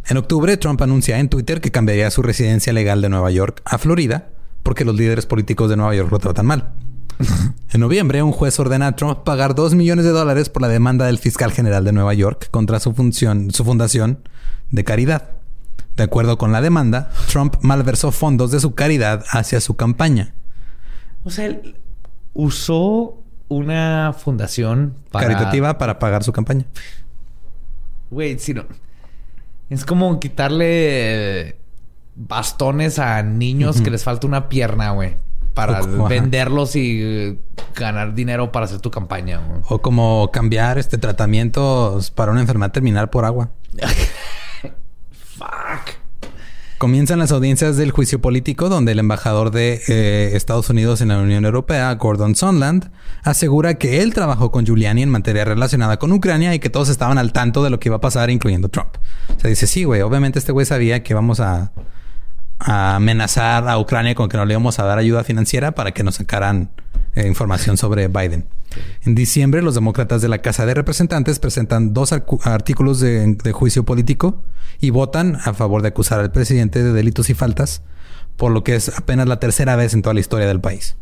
En 0.07 0.17
octubre, 0.17 0.55
Trump 0.57 0.81
anuncia 0.83 1.17
en 1.19 1.29
Twitter 1.29 1.61
que 1.61 1.71
cambiaría 1.71 2.11
su 2.11 2.21
residencia 2.21 2.71
legal 2.73 3.01
de 3.01 3.09
Nueva 3.09 3.31
York 3.31 3.61
a 3.65 3.77
Florida 3.77 4.27
porque 4.61 4.85
los 4.85 4.95
líderes 4.95 5.25
políticos 5.25 5.69
de 5.69 5.77
Nueva 5.77 5.95
York 5.95 6.11
lo 6.11 6.19
tratan 6.19 6.45
mal. 6.45 6.69
en 7.71 7.79
noviembre, 7.79 8.21
un 8.23 8.31
juez 8.31 8.59
ordena 8.59 8.87
a 8.87 8.95
Trump 8.95 9.23
pagar 9.23 9.55
2 9.55 9.75
millones 9.75 10.05
de 10.05 10.11
dólares 10.11 10.49
por 10.49 10.61
la 10.61 10.67
demanda 10.67 11.05
del 11.05 11.17
fiscal 11.17 11.51
general 11.51 11.83
de 11.83 11.91
Nueva 11.91 12.13
York 12.13 12.49
contra 12.51 12.79
su, 12.79 12.93
función, 12.93 13.51
su 13.51 13.63
fundación 13.63 14.27
de 14.71 14.83
caridad. 14.83 15.29
De 15.95 16.03
acuerdo 16.03 16.37
con 16.37 16.51
la 16.51 16.61
demanda, 16.61 17.09
Trump 17.31 17.55
malversó 17.61 18.11
fondos 18.11 18.51
de 18.51 18.59
su 18.59 18.75
caridad 18.75 19.23
hacia 19.29 19.61
su 19.61 19.75
campaña. 19.75 20.33
O 21.23 21.29
sea, 21.29 21.45
él 21.45 21.77
usó 22.33 23.23
una 23.47 24.13
fundación 24.17 24.95
para... 25.11 25.27
Caritativa 25.27 25.77
para 25.77 25.99
pagar 25.99 26.23
su 26.23 26.33
campaña. 26.33 26.65
Güey, 28.09 28.39
si 28.39 28.53
no... 28.53 28.65
Es 29.69 29.83
como 29.85 30.19
quitarle 30.19 31.57
bastones 32.15 32.99
a 32.99 33.23
niños 33.23 33.81
que 33.81 33.89
les 33.89 34.03
falta 34.03 34.27
una 34.27 34.47
pierna, 34.47 34.91
güey. 34.91 35.17
Para 35.55 35.79
como- 35.79 36.07
venderlos 36.07 36.75
y 36.75 36.99
eh, 37.01 37.39
ganar 37.75 38.13
dinero 38.13 38.51
para 38.51 38.65
hacer 38.65 38.79
tu 38.81 38.91
campaña, 38.91 39.39
güey. 39.39 39.61
O 39.69 39.81
como 39.81 40.29
cambiar 40.31 40.77
este 40.77 40.97
tratamientos 40.99 42.11
para 42.11 42.31
una 42.31 42.41
enfermedad 42.41 42.71
terminal 42.71 43.09
por 43.09 43.25
agua. 43.25 43.49
Fuck. 45.37 45.95
Comienzan 46.77 47.19
las 47.19 47.31
audiencias 47.31 47.77
del 47.77 47.91
juicio 47.91 48.19
político 48.19 48.67
donde 48.67 48.91
el 48.91 48.99
embajador 48.99 49.51
de 49.51 49.81
eh, 49.87 50.31
Estados 50.35 50.69
Unidos 50.69 50.99
en 50.99 51.07
la 51.07 51.17
Unión 51.19 51.45
Europea, 51.45 51.93
Gordon 51.95 52.35
Sondland, 52.35 52.91
asegura 53.23 53.75
que 53.75 54.01
él 54.01 54.13
trabajó 54.13 54.51
con 54.51 54.65
Giuliani 54.65 55.01
en 55.03 55.09
materia 55.09 55.45
relacionada 55.45 55.97
con 55.97 56.11
Ucrania 56.11 56.53
y 56.53 56.59
que 56.59 56.69
todos 56.69 56.89
estaban 56.89 57.17
al 57.17 57.31
tanto 57.31 57.63
de 57.63 57.69
lo 57.69 57.79
que 57.79 57.87
iba 57.87 57.95
a 57.95 58.01
pasar, 58.01 58.29
incluyendo 58.29 58.67
Trump. 58.67 58.89
O 59.35 59.39
sea, 59.39 59.49
dice, 59.49 59.67
sí, 59.67 59.85
güey, 59.85 60.01
obviamente 60.01 60.37
este 60.37 60.51
güey 60.51 60.65
sabía 60.65 61.01
que 61.01 61.13
íbamos 61.13 61.39
a, 61.39 61.71
a 62.59 62.95
amenazar 62.95 63.67
a 63.67 63.77
Ucrania 63.77 64.15
con 64.15 64.29
que 64.29 64.37
no 64.37 64.45
le 64.45 64.53
íbamos 64.53 64.79
a 64.79 64.83
dar 64.85 64.97
ayuda 64.97 65.23
financiera 65.23 65.73
para 65.73 65.91
que 65.91 66.03
nos 66.03 66.15
sacaran 66.15 66.71
eh, 67.15 67.27
información 67.27 67.77
sobre 67.77 68.07
Biden. 68.07 68.47
En 69.05 69.15
diciembre, 69.15 69.61
los 69.61 69.75
demócratas 69.75 70.21
de 70.21 70.27
la 70.27 70.39
Casa 70.39 70.65
de 70.65 70.73
Representantes 70.73 71.39
presentan 71.39 71.93
dos 71.93 72.11
artículos 72.11 72.99
de, 72.99 73.37
juicio 73.53 73.85
político 73.85 74.43
y 74.81 74.89
votan 74.89 75.37
a 75.43 75.53
favor 75.53 75.81
de 75.81 75.89
acusar 75.89 76.19
al 76.19 76.31
presidente 76.31 76.83
de 76.83 76.91
delitos 76.91 77.29
y 77.29 77.33
faltas, 77.33 77.81
por 78.35 78.51
lo 78.51 78.63
que 78.63 78.75
es 78.75 78.89
apenas 78.97 79.27
la 79.27 79.39
tercera 79.39 79.75
vez 79.75 79.93
en 79.93 80.01
toda 80.01 80.13
la 80.13 80.19
historia 80.19 80.47
del 80.47 80.59
país. 80.59 80.97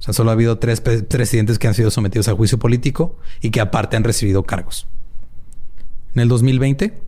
O 0.00 0.02
sea, 0.02 0.14
solo 0.14 0.30
ha 0.30 0.32
habido 0.32 0.58
tres 0.58 0.80
pre- 0.80 1.04
presidentes 1.04 1.60
que 1.60 1.68
han 1.68 1.74
sido 1.74 1.92
sometidos 1.92 2.26
a 2.26 2.34
juicio 2.34 2.58
político 2.58 3.16
y 3.40 3.50
que 3.50 3.60
aparte 3.60 3.96
han 3.96 4.02
recibido 4.02 4.42
cargos. 4.42 4.88
En 6.14 6.22
el 6.22 6.28
2020, 6.28 7.00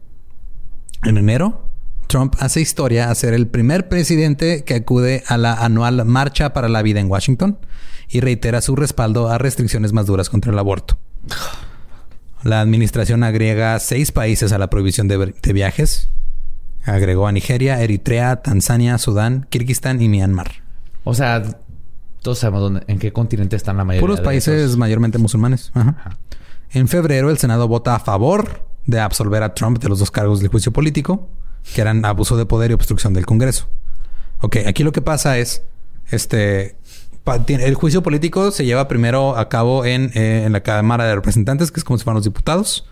en 1.03 1.19
enero, 1.19 1.69
Trump 2.07 2.35
hace 2.39 2.61
historia 2.61 3.11
a 3.11 3.15
ser 3.15 3.35
el 3.35 3.47
primer 3.47 3.89
presidente 3.89 4.65
que 4.65 4.75
acude 4.75 5.23
a 5.27 5.37
la 5.37 5.55
anual 5.55 6.05
Marcha 6.05 6.53
para 6.53 6.69
la 6.69 6.83
Vida 6.83 7.01
en 7.01 7.11
Washington 7.11 7.59
y 8.09 8.21
reitera 8.21 8.61
su 8.61 8.77
respaldo 8.77 9.29
a 9.29 9.39
restricciones 9.39 9.93
más 9.93 10.07
duras 10.07 10.31
contra 10.31 10.53
el 10.53 10.59
aborto. 10.59 10.99
La 12.43 12.61
administración 12.61 13.25
agrega 13.25 13.79
seis 13.79 14.13
países 14.13 14.53
a 14.53 14.59
la 14.59 14.69
prohibición 14.69 15.09
de, 15.09 15.35
de 15.43 15.53
viajes. 15.53 16.11
Agregó 16.85 17.27
a 17.27 17.33
Nigeria, 17.33 17.81
Eritrea, 17.81 18.43
Tanzania, 18.43 18.99
Sudán, 18.99 19.47
Kirguistán 19.49 20.03
y 20.03 20.09
Myanmar. 20.09 20.51
O 21.05 21.15
sea, 21.15 21.43
todos 22.21 22.39
sabemos 22.39 22.61
dónde, 22.61 22.83
en 22.87 22.99
qué 22.99 23.13
continente 23.13 23.57
están 23.57 23.79
la 23.79 23.85
mayoría 23.85 24.03
Puros 24.03 24.19
de 24.19 24.25
países 24.25 24.61
esos. 24.63 24.77
mayormente 24.77 25.19
musulmanes. 25.19 25.71
Ajá. 25.75 26.19
En 26.73 26.89
febrero, 26.89 27.31
el 27.31 27.39
Senado 27.39 27.69
vota 27.69 27.95
a 27.95 28.01
favor 28.01 28.67
de 28.87 29.01
absolver 29.01 29.43
a 29.43 29.55
Trump 29.55 29.79
de 29.79 29.89
los 29.89 29.99
dos 29.99 30.11
cargos 30.11 30.41
del 30.41 30.49
juicio 30.49 30.73
político, 30.73 31.29
que 31.74 31.81
eran 31.81 32.05
abuso 32.05 32.36
de 32.36 32.47
poder 32.47 32.70
y 32.70 32.74
obstrucción 32.74 33.15
del 33.15 33.27
Congreso. 33.27 33.69
Ok, 34.41 34.57
aquí 34.66 34.82
lo 34.85 34.93
que 34.93 35.01
pasa 35.03 35.39
es, 35.39 35.62
este, 36.11 36.77
el 37.49 37.74
juicio 37.74 38.03
político 38.03 38.51
se 38.51 38.65
lleva 38.66 38.89
primero 38.89 39.36
a 39.39 39.49
cabo 39.49 39.85
en, 39.85 40.11
eh, 40.15 40.45
en 40.45 40.53
la 40.53 40.62
Cámara 40.62 41.05
de 41.07 41.15
Representantes, 41.15 41.70
que 41.73 41.81
es 41.81 41.85
como 41.85 41.97
si 41.99 42.05
fueran 42.05 42.16
los 42.16 42.24
diputados. 42.24 42.86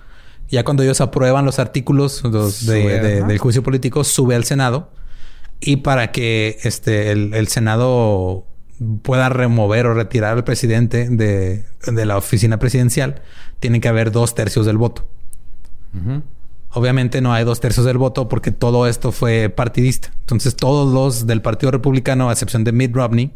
Ya 0.49 0.65
cuando 0.65 0.83
ellos 0.83 1.01
aprueban 1.01 1.45
los 1.45 1.59
artículos 1.59 2.23
los 2.25 2.65
de- 2.67 2.83
Sube, 2.83 3.01
de- 3.01 3.19
ajá. 3.19 3.27
del 3.27 3.39
juicio 3.39 3.63
político, 3.63 4.05
sube 4.05 4.35
al 4.35 4.45
Senado. 4.45 4.91
Y 5.61 5.77
para 5.77 6.11
que 6.13 6.59
este, 6.63 7.13
el, 7.13 7.35
el 7.35 7.49
Senado 7.49 8.47
pueda 9.03 9.29
remover 9.29 9.87
o 9.87 9.95
retirar 9.95 10.33
al 10.37 10.45
presidente 10.45 11.09
de, 11.09 11.65
de 11.87 12.07
la 12.07 12.17
oficina 12.17 12.59
presidencial, 12.59 13.23
tiene 13.61 13.81
que 13.81 13.89
haber 13.89 14.11
dos 14.11 14.35
tercios 14.35 14.67
del 14.67 14.77
voto. 14.77 15.07
Obviamente 16.75 17.21
no 17.21 17.33
hay 17.33 17.45
dos 17.45 17.61
tercios 17.61 17.85
del 17.85 17.99
voto 17.99 18.29
porque 18.29 18.51
todo 18.51 18.87
esto 18.87 19.13
fue 19.13 19.49
partidista. 19.49 20.11
Entonces 20.21 20.57
todos 20.57 20.93
los 20.93 21.27
del 21.27 21.43
Partido 21.43 21.71
Republicano, 21.71 22.31
a 22.31 22.33
excepción 22.33 22.65
de 22.65 22.73
Mitt 22.73 22.95
Romney, 22.95 23.31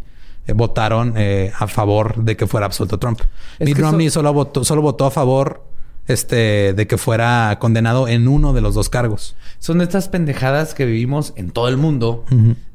eh, 0.46 0.52
votaron 0.52 1.14
eh, 1.16 1.52
a 1.58 1.66
favor 1.66 2.16
de 2.24 2.36
que 2.36 2.46
fuera 2.46 2.66
absuelto 2.66 2.98
Trump. 2.98 3.20
Es 3.58 3.66
Mitt 3.66 3.78
Romney 3.78 4.10
solo 4.10 4.32
votó, 4.32 4.64
solo 4.64 4.80
votó 4.80 5.06
a 5.06 5.10
favor 5.10 5.64
este, 6.08 6.72
de 6.72 6.86
que 6.86 6.96
fuera 6.96 7.56
condenado 7.60 8.08
en 8.08 8.28
uno 8.28 8.52
de 8.52 8.60
los 8.60 8.74
dos 8.74 8.88
cargos. 8.88 9.36
Son 9.58 9.80
estas 9.80 10.08
pendejadas 10.08 10.74
que 10.74 10.86
vivimos 10.86 11.32
en 11.36 11.50
todo 11.50 11.68
el 11.68 11.76
mundo, 11.76 12.24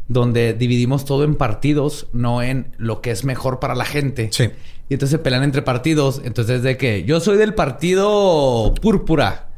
donde 0.08 0.54
dividimos 0.54 1.06
todo 1.06 1.24
en 1.24 1.36
partidos, 1.36 2.08
no 2.14 2.42
en 2.44 2.76
lo 2.78 3.02
que 3.02 3.12
es 3.12 3.24
mejor 3.24 3.60
para 3.60 3.74
la 3.74 3.86
gente. 3.86 4.30
Sí. 4.32 4.50
Y 4.90 4.96
entonces 4.96 5.18
se 5.18 5.24
pelean 5.24 5.44
entre 5.44 5.62
partidos. 5.62 6.22
Entonces, 6.26 6.64
de 6.64 6.76
que 6.76 7.06
yo 7.06 7.22
soy 7.22 7.38
del 7.38 7.54
partido 7.54 8.74
púrpura 8.82 9.51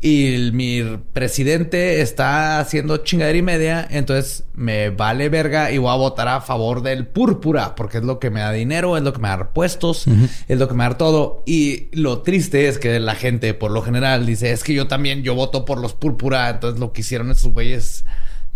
Y 0.00 0.34
el- 0.34 0.52
mi 0.54 0.82
presidente 1.12 2.00
está 2.00 2.58
haciendo 2.60 2.98
chingadera 2.98 3.36
y 3.38 3.42
media, 3.42 3.86
entonces 3.90 4.44
me 4.54 4.88
vale 4.90 5.28
verga 5.28 5.70
y 5.70 5.78
voy 5.78 5.90
a 5.92 5.96
votar 5.96 6.28
a 6.28 6.40
favor 6.40 6.82
del 6.82 7.06
púrpura, 7.06 7.74
porque 7.74 7.98
es 7.98 8.04
lo 8.04 8.18
que 8.18 8.30
me 8.30 8.40
da 8.40 8.52
dinero, 8.52 8.96
es 8.96 9.02
lo 9.02 9.12
que 9.12 9.20
me 9.20 9.28
da 9.28 9.52
puestos, 9.52 10.06
es 10.48 10.58
lo 10.58 10.66
que 10.68 10.74
me 10.74 10.84
da 10.84 10.96
todo. 10.96 11.42
Y 11.46 11.88
lo 11.92 12.22
triste 12.22 12.68
es 12.68 12.78
que 12.78 12.98
la 13.00 13.14
gente, 13.14 13.52
por 13.54 13.70
lo 13.70 13.82
general, 13.82 14.24
dice, 14.26 14.50
es 14.52 14.64
que 14.64 14.72
yo 14.72 14.86
también, 14.86 15.22
yo 15.22 15.34
voto 15.34 15.64
por 15.64 15.78
los 15.78 15.92
púrpura, 15.94 16.48
entonces 16.48 16.80
lo 16.80 16.92
que 16.92 17.02
hicieron 17.02 17.30
esos 17.30 17.52
güeyes... 17.52 18.04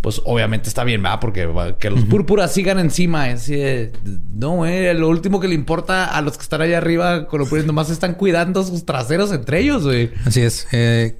Pues 0.01 0.21
obviamente 0.23 0.69
está 0.69 0.83
bien, 0.83 1.03
¿verdad? 1.03 1.19
Porque 1.19 1.47
que 1.77 1.89
los 1.89 2.05
púrpuras 2.05 2.53
sigan 2.53 2.79
encima. 2.79 3.29
Es, 3.29 3.47
de, 3.47 3.91
no, 4.33 4.51
güey. 4.51 4.93
Lo 4.93 5.09
último 5.09 5.39
que 5.39 5.47
le 5.49 5.55
importa 5.55 6.05
a 6.05 6.21
los 6.21 6.37
que 6.37 6.43
están 6.43 6.61
allá 6.61 6.77
arriba 6.77 7.27
con 7.27 7.39
lo 7.39 7.45
púrpura, 7.45 7.65
nomás 7.65 7.89
están 7.89 8.13
cuidando 8.13 8.63
sus 8.63 8.85
traseros 8.85 9.31
entre 9.33 9.59
ellos, 9.59 9.83
güey. 9.83 10.11
Así 10.25 10.41
es. 10.41 10.67
Eh, 10.71 11.17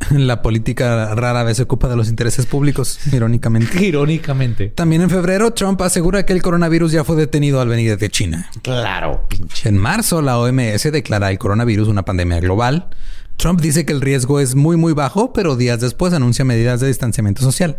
la 0.10 0.42
política 0.42 1.14
rara 1.14 1.42
vez 1.42 1.58
se 1.58 1.64
ocupa 1.64 1.88
de 1.88 1.96
los 1.96 2.08
intereses 2.08 2.46
públicos, 2.46 2.98
irónicamente. 3.12 3.84
Irónicamente. 3.84 4.68
También 4.68 5.02
en 5.02 5.10
febrero, 5.10 5.52
Trump 5.52 5.80
asegura 5.82 6.24
que 6.24 6.32
el 6.32 6.42
coronavirus 6.42 6.92
ya 6.92 7.04
fue 7.04 7.16
detenido 7.16 7.60
al 7.60 7.68
venir 7.68 7.96
de 7.98 8.10
China. 8.10 8.50
Claro, 8.62 9.26
pinche. 9.28 9.68
En 9.68 9.76
marzo, 9.76 10.22
la 10.22 10.38
OMS 10.38 10.90
declara 10.90 11.30
el 11.30 11.38
coronavirus 11.38 11.88
una 11.88 12.04
pandemia 12.04 12.40
global. 12.40 12.88
Trump 13.36 13.60
dice 13.60 13.86
que 13.86 13.92
el 13.92 14.00
riesgo 14.00 14.38
es 14.40 14.54
muy, 14.54 14.76
muy 14.76 14.92
bajo, 14.92 15.32
pero 15.32 15.56
días 15.56 15.80
después 15.80 16.12
anuncia 16.12 16.44
medidas 16.44 16.80
de 16.80 16.88
distanciamiento 16.88 17.42
social. 17.42 17.78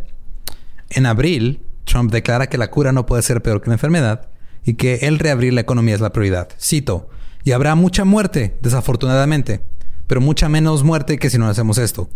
En 0.93 1.05
abril, 1.05 1.61
Trump 1.85 2.11
declara 2.11 2.47
que 2.47 2.57
la 2.57 2.69
cura 2.69 2.91
no 2.91 3.05
puede 3.05 3.21
ser 3.21 3.41
peor 3.41 3.61
que 3.61 3.69
la 3.69 3.75
enfermedad 3.75 4.29
y 4.63 4.75
que 4.75 4.99
el 5.03 5.19
reabrir 5.19 5.53
la 5.53 5.61
economía 5.61 5.95
es 5.95 6.01
la 6.01 6.11
prioridad. 6.11 6.49
Cito, 6.59 7.09
y 7.43 7.51
habrá 7.51 7.75
mucha 7.75 8.05
muerte, 8.05 8.57
desafortunadamente, 8.61 9.61
pero 10.07 10.21
mucha 10.21 10.49
menos 10.49 10.83
muerte 10.83 11.17
que 11.17 11.29
si 11.29 11.37
no 11.37 11.47
hacemos 11.47 11.77
esto. 11.77 12.09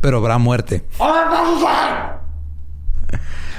Pero 0.00 0.18
habrá 0.18 0.38
muerte. 0.38 0.84
O 0.98 1.06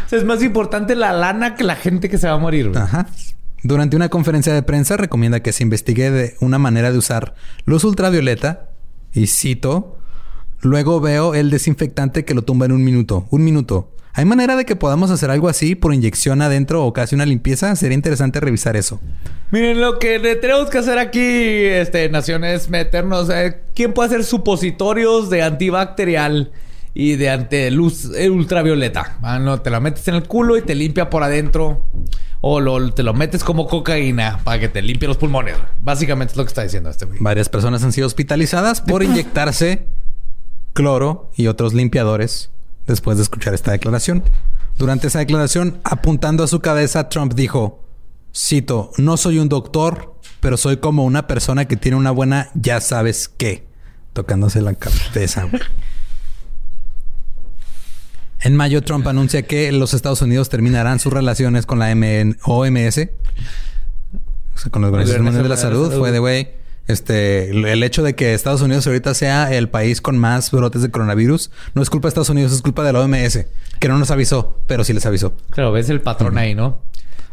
sea, 0.10 0.19
es 0.19 0.26
más 0.26 0.44
importante 0.44 0.95
la 0.95 1.11
lana 1.14 1.56
que 1.56 1.64
la 1.64 1.76
gente 1.76 2.10
que 2.10 2.18
se 2.18 2.27
va 2.27 2.34
a 2.34 2.38
morir. 2.38 2.69
güey. 2.69 2.81
Ajá. 2.81 3.07
Durante 3.64 3.95
una 3.95 4.10
conferencia 4.10 4.53
de 4.53 4.61
prensa 4.61 4.98
recomienda 4.98 5.41
que 5.41 5.52
se 5.52 5.64
investigue 5.64 6.11
de 6.11 6.35
una 6.39 6.60
manera 6.60 6.91
de 6.91 6.98
usar 6.98 7.34
luz 7.65 7.84
ultravioleta 7.84 8.69
y 9.14 9.27
cito, 9.27 9.98
luego 10.61 11.02
veo 11.02 11.34
el 11.34 11.49
desinfectante 11.49 12.23
que 12.23 12.35
lo 12.35 12.44
tumba 12.44 12.68
en 12.68 12.72
un 12.73 12.84
minuto. 12.84 13.27
Un 13.31 13.44
minuto. 13.44 13.91
¿Hay 14.18 14.26
manera 14.26 14.56
de 14.56 14.65
que 14.65 14.76
podamos 14.76 15.11
hacer 15.11 15.30
algo 15.30 15.48
así 15.48 15.76
por 15.76 15.94
inyección 15.94 16.41
adentro 16.41 16.84
o 16.84 16.91
casi 16.91 17.14
una 17.14 17.23
limpieza? 17.27 17.76
Sería 17.76 17.94
interesante 17.94 18.39
revisar 18.39 18.76
eso. 18.76 18.99
Miren, 19.52 19.80
lo 19.80 19.99
que 19.99 20.18
tenemos 20.41 20.72
que 20.72 20.80
hacer 20.80 20.98
aquí, 20.98 21.19
este, 21.22 22.10
Nación, 22.10 22.44
es 22.44 22.68
meternos. 22.68 23.30
eh, 23.30 23.61
¿Quién 23.76 23.94
puede 23.94 24.07
hacer 24.07 24.23
supositorios 24.23 25.30
de 25.30 25.44
antibacterial 25.44 26.52
y 26.95 27.15
de 27.15 27.30
antiluz 27.30 28.10
eh, 28.18 28.31
ultravioleta? 28.31 29.19
Ah, 29.22 29.38
no, 29.38 29.61
te 29.61 29.69
lo 29.69 29.80
metes 29.81 30.07
en 30.07 30.15
el 30.15 30.23
culo 30.23 30.57
y 30.57 30.64
te 30.64 30.73
limpia 30.73 31.11
por 31.11 31.22
adentro. 31.22 31.85
O 32.41 32.60
lo- 32.60 32.91
te 32.91 33.03
lo 33.03 33.14
metes 33.14 33.44
como 33.44 33.68
cocaína 33.68 34.39
para 34.44 34.60
que 34.60 34.68
te 34.68 34.81
limpie 34.81 35.07
los 35.07 35.18
pulmones. 35.18 35.56
Básicamente 35.80 36.31
es 36.31 36.38
lo 36.38 36.44
que 36.44 36.48
está 36.49 36.64
diciendo 36.64 36.89
este 36.89 37.06
güey. 37.06 37.19
Varias 37.22 37.49
personas 37.49 37.84
han 37.84 37.91
sido 37.91 38.07
hospitalizadas 38.07 38.81
por 38.81 39.03
inyectarse 39.03 39.85
cloro 40.73 41.30
y 41.35 41.45
otros 41.48 41.76
limpiadores 41.76 42.49
después 42.88 43.18
de 43.18 43.23
escuchar 43.23 43.53
esta 43.53 43.72
declaración. 43.72 44.23
Durante 44.77 45.07
esa 45.07 45.19
declaración, 45.19 45.80
apuntando 45.84 46.43
a 46.43 46.47
su 46.47 46.59
cabeza, 46.59 47.09
Trump 47.09 47.34
dijo, 47.34 47.84
cito, 48.35 48.91
no 48.97 49.18
soy 49.18 49.39
un 49.39 49.49
doctor, 49.49 50.15
pero 50.39 50.57
soy 50.57 50.77
como 50.77 51.03
una 51.03 51.27
persona 51.27 51.65
que 51.65 51.76
tiene 51.76 51.97
una 51.97 52.11
buena 52.11 52.49
ya 52.53 52.80
sabes 52.81 53.27
qué, 53.27 53.68
tocándose 54.14 54.61
la 54.61 54.76
cabeza. 54.76 55.47
En 58.39 58.55
mayo, 58.55 58.84
Trump 58.84 59.07
anuncia 59.07 59.41
que 59.43 59.72
los 59.72 59.93
Estados 59.95 60.22
Unidos 60.22 60.49
terminarán 60.49 60.99
sus 60.99 61.11
relaciones 61.11 61.65
con 61.65 61.80
la 61.80 61.93
MN 61.93 62.38
OMS, 62.43 63.09
o 64.55 64.57
sea, 64.57 64.72
con 64.72 64.84
la 64.84 64.89
Organización 64.89 65.23
Mundial 65.23 65.43
de 65.43 65.49
la 65.49 65.57
Salud. 65.57 65.91
Fue 65.97 66.11
de, 66.11 66.19
güey, 66.19 66.49
este, 66.88 67.49
el 67.51 67.84
hecho 67.84 68.03
de 68.03 68.15
que 68.15 68.34
Estados 68.34 68.61
Unidos 68.61 68.88
ahorita 68.88 69.14
sea 69.14 69.53
el 69.53 69.69
país 69.69 70.01
con 70.01 70.18
más 70.18 70.51
brotes 70.51 70.81
de 70.81 70.89
coronavirus 70.91 71.51
no 71.76 71.81
es 71.81 71.89
culpa 71.89 72.07
de 72.07 72.09
Estados 72.09 72.30
Unidos, 72.30 72.51
es 72.53 72.61
culpa 72.61 72.84
de 72.84 72.93
la 72.93 73.01
OMS, 73.01 73.45
que 73.80 73.88
no 73.88 73.97
nos 73.97 74.11
avisó, 74.11 74.59
pero 74.68 74.84
sí 74.84 74.93
les 74.93 75.05
avisó. 75.05 75.34
Claro, 75.49 75.72
ves 75.72 75.89
el 75.89 76.01
patrón 76.01 76.38
ahí, 76.38 76.55
¿no? 76.55 76.80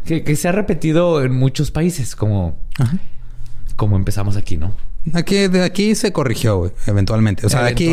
Que, 0.04 0.22
que 0.22 0.36
se 0.36 0.48
ha 0.48 0.52
repetido 0.52 1.22
en 1.22 1.32
muchos 1.32 1.70
países, 1.70 2.14
como, 2.16 2.58
como 3.76 3.96
empezamos 3.96 4.36
aquí, 4.36 4.56
¿no? 4.56 4.76
Aquí, 5.12 5.48
de 5.48 5.62
aquí 5.62 5.94
se 5.94 6.12
corrigió, 6.12 6.72
eventualmente. 6.86 7.44
O 7.46 7.50
sea, 7.50 7.60
aquí 7.66 7.88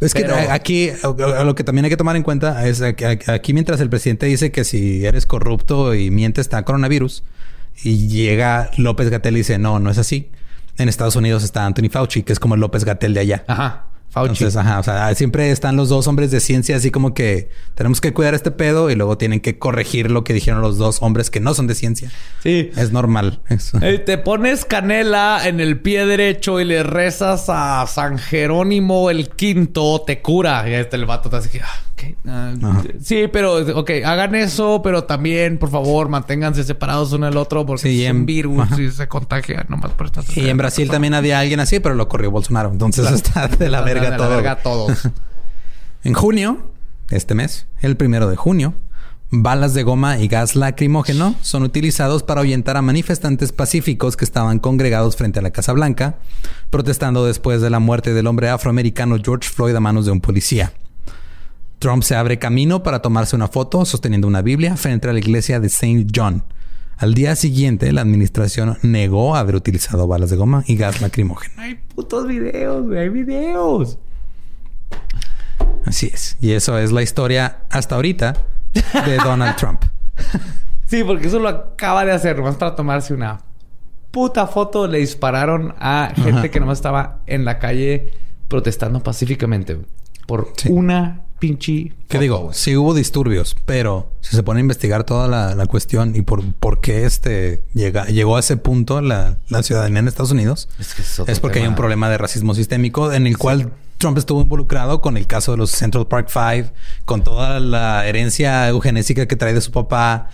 es 0.00 0.14
que 0.14 0.24
aquí 0.50 0.90
lo 1.02 1.54
que 1.54 1.64
también 1.64 1.84
hay 1.84 1.90
que 1.90 1.98
tomar 1.98 2.16
en 2.16 2.22
cuenta 2.22 2.66
es 2.66 2.80
que 2.96 3.04
aquí- 3.06 3.30
aquí 3.30 3.52
mientras 3.52 3.78
el 3.80 3.90
presidente 3.90 4.24
dice 4.26 4.50
que 4.50 4.64
si 4.64 5.04
eres 5.04 5.26
corrupto 5.26 5.94
y 5.94 6.10
mientes 6.10 6.46
está 6.46 6.62
coronavirus 6.64 7.24
y 7.84 8.08
llega 8.08 8.70
López 8.78 9.10
Gatel 9.10 9.34
y 9.34 9.40
dice 9.40 9.58
no, 9.58 9.78
no 9.80 9.90
es 9.90 9.98
así. 9.98 10.30
En 10.78 10.88
Estados 10.88 11.16
Unidos 11.16 11.42
está 11.44 11.64
Anthony 11.64 11.88
Fauci, 11.90 12.22
que 12.22 12.32
es 12.32 12.40
como 12.40 12.54
el 12.54 12.60
López 12.60 12.84
Gatel 12.84 13.14
de 13.14 13.20
allá. 13.20 13.44
Ajá. 13.46 13.86
Fauci. 14.08 14.32
Entonces, 14.32 14.56
ajá, 14.56 14.78
o 14.78 14.82
sea, 14.82 15.14
siempre 15.14 15.50
están 15.50 15.76
los 15.76 15.88
dos 15.88 16.06
hombres 16.06 16.30
de 16.30 16.40
ciencia 16.40 16.76
así 16.76 16.90
como 16.90 17.12
que 17.12 17.50
tenemos 17.74 18.00
que 18.00 18.14
cuidar 18.14 18.34
este 18.34 18.50
pedo 18.50 18.88
y 18.88 18.94
luego 18.94 19.18
tienen 19.18 19.40
que 19.40 19.58
corregir 19.58 20.10
lo 20.10 20.24
que 20.24 20.32
dijeron 20.32 20.62
los 20.62 20.78
dos 20.78 20.98
hombres 21.02 21.28
que 21.28 21.40
no 21.40 21.52
son 21.54 21.66
de 21.66 21.74
ciencia. 21.74 22.10
sí. 22.42 22.70
Es 22.76 22.92
normal. 22.92 23.40
eso. 23.48 23.78
Eh, 23.82 23.98
te 23.98 24.16
pones 24.16 24.64
canela 24.64 25.40
en 25.44 25.60
el 25.60 25.80
pie 25.80 26.06
derecho 26.06 26.60
y 26.60 26.64
le 26.64 26.82
rezas 26.82 27.46
a 27.48 27.86
San 27.86 28.18
Jerónimo 28.18 29.10
el 29.10 29.28
quinto, 29.28 30.02
te 30.06 30.22
cura. 30.22 30.66
Y 30.68 30.74
este 30.74 30.96
el 30.96 31.04
vato 31.04 31.28
te 31.28 31.36
hace 31.36 31.50
que... 31.50 31.60
ah, 31.60 31.80
ah, 32.28 32.54
sí, 33.02 33.24
pero... 33.32 33.56
Ok, 33.78 33.90
hagan 34.04 34.34
eso, 34.34 34.80
pero 34.82 35.04
también, 35.04 35.58
por 35.58 35.70
favor, 35.70 36.08
manténganse 36.08 36.64
separados 36.64 37.12
uno 37.12 37.26
del 37.26 37.36
otro 37.36 37.64
porque 37.66 37.82
Sí, 37.88 38.04
es 38.04 38.10
en- 38.10 38.16
un 38.16 38.26
virus 38.26 38.60
ajá. 38.60 38.80
y 38.80 38.90
se 38.90 39.08
contagia 39.08 39.64
nomás 39.68 39.92
por 39.92 40.06
estar... 40.06 40.24
Y 40.34 40.48
en 40.48 40.56
Brasil 40.56 40.90
también 40.90 41.14
había 41.14 41.38
alguien 41.40 41.60
así, 41.60 41.80
pero 41.80 41.94
lo 41.94 42.08
corrió 42.08 42.30
Bolsonaro. 42.30 42.70
Entonces 42.70 43.10
está 43.10 43.48
de 43.48 43.68
la 43.70 43.80
verga 43.82 44.10
De 44.10 44.18
la 44.18 44.28
verga 44.28 44.56
todos. 44.62 45.08
En 46.04 46.14
junio, 46.14 46.70
este 47.10 47.34
mes, 47.34 47.66
el 47.80 47.96
primero 47.96 48.28
de 48.28 48.36
junio, 48.36 48.74
balas 49.30 49.74
de 49.74 49.82
goma 49.82 50.18
y 50.18 50.28
gas 50.28 50.54
lacrimógeno 50.54 51.34
son 51.40 51.64
utilizados 51.64 52.22
para 52.22 52.40
ahuyentar 52.42 52.76
a 52.76 52.82
manifestantes 52.82 53.50
pacíficos 53.52 54.16
que 54.16 54.24
estaban 54.24 54.60
congregados 54.60 55.16
frente 55.16 55.40
a 55.40 55.42
la 55.42 55.50
Casa 55.50 55.72
Blanca, 55.72 56.16
protestando 56.70 57.26
después 57.26 57.60
de 57.60 57.70
la 57.70 57.80
muerte 57.80 58.14
del 58.14 58.26
hombre 58.28 58.48
afroamericano 58.50 59.16
George 59.22 59.48
Floyd 59.50 59.74
a 59.74 59.80
manos 59.80 60.04
de 60.06 60.12
un 60.12 60.20
policía. 60.20 60.72
Trump 61.78 62.02
se 62.02 62.14
abre 62.16 62.38
camino 62.38 62.82
para 62.82 63.02
tomarse 63.02 63.36
una 63.36 63.48
foto 63.48 63.84
sosteniendo 63.84 64.26
una 64.26 64.42
Biblia 64.42 64.76
frente 64.76 65.08
a 65.08 65.12
la 65.12 65.18
iglesia 65.18 65.60
de 65.60 65.66
St. 65.68 66.06
John. 66.14 66.44
Al 66.96 67.12
día 67.12 67.36
siguiente, 67.36 67.92
la 67.92 68.00
administración 68.00 68.78
negó 68.82 69.36
haber 69.36 69.54
utilizado 69.56 70.06
balas 70.06 70.30
de 70.30 70.36
goma 70.36 70.64
y 70.66 70.76
gas 70.76 71.02
lacrimógeno. 71.02 71.54
hay 71.58 71.74
putos 71.94 72.26
videos, 72.26 72.86
güey. 72.86 72.98
Hay 73.00 73.08
videos. 73.10 73.98
Así 75.84 76.10
es. 76.12 76.36
Y 76.40 76.52
eso 76.52 76.78
es 76.78 76.92
la 76.92 77.02
historia 77.02 77.58
hasta 77.70 77.94
ahorita 77.96 78.34
de 78.72 79.16
Donald 79.24 79.56
Trump. 79.56 79.82
Sí, 80.86 81.04
porque 81.04 81.26
eso 81.28 81.38
lo 81.38 81.48
acaba 81.48 82.04
de 82.04 82.12
hacer, 82.12 82.36
nomás 82.36 82.56
para 82.56 82.74
tomarse 82.74 83.12
una 83.12 83.40
puta 84.10 84.46
foto. 84.46 84.86
Le 84.86 84.98
dispararon 84.98 85.74
a 85.78 86.12
gente 86.14 86.30
Ajá. 86.38 86.48
que 86.48 86.60
nomás 86.60 86.78
estaba 86.78 87.20
en 87.26 87.44
la 87.44 87.58
calle 87.58 88.12
protestando 88.48 89.02
pacíficamente 89.02 89.78
por 90.26 90.48
Sí. 90.56 90.70
una 90.72 91.22
pinche. 91.38 91.92
¿Qué 92.08 92.18
digo? 92.18 92.38
güey. 92.38 92.54
Sí 92.54 92.76
hubo 92.76 92.94
disturbios, 92.94 93.56
pero 93.66 94.10
si 94.20 94.36
se 94.36 94.42
pone 94.42 94.58
a 94.58 94.62
investigar 94.62 95.04
toda 95.04 95.28
la, 95.28 95.54
la 95.54 95.66
cuestión 95.66 96.14
y 96.16 96.22
por, 96.22 96.42
por 96.54 96.80
qué 96.80 97.04
este 97.04 97.62
llega, 97.74 98.06
llegó 98.06 98.36
a 98.36 98.40
ese 98.40 98.56
punto 98.56 99.00
la, 99.00 99.38
la 99.48 99.62
ciudadanía 99.62 99.98
en 100.00 100.08
Estados 100.08 100.30
Unidos, 100.32 100.68
Es 100.78 100.94
que 100.94 101.02
es 101.02 101.20
otro 101.20 101.32
es 101.32 101.40
porque 101.40 101.60
hay 101.60 101.66
un 101.66 101.74
problema 101.74 102.08
de 102.10 102.18
racismo 102.18 102.54
sistémico 102.54 103.12
en 103.12 103.26
el 103.26 103.36
cual 103.38 103.72
Trump 103.98 104.18
estuvo 104.18 104.42
involucrado 104.42 105.00
con 105.00 105.16
el 105.16 105.26
caso 105.26 105.52
de 105.52 105.58
los 105.58 105.70
Central 105.70 106.06
Park 106.06 106.28
Five, 106.28 106.72
con 107.04 107.24
toda 107.24 107.60
la 107.60 108.06
herencia 108.06 108.68
eugenésica 108.68 109.26
que 109.26 109.36
trae 109.36 109.54
de 109.54 109.60
su 109.60 109.70
papá. 109.72 110.28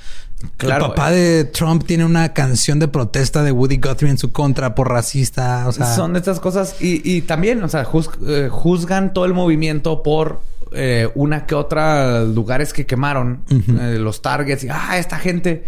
Claro, 0.56 0.86
el 0.86 0.90
papá 0.90 1.12
de 1.12 1.44
Trump 1.44 1.84
tiene 1.86 2.04
una 2.04 2.32
canción 2.34 2.80
de 2.80 2.88
protesta 2.88 3.44
de 3.44 3.52
Woody 3.52 3.76
Guthrie 3.76 4.10
en 4.10 4.18
su 4.18 4.32
contra 4.32 4.74
por 4.74 4.90
racista. 4.90 5.68
O 5.68 5.72
sea, 5.72 5.94
Son 5.94 6.16
estas 6.16 6.40
cosas. 6.40 6.74
Y, 6.82 7.00
y 7.08 7.22
también, 7.22 7.62
o 7.62 7.68
sea, 7.68 7.84
juz- 7.84 8.10
eh, 8.26 8.48
juzgan 8.50 9.14
todo 9.14 9.24
el 9.26 9.34
movimiento 9.34 10.02
por 10.02 10.40
eh, 10.74 11.08
una 11.14 11.46
que 11.46 11.54
otra 11.54 12.22
lugares 12.24 12.72
que 12.72 12.86
quemaron, 12.86 13.44
eh, 13.50 13.98
los 13.98 14.22
targets. 14.22 14.64
Y, 14.64 14.68
ah, 14.70 14.98
esta 14.98 15.18
gente. 15.18 15.64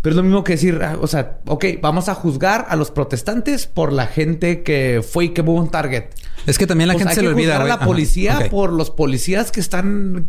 Pero 0.00 0.14
es 0.14 0.16
lo 0.16 0.22
mismo 0.24 0.42
que 0.42 0.52
decir, 0.54 0.80
ah, 0.82 0.96
o 1.00 1.06
sea, 1.06 1.38
ok, 1.46 1.64
vamos 1.80 2.08
a 2.08 2.14
juzgar 2.14 2.66
a 2.68 2.74
los 2.76 2.90
protestantes 2.90 3.66
por 3.68 3.92
la 3.92 4.06
gente 4.08 4.62
que 4.64 5.00
fue 5.08 5.26
y 5.26 5.28
quemó 5.28 5.54
un 5.54 5.70
target. 5.70 6.06
es 6.46 6.58
que 6.58 6.66
también 6.66 6.88
la 6.88 6.94
Pues 6.94 7.02
gente 7.04 7.14
se 7.14 7.22
le 7.22 7.28
olvida. 7.28 7.52
juzgar 7.52 7.62
a 7.62 7.68
la 7.68 7.74
Ajá. 7.74 7.86
policía 7.86 8.48
por 8.50 8.72
los 8.72 8.90
policías 8.90 9.52
que 9.52 9.60
están 9.60 10.26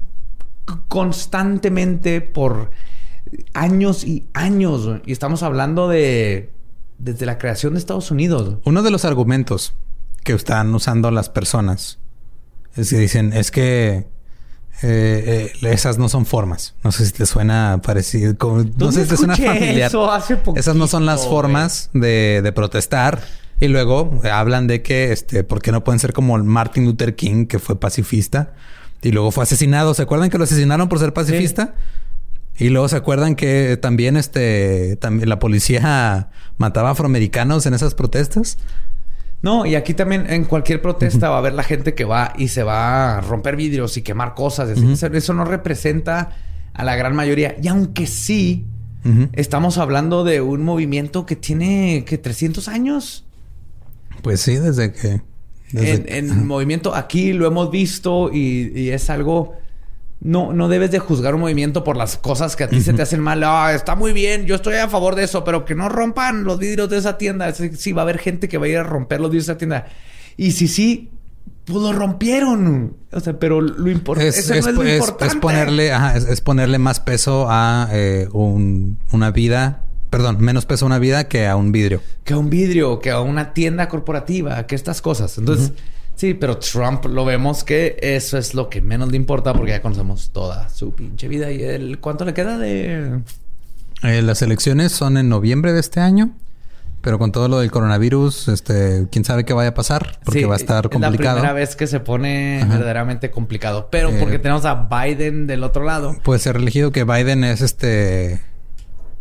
constantemente 0.88 2.22
por 2.22 2.72
años 3.54 4.04
y 4.04 4.26
años. 4.34 4.88
Y 5.06 5.12
estamos 5.12 5.44
hablando 5.44 5.88
de 5.88 6.52
desde 7.00 7.26
la 7.26 7.38
creación 7.38 7.74
de 7.74 7.80
Estados 7.80 8.12
Unidos. 8.12 8.58
Uno 8.66 8.84
de 8.84 8.92
los 8.92 9.06
argumentos 9.06 9.74
que 10.24 10.34
están 10.34 10.74
usando 10.76 11.10
las 11.12 11.30
personas 11.30 12.00
es 12.76 12.92
que 12.92 12.98
dicen, 12.98 13.34
es 13.34 13.52
que 13.52 14.08
eh, 14.82 15.52
eh, 15.62 15.70
esas 15.72 15.98
no 15.98 16.10
son 16.10 16.26
formas. 16.26 16.74
No 16.84 16.92
sé 16.92 17.06
si 17.06 17.12
te 17.14 17.26
suena 17.26 17.80
parecido. 17.84 18.38
como- 18.38 18.58
no 18.58 18.64
¿Dónde 18.64 18.96
sé 18.96 19.04
si 19.04 19.10
te 19.12 19.18
suena 19.18 19.36
familiar. 19.36 19.88
eso 19.88 20.12
hace 20.12 20.38
Esas 20.56 20.76
no 20.76 20.88
son 20.88 21.06
las 21.06 21.26
formas 21.26 21.90
de, 21.94 22.42
de 22.44 22.52
protestar. 22.52 23.22
Y 23.60 23.68
luego 23.68 24.20
eh, 24.24 24.30
hablan 24.32 24.68
de 24.68 24.82
que, 24.82 25.12
este, 25.14 25.44
¿por 25.44 25.62
qué 25.62 25.72
no 25.72 25.84
pueden 25.84 26.00
ser 26.00 26.12
como 26.12 26.36
el 26.36 26.44
Martin 26.44 26.86
Luther 26.86 27.16
King, 27.16 27.46
que 27.46 27.60
fue 27.60 27.80
pacifista? 27.80 28.54
Y 29.02 29.12
luego 29.12 29.32
fue 29.32 29.44
asesinado. 29.44 29.94
¿Se 29.94 30.02
acuerdan 30.02 30.30
que 30.30 30.38
lo 30.38 30.44
asesinaron 30.44 30.90
por 30.90 31.00
ser 31.00 31.14
pacifista? 31.14 31.76
Y 32.58 32.70
luego 32.70 32.88
se 32.90 32.96
acuerdan 32.98 33.36
que 33.36 33.78
también 33.82 34.16
este 34.18 34.96
también 34.98 35.28
la 35.30 35.40
policía 35.40 36.30
mataba 36.58 36.92
afroamericanos 36.92 37.66
en 37.66 37.74
esas 37.74 37.96
protestas. 37.96 38.58
No, 39.44 39.66
y 39.66 39.76
aquí 39.76 39.94
también 39.94 40.26
en 40.30 40.46
cualquier 40.46 40.82
protesta 40.82 41.30
va 41.30 41.36
a 41.36 41.40
haber 41.40 41.54
la 41.54 41.64
gente 41.64 41.94
que 41.94 42.06
va 42.06 42.34
y 42.38 42.48
se 42.48 42.64
va 42.64 43.18
a 43.18 43.22
romper 43.22 43.56
vidrios 43.58 43.96
y 43.98 44.02
quemar 44.02 44.34
cosas. 44.34 44.70
Eso, 44.70 45.08
eso 45.08 45.34
no 45.34 45.44
representa 45.46 46.32
a 46.74 46.84
la 46.86 46.96
gran 46.96 47.14
mayoría. 47.16 47.56
Y 47.62 47.68
aunque 47.68 48.08
sí, 48.08 48.66
estamos 49.34 49.78
hablando 49.78 50.24
de 50.24 50.40
un 50.40 50.64
movimiento 50.64 51.26
que 51.26 51.36
tiene 51.36 52.06
que 52.08 52.18
300 52.18 52.70
años. 52.70 53.26
Pues 54.22 54.40
sí, 54.40 54.56
desde 54.56 54.94
que 54.94 55.22
desde- 55.74 56.18
en, 56.20 56.30
en 56.30 56.48
movimiento 56.48 56.96
aquí 56.96 57.34
lo 57.34 57.46
hemos 57.46 57.70
visto 57.70 58.32
y, 58.34 58.72
y 58.74 58.90
es 58.92 59.10
algo 59.10 59.56
no 60.24 60.54
no 60.54 60.70
debes 60.70 60.90
de 60.92 61.00
juzgar 61.00 61.36
un 61.36 61.42
movimiento 61.42 61.84
por 61.84 61.98
las 61.98 62.18
cosas 62.18 62.56
que 62.56 62.64
a 62.64 62.70
ti 62.70 62.82
se 62.82 62.94
te 62.94 63.02
hacen 63.02 63.20
mal 63.20 63.44
ah 63.44 63.74
está 63.74 63.96
muy 63.96 64.14
bien 64.14 64.46
yo 64.46 64.56
estoy 64.56 64.76
a 64.76 64.88
favor 64.88 65.16
de 65.16 65.26
eso 65.26 65.44
pero 65.44 65.66
que 65.66 65.76
no 65.76 65.90
rompan 65.90 66.46
los 66.46 66.58
vidrios 66.58 66.90
de 66.90 66.98
esa 66.98 67.18
tienda 67.18 67.54
sí 67.54 67.92
va 67.92 68.02
a 68.02 68.04
haber 68.04 68.20
gente 68.20 68.48
que 68.48 68.58
va 68.58 68.66
a 68.66 68.70
ir 68.70 68.78
a 68.78 68.84
romper 68.84 69.20
los 69.20 69.30
vidrios 69.30 69.48
de 69.48 69.54
esa 69.54 69.58
tienda 69.58 69.86
y 70.38 70.54
si 70.54 70.68
sí 70.68 71.12
pues 71.66 71.82
lo 71.82 71.94
rompieron. 71.94 72.96
O 73.12 73.20
sea, 73.20 73.40
pero 73.40 73.62
lo, 73.62 73.90
importante 73.90 74.30
es, 74.30 74.50
es, 74.50 74.68
es, 74.68 75.36
ponerle, 75.36 75.92
es, 76.30 76.42
ponerle 76.42 76.78
más 76.78 77.00
peso 77.00 77.48
a 77.50 77.88
eh, 77.92 78.28
un, 78.34 78.98
una 79.12 79.32
vida. 79.32 79.84
Perdón, 80.10 80.38
menos 80.42 80.66
peso 80.66 80.86
a 80.86 80.88
una 80.88 81.00
vida 81.00 81.28
que 81.28 81.48
a 81.48 81.56
un 81.56 81.72
vidrio. 81.72 82.02
Que 82.24 82.34
a 82.34 82.38
un 82.38 82.50
vidrio, 82.50 83.00
que 83.00 83.12
a 83.12 83.22
una 83.22 83.54
tienda 83.54 83.88
corporativa, 83.88 84.68
que 84.68 84.76
estas 84.76 85.02
cosas. 85.02 85.38
Entonces, 85.38 85.72
sí, 86.16 86.34
pero 86.34 86.58
Trump 86.58 87.06
lo 87.06 87.26
vemos 87.26 87.64
que 87.64 87.98
eso 88.02 88.38
es 88.38 88.54
lo 88.54 88.70
que 88.70 88.82
menos 88.82 89.10
le 89.10 89.18
importa 89.18 89.54
porque 89.54 89.72
ya 89.72 89.82
conocemos 89.82 90.30
toda 90.32 90.70
su 90.70 90.94
pinche 90.94 91.28
vida. 91.28 91.52
¿Y 91.52 91.64
el 91.64 92.00
cuánto 92.00 92.26
le 92.26 92.34
queda 92.34 92.58
de...? 92.58 93.22
Eh, 94.04 94.22
las 94.22 94.42
elecciones 94.42 94.92
son 94.92 95.18
en 95.18 95.30
noviembre 95.30 95.74
de 95.74 95.80
este 95.80 96.00
año. 96.00 96.32
Pero 97.04 97.20
con 97.20 97.34
todo 97.34 97.50
lo 97.50 97.60
del 97.60 97.70
coronavirus, 97.70 98.48
este, 98.48 99.08
quién 99.12 99.26
sabe 99.26 99.44
qué 99.44 99.52
vaya 99.52 99.72
a 99.72 99.74
pasar, 99.74 100.20
porque 100.24 100.46
va 100.46 100.54
a 100.54 100.58
estar 100.58 100.90
complicado. 100.90 101.16
Es 101.16 101.22
la 101.22 101.34
primera 101.34 101.54
vez 101.54 101.76
que 101.76 101.86
se 101.86 102.00
pone 102.00 102.66
verdaderamente 102.70 103.30
complicado. 103.30 103.90
Pero 103.92 104.10
eh, 104.10 104.18
porque 104.22 104.40
tenemos 104.40 104.64
a 104.64 104.88
Biden 104.90 105.46
del 105.46 105.66
otro 105.66 105.84
lado. 105.84 106.16
Puede 106.24 106.40
ser 106.40 106.56
elegido 106.56 106.94
que 106.94 107.04
Biden 107.04 107.44
es 107.44 107.60
este. 107.60 108.40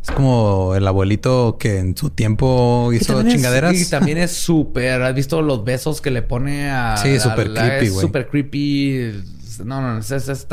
Es 0.03 0.11
como 0.11 0.75
el 0.75 0.87
abuelito 0.87 1.57
que 1.59 1.79
en 1.79 1.97
su 1.97 2.11
tiempo 2.11 2.91
hizo 2.93 3.23
chingaderas. 3.23 3.77
Sí, 3.77 3.89
también 3.89 4.19
es 4.19 4.33
súper. 4.33 5.01
¿Has 5.03 5.15
visto 5.15 5.43
los 5.43 5.65
besos 5.65 6.01
que 6.01 6.11
le 6.11 6.23
pone 6.23 6.71
a. 6.71 6.97
Sí, 6.97 7.21
súper 7.21 7.53
creepy, 7.53 7.89
güey. 7.89 8.07
Súper 8.07 8.29
creepy. 8.29 9.23
No, 9.65 9.81
no, 9.81 9.99
es, 9.99 10.11
es, 10.11 10.29
es 10.29 10.47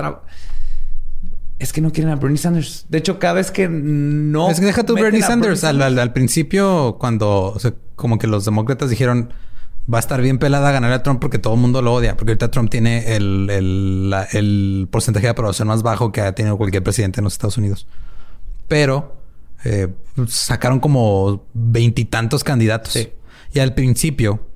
es 1.60 1.74
que 1.74 1.82
no 1.82 1.92
quieren 1.92 2.12
a 2.12 2.16
Bernie 2.16 2.38
Sanders. 2.38 2.86
De 2.88 2.98
hecho, 2.98 3.20
cada 3.20 3.34
vez 3.34 3.52
que 3.52 3.68
no. 3.68 4.50
Es 4.50 4.60
que 4.60 4.66
deja 4.66 4.86
tu 4.86 4.96
Bernie 4.96 5.22
Sanders. 5.22 5.64
Al, 5.66 6.14
principio, 6.14 6.98
cuando 7.00 7.58
como 7.96 8.18
que 8.18 8.28
los 8.28 8.46
demócratas 8.46 8.90
dijeron 8.90 9.34
va 9.92 9.98
a 9.98 10.00
estar 10.00 10.22
bien 10.22 10.38
pelada 10.38 10.72
ganar 10.72 10.92
a 10.92 11.04
Trump 11.04 11.20
porque 11.20 11.40
todo 11.40 11.56
el 11.56 11.60
mundo 11.60 11.82
lo 11.82 11.94
odia. 11.94 12.16
Porque 12.16 12.32
ahorita 12.32 12.50
Trump 12.50 12.70
tiene 12.70 13.16
el, 13.16 13.50
el, 13.50 14.88
porcentaje 14.90 15.26
de 15.26 15.32
aprobación 15.32 15.68
más 15.68 15.84
bajo 15.84 16.14
que 16.14 16.22
ha 16.22 16.34
tenido 16.34 16.58
cualquier 16.58 16.82
presidente 16.82 17.20
en 17.20 17.26
los 17.26 17.34
Estados 17.34 17.58
Unidos. 17.58 17.88
Pero 18.70 19.19
eh, 19.66 19.90
sacaron 20.28 20.80
como 20.80 21.46
veintitantos 21.54 22.44
candidatos. 22.44 22.98
Y 23.54 23.60
al 23.60 23.74
principio 23.74 24.48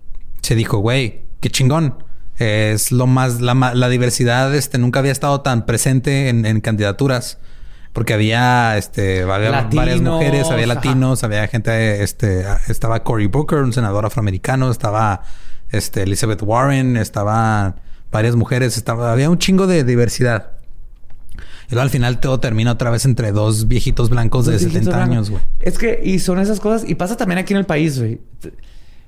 se 0.41 0.55
dijo, 0.55 0.77
güey, 0.77 1.21
qué 1.39 1.49
chingón 1.49 2.03
es 2.37 2.91
lo 2.91 3.07
más, 3.07 3.41
la, 3.41 3.89
diversidad 3.89 4.53
este, 4.55 4.77
nunca 4.77 4.99
había 4.99 5.11
estado 5.11 5.41
tan 5.41 5.65
presente 5.65 6.29
en, 6.29 6.61
candidaturas. 6.61 7.37
Porque 7.91 8.15
había, 8.15 8.75
este, 8.75 9.23
varias 9.23 10.01
mujeres, 10.01 10.49
había 10.49 10.65
latinos, 10.65 11.23
había 11.23 11.47
gente, 11.47 12.01
este, 12.01 12.43
estaba 12.67 13.03
Cory 13.03 13.27
Booker, 13.27 13.59
un 13.59 13.71
senador 13.71 14.07
afroamericano, 14.07 14.71
estaba, 14.71 15.21
este, 15.69 16.01
Elizabeth 16.01 16.41
Warren, 16.41 16.97
estaban 16.97 17.79
varias 18.11 18.35
mujeres, 18.35 18.77
estaba, 18.77 19.11
había 19.11 19.29
un 19.29 19.37
chingo 19.37 19.67
de 19.67 19.83
diversidad. 19.83 20.52
Y 21.69 21.71
luego 21.71 21.83
al 21.83 21.89
final 21.89 22.19
todo 22.19 22.39
termina 22.39 22.71
otra 22.71 22.89
vez 22.89 23.05
entre 23.05 23.31
dos 23.31 23.67
viejitos 23.67 24.09
blancos 24.09 24.45
de 24.45 24.59
70 24.59 25.03
años, 25.03 25.29
güey. 25.29 25.41
Es 25.59 25.77
que, 25.77 25.99
y 26.03 26.19
son 26.19 26.39
esas 26.39 26.59
cosas, 26.59 26.89
y 26.89 26.95
pasa 26.95 27.17
también 27.17 27.39
aquí 27.39 27.53
en 27.53 27.59
el 27.59 27.65
país, 27.65 27.99
güey 27.99 28.19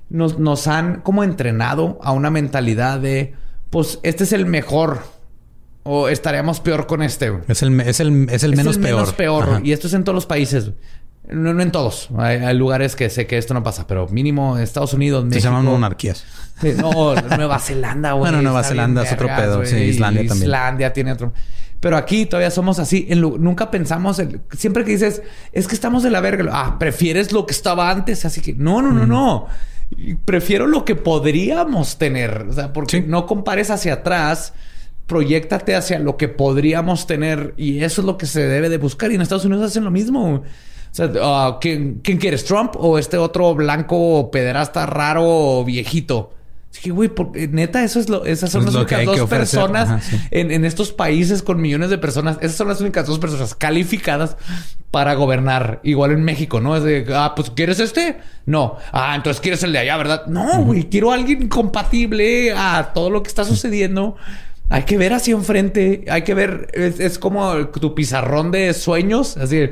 nos, 0.08 0.38
nos 0.38 0.66
han 0.66 1.00
como 1.00 1.24
entrenado 1.24 1.98
a 2.02 2.12
una 2.12 2.30
mentalidad 2.30 3.00
de, 3.00 3.34
pues 3.70 3.98
este 4.02 4.24
es 4.24 4.32
el 4.32 4.46
mejor. 4.46 5.00
O 5.88 6.08
estaríamos 6.08 6.58
peor 6.58 6.88
con 6.88 7.00
este. 7.00 7.32
Es 7.46 7.62
el, 7.62 7.80
es 7.80 8.00
el, 8.00 8.28
es 8.28 8.42
el 8.42 8.56
menos 8.56 8.76
peor. 8.76 9.14
peor. 9.14 9.60
Y 9.62 9.70
esto 9.70 9.86
es 9.86 9.94
en 9.94 10.02
todos 10.02 10.16
los 10.16 10.26
países. 10.26 10.72
No, 11.28 11.54
no 11.54 11.62
en 11.62 11.70
todos. 11.70 12.08
Hay, 12.18 12.56
lugares 12.56 12.96
que 12.96 13.08
sé 13.08 13.28
que 13.28 13.38
esto 13.38 13.54
no 13.54 13.62
pasa, 13.62 13.86
pero 13.86 14.08
mínimo 14.08 14.58
Estados 14.58 14.94
Unidos, 14.94 15.24
México. 15.24 15.42
Se 15.42 15.46
llaman 15.46 15.64
monarquías. 15.64 16.24
no, 16.78 17.14
Nueva 17.14 17.60
Zelanda, 17.60 18.12
güey. 18.12 18.22
Bueno, 18.32 18.42
Nueva 18.42 18.64
Zelanda 18.64 19.04
es 19.04 19.12
otro 19.12 19.28
pedo. 19.28 19.64
Sí, 19.64 19.76
Islandia 19.76 20.26
también. 20.26 20.48
Islandia 20.48 20.92
tiene 20.92 21.12
otro. 21.12 21.32
Pero 21.80 21.96
aquí 21.96 22.26
todavía 22.26 22.50
somos 22.50 22.78
así. 22.78 23.06
nunca 23.10 23.70
pensamos, 23.70 24.20
siempre 24.56 24.84
que 24.84 24.92
dices, 24.92 25.22
es 25.52 25.68
que 25.68 25.74
estamos 25.74 26.02
de 26.02 26.10
la 26.10 26.20
verga. 26.20 26.50
Ah, 26.52 26.78
prefieres 26.78 27.32
lo 27.32 27.46
que 27.46 27.52
estaba 27.52 27.90
antes. 27.90 28.24
Así 28.24 28.40
que 28.40 28.54
no, 28.54 28.82
no, 28.82 28.92
no, 28.92 29.06
no 29.06 29.46
prefiero 30.24 30.66
lo 30.66 30.84
que 30.84 30.94
podríamos 30.94 31.98
tener. 31.98 32.46
O 32.48 32.52
sea, 32.52 32.72
porque 32.72 33.02
no 33.02 33.26
compares 33.26 33.70
hacia 33.70 33.94
atrás, 33.94 34.52
proyectate 35.06 35.74
hacia 35.74 35.98
lo 35.98 36.16
que 36.16 36.28
podríamos 36.28 37.06
tener 37.06 37.54
y 37.56 37.84
eso 37.84 38.00
es 38.00 38.06
lo 38.06 38.18
que 38.18 38.26
se 38.26 38.46
debe 38.46 38.68
de 38.68 38.78
buscar. 38.78 39.10
Y 39.10 39.14
en 39.14 39.22
Estados 39.22 39.44
Unidos 39.44 39.66
hacen 39.66 39.84
lo 39.84 39.90
mismo. 39.90 40.34
O 40.34 40.44
sea, 40.90 41.10
ah, 41.22 41.58
¿quién, 41.60 42.00
¿quién, 42.02 42.18
quieres? 42.18 42.44
¿Trump 42.44 42.74
o 42.76 42.98
este 42.98 43.16
otro 43.18 43.54
blanco 43.54 44.30
pederasta 44.30 44.86
raro 44.86 45.64
viejito? 45.64 46.32
Que, 46.78 46.90
güey, 46.90 47.10
neta, 47.50 47.82
eso 47.82 48.00
es 48.00 48.08
lo, 48.08 48.24
esas 48.24 48.50
son 48.50 48.64
las 48.64 48.74
únicas 48.74 49.04
dos 49.04 49.28
personas 49.28 50.04
en, 50.30 50.64
estos 50.64 50.92
países 50.92 51.42
con 51.42 51.60
millones 51.60 51.90
de 51.90 51.98
personas. 51.98 52.38
Esas 52.40 52.56
son 52.56 52.68
las 52.68 52.80
únicas 52.80 53.06
dos 53.06 53.18
personas 53.18 53.54
calificadas 53.54 54.36
para 54.90 55.14
gobernar. 55.14 55.80
Igual 55.82 56.12
en 56.12 56.24
México, 56.24 56.60
¿no? 56.60 56.76
Es 56.76 56.82
de, 56.82 57.06
ah, 57.14 57.34
pues, 57.36 57.50
¿quieres 57.50 57.80
este? 57.80 58.18
No. 58.46 58.76
Ah, 58.92 59.14
entonces 59.16 59.40
quieres 59.40 59.62
el 59.62 59.72
de 59.72 59.78
allá, 59.78 59.96
¿verdad? 59.96 60.26
No, 60.26 60.62
güey, 60.64 60.88
quiero 60.88 61.12
a 61.12 61.14
alguien 61.14 61.48
compatible 61.48 62.52
a 62.52 62.92
todo 62.94 63.10
lo 63.10 63.22
que 63.22 63.28
está 63.28 63.44
sucediendo. 63.44 64.16
Hay 64.68 64.82
que 64.82 64.98
ver 64.98 65.12
hacia 65.12 65.34
enfrente, 65.34 66.04
hay 66.10 66.22
que 66.22 66.34
ver, 66.34 66.68
es, 66.72 66.98
es 66.98 67.18
como 67.20 67.68
tu 67.68 67.94
pizarrón 67.94 68.50
de 68.50 68.74
sueños, 68.74 69.36
así, 69.36 69.70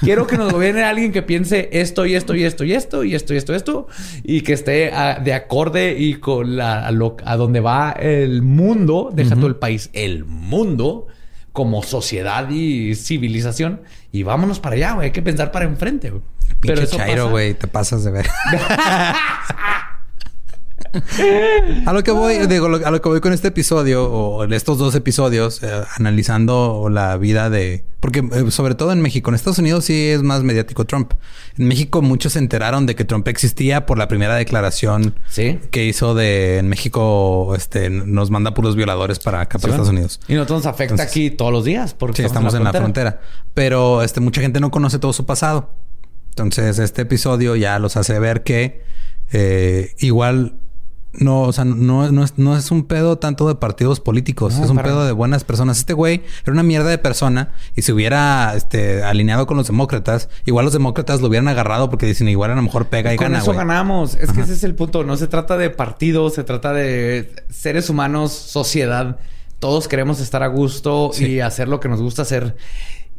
Quiero 0.00 0.26
que 0.26 0.36
nos 0.36 0.52
gobierne 0.52 0.82
alguien 0.82 1.12
que 1.12 1.22
piense 1.22 1.68
esto 1.72 2.06
y 2.06 2.14
esto 2.14 2.34
y 2.34 2.44
esto 2.44 2.64
y 2.64 2.72
esto 2.72 3.04
y 3.04 3.14
esto 3.14 3.34
y 3.34 3.36
esto, 3.36 3.54
esto 3.54 3.86
y 4.22 4.40
que 4.42 4.52
esté 4.52 4.90
ah, 4.92 5.20
de 5.22 5.32
acorde 5.32 5.96
y 5.98 6.14
con 6.14 6.56
la, 6.56 6.86
a, 6.86 7.36
donde 7.36 7.60
va 7.60 7.92
el 7.92 8.42
mundo, 8.42 9.10
deja 9.12 9.34
todo 9.36 9.46
el 9.46 9.56
país, 9.56 9.90
el 9.92 10.24
mundo 10.24 11.06
como 11.52 11.82
sociedad 11.82 12.50
y 12.50 12.94
civilización 12.96 13.82
y 14.10 14.24
vámonos 14.24 14.60
para 14.60 14.76
allá, 14.76 14.92
güey. 14.94 15.06
Hay 15.06 15.12
que 15.12 15.22
pensar 15.22 15.52
para 15.52 15.64
enfrente, 15.64 16.10
güey. 16.10 16.22
Pero 16.60 16.82
eso 16.82 16.96
chairo, 16.96 17.30
güey, 17.30 17.54
te 17.54 17.68
pasas 17.68 18.04
de 18.04 18.10
ver. 18.10 18.26
a 21.86 21.92
lo 21.92 22.02
que 22.02 22.10
voy, 22.10 22.46
digo, 22.46 22.66
a 22.66 22.90
lo 22.90 23.00
que 23.00 23.08
voy 23.08 23.20
con 23.20 23.32
este 23.32 23.48
episodio 23.48 24.04
o 24.04 24.44
en 24.44 24.52
estos 24.52 24.78
dos 24.78 24.94
episodios, 24.94 25.62
eh, 25.62 25.70
analizando 25.96 26.88
la 26.90 27.16
vida 27.16 27.50
de, 27.50 27.84
porque 28.00 28.20
eh, 28.20 28.50
sobre 28.50 28.74
todo 28.74 28.92
en 28.92 29.00
México, 29.00 29.30
en 29.30 29.34
Estados 29.34 29.58
Unidos 29.58 29.86
sí 29.86 30.08
es 30.08 30.22
más 30.22 30.42
mediático 30.42 30.84
Trump. 30.84 31.14
En 31.56 31.66
México 31.68 32.02
muchos 32.02 32.34
se 32.34 32.38
enteraron 32.38 32.86
de 32.86 32.94
que 32.94 33.04
Trump 33.04 33.26
existía 33.28 33.86
por 33.86 33.98
la 33.98 34.08
primera 34.08 34.34
declaración 34.34 35.14
que 35.34 35.84
hizo 35.84 36.14
de 36.14 36.58
en 36.58 36.68
México, 36.68 37.54
este, 37.56 37.90
nos 37.90 38.30
manda 38.30 38.54
puros 38.54 38.76
violadores 38.76 39.18
para 39.18 39.40
acá 39.40 39.58
para 39.58 39.72
Estados 39.72 39.90
Unidos. 39.90 40.20
Y 40.28 40.34
nosotros 40.34 40.64
nos 40.64 40.66
afecta 40.66 41.02
aquí 41.02 41.30
todos 41.30 41.52
los 41.52 41.64
días 41.64 41.94
porque 41.94 42.24
estamos, 42.24 42.54
en, 42.54 42.64
la, 42.64 42.72
frontera. 42.72 43.20
Pero 43.54 44.02
este, 44.02 44.20
mucha 44.20 44.40
gente 44.40 44.60
no 44.60 44.70
conoce 44.70 44.98
todo 44.98 45.12
su 45.12 45.26
pasado. 45.26 45.72
Entonces 46.30 46.78
este 46.78 47.02
episodio 47.02 47.56
ya 47.56 47.78
los 47.78 47.96
hace 47.96 48.18
ver 48.18 48.42
que 48.42 48.82
eh, 49.32 49.94
igual 49.98 50.58
no, 51.18 51.42
o 51.42 51.52
sea, 51.52 51.64
no, 51.64 52.10
no, 52.10 52.24
es, 52.24 52.38
no 52.38 52.56
es 52.56 52.70
un 52.70 52.84
pedo 52.84 53.18
tanto 53.18 53.46
de 53.48 53.54
partidos 53.54 54.00
políticos, 54.00 54.58
es 54.58 54.70
un 54.70 54.78
pedo 54.78 55.04
de 55.04 55.12
buenas 55.12 55.44
personas. 55.44 55.78
Este 55.78 55.92
güey 55.92 56.22
era 56.42 56.52
una 56.52 56.62
mierda 56.62 56.90
de 56.90 56.98
persona 56.98 57.52
y 57.76 57.82
si 57.82 57.92
hubiera 57.92 58.54
este, 58.56 59.02
alineado 59.02 59.46
con 59.46 59.56
los 59.56 59.66
demócratas, 59.66 60.28
igual 60.44 60.64
los 60.64 60.72
demócratas 60.72 61.20
lo 61.20 61.28
hubieran 61.28 61.48
agarrado 61.48 61.90
porque 61.90 62.06
dicen 62.06 62.28
igual 62.28 62.50
a 62.50 62.54
lo 62.54 62.62
mejor 62.62 62.86
pega 62.86 63.12
y 63.14 63.16
con 63.16 63.26
gana. 63.26 63.38
Eso 63.38 63.52
ganamos. 63.52 64.14
Es 64.14 64.32
que 64.32 64.40
ese 64.40 64.54
es 64.54 64.64
el 64.64 64.74
punto. 64.74 65.04
No 65.04 65.16
se 65.16 65.26
trata 65.26 65.56
de 65.56 65.70
partidos, 65.70 66.34
se 66.34 66.44
trata 66.44 66.72
de 66.72 67.32
seres 67.50 67.90
humanos, 67.90 68.32
sociedad. 68.32 69.18
Todos 69.58 69.88
queremos 69.88 70.20
estar 70.20 70.42
a 70.42 70.48
gusto 70.48 71.10
y 71.18 71.40
hacer 71.40 71.68
lo 71.68 71.80
que 71.80 71.88
nos 71.88 72.00
gusta 72.00 72.22
hacer. 72.22 72.56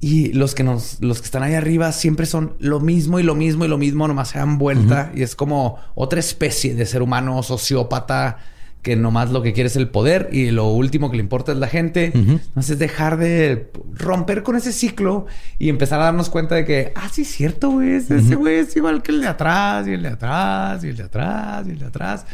Y 0.01 0.33
los 0.33 0.53
que 0.53 0.63
nos, 0.63 0.97
los 1.01 1.19
que 1.19 1.25
están 1.25 1.41
ahí 1.43 1.53
arriba 1.53 1.91
siempre 1.91 2.25
son 2.25 2.55
lo 2.59 2.79
mismo 2.79 3.19
y 3.19 3.23
lo 3.23 3.33
mismo 3.33 3.65
y 3.65 3.67
lo 3.67 3.77
mismo, 3.77 4.07
nomás 4.07 4.29
se 4.29 4.39
dan 4.39 4.57
vuelta. 4.57 5.11
Y 5.15 5.23
es 5.23 5.35
como 5.35 5.79
otra 5.95 6.19
especie 6.19 6.75
de 6.75 6.85
ser 6.85 7.01
humano 7.01 7.41
sociópata 7.43 8.37
que 8.85 8.95
nomás 8.95 9.31
lo 9.31 9.41
que 9.41 9.51
quiere 9.51 9.67
es 9.67 9.75
el 9.77 9.89
poder 9.89 10.29
y 10.31 10.51
lo 10.51 10.67
último 10.67 11.09
que 11.09 11.17
le 11.17 11.23
importa 11.23 11.53
es 11.53 11.57
la 11.57 11.67
gente. 11.67 12.11
Entonces 12.13 12.71
es 12.73 12.79
dejar 12.79 13.17
de 13.17 13.71
romper 13.95 14.43
con 14.43 14.55
ese 14.55 14.71
ciclo 14.71 15.25
y 15.57 15.69
empezar 15.69 15.99
a 16.01 16.03
darnos 16.03 16.29
cuenta 16.29 16.53
de 16.53 16.65
que, 16.65 16.93
ah, 16.93 17.09
sí, 17.11 17.23
es 17.23 17.29
cierto, 17.29 17.71
güey. 17.71 17.93
Ese 17.93 18.35
güey 18.35 18.57
es 18.57 18.75
igual 18.75 19.01
que 19.01 19.11
el 19.11 19.21
de 19.21 19.27
atrás 19.27 19.87
y 19.87 19.93
el 19.93 20.03
de 20.03 20.09
atrás 20.09 20.83
y 20.83 20.89
el 20.89 20.97
de 20.97 21.03
atrás 21.03 21.65
y 21.67 21.71
el 21.71 21.79
de 21.79 21.85
atrás. 21.85 22.27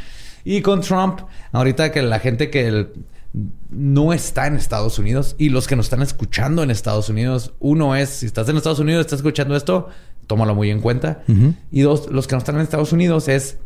Y 0.44 0.62
con 0.62 0.82
Trump, 0.82 1.22
ahorita 1.54 1.90
que 1.94 2.02
la 2.02 2.20
gente 2.20 2.50
que 2.50 2.68
el, 2.68 2.90
no 3.70 4.14
está 4.14 4.48
en 4.48 4.56
Estados 4.56 5.00
Unidos 5.00 5.36
y 5.38 5.50
los 5.50 5.68
que 5.68 5.76
nos 5.76 5.86
están 5.86 6.02
escuchando 6.02 6.64
en 6.64 6.72
Estados 6.72 7.10
Unidos, 7.10 7.54
uno 7.60 7.96
es, 7.96 8.10
si 8.10 8.26
estás 8.26 8.50
en 8.50 8.58
Estados 8.58 8.80
Unidos, 8.80 9.02
estás 9.02 9.20
escuchando 9.20 9.56
esto, 9.56 9.88
tómalo 10.28 10.54
muy 10.56 10.70
en 10.70 10.82
cuenta. 10.82 11.24
Y 11.72 11.82
dos, 11.82 12.10
los 12.12 12.28
que 12.28 12.36
no 12.36 12.40
están 12.40 12.56
en 12.56 12.62
Estados 12.62 12.92
Unidos 12.92 13.28
es, 13.28 13.58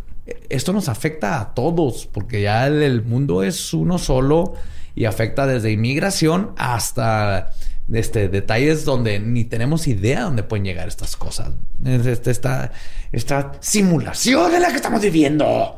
esto 0.49 0.71
nos 0.73 0.87
afecta 0.87 1.39
a 1.39 1.53
todos, 1.53 2.07
porque 2.11 2.41
ya 2.41 2.67
el, 2.67 3.03
mundo 3.03 3.43
es 3.43 3.73
uno 3.73 3.97
solo 3.97 4.53
y 4.93 5.05
afecta 5.05 5.47
desde 5.47 5.71
inmigración 5.71 6.51
hasta 6.57 7.51
este, 7.91 8.29
detalles 8.29 8.85
donde 8.85 9.19
ni 9.19 9.45
tenemos 9.45 9.87
idea 9.87 10.21
dónde 10.21 10.43
pueden 10.43 10.65
llegar 10.65 10.87
estas 10.87 11.15
cosas. 11.15 11.53
Este, 11.83 12.29
esta, 12.29 12.71
esta 13.11 13.53
simulación 13.61 14.53
en 14.53 14.61
la 14.61 14.69
que 14.69 14.75
estamos 14.75 15.01
viviendo. 15.01 15.77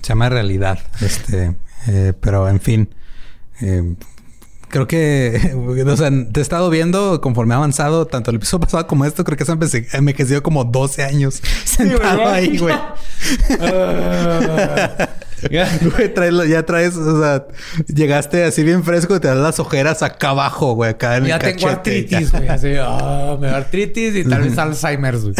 Se 0.00 0.08
llama 0.08 0.28
realidad. 0.28 0.78
Este, 1.00 1.56
Eh, 1.86 2.12
pero 2.18 2.48
en 2.48 2.60
fin. 2.60 2.94
Eh, 3.60 3.94
creo 4.74 4.88
que, 4.88 5.54
o 5.86 5.96
sea, 5.96 6.10
te 6.10 6.40
he 6.40 6.42
estado 6.42 6.68
viendo 6.68 7.20
conforme 7.20 7.54
ha 7.54 7.58
avanzado 7.58 8.06
tanto 8.06 8.30
el 8.30 8.38
episodio 8.38 8.62
pasado 8.62 8.86
como 8.88 9.04
esto. 9.04 9.22
Creo 9.22 9.38
que 9.38 9.44
se 9.44 9.52
ha 9.52 9.98
envejecido 9.98 10.42
como 10.42 10.64
12 10.64 11.04
años 11.04 11.40
sentado 11.64 12.26
ahí, 12.26 12.58
güey. 12.58 12.74
ya 15.50 16.64
traes, 16.64 16.96
o 16.96 17.20
sea, 17.22 17.46
llegaste 17.86 18.42
así 18.44 18.64
bien 18.64 18.82
fresco 18.82 19.14
y 19.14 19.20
te 19.20 19.28
das 19.28 19.36
las 19.36 19.60
ojeras 19.60 20.02
acá 20.02 20.30
abajo, 20.30 20.74
güey, 20.74 20.90
acá 20.90 21.18
en 21.18 21.26
ya 21.26 21.36
el 21.36 21.40
cachete. 21.40 21.62
tengo 21.62 21.76
artritis, 21.76 22.32
güey. 22.32 22.48
Así, 22.48 22.74
oh, 22.80 23.38
me 23.40 23.46
da 23.46 23.58
artritis 23.58 24.16
y 24.16 24.24
tal 24.24 24.42
vez 24.42 24.58
Alzheimer's, 24.58 25.22
güey. 25.22 25.34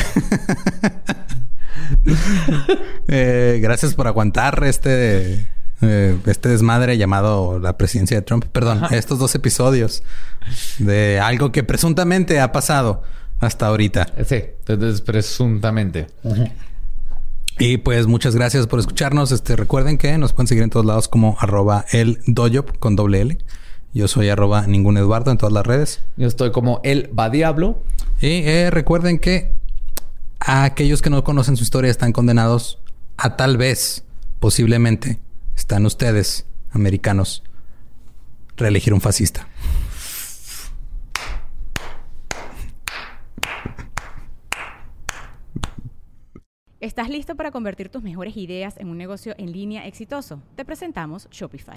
eh, 3.09 3.59
gracias 3.61 3.95
por 3.95 4.07
aguantar 4.07 4.63
este 4.65 5.49
eh, 5.85 6.19
este 6.27 6.49
desmadre 6.49 6.97
llamado 6.99 7.59
la 7.59 7.77
presidencia 7.77 8.17
de 8.17 8.23
Trump. 8.23 8.45
Perdón, 8.53 8.83
estos 8.91 9.19
dos 9.19 9.35
episodios 9.35 10.03
de 10.79 11.21
algo 11.21 11.53
que 11.53 11.63
presuntamente 11.63 12.41
ha 12.41 12.53
pasado 12.53 13.03
hasta 13.41 13.67
ahorita. 13.67 14.09
Sí, 14.27 14.43
entonces 14.67 15.01
presuntamente. 15.01 16.07
Y 17.59 17.77
pues 17.79 18.07
muchas 18.07 18.35
gracias 18.35 18.67
por 18.67 18.81
escucharnos. 18.81 19.31
Este, 19.31 19.57
recuerden 19.57 19.99
que 19.99 20.19
nos 20.19 20.33
pueden 20.33 20.49
seguir 20.49 20.65
en 20.65 20.71
todos 20.71 20.87
lados 20.87 21.09
como 21.09 21.37
arroba 21.39 21.85
el 21.93 22.21
doyop 22.27 22.79
con 22.79 22.97
doble 22.97 23.21
L. 23.21 23.39
Yo 23.93 24.09
soy 24.09 24.29
arroba 24.29 24.67
ningún 24.67 24.97
Eduardo 24.97 25.31
en 25.31 25.39
todas 25.39 25.53
las 25.53 25.65
redes. 25.65 26.03
Yo 26.17 26.27
estoy 26.27 26.51
como 26.51 26.81
el 26.83 27.17
va 27.17 27.31
diablo. 27.31 27.81
Y 28.21 28.43
eh, 28.43 28.71
recuerden 28.71 29.19
que 29.21 29.53
a 30.41 30.65
aquellos 30.65 31.01
que 31.01 31.11
no 31.11 31.23
conocen 31.23 31.57
su 31.57 31.63
historia 31.63 31.91
están 31.91 32.13
condenados 32.13 32.81
a 33.17 33.37
tal 33.37 33.57
vez, 33.57 34.05
posiblemente, 34.41 35.21
están 35.65 35.87
ustedes, 35.87 36.47
americanos, 36.73 37.43
reelegir 38.55 38.93
un 38.93 39.01
fascista. 39.01 39.49
¿Estás 46.81 47.09
listo 47.09 47.35
para 47.35 47.51
convertir 47.51 47.89
tus 47.89 48.03
mejores 48.03 48.37
ideas 48.37 48.77
en 48.77 48.91
un 48.91 48.99
negocio 48.99 49.35
en 49.39 49.53
línea 49.53 49.87
exitoso? 49.87 50.43
Te 50.55 50.67
presentamos 50.67 51.29
Shopify. 51.31 51.77